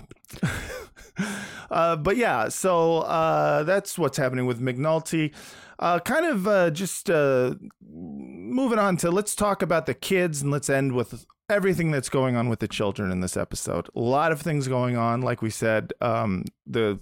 uh, 1.71 1.95
but 1.95 2.17
yeah, 2.17 2.49
so 2.49 2.99
uh, 2.99 3.63
that's 3.63 3.97
what's 3.97 4.17
happening 4.17 4.45
with 4.45 4.61
McNulty. 4.61 5.33
Uh, 5.79 5.99
kind 5.99 6.25
of 6.25 6.47
uh, 6.47 6.69
just 6.69 7.09
uh, 7.09 7.55
moving 7.81 8.79
on 8.79 8.97
to 8.97 9.11
let's 9.11 9.35
talk 9.35 9.61
about 9.61 9.85
the 9.85 9.93
kids 9.93 10.41
and 10.41 10.51
let's 10.51 10.69
end 10.69 10.93
with 10.93 11.25
everything 11.49 11.91
that's 11.91 12.09
going 12.09 12.35
on 12.35 12.49
with 12.49 12.59
the 12.59 12.67
children 12.67 13.11
in 13.11 13.19
this 13.19 13.37
episode. 13.37 13.89
A 13.95 13.99
lot 13.99 14.31
of 14.31 14.41
things 14.41 14.67
going 14.67 14.97
on, 14.97 15.21
like 15.21 15.41
we 15.41 15.49
said. 15.49 15.93
Um, 16.01 16.45
the 16.65 16.99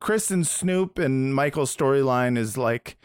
Chris 0.00 0.30
and 0.30 0.46
Snoop 0.46 0.98
and 0.98 1.34
Michael's 1.34 1.74
storyline 1.74 2.38
is 2.38 2.56
like 2.56 2.98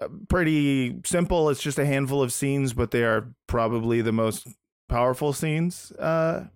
uh, 0.00 0.08
pretty 0.28 1.00
simple. 1.04 1.50
It's 1.50 1.62
just 1.62 1.78
a 1.78 1.86
handful 1.86 2.22
of 2.22 2.32
scenes, 2.32 2.72
but 2.72 2.90
they 2.90 3.04
are 3.04 3.34
probably 3.46 4.00
the 4.00 4.12
most 4.12 4.48
powerful 4.88 5.32
scenes. 5.32 5.92
Uh, 5.92 6.46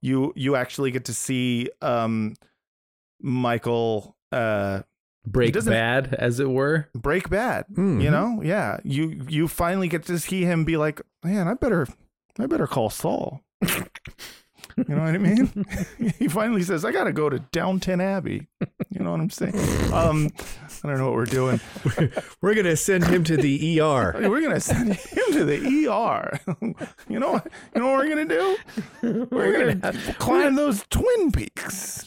you 0.00 0.32
you 0.36 0.56
actually 0.56 0.90
get 0.90 1.04
to 1.06 1.14
see 1.14 1.68
um, 1.82 2.34
Michael 3.20 4.16
uh, 4.32 4.82
Break 5.26 5.52
bad, 5.64 6.14
as 6.14 6.40
it 6.40 6.50
were. 6.50 6.88
break 6.94 7.28
bad. 7.28 7.66
Mhm. 7.72 8.02
You 8.02 8.10
know, 8.10 8.40
yeah. 8.42 8.78
You 8.84 9.22
you 9.28 9.48
finally 9.48 9.88
get 9.88 10.04
to 10.06 10.18
see 10.18 10.42
him 10.44 10.64
be 10.64 10.76
like, 10.76 11.02
man, 11.22 11.46
I 11.46 11.54
better 11.54 11.86
I 12.38 12.46
better 12.46 12.66
call 12.66 12.88
Saul. 12.90 13.42
you 13.62 14.94
know 14.94 15.02
what 15.02 15.14
I 15.14 15.18
mean? 15.18 15.66
he 16.18 16.26
finally 16.28 16.62
says, 16.62 16.84
I 16.84 16.92
gotta 16.92 17.12
go 17.12 17.28
to 17.28 17.38
Downton 17.52 18.00
Abbey. 18.00 18.48
You 18.88 19.00
know 19.04 19.10
what 19.10 19.20
I'm 19.20 19.30
saying? 19.30 19.54
Um, 19.92 20.30
I 20.82 20.88
don't 20.88 20.98
know 20.98 21.06
what 21.06 21.14
we're 21.14 21.26
doing. 21.26 21.60
We're 22.40 22.54
gonna 22.54 22.76
send 22.76 23.04
him 23.04 23.22
to 23.24 23.36
the 23.36 23.80
ER. 23.80 24.14
We're 24.28 24.40
gonna 24.40 24.60
send 24.60 24.94
him 24.94 25.32
to 25.32 25.44
the 25.44 25.86
ER. 25.88 26.40
you 27.08 27.20
know 27.20 27.32
what? 27.32 27.46
You 27.74 27.80
know 27.80 27.88
what 27.88 27.98
we're 27.98 28.08
gonna 28.08 28.24
do? 28.24 28.56
We're, 29.30 29.74
gonna, 29.74 29.92
climb 30.18 30.54
those 30.54 30.84
Twin 30.88 31.30
Peaks. 31.32 32.06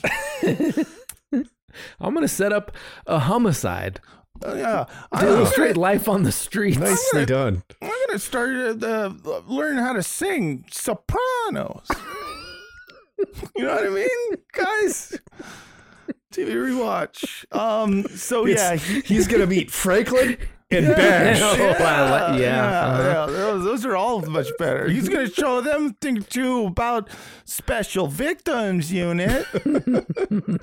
I'm 2.00 2.14
gonna 2.14 2.28
set 2.28 2.52
up 2.54 2.72
a 3.08 3.20
homicide 3.20 4.00
Uh, 4.46 4.56
yeah, 4.56 4.86
to 4.86 4.90
I'm 5.12 5.28
illustrate 5.28 5.78
life 5.90 6.08
on 6.10 6.24
the 6.24 6.32
streets. 6.32 6.78
Nicely 6.78 7.26
done. 7.26 7.64
I'm 7.82 7.92
gonna 8.08 8.20
start 8.20 8.56
uh, 8.84 8.86
uh, 8.86 9.42
learn 9.48 9.78
how 9.78 9.94
to 9.94 10.04
sing 10.04 10.66
sopranos. 10.72 11.88
you 13.56 13.64
know 13.66 13.76
what 13.76 13.86
I 13.86 13.90
mean, 13.90 14.38
guys? 14.52 15.18
TV 16.32 16.50
rewatch. 16.54 17.46
Um. 17.56 18.04
So 18.10 18.46
yeah, 18.46 18.74
It's- 18.74 18.88
he- 18.88 19.02
he's 19.02 19.28
gonna 19.28 19.46
meet 19.48 19.72
Franklin 19.72 20.38
and 20.74 20.88
Yeah. 20.88 20.96
Bash. 20.96 21.42
I 21.82 22.38
yeah, 22.38 22.66
uh-huh. 22.66 23.04
yeah, 23.04 23.26
Those, 23.28 23.64
those 23.64 23.86
are 23.86 23.96
all 23.96 24.22
much 24.22 24.48
better. 24.58 24.88
He's 24.90 25.10
going 25.10 25.28
to 25.28 25.34
show 25.34 25.62
them 25.62 25.94
thing 26.02 26.24
too 26.24 26.66
about 26.66 27.10
special 27.46 28.08
victims 28.08 28.92
unit. 28.92 29.46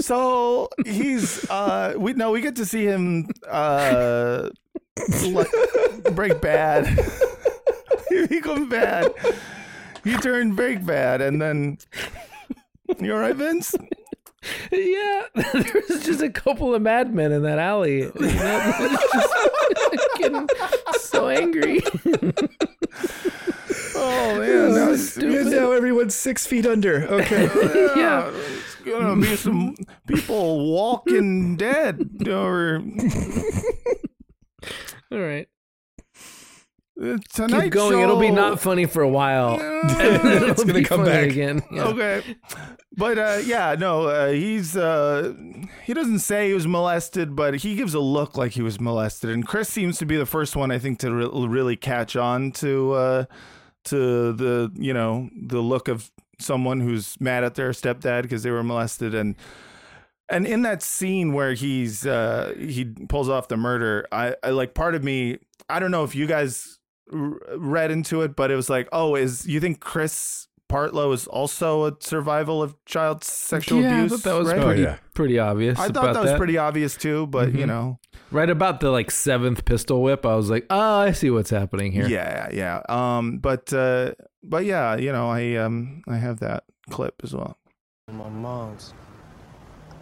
so 0.00 0.68
he's 0.84 1.48
uh 1.48 1.94
we 1.96 2.12
no 2.14 2.32
we 2.32 2.40
get 2.40 2.56
to 2.56 2.66
see 2.66 2.84
him 2.84 3.28
uh 3.48 4.48
break 6.12 6.40
bad. 6.40 6.86
he 8.08 8.26
becomes 8.26 8.68
bad. 8.68 9.12
He 10.04 10.16
turned 10.16 10.56
break 10.56 10.84
bad 10.84 11.20
and 11.20 11.40
then 11.40 11.78
you 13.00 13.14
all 13.14 13.20
right, 13.20 13.36
Vince? 13.36 13.74
Yeah, 14.72 15.22
there 15.34 15.82
was 15.88 16.04
just 16.04 16.20
a 16.22 16.30
couple 16.30 16.74
of 16.74 16.82
madmen 16.82 17.32
in 17.32 17.42
that 17.42 17.58
alley. 17.58 18.00
You 18.00 18.12
know, 18.14 18.96
just 19.92 20.08
getting 20.18 20.48
so 20.98 21.28
angry. 21.28 21.80
Oh 23.94 24.34
man, 24.38 24.72
that 24.74 24.88
was 24.88 25.16
And 25.16 25.50
now 25.50 25.72
everyone's 25.72 26.14
six 26.14 26.46
feet 26.46 26.66
under. 26.66 27.04
Okay. 27.04 27.44
Yeah. 27.96 28.30
It's 28.32 28.74
gonna 28.76 29.20
be 29.20 29.36
some 29.36 29.76
people 30.06 30.72
walking 30.72 31.56
dead 31.56 32.26
or 32.26 32.82
All 35.12 35.18
right, 35.18 35.48
tonight. 36.98 37.64
keep 37.64 37.72
going. 37.72 38.00
It'll 38.00 38.18
be 38.18 38.30
not 38.30 38.60
funny 38.60 38.86
for 38.86 39.02
a 39.02 39.08
while. 39.08 39.58
It's 39.84 40.60
It'll 40.60 40.64
gonna 40.64 40.78
be 40.78 40.84
come 40.84 41.04
back. 41.04 41.30
again. 41.30 41.62
Yeah. 41.72 41.84
Okay, 41.88 42.36
but 42.96 43.18
uh, 43.18 43.40
yeah, 43.44 43.74
no, 43.78 44.04
uh, 44.08 44.30
he's 44.30 44.76
uh, 44.76 45.32
he 45.84 45.94
doesn't 45.94 46.20
say 46.20 46.48
he 46.48 46.54
was 46.54 46.66
molested, 46.66 47.34
but 47.34 47.54
he 47.56 47.74
gives 47.74 47.94
a 47.94 48.00
look 48.00 48.36
like 48.36 48.52
he 48.52 48.62
was 48.62 48.80
molested, 48.80 49.30
and 49.30 49.46
Chris 49.46 49.68
seems 49.68 49.98
to 49.98 50.06
be 50.06 50.16
the 50.16 50.26
first 50.26 50.54
one 50.56 50.70
I 50.70 50.78
think 50.78 50.98
to 51.00 51.12
re- 51.12 51.46
really 51.46 51.76
catch 51.76 52.14
on 52.16 52.52
to 52.52 52.92
uh, 52.92 53.24
to 53.84 54.32
the 54.32 54.70
you 54.74 54.92
know 54.92 55.28
the 55.46 55.60
look 55.60 55.88
of 55.88 56.10
someone 56.38 56.80
who's 56.80 57.18
mad 57.20 57.44
at 57.44 57.54
their 57.54 57.70
stepdad 57.70 58.22
because 58.22 58.42
they 58.42 58.50
were 58.50 58.62
molested 58.64 59.14
and. 59.14 59.36
And 60.28 60.46
in 60.46 60.62
that 60.62 60.82
scene 60.82 61.34
where 61.34 61.52
he's 61.52 62.06
uh, 62.06 62.54
he 62.56 62.86
pulls 62.86 63.28
off 63.28 63.48
the 63.48 63.56
murder, 63.58 64.06
I, 64.10 64.34
I 64.42 64.50
like 64.50 64.72
part 64.72 64.94
of 64.94 65.04
me. 65.04 65.38
I 65.68 65.78
don't 65.78 65.90
know 65.90 66.04
if 66.04 66.14
you 66.14 66.26
guys 66.26 66.78
read 67.12 67.90
into 67.90 68.22
it, 68.22 68.34
but 68.36 68.50
it 68.50 68.56
was 68.56 68.68
like, 68.70 68.88
oh, 68.92 69.14
is 69.14 69.46
you 69.46 69.60
think 69.60 69.80
Chris 69.80 70.48
Partlow 70.70 71.12
is 71.12 71.26
also 71.26 71.84
a 71.86 71.96
survival 72.00 72.62
of 72.62 72.74
child 72.86 73.22
sexual 73.24 73.82
yeah, 73.82 73.96
abuse? 74.04 74.12
I 74.12 74.16
thought 74.16 74.30
that 74.30 74.38
was 74.38 74.48
right? 74.48 74.62
pretty, 74.62 74.82
Oh, 74.86 74.90
yeah. 74.90 74.96
pretty 75.14 75.38
obvious. 75.38 75.78
I 75.78 75.88
thought 75.88 75.96
about 76.04 76.14
that 76.14 76.22
was 76.22 76.32
pretty 76.38 76.56
obvious 76.58 76.96
too, 76.96 77.26
but 77.26 77.52
you 77.52 77.64
Mhm. 77.64 77.68
know, 77.68 77.98
Right 78.30 78.48
about 78.48 78.80
the 78.80 78.90
like 78.90 79.10
seventh 79.10 79.66
pistol 79.66 80.00
whip, 80.02 80.24
I 80.24 80.34
was 80.36 80.48
like, 80.48 80.64
oh, 80.70 81.00
I 81.00 81.12
see 81.12 81.28
what's 81.28 81.50
happening 81.50 81.92
here. 81.92 82.06
yeah, 82.08 82.48
yeah. 82.50 82.80
Um, 82.88 83.36
but 83.38 83.70
uh, 83.74 84.12
but 84.42 84.64
yeah, 84.64 84.96
you 84.96 85.12
know, 85.12 85.28
I 85.28 85.56
um, 85.56 86.02
I 86.08 86.16
have 86.16 86.40
that 86.40 86.64
clip 86.88 87.16
as 87.22 87.34
well. 87.34 87.58
My 88.10 88.30
mom's. 88.30 88.94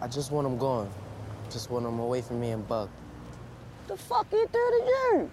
I 0.01 0.07
just 0.07 0.31
want 0.31 0.47
them 0.47 0.57
gone. 0.57 0.89
Just 1.51 1.69
want 1.69 1.83
them 1.83 1.99
away 1.99 2.21
from 2.21 2.39
me 2.39 2.51
and 2.51 2.65
Bug. 2.65 2.89
The 3.87 3.97
fuck 3.97 4.25
you 4.31 4.47
do 4.47 4.59
to 4.59 4.85
you? 4.85 5.29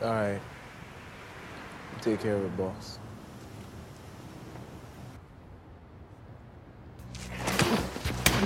All 0.00 0.10
right. 0.10 0.40
Take 2.00 2.20
care 2.20 2.36
of 2.36 2.44
it, 2.44 2.56
boss. 2.56 2.98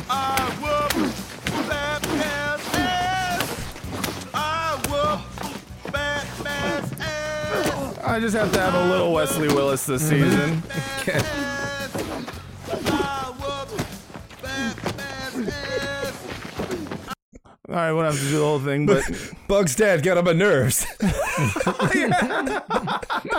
I 0.08 0.40
whoop 0.60 1.68
Batman's 1.68 2.74
ass. 2.74 4.30
I 4.32 4.80
whoop 4.88 5.92
Batman's 5.92 6.92
ass. 7.00 7.98
I 7.98 8.18
just 8.18 8.34
have 8.34 8.50
to 8.52 8.58
have 8.60 8.74
a 8.74 8.90
little 8.90 9.12
Wesley 9.12 9.48
Willis 9.48 9.84
this 9.84 10.08
season. 10.08 10.62
All 17.72 17.78
right, 17.78 17.90
we 17.90 18.02
don't 18.02 18.12
have 18.12 18.20
to 18.20 18.28
do 18.28 18.36
the 18.38 18.44
whole 18.44 18.60
thing, 18.60 18.84
but 18.84 19.02
Bug's 19.48 19.74
dad 19.74 20.02
got 20.02 20.18
on 20.18 20.26
my 20.26 20.34
nerves. 20.34 20.84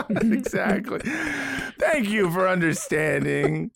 exactly. 0.10 1.02
Thank 1.80 2.10
you 2.10 2.32
for 2.32 2.50
understanding. 2.50 3.70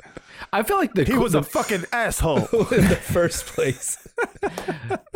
I 0.51 0.63
feel 0.63 0.77
like 0.77 0.95
the 0.95 1.03
He 1.03 1.15
was 1.15 1.35
a 1.35 1.43
fucking 1.43 1.85
asshole. 1.91 2.47
in 2.71 2.87
the 2.87 2.97
first 2.99 3.45
place. 3.45 3.99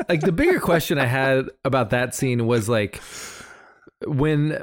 like 0.08 0.22
the 0.22 0.32
bigger 0.32 0.60
question 0.60 1.00
I 1.00 1.08
had 1.08 1.50
about 1.66 1.90
that 1.90 2.14
scene 2.14 2.46
was 2.46 2.70
like 2.70 3.02
when 4.06 4.62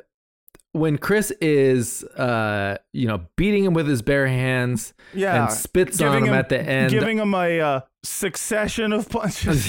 when 0.72 0.96
Chris 0.96 1.32
is 1.40 2.04
uh 2.04 2.76
you 2.92 3.08
know 3.08 3.22
beating 3.36 3.64
him 3.64 3.74
with 3.74 3.88
his 3.88 4.00
bare 4.02 4.28
hands 4.28 4.94
Yeah, 5.12 5.42
and 5.42 5.52
spits 5.52 6.00
on 6.00 6.12
giving 6.12 6.28
him, 6.28 6.34
at 6.34 6.50
the 6.50 6.60
end 6.60 6.90
giving 6.90 7.18
him 7.18 7.34
a 7.34 7.60
uh, 7.60 7.80
succession 8.04 8.92
of 8.92 9.08
punches. 9.08 9.66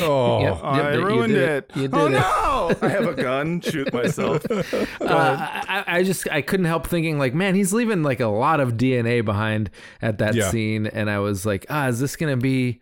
Oh, 0.00 0.40
Yep, 0.40 0.54
yep, 0.56 0.64
I 0.64 0.94
you 0.94 1.04
ruined 1.06 1.34
did 1.34 1.48
it. 1.48 1.70
Oh 1.92 2.06
it. 2.06 2.10
no! 2.12 2.74
I 2.82 2.88
have 2.88 3.06
a 3.06 3.14
gun. 3.14 3.60
Shoot 3.60 3.92
myself. 3.92 4.44
Uh. 5.00 5.36
I, 5.38 5.84
I 5.86 6.02
just 6.02 6.28
I 6.30 6.42
couldn't 6.42 6.66
help 6.66 6.86
thinking 6.86 7.18
like, 7.18 7.34
man, 7.34 7.54
he's 7.54 7.72
leaving 7.72 8.02
like 8.02 8.20
a 8.20 8.26
lot 8.26 8.60
of 8.60 8.72
DNA 8.74 9.24
behind 9.24 9.70
at 10.02 10.18
that 10.18 10.34
Yeah. 10.34 10.50
scene, 10.50 10.86
and 10.86 11.08
I 11.10 11.18
was 11.20 11.46
like, 11.46 11.66
ah, 11.70 11.88
is 11.88 12.00
this 12.00 12.16
gonna 12.16 12.36
be 12.36 12.80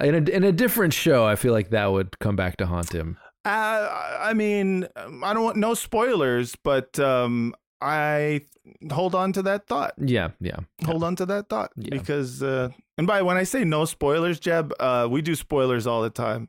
in 0.00 0.14
a, 0.14 0.30
in 0.30 0.44
a 0.44 0.52
different 0.52 0.94
show? 0.94 1.26
I 1.26 1.36
feel 1.36 1.52
like 1.52 1.70
that 1.70 1.86
would 1.86 2.18
come 2.18 2.36
back 2.36 2.56
to 2.58 2.66
haunt 2.66 2.92
him. 2.92 3.16
Uh, 3.44 3.88
I 4.20 4.34
mean, 4.34 4.86
um, 4.96 5.24
I 5.24 5.32
don't 5.32 5.44
want 5.44 5.56
no 5.56 5.74
spoilers, 5.74 6.54
but 6.56 6.98
um, 6.98 7.54
I 7.80 8.42
hold 8.92 9.14
on 9.14 9.32
to 9.34 9.42
that 9.42 9.66
thought. 9.66 9.94
Yeah, 9.98 10.30
yeah. 10.40 10.56
Hold 10.84 11.02
on 11.02 11.16
to 11.16 11.26
that 11.26 11.48
thought 11.48 11.72
because, 11.76 12.42
uh, 12.42 12.70
and 12.98 13.06
by 13.06 13.22
when 13.22 13.36
I 13.38 13.44
say 13.44 13.64
no 13.64 13.84
spoilers, 13.86 14.38
Jeb, 14.38 14.72
uh, 14.78 15.08
we 15.10 15.22
do 15.22 15.34
spoilers 15.34 15.86
all 15.86 16.02
the 16.02 16.10
time. 16.10 16.48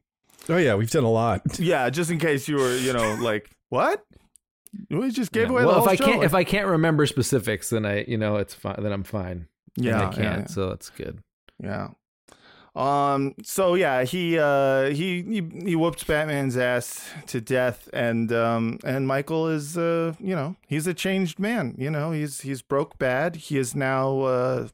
Oh 0.49 0.57
yeah, 0.57 0.75
we've 0.75 0.89
done 0.91 1.03
a 1.05 1.09
lot. 1.11 1.41
Yeah, 1.59 1.89
just 1.89 2.09
in 2.11 2.17
case 2.19 2.47
you 2.49 2.57
were, 2.57 2.75
you 2.75 2.91
know, 2.91 3.13
like 3.13 3.49
what? 3.69 4.03
We 4.89 5.09
just 5.11 5.31
gave 5.31 5.43
Yeah. 5.43 5.49
away. 5.51 5.61
the 5.63 5.67
Well, 5.67 5.81
if 5.83 5.87
I 5.87 5.95
show. 5.95 6.05
can't 6.05 6.23
if 6.23 6.33
I 6.33 6.43
can't 6.43 6.67
remember 6.67 7.05
specifics, 7.05 7.69
then 7.69 7.85
I 7.85 8.03
you 8.07 8.17
know 8.17 8.35
it's 8.37 8.53
fine. 8.53 8.81
Then 8.83 8.91
I'm 8.91 9.03
fine. 9.03 9.47
And 9.77 9.85
Yeah, 9.85 9.99
I 9.99 10.03
yeah, 10.03 10.11
can't. 10.11 10.41
yeah. 10.41 10.47
So 10.47 10.69
that's 10.69 10.89
good. 10.89 11.19
Yeah. 11.63 11.89
Um. 12.75 13.33
So 13.43 13.73
yeah, 13.73 14.03
he 14.03 14.37
uh 14.37 14.85
he 14.91 15.23
he 15.23 15.41
he 15.65 15.75
whoops 15.75 16.03
Batman's 16.03 16.55
ass 16.55 17.09
to 17.27 17.41
death, 17.41 17.89
and 17.93 18.31
um 18.31 18.77
and 18.83 19.07
Michael 19.07 19.47
is 19.49 19.75
uh 19.77 20.13
you 20.19 20.35
know 20.35 20.55
he's 20.67 20.85
a 20.87 20.93
changed 20.93 21.39
man. 21.39 21.73
You 21.77 21.89
know 21.89 22.11
he's 22.11 22.41
he's 22.41 22.61
broke 22.61 22.97
bad. 22.99 23.35
He 23.37 23.57
is 23.57 23.75
now 23.75 24.21
uh 24.21 24.67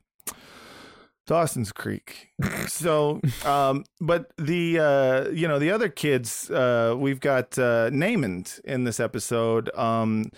Dawson's 1.26 1.72
Creek. 1.72 2.30
so 2.68 3.22
um 3.45 3.84
but 3.99 4.31
the 4.38 4.80
uh 4.80 5.30
you 5.30 5.47
know 5.47 5.60
the 5.60 5.72
other 5.72 5.89
kids 5.89 6.49
uh 6.52 6.95
we've 6.97 7.19
got 7.19 7.57
uh 7.57 7.89
Namond 7.89 8.60
in 8.64 8.84
this 8.84 8.99
episode 8.99 9.76
um 9.76 10.30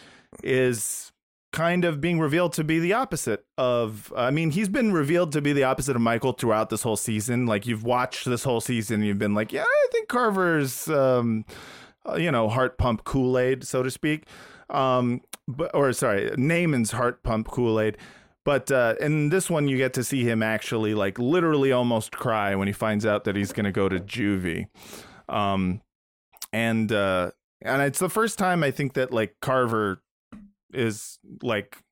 is 0.43 1.11
kind 1.53 1.85
of 1.85 1.99
being 1.99 2.19
revealed 2.19 2.53
to 2.53 2.63
be 2.63 2.79
the 2.79 2.93
opposite 2.93 3.45
of 3.57 4.13
I 4.15 4.31
mean 4.31 4.51
he's 4.51 4.69
been 4.69 4.93
revealed 4.93 5.31
to 5.33 5.41
be 5.41 5.53
the 5.53 5.63
opposite 5.63 5.95
of 5.95 6.01
Michael 6.01 6.33
throughout 6.33 6.69
this 6.69 6.83
whole 6.83 6.97
season. 6.97 7.45
Like 7.45 7.65
you've 7.65 7.83
watched 7.83 8.25
this 8.25 8.43
whole 8.43 8.61
season 8.61 8.95
and 8.95 9.05
you've 9.05 9.19
been 9.19 9.33
like 9.33 9.51
yeah 9.51 9.63
I 9.63 9.87
think 9.91 10.07
Carver's 10.07 10.87
um 10.87 11.45
uh, 12.07 12.15
you 12.15 12.31
know 12.31 12.47
heart 12.47 12.77
pump 12.77 13.03
Kool-Aid 13.03 13.65
so 13.65 13.83
to 13.83 13.91
speak. 13.91 14.25
Um 14.69 15.21
but 15.47 15.71
or 15.73 15.91
sorry 15.93 16.29
Namond's 16.31 16.91
heart 16.91 17.23
pump 17.23 17.47
Kool-Aid 17.47 17.97
but 18.47 18.71
uh, 18.71 18.95
in 19.01 19.27
this 19.27 19.49
one, 19.49 19.67
you 19.67 19.75
get 19.75 19.93
to 19.95 20.05
see 20.05 20.23
him 20.23 20.41
actually, 20.41 20.93
like, 20.93 21.19
literally 21.19 21.73
almost 21.73 22.13
cry 22.13 22.55
when 22.55 22.65
he 22.69 22.73
finds 22.73 23.05
out 23.05 23.25
that 23.25 23.35
he's 23.35 23.51
going 23.51 23.65
to 23.65 23.73
go 23.73 23.89
to 23.89 23.99
juvie. 23.99 24.67
Um, 25.27 25.81
and 26.53 26.89
uh, 26.89 27.31
and 27.61 27.81
it's 27.81 27.99
the 27.99 28.07
first 28.07 28.39
time 28.39 28.63
I 28.63 28.71
think 28.71 28.93
that 28.93 29.11
like 29.11 29.35
Carver 29.41 30.01
is 30.73 31.19
like 31.43 31.83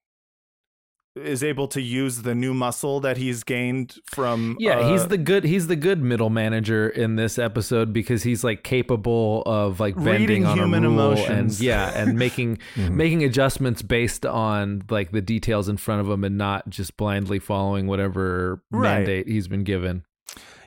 is 1.15 1.43
able 1.43 1.67
to 1.69 1.81
use 1.81 2.23
the 2.23 2.35
new 2.35 2.53
muscle 2.53 2.99
that 2.99 3.17
he's 3.17 3.43
gained 3.43 3.95
from. 4.05 4.57
Yeah, 4.59 4.79
uh, 4.79 4.91
he's 4.91 5.07
the 5.07 5.17
good 5.17 5.43
he's 5.43 5.67
the 5.67 5.75
good 5.75 6.01
middle 6.01 6.29
manager 6.29 6.89
in 6.89 7.15
this 7.15 7.39
episode 7.39 7.93
because 7.93 8.23
he's 8.23 8.43
like 8.43 8.63
capable 8.63 9.41
of 9.45 9.79
like 9.79 9.95
bending 9.95 10.45
on 10.45 10.57
human 10.57 10.83
a 10.83 10.89
rule 10.89 11.11
emotions. 11.11 11.59
and 11.59 11.65
yeah, 11.65 11.91
and 11.95 12.17
making 12.19 12.57
making 12.75 13.23
adjustments 13.23 13.81
based 13.81 14.25
on 14.25 14.83
like 14.89 15.11
the 15.11 15.21
details 15.21 15.69
in 15.69 15.77
front 15.77 16.01
of 16.01 16.09
him 16.09 16.23
and 16.23 16.37
not 16.37 16.69
just 16.69 16.97
blindly 16.97 17.39
following 17.39 17.87
whatever 17.87 18.61
Right. 18.71 18.99
mandate 18.99 19.27
he's 19.27 19.47
been 19.47 19.63
given. 19.63 20.03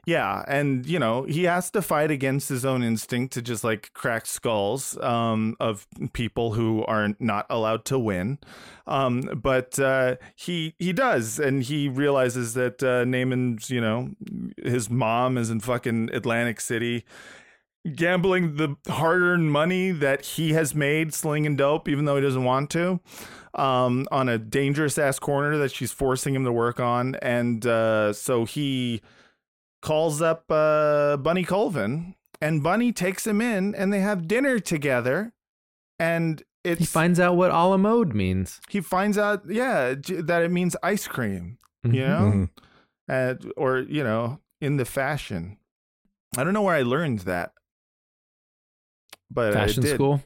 Yeah, 0.07 0.45
and 0.49 0.87
you 0.87 0.99
know 0.99 1.25
he 1.25 1.45
has 1.45 1.71
to 1.73 1.83
fight 1.83 2.11
against 2.11 2.49
his 2.49 2.65
own 2.65 2.83
instinct 2.83 3.35
to 3.35 3.43
just 3.43 3.65
like 3.65 3.93
crack 3.93 4.27
skulls 4.27 4.97
um, 4.99 5.57
of 5.61 5.87
people 6.13 6.53
who 6.55 6.85
are 6.85 7.15
not 7.19 7.47
allowed 7.51 7.85
to 7.87 7.99
win. 7.99 8.39
Um, 8.87 9.23
but 9.43 9.79
uh, 9.79 10.17
he 10.35 10.75
he 10.79 10.93
does, 10.93 11.39
and 11.39 11.63
he 11.63 11.89
realizes 11.89 12.55
that 12.55 12.83
uh, 12.83 13.05
Namond's 13.05 13.71
you 13.71 13.81
know 13.81 14.11
his 14.63 14.89
mom 14.89 15.37
is 15.37 15.51
in 15.51 15.61
fucking 15.61 16.11
Atlantic 16.13 16.61
City. 16.61 17.05
Gambling 17.95 18.57
the 18.57 18.77
hard-earned 18.89 19.51
money 19.51 19.93
that 19.93 20.25
he 20.25 20.53
has 20.53 20.75
made 20.75 21.15
slinging 21.15 21.57
dope, 21.57 21.89
even 21.89 22.05
though 22.05 22.17
he 22.17 22.23
doesn't 22.23 22.45
want 22.45 22.71
to, 22.71 23.01
um, 23.55 24.07
on 24.11 24.29
a 24.29 24.37
dangerous 24.37 24.99
ass 24.99 25.19
corner 25.19 25.57
that 25.57 25.71
she's 25.71 25.93
forcing 25.93 26.35
him 26.35 26.45
to 26.45 26.53
work 26.53 26.81
on, 26.81 27.15
and 27.17 27.65
uh, 27.65 28.13
so 28.13 28.45
he 28.45 29.01
calls 29.83 30.21
up 30.23 30.45
uh, 30.51 31.17
Bunny 31.19 31.45
Colvin, 31.45 32.15
and 32.41 32.63
Bunny 32.63 32.93
takes 32.93 33.27
him 33.27 33.41
in, 33.41 33.75
and 33.75 33.93
they 33.93 34.01
have 34.01 34.29
dinner 34.29 34.59
together. 34.59 35.33
And 35.99 36.43
it's 36.65 36.81
He 36.81 36.87
finds 36.87 37.19
out 37.21 37.37
what 37.37 37.51
a 37.51 37.55
la 37.65 37.77
mode 37.77 38.15
means. 38.15 38.61
he 38.69 38.81
finds 38.81 39.17
out, 39.19 39.43
yeah, 39.49 39.95
that 39.95 40.43
it 40.43 40.51
means 40.51 40.77
ice 40.83 41.07
cream, 41.09 41.59
you 41.85 41.91
Mhm. 42.03 42.09
know, 42.33 42.49
and 43.09 43.53
or 43.57 43.79
you 43.81 44.05
know, 44.05 44.41
in 44.61 44.77
the 44.77 44.85
fashion. 44.85 45.59
I 46.37 46.45
don't 46.45 46.53
know 46.53 46.63
where 46.63 46.75
I 46.77 46.83
learned 46.83 47.21
that, 47.21 47.53
but 49.31 49.51
I 49.57 49.67
Fashion 49.67 49.83
did. 49.83 49.95
school? 49.95 50.23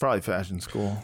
probably 0.00 0.20
fashion 0.22 0.60
school. 0.60 0.98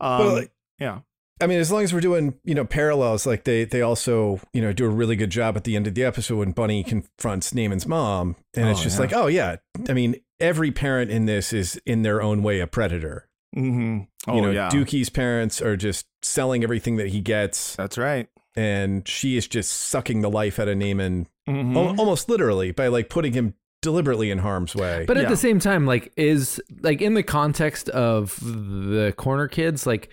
Um, 0.00 0.18
Well, 0.18 0.32
like- 0.34 0.52
yeah. 0.78 1.00
I 1.40 1.46
mean, 1.46 1.58
as 1.58 1.70
long 1.70 1.82
as 1.84 1.92
we're 1.94 2.00
doing, 2.00 2.34
you 2.44 2.54
know, 2.54 2.64
parallels, 2.64 3.26
like 3.26 3.44
they 3.44 3.64
they 3.64 3.80
also, 3.82 4.40
you 4.52 4.60
know, 4.60 4.72
do 4.72 4.84
a 4.86 4.88
really 4.88 5.16
good 5.16 5.30
job 5.30 5.56
at 5.56 5.64
the 5.64 5.76
end 5.76 5.86
of 5.86 5.94
the 5.94 6.04
episode 6.04 6.36
when 6.38 6.52
Bunny 6.52 6.82
confronts 6.84 7.52
Namond's 7.52 7.86
mom, 7.86 8.36
and 8.54 8.68
it's 8.68 8.80
Oh, 8.80 8.82
just 8.84 8.96
yeah. 8.96 9.00
like, 9.00 9.12
oh 9.12 9.26
yeah, 9.26 9.56
I 9.88 9.92
mean, 9.92 10.16
every 10.40 10.70
parent 10.70 11.10
in 11.10 11.26
this 11.26 11.52
is 11.52 11.80
in 11.86 12.02
their 12.02 12.20
own 12.22 12.42
way 12.42 12.60
a 12.60 12.66
predator. 12.66 13.28
Mm-hmm. 13.56 14.00
Oh 14.30 14.34
you 14.36 14.42
know, 14.42 14.50
yeah. 14.50 14.68
Dookie's 14.68 15.08
parents 15.10 15.62
are 15.62 15.76
just 15.76 16.06
selling 16.22 16.62
everything 16.64 16.96
that 16.96 17.08
he 17.08 17.20
gets, 17.20 17.76
That's 17.76 17.96
right. 17.96 18.28
and 18.56 19.06
she 19.08 19.36
is 19.36 19.46
just 19.48 19.70
sucking 19.72 20.20
the 20.20 20.28
life 20.30 20.58
out 20.58 20.68
of 20.68 20.76
Naaman, 20.76 21.28
Mhm. 21.48 21.74
al- 21.76 21.98
almost 21.98 22.28
literally 22.28 22.72
by 22.72 22.88
like 22.88 23.08
putting 23.08 23.32
him 23.32 23.54
deliberately 23.80 24.30
in 24.30 24.38
harm's 24.38 24.74
way. 24.74 25.04
But 25.06 25.16
at 25.16 25.22
Yeah. 25.24 25.28
the 25.30 25.36
same 25.36 25.60
time, 25.60 25.86
like, 25.86 26.12
is 26.16 26.60
like 26.82 27.00
in 27.00 27.14
the 27.14 27.22
context 27.22 27.88
of 27.90 28.38
the 28.42 29.14
corner 29.16 29.46
kids, 29.48 29.86
like, 29.86 30.10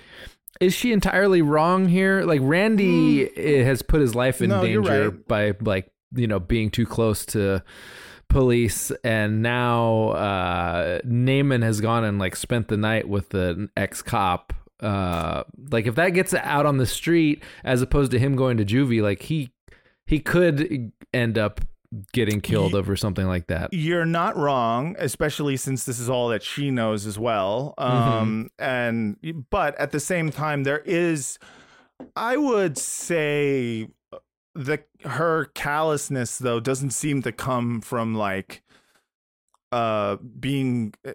is 0.60 0.73
she 0.73 0.91
entirely 0.91 1.41
wrong 1.41 1.88
here? 1.88 2.22
Like, 2.23 2.40
Randy 2.44 3.30
eh, 3.38 3.64
has 3.64 3.82
put 3.82 4.02
his 4.02 4.15
life 4.15 4.41
in 4.41 4.49
Mm. 4.49 4.53
No, 4.56 4.61
danger 4.64 5.10
right. 5.10 5.27
by 5.27 5.53
like 5.61 5.91
you 6.14 6.27
know 6.27 6.40
being 6.40 6.69
too 6.69 6.86
close 6.86 7.26
to 7.27 7.64
police, 8.30 8.91
and 9.03 9.41
now 9.41 10.10
uh, 10.10 10.99
Namond 11.06 11.64
has 11.64 11.82
gone 11.82 12.03
and 12.03 12.19
like 12.19 12.36
spent 12.36 12.68
the 12.68 12.77
night 12.77 13.07
with 13.07 13.34
an 13.34 13.69
ex 13.76 14.02
cop. 14.02 14.53
Uh, 14.80 15.44
like 15.72 15.88
if 15.88 15.95
that 15.95 16.10
gets 16.10 16.34
out 16.34 16.65
on 16.65 16.77
the 16.77 16.86
street 16.86 17.41
as 17.64 17.82
opposed 17.82 18.11
to 18.11 18.19
him 18.19 18.36
going 18.36 18.57
to 18.57 18.65
juvie, 18.65 19.02
like 19.02 19.23
he 19.23 19.52
he 20.06 20.19
could 20.19 20.91
end 21.14 21.38
up 21.38 21.61
getting 22.13 22.41
killed 22.41 22.73
Ye- 22.73 22.77
over 22.80 22.95
something 22.95 23.27
like 23.27 23.47
that. 23.47 23.73
You're 23.73 24.05
not 24.05 24.35
wrong, 24.38 24.95
especially 24.99 25.57
since 25.57 25.85
this 25.85 25.99
is 25.99 26.09
all 26.09 26.30
that 26.30 26.43
she 26.43 26.72
knows 26.72 27.05
as 27.05 27.17
well. 27.19 27.73
Mm-hmm. 27.77 28.13
Um, 28.13 28.49
and 28.59 29.47
but 29.49 29.76
at 29.80 29.91
the 29.91 29.99
same 29.99 30.31
time, 30.31 30.63
there 30.63 30.80
is, 30.85 31.39
I 32.15 32.38
would 32.38 32.77
say, 32.77 33.88
the 34.55 34.80
her 35.03 35.45
callousness 35.53 36.38
though 36.38 36.59
doesn't 36.59 36.91
seem 36.91 37.22
to 37.22 37.31
come 37.31 37.81
from 37.81 38.15
like 38.15 38.63
uh 39.72 40.15
being 40.39 40.93
uh, 41.05 41.11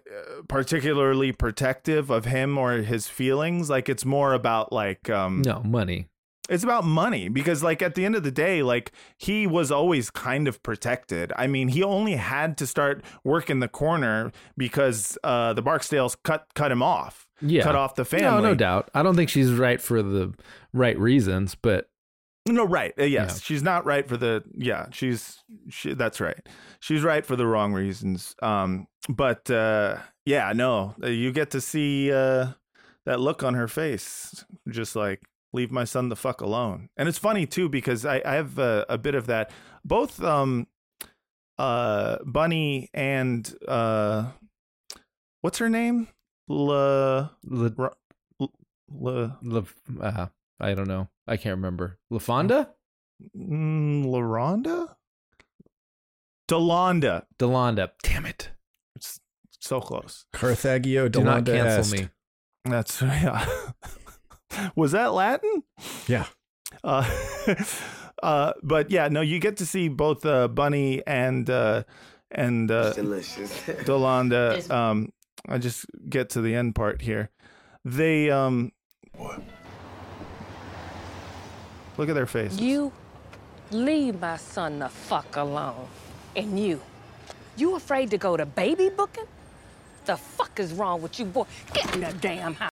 particularly 0.47 1.31
protective 1.31 2.11
of 2.11 2.25
him 2.25 2.57
or 2.57 2.73
his 2.73 3.07
feelings 3.07 3.69
like 3.69 3.89
it's 3.89 4.05
more 4.05 4.33
about 4.33 4.71
like 4.71 5.09
um 5.09 5.41
No 5.41 5.63
money. 5.63 6.07
It's 6.51 6.63
about 6.63 6.83
money 6.83 7.29
because 7.29 7.63
like 7.63 7.81
at 7.81 7.95
the 7.95 8.05
end 8.05 8.15
of 8.15 8.23
the 8.23 8.31
day 8.31 8.61
like 8.61 8.91
he 9.17 9.47
was 9.47 9.71
always 9.71 10.09
kind 10.09 10.47
of 10.47 10.61
protected 10.61 11.31
i 11.35 11.47
mean 11.47 11.69
he 11.69 11.81
only 11.81 12.15
had 12.15 12.57
to 12.57 12.67
start 12.67 13.03
working 13.23 13.59
the 13.59 13.67
corner 13.67 14.31
because 14.57 15.17
uh 15.23 15.53
the 15.53 15.63
barksdales 15.63 16.15
cut 16.23 16.45
cut 16.53 16.71
him 16.71 16.83
off 16.83 17.27
yeah. 17.41 17.63
cut 17.63 17.75
off 17.75 17.95
the 17.95 18.05
family 18.05 18.41
No, 18.43 18.49
no 18.49 18.55
doubt. 18.55 18.91
I 18.93 19.01
don't 19.01 19.15
think 19.15 19.29
she's 19.29 19.51
right 19.51 19.81
for 19.81 20.03
the 20.03 20.33
right 20.73 20.97
reasons, 20.99 21.55
but 21.55 21.89
no 22.47 22.65
right 22.65 22.93
uh, 22.99 23.03
yes 23.03 23.35
Yeah. 23.35 23.39
she's 23.43 23.63
not 23.63 23.85
right 23.85 24.07
for 24.07 24.17
the 24.17 24.43
yeah 24.53 24.87
she's 24.91 25.43
she, 25.69 25.93
that's 25.93 26.19
right 26.19 26.47
she's 26.79 27.03
right 27.03 27.25
for 27.25 27.35
the 27.35 27.45
wrong 27.45 27.71
reasons 27.73 28.35
um 28.41 28.87
but 29.07 29.49
uh 29.51 29.97
yeah 30.25 30.51
no 30.53 30.95
uh, 31.03 31.07
you 31.07 31.31
get 31.31 31.51
to 31.51 31.61
see 31.61 32.11
uh 32.11 32.47
that 33.05 33.19
look 33.19 33.43
on 33.43 33.53
her 33.53 33.67
face 33.67 34.43
just 34.69 34.95
like 34.95 35.21
leave 35.53 35.71
my 35.71 35.83
son 35.83 36.09
the 36.09 36.15
fuck 36.15 36.41
alone 36.41 36.89
and 36.97 37.09
it's 37.09 37.17
funny 37.17 37.45
too 37.45 37.67
because 37.69 38.05
i, 38.05 38.21
I 38.25 38.35
have 38.35 38.57
a, 38.59 38.85
a 38.89 38.97
bit 38.97 39.15
of 39.15 39.27
that 39.27 39.51
both 39.85 40.21
um 40.23 40.67
uh 41.57 42.17
bunny 42.25 42.89
and 42.93 43.53
uh 43.67 44.31
what's 45.41 45.57
her 45.59 45.69
name 45.69 46.07
La, 46.47 47.29
Le, 47.45 47.69
Ra- 47.77 47.93
La, 48.89 49.31
Le, 49.41 49.65
uh, 50.01 50.27
I 50.59 50.73
don't 50.73 50.87
know. 50.89 51.07
I 51.25 51.37
can't 51.37 51.55
remember. 51.55 51.97
LaFonda? 52.11 52.67
mm, 53.37 54.03
LaRonda? 54.05 54.95
Delonda. 56.49 57.23
Delonda. 57.39 57.91
Damn 58.03 58.25
it. 58.25 58.49
It's 58.97 59.21
so 59.59 59.79
close. 59.79 60.25
Carthago 60.33 61.09
Do 61.09 61.23
not 61.23 61.45
Delonda 61.45 61.53
cancel 61.55 61.79
est. 61.79 62.01
me. 62.01 62.09
That's 62.65 63.01
yeah. 63.01 63.45
Was 64.75 64.91
that 64.91 65.13
Latin? 65.13 65.63
Yeah. 66.07 66.25
Uh, 66.83 67.09
uh, 68.23 68.53
but 68.63 68.91
yeah, 68.91 69.07
no, 69.07 69.21
you 69.21 69.39
get 69.39 69.57
to 69.57 69.65
see 69.65 69.87
both 69.87 70.25
uh, 70.25 70.47
Bunny 70.47 71.01
and 71.05 71.49
uh, 71.49 71.83
and 72.31 72.71
uh, 72.71 72.93
Delicious. 72.93 73.51
Delonda. 73.85 74.69
Um, 74.69 75.11
I 75.47 75.57
just 75.57 75.85
get 76.09 76.29
to 76.31 76.41
the 76.41 76.55
end 76.55 76.75
part 76.75 77.01
here. 77.01 77.29
They 77.83 78.29
um. 78.29 78.71
What? 79.15 79.41
Look 81.97 82.09
at 82.09 82.15
their 82.15 82.25
faces. 82.25 82.59
You 82.59 82.91
leave 83.71 84.19
my 84.19 84.37
son 84.37 84.79
the 84.79 84.89
fuck 84.89 85.35
alone. 85.35 85.87
And 86.35 86.59
you, 86.59 86.81
you 87.57 87.75
afraid 87.75 88.09
to 88.11 88.17
go 88.17 88.37
to 88.37 88.45
baby 88.45 88.89
booking? 88.89 89.25
The 90.05 90.17
fuck 90.17 90.59
is 90.59 90.73
wrong 90.73 91.01
with 91.01 91.19
you, 91.19 91.25
boy? 91.25 91.45
Get 91.73 91.93
in 91.93 92.01
the 92.01 92.13
damn 92.13 92.53
house. 92.55 92.70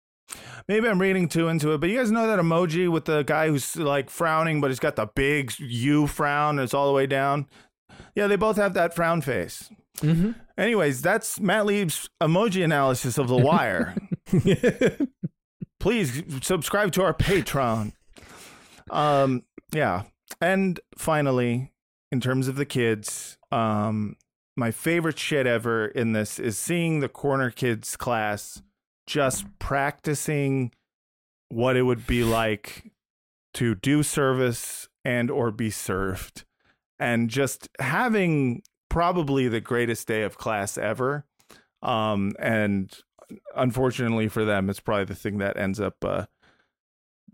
Maybe 0.67 0.87
I'm 0.87 0.99
reading 0.99 1.29
too 1.29 1.47
into 1.47 1.73
it, 1.73 1.79
but 1.79 1.89
you 1.89 1.97
guys 1.97 2.11
know 2.11 2.27
that 2.27 2.39
emoji 2.39 2.89
with 2.89 3.05
the 3.05 3.23
guy 3.23 3.47
who's 3.47 3.75
like 3.75 4.09
frowning, 4.09 4.61
but 4.61 4.69
he's 4.69 4.79
got 4.79 4.95
the 4.95 5.07
big 5.07 5.53
U 5.59 6.07
frown 6.07 6.57
and 6.57 6.63
it's 6.63 6.73
all 6.73 6.87
the 6.87 6.93
way 6.93 7.07
down. 7.07 7.47
Yeah, 8.15 8.27
they 8.27 8.35
both 8.35 8.57
have 8.57 8.73
that 8.73 8.95
frown 8.95 9.21
face. 9.21 9.69
Mm-hmm. 9.99 10.31
Anyways, 10.57 11.01
that's 11.01 11.39
Matt 11.39 11.65
Lieb's 11.65 12.09
emoji 12.21 12.63
analysis 12.63 13.17
of 13.17 13.27
The 13.27 13.37
Wire. 13.37 13.95
Please 15.79 16.23
subscribe 16.41 16.91
to 16.93 17.03
our 17.03 17.13
Patreon. 17.13 17.93
Um, 18.89 19.43
yeah, 19.73 20.03
and 20.41 20.79
finally, 20.97 21.73
in 22.11 22.19
terms 22.21 22.47
of 22.47 22.55
the 22.55 22.65
kids, 22.65 23.37
um, 23.51 24.15
my 24.55 24.71
favorite 24.71 25.19
shit 25.19 25.45
ever 25.45 25.87
in 25.87 26.13
this 26.13 26.39
is 26.39 26.57
seeing 26.57 26.99
the 26.99 27.09
corner 27.09 27.51
kids 27.51 27.95
class 27.95 28.61
just 29.07 29.45
practicing 29.57 30.71
what 31.49 31.75
it 31.75 31.83
would 31.83 32.05
be 32.05 32.23
like 32.23 32.91
to 33.53 33.73
do 33.73 34.03
service 34.03 34.87
and 35.03 35.31
or 35.31 35.49
be 35.49 35.69
served. 35.71 36.45
And 36.99 37.29
just 37.29 37.69
having 37.79 38.61
probably 38.89 39.47
the 39.47 39.61
greatest 39.61 40.07
day 40.07 40.23
of 40.23 40.37
class 40.37 40.77
ever 40.77 41.25
um 41.83 42.33
and 42.39 43.01
unfortunately 43.55 44.27
for 44.27 44.45
them 44.45 44.69
it's 44.69 44.79
probably 44.79 45.05
the 45.05 45.13
thing 45.13 45.37
that 45.37 45.57
ends 45.57 45.79
up 45.79 46.03
uh 46.03 46.25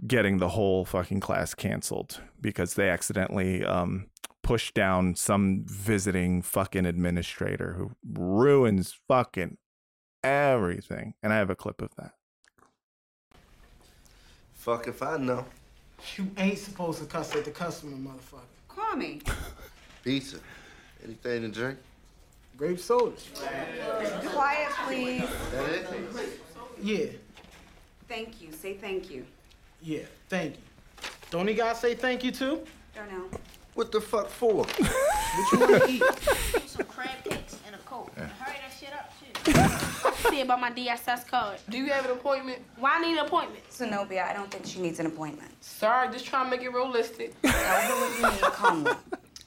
getting 0.05 0.37
the 0.37 0.49
whole 0.49 0.83
fucking 0.83 1.19
class 1.19 1.53
canceled 1.53 2.19
because 2.41 2.73
they 2.73 2.89
accidentally 2.89 3.63
um 3.63 4.07
pushed 4.41 4.73
down 4.73 5.15
some 5.15 5.63
visiting 5.65 6.41
fucking 6.41 6.85
administrator 6.85 7.73
who 7.73 7.91
ruins 8.11 8.99
fucking 9.07 9.57
everything 10.23 11.13
and 11.21 11.31
i 11.33 11.37
have 11.37 11.49
a 11.49 11.55
clip 11.55 11.81
of 11.81 11.93
that 11.95 12.13
Fuck 14.53 14.87
if 14.87 15.01
I 15.03 15.17
know. 15.17 15.43
You 16.15 16.31
ain't 16.37 16.57
supposed 16.57 16.99
to 16.99 17.05
cuss 17.05 17.35
at 17.35 17.43
the 17.43 17.51
customer, 17.51 17.97
motherfucker. 17.97 18.45
Call 18.69 18.95
me. 18.95 19.19
Pizza. 20.05 20.37
Anything 21.03 21.41
to 21.41 21.47
drink? 21.49 21.79
Grape 22.55 22.79
sodas. 22.79 23.27
Quiet, 24.27 24.69
please. 24.87 25.27
That 25.51 25.69
it? 25.69 26.39
Yeah, 26.81 27.05
Thank 28.07 28.41
you. 28.41 28.53
Say 28.53 28.75
thank 28.75 29.09
you. 29.11 29.25
yeah, 29.81 30.03
thank 30.29 30.53
you. 30.55 30.61
Don't 31.29 31.45
he 31.47 31.55
gotta 31.55 31.77
say 31.77 31.93
thank 31.93 32.23
you 32.23 32.31
too? 32.31 32.61
Don't 32.95 33.11
know. 33.11 33.25
What 33.73 33.91
the 33.91 33.99
fuck 33.99 34.29
for? 34.29 34.63
What 34.63 35.51
you 35.51 35.59
wanna 35.59 35.85
eat? 35.89 36.03
Some 36.67 36.85
crab 36.85 37.21
cakes 37.25 37.57
and 37.65 37.75
a 37.75 37.79
coke. 37.79 38.15
Hurry 38.15 38.57
that 38.61 38.71
shit 38.79 38.93
up, 38.93 39.11
too. 39.19 39.99
See 40.29 40.41
about 40.41 40.61
my 40.61 40.71
DSS 40.71 41.27
card. 41.27 41.59
Do 41.69 41.77
you 41.77 41.91
have 41.91 42.05
an 42.05 42.11
appointment? 42.11 42.59
Why 42.77 42.97
I 42.97 43.01
need 43.01 43.17
an 43.17 43.25
appointment? 43.25 43.63
Zenobia, 43.71 44.25
I 44.29 44.33
don't 44.33 44.49
think 44.49 44.65
she 44.65 44.79
needs 44.79 44.99
an 44.99 45.05
appointment. 45.05 45.51
Sorry, 45.61 46.07
just 46.11 46.25
trying 46.25 46.45
to 46.45 46.51
make 46.51 46.61
it 46.61 46.69
realistic. 46.73 47.39
Tell 47.41 47.51
her 47.51 47.93
what 47.95 48.19
you 48.19 48.41
need 48.41 48.53
calmly. 48.53 48.91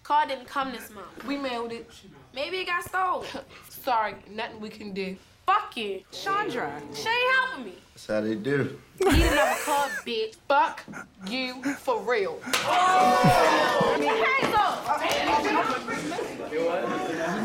Card 0.02 0.28
didn't 0.28 0.46
come 0.46 0.72
this 0.72 0.90
month. 0.90 1.24
We 1.26 1.36
mailed 1.36 1.72
it. 1.72 1.90
Maybe 2.34 2.58
it 2.58 2.66
got 2.66 2.84
stolen. 2.84 3.26
Sorry, 3.68 4.14
nothing 4.30 4.60
we 4.60 4.68
can 4.68 4.92
do. 4.92 5.16
Fuck 5.46 5.76
you. 5.76 6.02
Chandra. 6.12 6.70
She 6.92 7.08
ain't 7.08 7.34
helping 7.34 7.64
me. 7.66 7.74
That's 7.94 8.06
how 8.08 8.20
they 8.20 8.34
do. 8.34 8.78
Need 9.00 9.14
another 9.14 9.56
card, 9.64 9.90
bitch. 10.04 10.34
Fuck 10.48 10.84
you 11.28 11.62
for 11.74 12.00
real. 12.02 12.38
Oh! 12.44 13.96
Hands 13.98 14.54
up. 14.56 14.84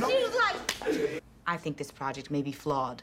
She 0.10 0.24
was 0.24 0.36
like, 0.36 1.24
I 1.48 1.58
think 1.58 1.78
this 1.78 1.92
project 1.92 2.30
may 2.32 2.42
be 2.42 2.52
flawed. 2.52 3.02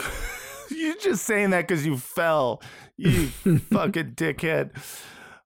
You're 0.70 0.96
just 0.96 1.24
saying 1.24 1.50
that 1.50 1.66
because 1.66 1.86
you 1.86 1.96
fell, 1.96 2.62
you 2.96 3.28
fucking 3.72 4.12
dickhead. 4.14 4.70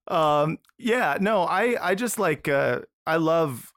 Um, 0.07 0.57
yeah, 0.77 1.17
no, 1.21 1.43
I, 1.43 1.77
I 1.81 1.95
just 1.95 2.19
like, 2.19 2.47
uh, 2.49 2.79
I 3.07 3.15
love, 3.15 3.71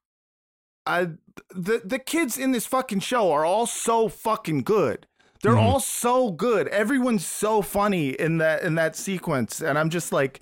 I, 0.85 1.11
the 1.51 1.83
the 1.85 1.99
kids 1.99 2.37
in 2.39 2.53
this 2.53 2.67
fucking 2.67 3.01
show 3.01 3.31
are 3.33 3.45
all 3.45 3.67
so 3.67 4.09
fucking 4.09 4.63
good. 4.63 5.07
They're 5.43 5.53
Mhm. 5.53 5.63
all 5.63 5.81
so 5.81 6.31
good. 6.31 6.67
Everyone's 6.69 7.27
so 7.27 7.61
funny 7.63 8.11
in 8.11 8.39
that 8.39 8.63
in 8.63 8.75
that 8.77 8.97
sequence, 8.97 9.61
and 9.61 9.79
I'm 9.79 9.91
just 9.91 10.13
like, 10.13 10.41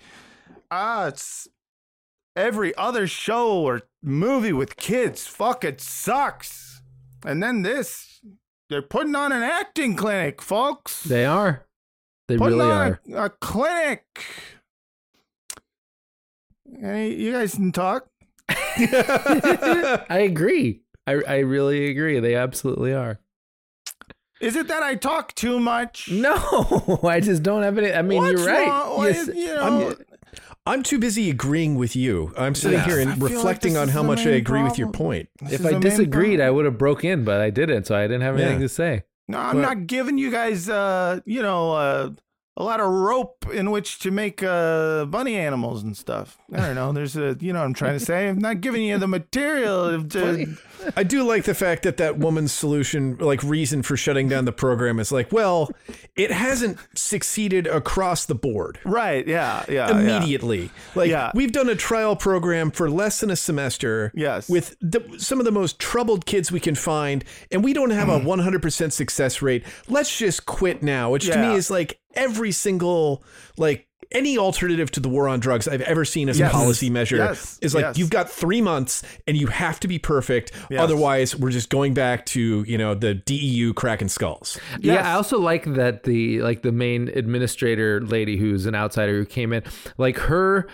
ah, 0.70 1.06
it's 1.08 1.48
every 2.36 2.74
other 2.76 3.06
show 3.06 3.62
or 3.62 3.82
movie 4.02 4.52
with 4.52 4.76
kids 4.76 5.26
Fuck, 5.26 5.64
it 5.64 5.80
sucks. 5.80 6.82
And 7.26 7.42
then 7.42 7.62
this, 7.62 8.13
they're 8.68 8.82
putting 8.82 9.14
on 9.14 9.32
an 9.32 9.42
acting 9.42 9.96
clinic, 9.96 10.40
folks. 10.40 11.02
They 11.04 11.24
are. 11.24 11.66
They 12.28 12.36
putting 12.36 12.58
really 12.58 12.70
are. 12.70 13.00
A, 13.12 13.24
a 13.24 13.30
clinic. 13.30 14.04
Hey, 16.80 17.12
you 17.14 17.32
guys 17.32 17.54
can 17.54 17.72
talk. 17.72 18.08
I 18.48 20.26
agree. 20.28 20.82
I, 21.06 21.12
I 21.26 21.38
really 21.40 21.90
agree. 21.90 22.18
They 22.20 22.34
absolutely 22.34 22.92
are. 22.94 23.20
Is 24.40 24.56
it 24.56 24.68
that 24.68 24.82
I 24.82 24.94
talk 24.94 25.34
too 25.34 25.60
much? 25.60 26.10
No, 26.10 26.98
I 27.04 27.20
just 27.20 27.42
don't 27.42 27.62
have 27.62 27.78
any. 27.78 27.92
I 27.92 28.02
mean, 28.02 28.22
What's 28.22 28.40
you're 28.40 28.50
right. 28.50 28.68
wrong? 28.68 29.04
Yes, 29.04 29.28
you 29.28 29.46
know, 29.46 29.94
I'm, 30.66 30.72
I'm 30.78 30.82
too 30.82 30.98
busy 30.98 31.30
agreeing 31.30 31.74
with 31.76 31.94
you. 31.96 32.32
I'm 32.36 32.54
sitting 32.54 32.78
Yeah. 32.78 32.84
here 32.86 33.00
and 33.00 33.14
feel 33.14 33.22
like 33.24 33.32
reflecting 33.34 33.74
this 33.74 33.82
on 33.82 33.88
how 33.88 34.02
much 34.02 34.20
I 34.20 34.26
main 34.26 34.34
agree 34.34 34.62
with 34.62 34.78
your 34.78 34.88
problem. 34.88 35.08
point. 35.08 35.28
if 35.52 35.64
I 35.64 35.78
disagreed, 35.78 36.40
I 36.40 36.50
would 36.50 36.64
have 36.64 36.78
broke 36.78 37.04
in, 37.04 37.24
but 37.24 37.40
I 37.40 37.50
didn't, 37.50 37.84
so 37.86 37.94
I 37.94 38.02
didn't 38.02 38.22
have 38.22 38.36
anything 38.36 38.60
Yeah. 38.60 38.66
to 38.66 38.68
say. 38.68 39.02
No, 39.28 39.38
I'm 39.38 39.56
Well- 39.58 39.68
not 39.68 39.86
giving 39.86 40.18
you 40.18 40.30
guys, 40.30 40.68
uh, 40.68 41.20
you 41.24 41.42
know, 41.42 41.72
uh, 41.72 42.10
a 42.56 42.62
lot 42.62 42.78
of 42.78 42.86
rope 42.88 43.46
in 43.52 43.72
which 43.72 43.98
to 43.98 44.12
make 44.12 44.40
uh, 44.42 45.04
bunny 45.06 45.34
animals 45.36 45.82
and 45.82 45.96
stuff. 45.96 46.38
I 46.52 46.58
don't 46.58 46.76
know. 46.76 46.92
There's 46.92 47.16
a, 47.16 47.36
you 47.40 47.52
know, 47.52 47.58
what 47.58 47.64
I'm 47.64 47.74
trying 47.74 47.98
to 47.98 48.04
say. 48.04 48.28
I'm 48.28 48.38
not 48.38 48.60
giving 48.60 48.84
you 48.84 48.96
the 48.96 49.08
material. 49.08 50.04
To, 50.04 50.56
I 50.96 51.02
do 51.02 51.24
like 51.24 51.44
the 51.44 51.54
fact 51.54 51.82
that 51.82 51.96
that 51.96 52.16
woman's 52.18 52.52
solution, 52.52 53.16
like 53.18 53.42
reason 53.42 53.82
for 53.82 53.96
shutting 53.96 54.28
down 54.28 54.44
the 54.44 54.52
program, 54.52 55.00
is 55.00 55.10
like, 55.10 55.32
well, 55.32 55.68
it 56.14 56.30
hasn't 56.30 56.78
succeeded 56.94 57.66
across 57.66 58.26
the 58.26 58.36
board. 58.36 58.78
Right. 58.84 59.26
Yeah. 59.26 59.64
Yeah. 59.68 59.90
Immediately. 59.90 60.70
Like, 60.94 61.10
Yeah. 61.10 61.32
we've 61.34 61.50
done 61.52 61.68
a 61.68 61.74
trial 61.74 62.14
program 62.14 62.70
for 62.70 62.88
less 62.88 63.18
than 63.18 63.30
a 63.30 63.36
semester. 63.36 64.12
Yes. 64.14 64.48
With 64.48 64.76
the, 64.80 65.02
some 65.18 65.40
of 65.40 65.44
the 65.44 65.50
most 65.50 65.80
troubled 65.80 66.24
kids 66.24 66.52
we 66.52 66.60
can 66.60 66.76
find, 66.76 67.24
and 67.50 67.64
we 67.64 67.72
don't 67.72 67.90
have 67.90 68.08
a 68.08 68.20
100% 68.20 68.92
success 68.92 69.42
rate. 69.42 69.64
Let's 69.88 70.16
just 70.16 70.46
quit 70.46 70.84
now, 70.84 71.10
which 71.10 71.26
to 71.26 71.36
me 71.36 71.54
is 71.56 71.68
like 71.68 71.98
every 72.16 72.52
single, 72.52 73.22
like, 73.56 73.86
any 74.12 74.38
alternative 74.38 74.90
to 74.92 75.00
the 75.00 75.08
war 75.08 75.26
on 75.28 75.40
drugs 75.40 75.66
I've 75.66 75.80
ever 75.80 76.04
seen 76.04 76.28
as 76.28 76.38
Yes. 76.38 76.50
a 76.52 76.54
policy 76.54 76.88
measure 76.88 77.16
Yes. 77.16 77.58
is 77.62 77.74
like 77.74 77.82
Yes. 77.82 77.98
you've 77.98 78.10
got 78.10 78.30
three 78.30 78.60
months 78.60 79.02
and 79.26 79.36
you 79.36 79.48
have 79.48 79.80
to 79.80 79.88
be 79.88 79.98
perfect. 79.98 80.52
Yes. 80.70 80.78
Otherwise, 80.80 81.34
we're 81.34 81.50
just 81.50 81.68
going 81.68 81.94
back 81.94 82.24
to 82.26 82.64
you 82.68 82.78
know 82.78 82.94
the 82.94 83.14
DEU 83.14 83.72
cracking 83.72 84.08
skulls. 84.08 84.56
Yeah, 84.78 85.08
I 85.10 85.14
also 85.14 85.38
like 85.40 85.64
that 85.74 86.04
the 86.04 86.40
like 86.42 86.62
the 86.62 86.70
main 86.70 87.08
administrator 87.08 88.00
lady 88.02 88.36
who's 88.36 88.66
an 88.66 88.74
outsider 88.76 89.14
who 89.18 89.24
came 89.24 89.52
in, 89.52 89.62
like 89.98 90.18
her 90.18 90.68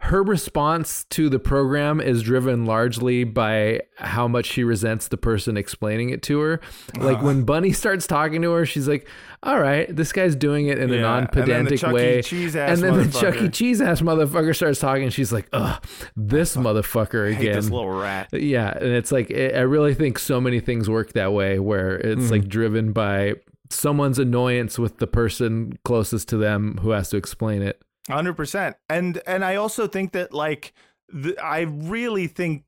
her 0.00 0.22
response 0.22 1.04
to 1.04 1.28
the 1.30 1.38
program 1.38 2.00
is 2.02 2.22
driven 2.22 2.66
largely 2.66 3.24
by 3.24 3.80
how 3.96 4.28
much 4.28 4.44
she 4.46 4.62
resents 4.62 5.08
the 5.08 5.16
person 5.16 5.56
explaining 5.56 6.10
it 6.10 6.22
to 6.22 6.38
her. 6.40 6.60
Like 6.98 7.16
Uh-huh. 7.16 7.26
when 7.26 7.42
Bunny 7.44 7.72
starts 7.72 8.06
talking 8.06 8.42
to 8.42 8.52
her, 8.52 8.66
she's 8.66 8.86
like, 8.86 9.08
"All 9.42 9.58
right, 9.58 9.94
this 9.94 10.12
guy's 10.12 10.36
doing 10.36 10.66
it 10.66 10.78
in 10.78 10.90
a 10.90 10.96
Yeah, 10.96 11.18
and 11.18 11.28
the 11.28 11.40
non-pedantic 11.40 11.80
Chuck 11.80 11.90
E. 11.92 11.94
way." 11.94 12.16
And 12.20 12.80
then 12.82 12.98
the 12.98 13.18
Chuck 13.20 13.40
E. 13.40 13.48
Cheese 13.48 13.80
ass 13.80 14.02
motherfucker 14.02 14.54
starts 14.54 14.78
talking, 14.78 15.04
and 15.04 15.12
she's 15.12 15.32
like, 15.32 15.48
"Ugh, 15.54 15.82
this 16.14 16.56
motherfucker 16.56 17.32
again." 17.36 17.54
this 17.54 17.70
little 17.70 17.90
rat. 17.90 18.28
Yeah, 18.32 18.76
and 18.76 18.90
it's 18.92 19.10
like 19.10 19.30
it, 19.30 19.54
I 19.56 19.60
really 19.62 19.94
think 19.94 20.18
so 20.18 20.40
many 20.40 20.60
things 20.60 20.90
work 20.90 21.14
that 21.14 21.32
way, 21.32 21.58
where 21.58 21.96
it's 21.96 22.24
Mm-hmm. 22.24 22.30
like 22.32 22.48
driven 22.48 22.92
by 22.92 23.34
someone's 23.70 24.18
annoyance 24.18 24.78
with 24.78 24.98
the 24.98 25.06
person 25.08 25.76
closest 25.84 26.28
to 26.28 26.36
them 26.36 26.78
who 26.82 26.90
has 26.90 27.08
to 27.10 27.16
explain 27.16 27.62
it. 27.62 27.80
Hundred 28.08 28.34
percent, 28.34 28.76
and 28.88 29.20
and 29.26 29.44
I 29.44 29.56
also 29.56 29.88
think 29.88 30.12
that 30.12 30.32
like 30.32 30.72
the, 31.08 31.36
I 31.42 31.62
really 31.62 32.28
think 32.28 32.64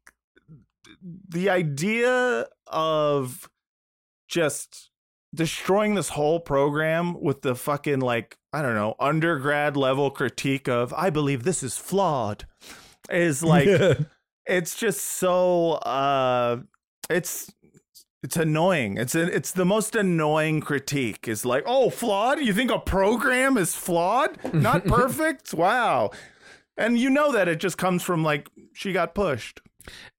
the 1.28 1.48
idea 1.50 2.46
of 2.66 3.48
just 4.28 4.90
destroying 5.34 5.94
this 5.94 6.08
whole 6.10 6.40
program 6.40 7.20
with 7.20 7.42
the 7.42 7.54
fucking 7.54 8.00
like 8.00 8.36
I 8.52 8.62
don't 8.62 8.74
know 8.74 8.94
undergrad 8.98 9.76
level 9.76 10.10
critique 10.10 10.68
of 10.68 10.92
I 10.94 11.10
believe 11.10 11.44
this 11.44 11.62
is 11.62 11.76
flawed 11.76 12.46
is 13.10 13.42
like 13.42 13.68
it's 14.46 14.74
just 14.76 15.04
so 15.04 15.72
uh 15.72 16.58
it's 17.10 17.52
it's 18.22 18.36
annoying. 18.36 18.96
It's 18.96 19.14
a, 19.14 19.22
it's 19.34 19.52
the 19.52 19.64
most 19.64 19.94
annoying 19.94 20.60
critique. 20.60 21.28
Is 21.28 21.44
like, 21.44 21.62
oh, 21.66 21.90
flawed. 21.90 22.40
You 22.40 22.52
think 22.52 22.70
a 22.70 22.78
program 22.78 23.56
is 23.56 23.74
flawed, 23.74 24.38
not 24.52 24.84
perfect? 24.96 25.54
wow. 25.54 26.10
And 26.76 26.96
you 26.98 27.10
know 27.10 27.32
that 27.32 27.48
it 27.48 27.58
just 27.60 27.76
comes 27.78 28.02
from 28.02 28.22
like 28.22 28.48
she 28.72 28.92
got 28.92 29.14
pushed. 29.14 29.60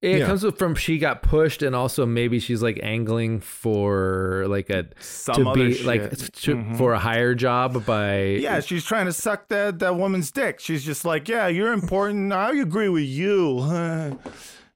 It 0.02 0.20
Yeah. 0.20 0.26
comes 0.26 0.44
from 0.58 0.74
she 0.76 0.98
got 0.98 1.22
pushed, 1.22 1.62
and 1.62 1.76
also 1.76 2.06
maybe 2.06 2.40
she's 2.40 2.62
like 2.64 2.80
angling 2.82 3.40
for 3.40 4.46
like 4.48 4.70
a 4.72 4.88
Some 5.00 5.36
to 5.44 5.50
other 5.50 5.68
be 5.68 5.84
like 5.84 6.02
shit. 6.10 6.34
to, 6.34 6.56
Mhm. 6.56 6.78
for 6.78 6.94
a 6.94 7.00
higher 7.00 7.36
job 7.36 7.86
by 7.86 8.22
Yeah, 8.42 8.62
she's 8.62 8.84
trying 8.84 9.06
to 9.06 9.14
suck 9.14 9.48
that 9.50 9.78
that 9.80 9.96
woman's 9.96 10.32
dick. 10.32 10.60
She's 10.60 10.84
just 10.84 11.06
like, 11.06 11.30
yeah, 11.30 11.48
you're 11.48 11.72
important. 11.72 12.34
I 12.34 12.56
agree 12.58 12.90
with 12.90 13.04
you. 13.06 13.60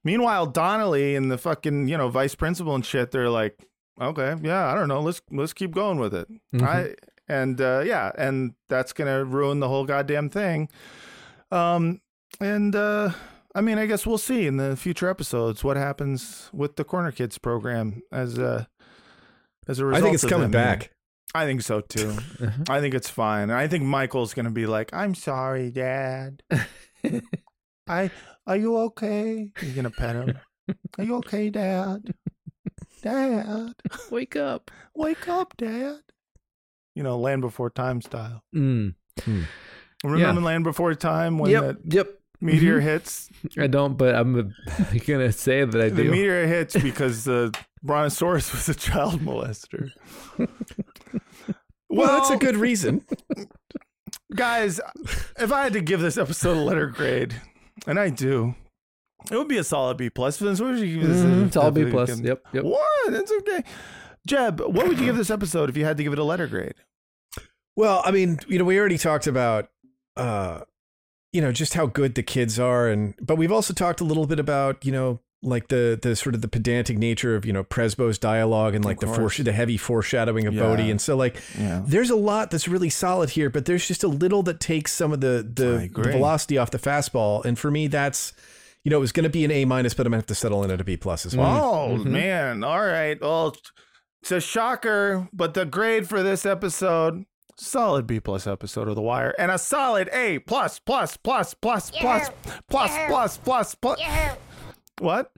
Meanwhile, 0.04 0.46
Donnelly 0.46 1.16
and 1.16 1.30
the 1.30 1.38
fucking 1.38 1.88
you 1.88 1.96
know 1.96 2.08
vice 2.08 2.34
principal 2.34 2.74
and 2.74 2.84
shit, 2.84 3.10
they're 3.10 3.30
like, 3.30 3.58
okay, 4.00 4.34
yeah, 4.42 4.66
I 4.70 4.74
don't 4.74 4.88
know, 4.88 5.00
let's 5.00 5.22
let's 5.30 5.52
keep 5.52 5.72
going 5.72 5.98
with 5.98 6.14
it. 6.14 6.28
Mhm. 6.54 6.62
I 6.62 6.94
and 7.26 7.60
uh, 7.60 7.82
yeah, 7.84 8.12
and 8.18 8.52
that's 8.68 8.92
gonna 8.92 9.24
ruin 9.24 9.60
the 9.60 9.68
whole 9.68 9.84
goddamn 9.86 10.28
thing. 10.28 10.68
Um, 11.50 12.00
and 12.40 12.74
uh, 12.76 13.10
I 13.54 13.60
mean, 13.60 13.78
I 13.78 13.86
guess 13.86 14.06
we'll 14.06 14.18
see 14.18 14.46
in 14.46 14.56
the 14.58 14.76
future 14.76 15.08
episodes 15.08 15.64
what 15.64 15.76
happens 15.76 16.50
with 16.52 16.76
the 16.76 16.84
Corner 16.84 17.12
Kids 17.12 17.38
program 17.38 18.02
as 18.12 18.36
a 18.38 18.68
as 19.68 19.78
a 19.78 19.86
result. 19.86 20.02
I 20.02 20.04
think 20.04 20.14
it's 20.14 20.24
coming 20.26 20.50
back. 20.50 20.90
I 21.36 21.46
think 21.46 21.62
so 21.62 21.80
too. 21.80 22.14
I 22.68 22.80
think 22.80 22.94
it's 22.94 23.08
fine. 23.10 23.50
I 23.50 23.66
think 23.68 23.84
Michael's 23.84 24.34
gonna 24.34 24.50
be 24.50 24.66
like, 24.66 24.90
"I'm 24.92 25.14
sorry, 25.14 25.70
Dad. 25.70 26.42
I 27.88 28.10
are 28.46 28.56
you 28.56 28.76
okay?" 28.78 29.50
He's 29.60 29.74
gonna 29.74 29.90
pet 29.90 30.16
him. 30.16 30.38
Are 30.98 31.04
you 31.04 31.16
okay, 31.16 31.50
Dad? 31.50 32.14
Dad, 33.02 33.74
wake 34.10 34.34
up, 34.34 34.70
wake 34.94 35.28
up, 35.28 35.54
Dad. 35.58 35.98
You 36.94 37.02
know, 37.02 37.18
Land 37.18 37.42
Before 37.42 37.68
Time 37.68 38.00
style. 38.00 38.42
Mm. 38.56 38.94
Remember 40.02 40.40
Land 40.40 40.64
Before 40.64 40.94
Time 40.94 41.36
when 41.38 41.50
Yep, 41.50 41.62
that 41.62 41.92
yep. 41.94 42.08
meteor 42.40 42.78
Mhm. 42.80 42.82
hits? 42.82 43.28
I 43.58 43.66
don't, 43.66 43.98
but 43.98 44.14
I'm 44.14 44.54
gonna 45.06 45.32
say 45.32 45.64
that 45.66 45.78
I 45.80 45.88
The 45.90 45.96
do. 45.96 46.04
The 46.04 46.10
meteor 46.10 46.46
hits 46.46 46.76
because 46.76 47.24
the 47.24 47.54
brontosaurus 47.82 48.52
was 48.52 48.68
a 48.70 48.74
child 48.74 49.20
molester. 49.20 49.90
Well, 51.90 52.18
that's 52.18 52.30
a 52.30 52.36
good 52.38 52.56
reason. 52.56 53.04
guys, 54.34 54.80
if 55.38 55.52
I 55.52 55.62
had 55.64 55.74
to 55.74 55.80
give 55.80 56.00
this 56.00 56.16
episode 56.16 56.56
a 56.56 56.60
letter 56.60 56.86
grade, 56.86 57.34
and 57.86 57.98
I 57.98 58.10
do, 58.10 58.54
it 59.30 59.36
would 59.36 59.48
be 59.48 59.58
a 59.58 59.64
solid 59.64 59.96
B 59.96 60.10
plus. 60.10 60.38
Vince, 60.38 60.60
what 60.60 60.72
would 60.72 60.80
you 60.80 61.00
give 61.00 61.08
this? 61.08 61.22
Mhm, 61.22 61.52
solid 61.52 61.74
B 61.74 61.90
plus. 61.90 62.20
Yep, 62.20 62.42
yep. 62.52 62.64
What? 62.64 63.12
It's 63.14 63.32
okay. 63.32 63.64
Jeb, 64.26 64.60
what 64.60 64.88
would 64.88 64.98
you 64.98 65.04
give 65.04 65.16
this 65.16 65.30
episode 65.30 65.68
if 65.68 65.76
you 65.76 65.84
had 65.84 65.96
to 65.98 66.02
give 66.02 66.12
it 66.12 66.18
a 66.18 66.24
letter 66.24 66.46
grade? 66.46 66.74
Well, 67.76 68.02
I 68.04 68.10
mean, 68.10 68.38
you 68.46 68.58
know, 68.58 68.64
we 68.64 68.78
already 68.78 68.98
talked 68.98 69.26
about, 69.26 69.68
uh, 70.16 70.60
you 71.32 71.40
know, 71.40 71.52
just 71.52 71.74
how 71.74 71.86
good 71.86 72.14
the 72.14 72.22
kids 72.22 72.58
are, 72.58 72.88
and 72.88 73.14
but 73.20 73.36
we've 73.36 73.52
also 73.52 73.74
talked 73.74 74.00
a 74.00 74.04
little 74.04 74.26
bit 74.26 74.38
about, 74.38 74.84
you 74.84 74.92
know, 74.92 75.20
like 75.44 75.68
the 75.68 75.98
the 76.00 76.16
sort 76.16 76.34
of 76.34 76.40
the 76.40 76.48
pedantic 76.48 76.98
nature 76.98 77.36
of 77.36 77.44
you 77.44 77.52
know 77.52 77.62
Prezbo's 77.64 78.18
dialogue 78.18 78.74
and 78.74 78.84
like 78.84 79.00
the 79.00 79.06
course. 79.06 79.18
foresh- 79.38 79.44
the 79.44 79.52
heavy 79.52 79.76
foreshadowing 79.76 80.46
of 80.46 80.54
Yeah. 80.54 80.62
Bodie, 80.62 80.90
and 80.90 81.00
so 81.00 81.16
like 81.16 81.36
Yeah. 81.58 81.82
there's 81.86 82.10
a 82.10 82.16
lot 82.16 82.50
that's 82.50 82.66
really 82.66 82.90
solid 82.90 83.30
here, 83.30 83.50
but 83.50 83.66
there's 83.66 83.86
just 83.86 84.02
a 84.02 84.08
little 84.08 84.42
that 84.44 84.58
takes 84.60 84.92
some 84.92 85.12
of 85.12 85.20
the 85.20 85.46
the, 85.48 85.90
the 85.94 86.10
velocity 86.12 86.58
off 86.58 86.70
the 86.70 86.78
fastball, 86.78 87.44
and 87.44 87.58
for 87.58 87.70
me, 87.70 87.86
that's 87.86 88.32
you 88.82 88.90
know, 88.90 88.98
it 88.98 89.00
was 89.00 89.12
going 89.12 89.24
to 89.24 89.30
be 89.30 89.46
an 89.46 89.50
A 89.50 89.64
minus, 89.64 89.94
but 89.94 90.06
I'm 90.06 90.10
gonna 90.10 90.18
have 90.18 90.26
to 90.26 90.34
settle 90.34 90.62
in 90.62 90.70
at 90.70 90.78
a 90.80 90.84
B 90.84 90.96
plus 90.98 91.24
as 91.24 91.34
well. 91.34 91.64
Oh 91.64 91.88
mm-hmm. 91.88 92.02
Mm-hmm. 92.02 92.12
man! 92.12 92.64
All 92.64 92.84
right. 92.84 93.18
Well, 93.20 93.56
it's 94.22 94.30
a 94.32 94.40
shocker, 94.40 95.28
but 95.32 95.54
the 95.54 95.64
grade 95.64 96.08
for 96.08 96.22
this 96.22 96.44
episode. 96.44 97.24
Solid 97.56 98.04
B 98.08 98.18
plus 98.18 98.48
episode 98.48 98.88
of 98.88 98.96
The 98.96 99.00
Wire, 99.00 99.32
and 99.38 99.52
a 99.52 99.58
solid 99.58 100.08
A 100.12 100.40
plus 100.40 100.80
plus 100.80 101.16
plus 101.16 101.54
plus 101.54 101.92
plus 101.92 102.28
plus 102.68 102.90
plus 103.08 103.38
plus 103.38 103.74
plus. 103.76 104.00
What? 105.00 105.30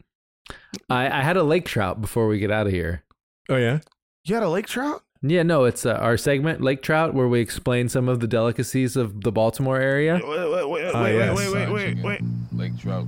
I, 0.90 1.06
I 1.20 1.22
had 1.22 1.36
a 1.36 1.42
lake 1.42 1.64
trout 1.66 2.00
before 2.00 2.28
we 2.28 2.38
get 2.38 2.50
out 2.50 2.66
of 2.66 2.72
here. 2.72 3.02
Oh 3.48 3.56
yeah, 3.56 3.80
You 4.24 4.34
had 4.34 4.44
a 4.44 4.48
lake 4.48 4.66
trout? 4.66 5.02
Yeah, 5.22 5.42
no, 5.42 5.64
it's 5.64 5.86
uh, 5.86 5.94
our 5.94 6.16
segment 6.18 6.60
Lake 6.60 6.82
Trout 6.82 7.14
where 7.14 7.26
we 7.26 7.40
explain 7.40 7.88
some 7.88 8.06
of 8.08 8.20
the 8.20 8.26
delicacies 8.28 8.96
of 8.96 9.22
the 9.22 9.32
Baltimore 9.32 9.78
area. 9.80 10.20
Wait, 10.22 10.50
wait, 10.50 10.68
wait, 10.68 10.94
Ah, 10.94 11.02
wait, 11.02 11.14
yes. 11.16 11.36
wait, 11.38 11.52
wait, 11.52 11.70
wait, 11.72 12.02
wait. 12.04 12.20
Lake 12.52 12.78
trout. 12.78 13.06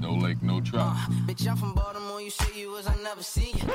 No 0.00 0.12
lake, 0.14 0.40
no 0.42 0.60
trout. 0.60 0.94
Bitch, 1.26 1.46
I'm 1.48 1.56
from 1.56 1.74
Baltimore. 1.74 2.20
You 2.22 2.30
say 2.30 2.46
you 2.60 2.70
was, 2.70 2.86
I 2.86 2.94
never 3.02 3.22
see 3.22 3.52
you. 3.56 3.68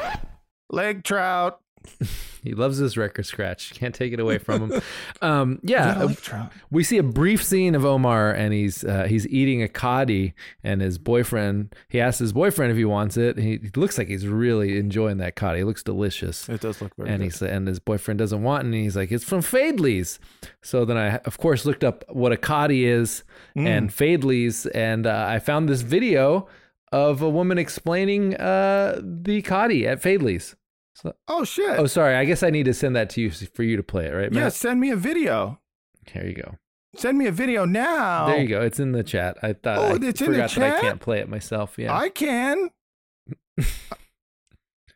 Lake 0.71 1.03
trout. 1.03 1.59
He 2.43 2.55
loves 2.55 2.79
his 2.79 2.97
record 2.97 3.27
scratch. 3.27 3.71
Can't 3.75 3.93
take 3.93 4.13
it 4.13 4.19
away 4.19 4.39
from 4.39 4.71
him. 4.71 4.81
Um, 5.21 5.59
yeah, 5.61 6.03
Yeah, 6.07 6.47
we 6.71 6.83
see 6.83 6.97
a 6.97 7.03
brief 7.03 7.43
scene 7.43 7.75
of 7.75 7.85
Omar, 7.85 8.31
and 8.31 8.51
he's 8.51 8.83
uh, 8.83 9.03
he's 9.07 9.27
eating 9.27 9.61
a 9.61 9.67
coddy, 9.67 10.33
and 10.63 10.81
his 10.81 10.97
boyfriend. 10.97 11.75
He 11.87 12.01
asks 12.01 12.17
his 12.17 12.33
boyfriend 12.33 12.71
if 12.71 12.77
he 12.79 12.85
wants 12.85 13.15
it. 13.15 13.37
He, 13.37 13.59
he 13.61 13.69
looks 13.75 13.99
like 13.99 14.07
he's 14.07 14.25
really 14.27 14.79
enjoying 14.79 15.17
that 15.19 15.35
coddy. 15.35 15.59
It 15.59 15.65
looks 15.65 15.83
delicious. 15.83 16.49
It 16.49 16.61
does 16.61 16.81
look 16.81 16.95
very 16.95 17.09
and 17.09 17.19
good. 17.19 17.25
he's 17.25 17.41
and 17.43 17.67
his 17.67 17.77
boyfriend 17.77 18.17
doesn't 18.17 18.41
want, 18.41 18.63
it, 18.63 18.65
and 18.65 18.73
he's 18.73 18.95
like, 18.95 19.11
"It's 19.11 19.23
from 19.23 19.41
Faidley's." 19.41 20.17
So 20.63 20.83
then 20.83 20.97
I, 20.97 21.17
of 21.17 21.37
course, 21.37 21.63
looked 21.63 21.83
up 21.83 22.03
what 22.09 22.31
a 22.31 22.37
coddy 22.37 22.85
is 22.85 23.23
Mm. 23.55 23.67
and 23.67 23.89
Faidley's, 23.91 24.65
and 24.65 25.05
uh, 25.05 25.25
I 25.29 25.37
found 25.37 25.69
this 25.69 25.81
video 25.81 26.47
of 26.91 27.21
a 27.21 27.29
woman 27.29 27.59
explaining 27.59 28.35
uh, 28.37 28.99
the 29.03 29.43
coddy 29.43 29.85
at 29.87 30.01
Faidley's. 30.01 30.55
So, 30.93 31.13
Oh 31.27 31.43
shit! 31.43 31.79
oh, 31.79 31.85
sorry. 31.87 32.15
I 32.15 32.25
guess 32.25 32.43
I 32.43 32.49
need 32.49 32.65
to 32.65 32.73
send 32.73 32.95
that 32.95 33.09
to 33.11 33.21
you 33.21 33.31
for 33.31 33.63
you 33.63 33.77
to 33.77 33.83
play 33.83 34.07
it, 34.07 34.11
right? 34.11 34.31
yeah, 34.31 34.49
send 34.49 34.79
me 34.79 34.89
a 34.91 34.95
video. 34.95 35.59
Here 36.07 36.25
you 36.25 36.33
go. 36.35 36.57
Send 36.95 37.17
me 37.17 37.27
a 37.27 37.31
video 37.31 37.63
now. 37.63 38.27
There 38.27 38.41
you 38.41 38.47
go. 38.49 38.61
It's 38.61 38.79
in 38.79 38.91
the 38.91 39.03
chat. 39.03 39.37
I 39.41 39.53
thought 39.53 39.77
Oh, 39.77 39.81
I 39.83 39.93
it's 40.07 40.21
in 40.21 40.33
the 40.33 40.47
forgot 40.47 40.51
that 40.55 40.75
I 40.77 40.81
can't 40.81 40.99
play 40.99 41.19
it 41.19 41.29
myself. 41.29 41.75
Yeah. 41.77 41.95
I 41.95 42.09
can. 42.09 42.69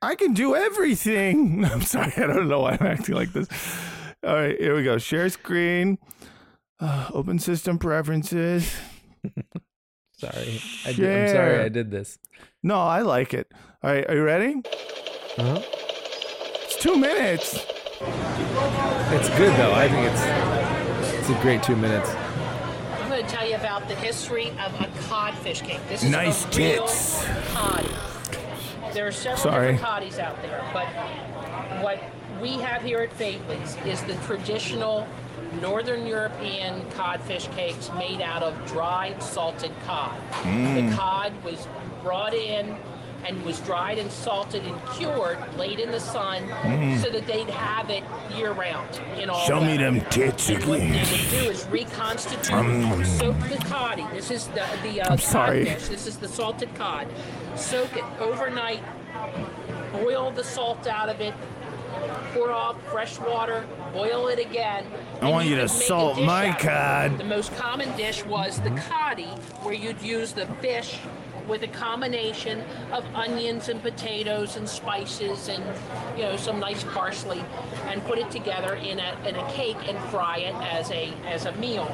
I 0.01 0.15
can 0.15 0.33
do 0.33 0.55
everything. 0.55 1.63
I'm 1.71 1.81
sorry. 1.81 2.11
I 2.17 2.27
don't 2.27 2.49
know 2.49 2.59
why 2.59 2.77
I'm 2.79 2.85
acting 2.85 3.15
like 3.15 3.31
this. 3.31 3.47
All 4.25 4.35
right, 4.35 4.59
here 4.59 4.75
we 4.75 4.83
go. 4.83 4.97
Share 4.97 5.29
screen. 5.29 5.97
Uh, 6.79 7.09
open 7.13 7.39
system 7.39 7.79
preferences. 7.79 8.75
sorry. 10.19 10.61
I 10.85 10.89
I'm 10.89 10.95
sorry 11.29 11.59
I 11.59 11.69
did 11.69 11.91
this. 11.91 12.19
No, 12.61 12.77
I 12.79 13.01
like 13.03 13.33
it. 13.33 13.49
All 13.81 13.91
right, 13.91 14.07
are 14.09 14.15
you 14.15 14.23
ready? 14.23 14.61
Uh-huh. 15.37 15.59
It's 16.63 16.77
two 16.77 16.95
minutes. 16.95 17.55
It's 19.11 19.29
good 19.37 19.53
though. 19.59 19.73
I 19.73 19.89
think 19.89 20.09
it's 20.09 21.13
it's 21.19 21.29
a 21.29 21.41
great 21.41 21.61
two 21.61 21.75
minutes. 21.75 22.09
I'm 22.09 23.09
going 23.09 23.23
to 23.23 23.29
tell 23.29 23.47
you 23.47 23.55
about 23.55 23.87
the 23.87 23.95
history 23.95 24.49
of 24.51 24.73
a 24.79 24.89
codfish 25.07 25.61
cake. 25.61 25.81
This 25.89 26.03
is 26.03 26.09
Nice 26.09 26.45
a 26.45 26.47
real 26.57 26.85
tits. 26.85 27.25
coddy. 27.53 27.89
There 28.93 29.07
are 29.07 29.11
several 29.11 29.37
Sorry. 29.37 29.71
different 29.73 29.81
coddies 29.81 30.19
out 30.19 30.41
there, 30.41 30.63
but 30.73 30.87
what 31.83 32.01
we 32.41 32.53
have 32.59 32.81
here 32.81 32.99
at 32.99 33.11
Faidley's 33.17 33.75
is 33.85 34.01
the 34.03 34.15
traditional 34.25 35.05
Northern 35.61 36.05
European 36.07 36.89
codfish 36.91 37.47
cakes 37.49 37.91
made 37.97 38.21
out 38.21 38.41
of 38.41 38.53
dried 38.67 39.21
salted 39.21 39.71
cod. 39.85 40.17
Mm. 40.43 40.89
The 40.89 40.95
cod 40.95 41.33
was 41.43 41.67
brought 42.01 42.33
in 42.33 42.77
and 43.27 43.43
was 43.43 43.59
dried 43.61 43.97
and 43.97 44.11
salted 44.11 44.63
and 44.63 44.79
cured 44.93 45.37
late 45.57 45.79
in 45.79 45.91
the 45.91 45.99
sun 45.99 46.43
Mm. 46.63 47.01
so 47.01 47.09
that 47.09 47.25
they'd 47.25 47.49
have 47.49 47.89
it 47.89 48.03
year 48.35 48.51
round 48.51 48.99
in 49.19 49.29
all 49.29 49.45
Show 49.45 49.59
me 49.61 49.77
them 49.77 50.01
tits 50.11 50.49
And 50.49 50.59
what 50.65 50.79
they 50.79 50.87
again. 50.87 51.07
would 51.11 51.29
do 51.43 51.49
is 51.49 51.65
reconstitute, 51.67 52.45
Mm. 52.53 53.05
soak 53.05 53.39
the 53.49 53.57
coddy. 53.65 54.05
This 54.13 54.31
is 54.31 54.47
the, 54.49 54.63
the 54.83 55.01
uh, 55.01 55.11
I'm 55.13 55.17
sorry. 55.17 55.65
codfish. 55.65 55.87
This 55.89 56.07
is 56.07 56.17
the 56.17 56.27
salted 56.27 56.73
cod. 56.75 57.07
Soak 57.55 57.95
it 57.97 58.03
overnight. 58.19 58.81
Boil 59.93 60.31
the 60.31 60.43
salt 60.43 60.87
out 60.87 61.09
of 61.09 61.21
it. 61.21 61.33
Pour 62.33 62.51
off 62.51 62.75
fresh 62.91 63.17
water. 63.19 63.65
Boil 63.93 64.27
it 64.27 64.39
again. 64.39 64.85
I 65.21 65.29
want 65.29 65.47
you 65.47 65.55
to 65.55 65.61
could 65.61 65.71
make 65.71 65.81
a 65.81 65.83
salt 65.85 66.21
my 66.21 66.49
out 66.49 66.55
of 66.59 66.65
it. 66.65 66.67
cod. 66.69 67.17
The 67.17 67.23
most 67.23 67.55
common 67.55 67.95
dish 67.95 68.25
was 68.25 68.59
the 68.59 68.71
coddy, 68.71 69.29
where 69.63 69.73
you'd 69.73 70.01
use 70.01 70.33
the 70.33 70.45
fish 70.61 70.99
with 71.47 71.63
a 71.63 71.67
combination 71.67 72.63
of 72.91 73.05
onions 73.15 73.69
and 73.69 73.81
potatoes 73.81 74.55
and 74.55 74.67
spices 74.67 75.47
and 75.47 75.63
you 76.17 76.23
know 76.23 76.35
some 76.37 76.59
nice 76.59 76.83
parsley, 76.85 77.43
and 77.87 78.03
put 78.05 78.17
it 78.17 78.29
together 78.31 78.75
in 78.75 78.99
a 78.99 79.17
in 79.27 79.35
a 79.35 79.51
cake 79.51 79.77
and 79.87 79.97
fry 80.09 80.37
it 80.37 80.55
as 80.55 80.91
a 80.91 81.13
as 81.25 81.45
a 81.45 81.51
meal. 81.53 81.89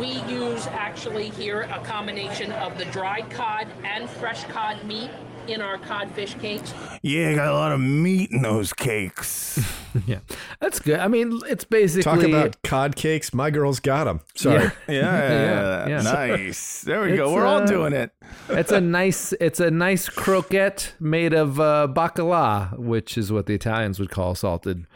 We 0.00 0.22
use 0.32 0.66
actually 0.68 1.28
here 1.30 1.62
a 1.62 1.80
combination 1.80 2.52
of 2.52 2.78
the 2.78 2.86
dried 2.86 3.30
cod 3.30 3.68
and 3.84 4.08
fresh 4.08 4.44
cod 4.44 4.82
meat 4.84 5.10
in 5.50 5.60
our 5.60 5.78
codfish 5.78 6.34
cakes. 6.34 6.72
Yeah, 7.02 7.34
got 7.34 7.48
a 7.48 7.52
lot 7.54 7.72
of 7.72 7.80
meat 7.80 8.30
in 8.30 8.42
those 8.42 8.72
cakes. 8.72 9.58
yeah, 10.06 10.20
that's 10.60 10.78
good. 10.80 10.98
I 11.00 11.08
mean, 11.08 11.40
it's 11.48 11.64
basically 11.64 12.02
Talk 12.02 12.22
about 12.22 12.62
cod 12.62 12.96
cakes. 12.96 13.34
My 13.34 13.50
girl's 13.50 13.80
got 13.80 14.04
them. 14.04 14.20
Sorry. 14.34 14.64
Yeah, 14.64 14.70
Yeah, 14.88 15.88
yeah. 15.88 16.02
nice. 16.02 16.82
There 16.82 17.00
we 17.02 17.16
go. 17.16 17.32
We're 17.32 17.46
all 17.46 17.62
uh, 17.62 17.66
doing 17.66 17.92
it. 17.92 18.12
it's 18.48 18.72
a 18.72 18.80
nice 18.80 19.32
it's 19.40 19.60
a 19.60 19.70
nice 19.70 20.08
croquette 20.08 20.94
made 21.00 21.32
of 21.34 21.58
uh, 21.60 21.88
bacala, 21.90 22.78
which 22.78 23.18
is 23.18 23.32
what 23.32 23.46
the 23.46 23.54
Italians 23.54 23.98
would 23.98 24.10
call 24.10 24.34
salted. 24.34 24.86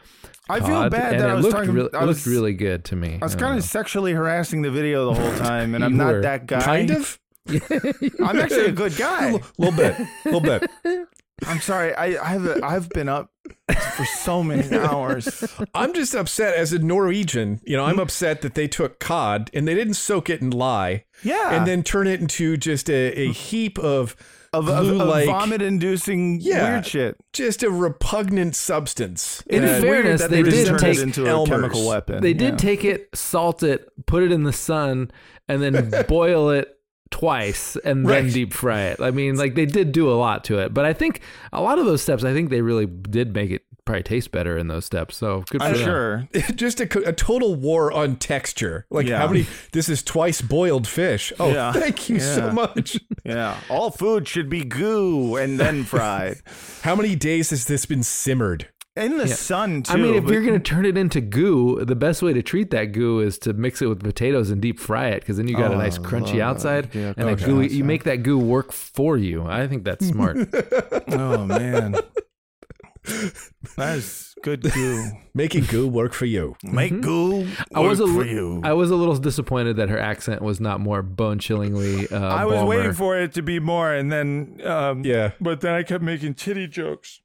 I 0.46 0.58
feel 0.60 0.68
cod, 0.68 0.90
bad 0.92 1.14
and 1.14 1.22
that 1.22 1.28
it 1.28 1.32
I 1.32 1.34
was 1.36 1.44
looked 1.46 1.56
talking- 1.56 1.72
really, 1.72 1.94
I 1.94 2.02
it 2.02 2.06
was- 2.06 2.26
looked 2.26 2.34
really 2.36 2.52
good 2.52 2.84
to 2.86 2.96
me. 2.96 3.18
I 3.20 3.24
was 3.24 3.34
I 3.34 3.38
kind 3.38 3.50
don't 3.52 3.58
of 3.58 3.64
sexually 3.64 4.12
harassing 4.12 4.60
the 4.60 4.70
video 4.70 5.06
the 5.12 5.18
whole 5.18 5.34
time, 5.38 5.74
and 5.74 5.82
I'm 5.82 5.96
not 5.96 6.12
were. 6.12 6.20
that 6.20 6.46
guy. 6.46 6.60
Kind 6.60 6.90
of? 6.90 7.18
I'm 8.22 8.38
actually 8.38 8.66
a 8.66 8.72
good 8.72 8.96
guy. 8.96 9.30
A 9.30 9.40
little 9.58 9.76
bit. 9.76 9.98
A 9.98 10.08
little 10.24 10.40
bit. 10.40 10.68
I'm 11.46 11.60
sorry. 11.60 11.94
I, 11.94 12.34
I've 12.34 12.62
I've 12.62 12.88
been 12.90 13.08
up 13.08 13.30
for 13.96 14.04
so 14.06 14.42
many 14.42 14.74
hours. 14.78 15.44
I'm 15.74 15.92
just 15.92 16.14
upset 16.14 16.56
as 16.56 16.72
a 16.72 16.78
Norwegian. 16.78 17.60
You 17.64 17.76
know, 17.76 17.84
I'm 17.84 17.92
mm-hmm. 17.92 18.00
upset 18.00 18.40
that 18.42 18.54
they 18.54 18.68
took 18.68 18.98
cod 18.98 19.50
and 19.52 19.66
they 19.68 19.74
didn't 19.74 19.94
soak 19.94 20.30
it 20.30 20.40
in 20.40 20.50
lye. 20.50 21.04
Yeah. 21.22 21.54
And 21.54 21.66
then 21.66 21.82
turn 21.82 22.06
it 22.06 22.20
into 22.20 22.56
just 22.56 22.88
a, 22.88 23.12
a 23.12 23.24
mm-hmm. 23.24 23.32
heap 23.32 23.78
of 23.78 24.16
Of, 24.52 24.68
of, 24.68 24.78
of 24.78 24.84
glue-like- 24.86 25.26
vomit-inducing 25.26 26.40
Yeah. 26.40 26.70
weird 26.70 26.86
shit. 26.86 27.16
just 27.32 27.62
a 27.62 27.70
repugnant 27.70 28.54
substance. 28.54 29.42
In 29.48 29.64
And- 29.64 29.82
fairness, 29.82 30.22
that 30.22 30.30
they, 30.30 30.42
they 30.42 30.50
did 30.50 30.66
turned 30.68 30.78
take 30.80 30.98
it 30.98 31.02
into 31.02 31.26
a 31.26 31.28
Elmer's. 31.28 31.48
chemical 31.48 31.86
weapon. 31.86 32.22
They 32.22 32.34
did 32.34 32.52
Yeah. 32.52 32.56
take 32.58 32.84
it, 32.84 33.08
salt 33.14 33.62
it, 33.62 33.88
put 34.06 34.22
it 34.22 34.30
in 34.32 34.44
the 34.44 34.52
sun, 34.52 35.10
and 35.48 35.60
then 35.60 35.90
boil 36.08 36.50
it 36.50 36.73
twice 37.14 37.76
and 37.84 38.04
then 38.04 38.28
deep 38.28 38.52
fry 38.52 38.82
it. 38.86 39.00
I 39.00 39.12
mean, 39.12 39.36
like 39.36 39.54
they 39.54 39.66
did 39.66 39.92
do 39.92 40.10
a 40.10 40.14
lot 40.18 40.42
to 40.44 40.58
it, 40.58 40.74
but 40.74 40.84
I 40.84 40.92
think 40.92 41.20
a 41.52 41.62
lot 41.62 41.78
of 41.78 41.86
those 41.86 42.02
steps, 42.02 42.24
I 42.24 42.32
think 42.32 42.50
they 42.50 42.60
really 42.60 42.86
did 42.86 43.32
make 43.34 43.52
it 43.52 43.62
probably 43.84 44.02
taste 44.02 44.32
better 44.32 44.58
in 44.58 44.66
those 44.66 44.84
steps. 44.84 45.16
So 45.16 45.44
good 45.50 45.60
for 45.60 45.66
I'm 45.68 45.74
them. 45.74 45.84
sure. 45.84 46.28
just 46.56 46.80
a, 46.80 47.08
a 47.08 47.12
total 47.12 47.54
war 47.54 47.92
on 47.92 48.16
texture. 48.16 48.84
Like 48.90 49.06
Yeah. 49.06 49.18
how 49.18 49.28
many? 49.28 49.46
This 49.72 49.88
is 49.88 50.02
twice 50.02 50.40
boiled 50.40 50.88
fish. 50.88 51.32
Oh, 51.38 51.52
Yeah. 51.52 51.70
thank 51.72 52.08
you 52.08 52.18
so 52.18 52.50
much. 52.50 52.98
Yeah. 53.24 53.58
All 53.70 53.90
food 53.90 54.28
should 54.28 54.50
be 54.50 54.64
goo 54.64 55.36
and 55.36 55.58
then 55.58 55.84
fried. 55.84 56.42
How 56.82 56.94
many 56.94 57.16
days 57.16 57.48
has 57.50 57.64
this 57.64 57.86
been 57.86 58.02
simmered? 58.02 58.68
In 58.96 59.18
the 59.18 59.26
Yeah. 59.26 59.34
sun 59.34 59.82
too. 59.82 59.92
I 59.92 59.96
mean, 59.96 60.14
if 60.14 60.24
but- 60.24 60.32
you're 60.32 60.42
going 60.42 60.54
to 60.54 60.60
turn 60.60 60.86
it 60.86 60.96
into 60.96 61.20
goo, 61.20 61.84
the 61.84 61.96
best 61.96 62.22
way 62.22 62.32
to 62.32 62.42
treat 62.42 62.70
that 62.70 62.92
goo 62.92 63.18
is 63.18 63.38
to 63.40 63.52
mix 63.52 63.82
it 63.82 63.86
with 63.86 64.00
potatoes 64.04 64.50
and 64.50 64.62
deep 64.62 64.78
fry 64.78 65.08
it 65.08 65.20
because 65.20 65.36
then 65.36 65.48
you 65.48 65.56
got 65.56 65.72
a 65.72 65.74
Oh, 65.74 65.78
nice 65.78 65.98
crunchy 65.98 66.38
outside 66.40 66.94
Yeah, 66.94 67.12
and 67.16 67.26
that 67.28 67.38
crunchy 67.38 67.44
gooey, 67.46 67.68
you 67.72 67.82
make 67.82 68.04
that 68.04 68.22
goo 68.22 68.38
work 68.38 68.70
for 68.72 69.16
you. 69.18 69.42
I 69.44 69.66
think 69.66 69.82
that's 69.84 70.06
smart. 70.06 70.36
Oh 71.08 71.44
man. 71.44 71.96
That 73.76 73.98
is 73.98 74.34
good 74.42 74.62
goo. 74.62 75.10
Making 75.34 75.64
goo 75.64 75.86
work 75.88 76.14
for 76.14 76.24
you. 76.24 76.56
Make 76.62 77.02
goo 77.02 77.40
work 77.40 77.48
I 77.74 77.80
was 77.80 78.00
a 78.00 78.06
for 78.06 78.24
you. 78.24 78.62
I 78.64 78.72
was 78.72 78.90
a 78.90 78.96
little 78.96 79.16
disappointed 79.16 79.76
that 79.76 79.90
her 79.90 79.98
accent 79.98 80.40
was 80.40 80.58
not 80.60 80.80
more 80.80 81.02
bone 81.02 81.38
chillingly. 81.38 82.08
Uh, 82.10 82.18
I 82.18 82.46
was 82.46 82.54
Balmer. 82.54 82.68
waiting 82.68 82.92
for 82.92 83.18
it 83.18 83.32
to 83.34 83.42
be 83.42 83.58
more, 83.60 83.92
and 83.92 84.10
then 84.10 84.58
um, 84.64 85.04
Yeah. 85.04 85.32
but 85.40 85.60
then 85.60 85.74
I 85.74 85.82
kept 85.82 86.02
making 86.02 86.34
titty 86.34 86.66
jokes. 86.66 87.20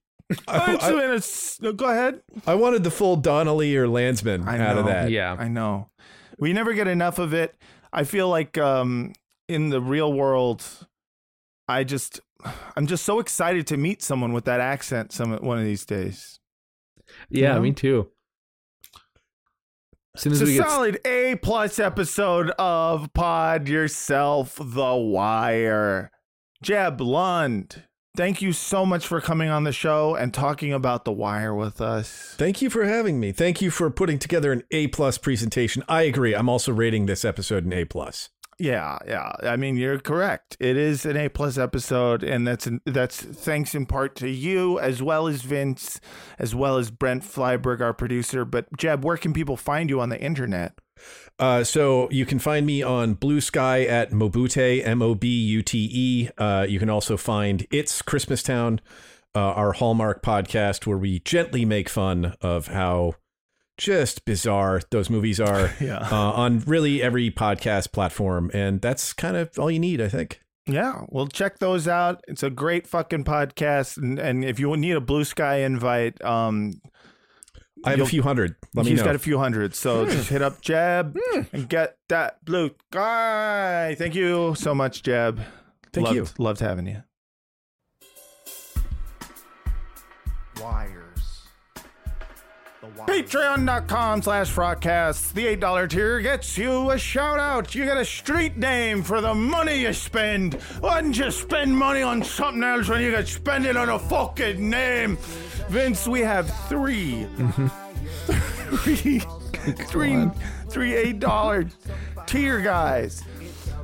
I- 0.47 0.73
It's 0.75 0.87
in 0.87 0.97
a 0.99 1.15
s- 1.15 1.59
no, 1.61 1.73
go 1.73 1.85
ahead. 1.89 2.21
I 2.45 2.55
wanted 2.55 2.83
the 2.83 2.91
full 2.91 3.15
Donnelly 3.15 3.75
or 3.75 3.87
Landsman 3.87 4.47
I 4.47 4.59
out 4.59 4.77
of 4.77 4.85
that. 4.85 5.09
Yeah. 5.11 5.35
I 5.37 5.47
know. 5.47 5.89
We 6.37 6.53
never 6.53 6.73
get 6.73 6.87
enough 6.87 7.19
of 7.19 7.33
it. 7.33 7.55
I 7.91 8.03
feel 8.03 8.29
like 8.29 8.57
um, 8.57 9.13
in 9.47 9.69
the 9.69 9.81
real 9.81 10.13
world, 10.13 10.63
I 11.67 11.83
just, 11.83 12.21
I'm 12.75 12.85
just 12.87 13.03
so 13.03 13.19
excited 13.19 13.65
to 13.67 13.77
meet 13.77 14.01
someone 14.03 14.31
with 14.33 14.45
that 14.45 14.59
accent 14.59 15.11
some 15.11 15.35
one 15.37 15.57
of 15.57 15.63
these 15.65 15.85
days. 15.85 16.39
Yeah, 17.29 17.55
know? 17.55 17.61
me 17.61 17.71
too. 17.73 18.09
As 20.15 20.21
soon 20.21 20.33
It's 20.33 20.41
as 20.41 20.47
a 20.47 20.51
we 20.51 20.57
get 20.57 20.67
solid 20.67 20.99
A 21.05 21.35
plus 21.35 21.79
episode 21.79 22.51
of 22.59 23.11
Pod 23.13 23.67
Yourself 23.67 24.55
the 24.61 24.95
Wire. 24.95 26.11
Jeb 26.61 26.99
Lund, 26.99 27.83
thank 28.15 28.41
you 28.41 28.53
so 28.53 28.85
much 28.85 29.07
for 29.07 29.21
coming 29.21 29.49
on 29.49 29.63
the 29.63 29.71
show 29.71 30.15
and 30.15 30.33
talking 30.33 30.73
about 30.73 31.05
the 31.05 31.11
Wire 31.11 31.53
with 31.53 31.81
us. 31.81 32.35
Thank 32.37 32.61
you 32.61 32.69
for 32.69 32.85
having 32.85 33.19
me. 33.19 33.31
Thank 33.31 33.61
you 33.61 33.71
for 33.71 33.89
putting 33.89 34.19
together 34.19 34.51
an 34.51 34.63
A 34.71 34.87
plus 34.87 35.17
presentation. 35.17 35.83
I 35.87 36.03
agree. 36.03 36.33
I'm 36.33 36.49
also 36.49 36.71
rating 36.71 37.05
this 37.05 37.23
episode 37.25 37.65
an 37.65 37.73
A 37.73 37.85
plus. 37.85 38.29
Yeah, 38.59 38.97
yeah. 39.07 39.31
I 39.43 39.55
mean, 39.55 39.77
you're 39.77 39.99
correct. 39.99 40.57
It 40.59 40.75
is 40.75 41.05
an 41.05 41.15
A 41.15 41.29
plus 41.29 41.57
episode, 41.57 42.23
and 42.23 42.45
that's 42.45 42.67
that's 42.85 43.21
thanks 43.21 43.73
in 43.73 43.85
part 43.85 44.17
to 44.17 44.29
you 44.29 44.77
as 44.79 45.01
well 45.01 45.27
as 45.27 45.43
Vince, 45.43 46.01
as 46.37 46.53
well 46.53 46.77
as 46.77 46.91
Brent 46.91 47.23
Flyberg, 47.23 47.79
our 47.79 47.93
producer. 47.93 48.43
But 48.43 48.65
Jeb, 48.77 49.05
where 49.05 49.15
can 49.15 49.31
people 49.31 49.55
find 49.55 49.89
you 49.89 50.01
on 50.01 50.09
the 50.09 50.19
internet? 50.19 50.73
Uh, 51.39 51.63
so 51.63 52.09
you 52.11 52.25
can 52.25 52.37
find 52.37 52.65
me 52.65 52.83
on 52.83 53.15
Bluesky 53.15 53.87
at 53.87 54.11
Mobute, 54.11 54.85
M 54.85 55.01
O 55.01 55.15
B 55.15 55.27
U 55.27 55.61
T 55.61 55.89
E. 55.91 56.29
Uh, 56.37 56.65
you 56.67 56.79
can 56.79 56.89
also 56.89 57.15
find 57.15 57.65
It's 57.71 58.01
Christmastown, 58.01 58.79
uh, 59.33 59.39
our 59.39 59.71
Hallmark 59.73 60.21
podcast, 60.21 60.85
where 60.85 60.97
we 60.97 61.19
gently 61.19 61.63
make 61.63 61.87
fun 61.87 62.35
of 62.41 62.67
how 62.67 63.13
just 63.77 64.25
bizarre 64.25 64.81
those 64.91 65.09
movies 65.09 65.39
are 65.39 65.71
Yeah. 65.79 65.99
uh, 66.11 66.31
on 66.33 66.59
really 66.67 67.01
every 67.01 67.31
podcast 67.31 67.93
platform. 67.93 68.51
And 68.53 68.81
that's 68.81 69.13
kind 69.13 69.37
of 69.37 69.57
all 69.57 69.71
you 69.71 69.79
need, 69.79 70.01
I 70.01 70.09
think. 70.09 70.41
Yeah, 70.67 71.03
well, 71.07 71.25
check 71.27 71.59
those 71.59 71.87
out. 71.87 72.21
It's 72.27 72.43
a 72.43 72.49
great 72.51 72.85
fucking 72.85 73.23
podcast, 73.23 73.97
and, 73.97 74.19
and 74.19 74.45
if 74.45 74.59
you 74.59 74.75
need 74.77 74.91
a 74.97 75.01
blue 75.01 75.23
sky 75.23 75.61
invite, 75.61 76.23
um, 76.23 76.79
I 77.85 77.91
have 77.91 78.01
a 78.01 78.05
few 78.05 78.21
hundred. 78.21 78.55
Let 78.73 78.85
me 78.85 78.91
he's 78.91 78.99
know. 78.99 79.05
got 79.05 79.15
a 79.15 79.19
few 79.19 79.37
hundred, 79.37 79.73
so 79.75 80.05
Hmm. 80.05 80.11
just 80.11 80.29
hit 80.29 80.41
up 80.41 80.61
Jeb 80.61 81.17
and 81.53 81.67
get 81.69 81.97
that 82.09 82.43
blue 82.43 82.71
guy. 82.91 83.95
Thank 83.95 84.15
you 84.15 84.55
so 84.55 84.75
much, 84.75 85.01
Jeb. 85.03 85.39
Thank 85.93 86.05
loved, 86.07 86.15
you. 86.15 86.27
Loved 86.37 86.59
having 86.59 86.87
you. 86.87 87.03
Wires. 90.61 90.98
Patreon.com 92.97 94.21
slash 94.21 94.51
frotcast. 94.51 95.33
The 95.33 95.45
$8 95.57 95.89
tier 95.89 96.19
gets 96.21 96.57
you 96.57 96.91
a 96.91 96.97
shout 96.97 97.39
out. 97.39 97.73
You 97.73 97.85
get 97.85 97.97
a 97.97 98.05
street 98.05 98.57
name 98.57 99.03
for 99.03 99.21
the 99.21 99.33
money 99.33 99.81
you 99.81 99.93
spend. 99.93 100.55
Why 100.79 101.01
didn't 101.01 101.17
you 101.17 101.31
spend 101.31 101.75
money 101.75 102.01
on 102.01 102.23
something 102.23 102.63
else 102.63 102.87
when 102.89 103.01
you 103.01 103.11
could 103.11 103.27
spend 103.27 103.65
it 103.65 103.75
on 103.77 103.89
a 103.89 103.99
fucking 103.99 104.69
name? 104.69 105.17
Vince, 105.69 106.07
we 106.07 106.21
have 106.21 106.49
3 106.67 107.27
three, 108.29 109.19
three, 109.87 110.29
three 110.69 110.95
eight 110.95 111.19
dollar 111.19 111.65
tier 112.25 112.61
guys. 112.61 113.23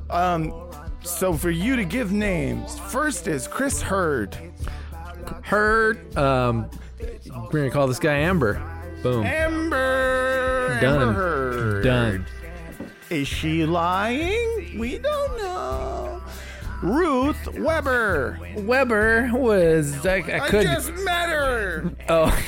Um, 0.09 0.53
so 1.01 1.33
for 1.33 1.51
you 1.51 1.75
to 1.75 1.85
give 1.85 2.11
names, 2.11 2.79
first 2.79 3.27
is 3.27 3.47
Chris 3.47 3.81
Hurd. 3.81 4.37
Hurd. 5.43 6.15
Um, 6.17 6.69
we're 7.51 7.59
gonna 7.59 7.71
call 7.71 7.87
this 7.87 7.99
guy 7.99 8.15
Amber. 8.15 8.61
Boom. 9.05 9.23
Amber. 9.23 10.79
Done. 10.81 11.01
Amber 11.01 11.13
Heard. 11.13 11.83
Done. 11.83 12.25
Is 13.11 13.27
she 13.27 13.63
lying? 13.63 14.79
We 14.79 14.97
don't 14.97 15.37
know. 15.37 16.23
Ruth 16.81 17.47
Weber. 17.59 18.39
Weber 18.57 19.29
was 19.31 20.03
I, 20.07 20.15
I 20.15 20.45
I 20.45 20.49
could. 20.49 20.63
just 20.63 20.91
met 20.91 21.29
her. 21.29 21.91
oh, 22.09 22.31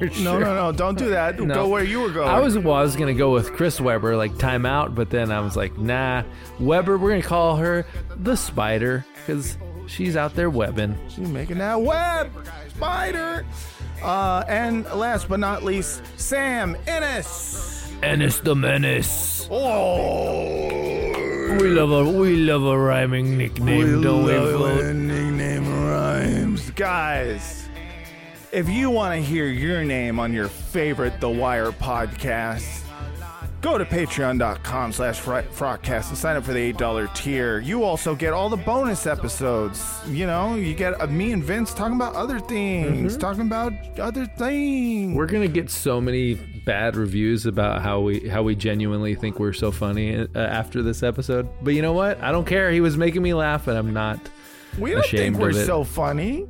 sure, 0.00 0.08
No, 0.22 0.38
no, 0.38 0.54
no! 0.54 0.70
Don't 0.70 0.96
do 0.96 1.10
that. 1.10 1.40
No. 1.40 1.52
Go 1.52 1.68
where 1.68 1.82
you 1.82 2.00
were 2.00 2.10
going. 2.10 2.28
I 2.28 2.38
was 2.38 2.56
well, 2.56 2.76
I 2.76 2.82
was 2.82 2.94
gonna 2.94 3.12
go 3.12 3.32
with 3.32 3.52
Chris 3.54 3.80
Webber, 3.80 4.16
like 4.16 4.30
timeout, 4.34 4.94
but 4.94 5.10
then 5.10 5.32
I 5.32 5.40
was 5.40 5.56
like, 5.56 5.76
nah, 5.78 6.22
Weber. 6.60 6.96
We're 6.96 7.10
gonna 7.10 7.22
call 7.22 7.56
her 7.56 7.84
the 8.18 8.36
Spider 8.36 9.04
because 9.16 9.58
she's 9.88 10.16
out 10.16 10.36
there 10.36 10.48
webbing. 10.48 10.96
She's 11.08 11.28
making 11.28 11.58
that 11.58 11.80
web 11.80 12.30
spider. 12.68 13.44
Uh, 14.02 14.44
and 14.48 14.84
last 14.86 15.28
but 15.28 15.40
not 15.40 15.62
least, 15.64 16.02
Sam 16.16 16.76
Ennis. 16.86 17.92
Ennis 18.02 18.38
the 18.40 18.54
Menace. 18.54 19.48
Oh, 19.50 20.68
We 21.60 21.68
love 21.68 21.90
a 21.90 22.04
we 22.10 22.36
love 22.36 22.64
a 22.64 22.78
rhyming 22.78 23.36
nickname, 23.36 24.02
don't 24.02 24.24
we? 24.24 24.32
love 24.36 24.54
Flo? 24.56 24.76
when 24.76 25.08
nickname 25.08 25.84
rhymes, 25.84 26.70
guys. 26.70 27.68
If 28.52 28.68
you 28.68 28.88
want 28.90 29.14
to 29.14 29.20
hear 29.20 29.46
your 29.46 29.84
name 29.84 30.18
on 30.20 30.32
your 30.32 30.48
favorite 30.48 31.20
The 31.20 31.28
Wire 31.28 31.72
podcast, 31.72 32.84
Go 33.60 33.76
to 33.76 33.84
patreon.com 33.84 34.92
slash 34.92 35.20
frotcast 35.20 36.10
and 36.10 36.16
sign 36.16 36.36
up 36.36 36.44
for 36.44 36.52
the 36.52 36.72
$8 36.72 37.12
tier. 37.14 37.58
You 37.58 37.82
also 37.82 38.14
get 38.14 38.32
all 38.32 38.48
the 38.48 38.56
bonus 38.56 39.04
episodes. 39.04 40.00
You 40.06 40.28
know, 40.28 40.54
you 40.54 40.74
get 40.74 41.00
uh, 41.00 41.08
me 41.08 41.32
and 41.32 41.42
Vince 41.42 41.74
talking 41.74 41.96
about 41.96 42.14
other 42.14 42.38
things, 42.38 43.16
Mhm. 43.16 43.20
talking 43.20 43.42
about 43.42 43.72
other 43.98 44.26
things. 44.26 45.16
We're 45.16 45.26
gonna 45.26 45.48
get 45.48 45.70
so 45.70 46.00
many 46.00 46.34
bad 46.34 46.94
reviews 46.94 47.46
about 47.46 47.82
how 47.82 47.98
we 48.00 48.28
how 48.28 48.44
we 48.44 48.54
genuinely 48.54 49.16
think 49.16 49.40
we're 49.40 49.52
so 49.52 49.72
funny 49.72 50.14
uh, 50.16 50.28
after 50.38 50.80
this 50.80 51.02
episode. 51.02 51.48
But 51.60 51.74
you 51.74 51.82
know 51.82 51.94
what? 51.94 52.22
I 52.22 52.30
don't 52.30 52.46
care. 52.46 52.70
He 52.70 52.80
was 52.80 52.96
making 52.96 53.22
me 53.22 53.34
laugh, 53.34 53.66
and 53.66 53.76
I'm 53.76 53.92
not 53.92 54.20
We 54.78 54.92
don't 54.92 55.04
think 55.04 55.36
we're 55.36 55.52
so 55.52 55.82
funny. 55.82 56.46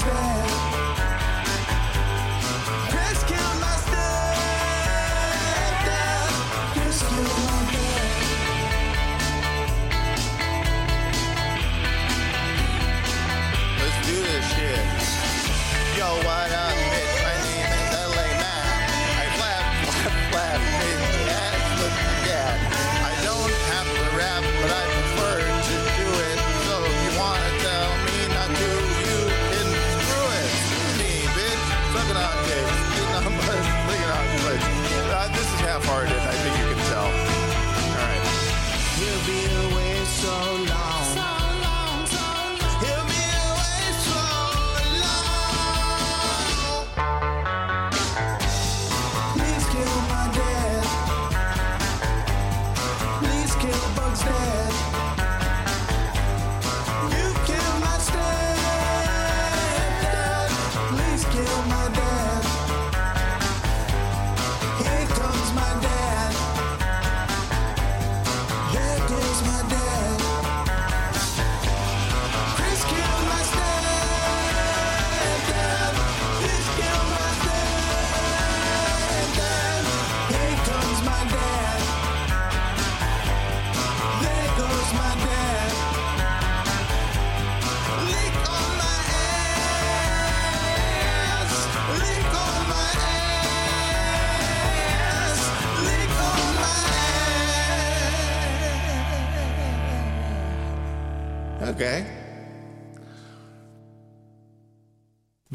Goes 0.04 0.57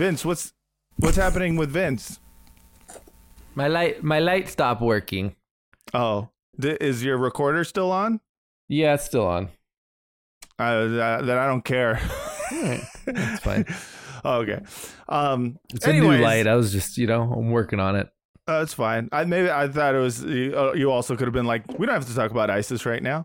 Vince, 0.04 0.26
what's 0.26 0.52
what's 0.98 1.16
happening 1.16 1.56
with 1.56 1.70
Vince? 1.70 2.20
My 3.56 3.70
light 3.70 4.04
my 4.04 4.20
light 4.20 4.50
stopped 4.50 4.82
working. 4.82 5.38
Oh, 5.94 6.28
th- 6.62 6.78
is 6.82 7.06
your 7.06 7.18
recorder 7.18 7.64
still 7.64 7.90
on? 7.90 8.20
Yeah, 8.68 8.96
it's 8.96 9.06
still 9.06 9.26
on. 9.26 9.48
Uh, 10.60 10.88
that, 10.88 11.26
that 11.26 11.38
I 11.38 11.48
don't 11.48 11.64
care. 11.64 12.02
That's 13.06 13.40
fine. 13.40 13.64
okay. 14.26 14.60
Um, 15.08 15.58
It's 15.74 15.86
a 15.88 15.92
anyways, 15.92 16.20
new 16.20 16.26
light. 16.26 16.48
I 16.48 16.56
was 16.56 16.74
just, 16.74 16.98
you 16.98 17.08
know, 17.08 17.22
I'm 17.22 17.52
working 17.52 17.80
on 17.80 17.96
it. 17.96 18.10
Uh, 18.46 18.60
it's 18.62 18.74
fine. 18.74 19.08
I 19.14 19.24
maybe 19.24 19.50
I 19.50 19.70
thought 19.70 19.96
it 19.96 20.00
was 20.00 20.22
you, 20.22 20.54
uh, 20.58 20.74
you 20.74 20.92
also 20.92 21.16
could 21.16 21.28
have 21.28 21.34
been 21.34 21.46
like, 21.46 21.64
we 21.80 21.86
don't 21.86 21.96
have 21.96 22.08
to 22.08 22.16
talk 22.16 22.30
about 22.32 22.50
ISIS 22.50 22.86
right 22.86 23.02
now. 23.02 23.24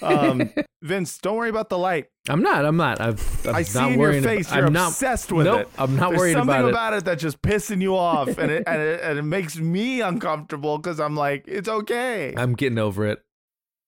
Um, 0.00 0.50
Vince, 0.82 1.18
don't 1.18 1.36
worry 1.36 1.50
about 1.50 1.68
the 1.68 1.76
light. 1.76 2.06
I'm 2.30 2.42
not. 2.42 2.64
I'm 2.64 2.76
not. 2.76 2.98
I've, 3.00 3.46
I'm 3.46 3.56
I 3.56 3.62
see 3.62 3.78
not 3.78 3.92
in 3.92 4.00
your 4.00 4.22
face 4.22 4.54
you're 4.54 4.66
I'm 4.66 4.72
not- 4.72 4.88
obsessed 4.88 5.32
with 5.32 5.46
nope, 5.46 5.60
it. 5.62 5.68
I'm 5.76 5.96
not 5.96 6.10
There's 6.10 6.20
worried 6.20 6.32
about 6.36 6.42
it. 6.42 6.46
Something 6.52 6.68
about 6.70 6.94
it 6.94 7.04
that's 7.04 7.22
just 7.22 7.42
pissing 7.42 7.82
you 7.82 7.94
off, 7.96 8.38
and 8.38 8.50
it 8.50 8.62
and 8.66 8.80
it, 8.80 9.00
and 9.02 9.18
it 9.18 9.22
makes 9.22 9.58
me 9.58 10.00
uncomfortable 10.00 10.78
because 10.78 10.98
I'm 11.00 11.16
like, 11.16 11.44
it's 11.46 11.68
okay. 11.68 12.32
I'm 12.36 12.54
getting 12.54 12.78
over 12.78 13.06
it. 13.06 13.22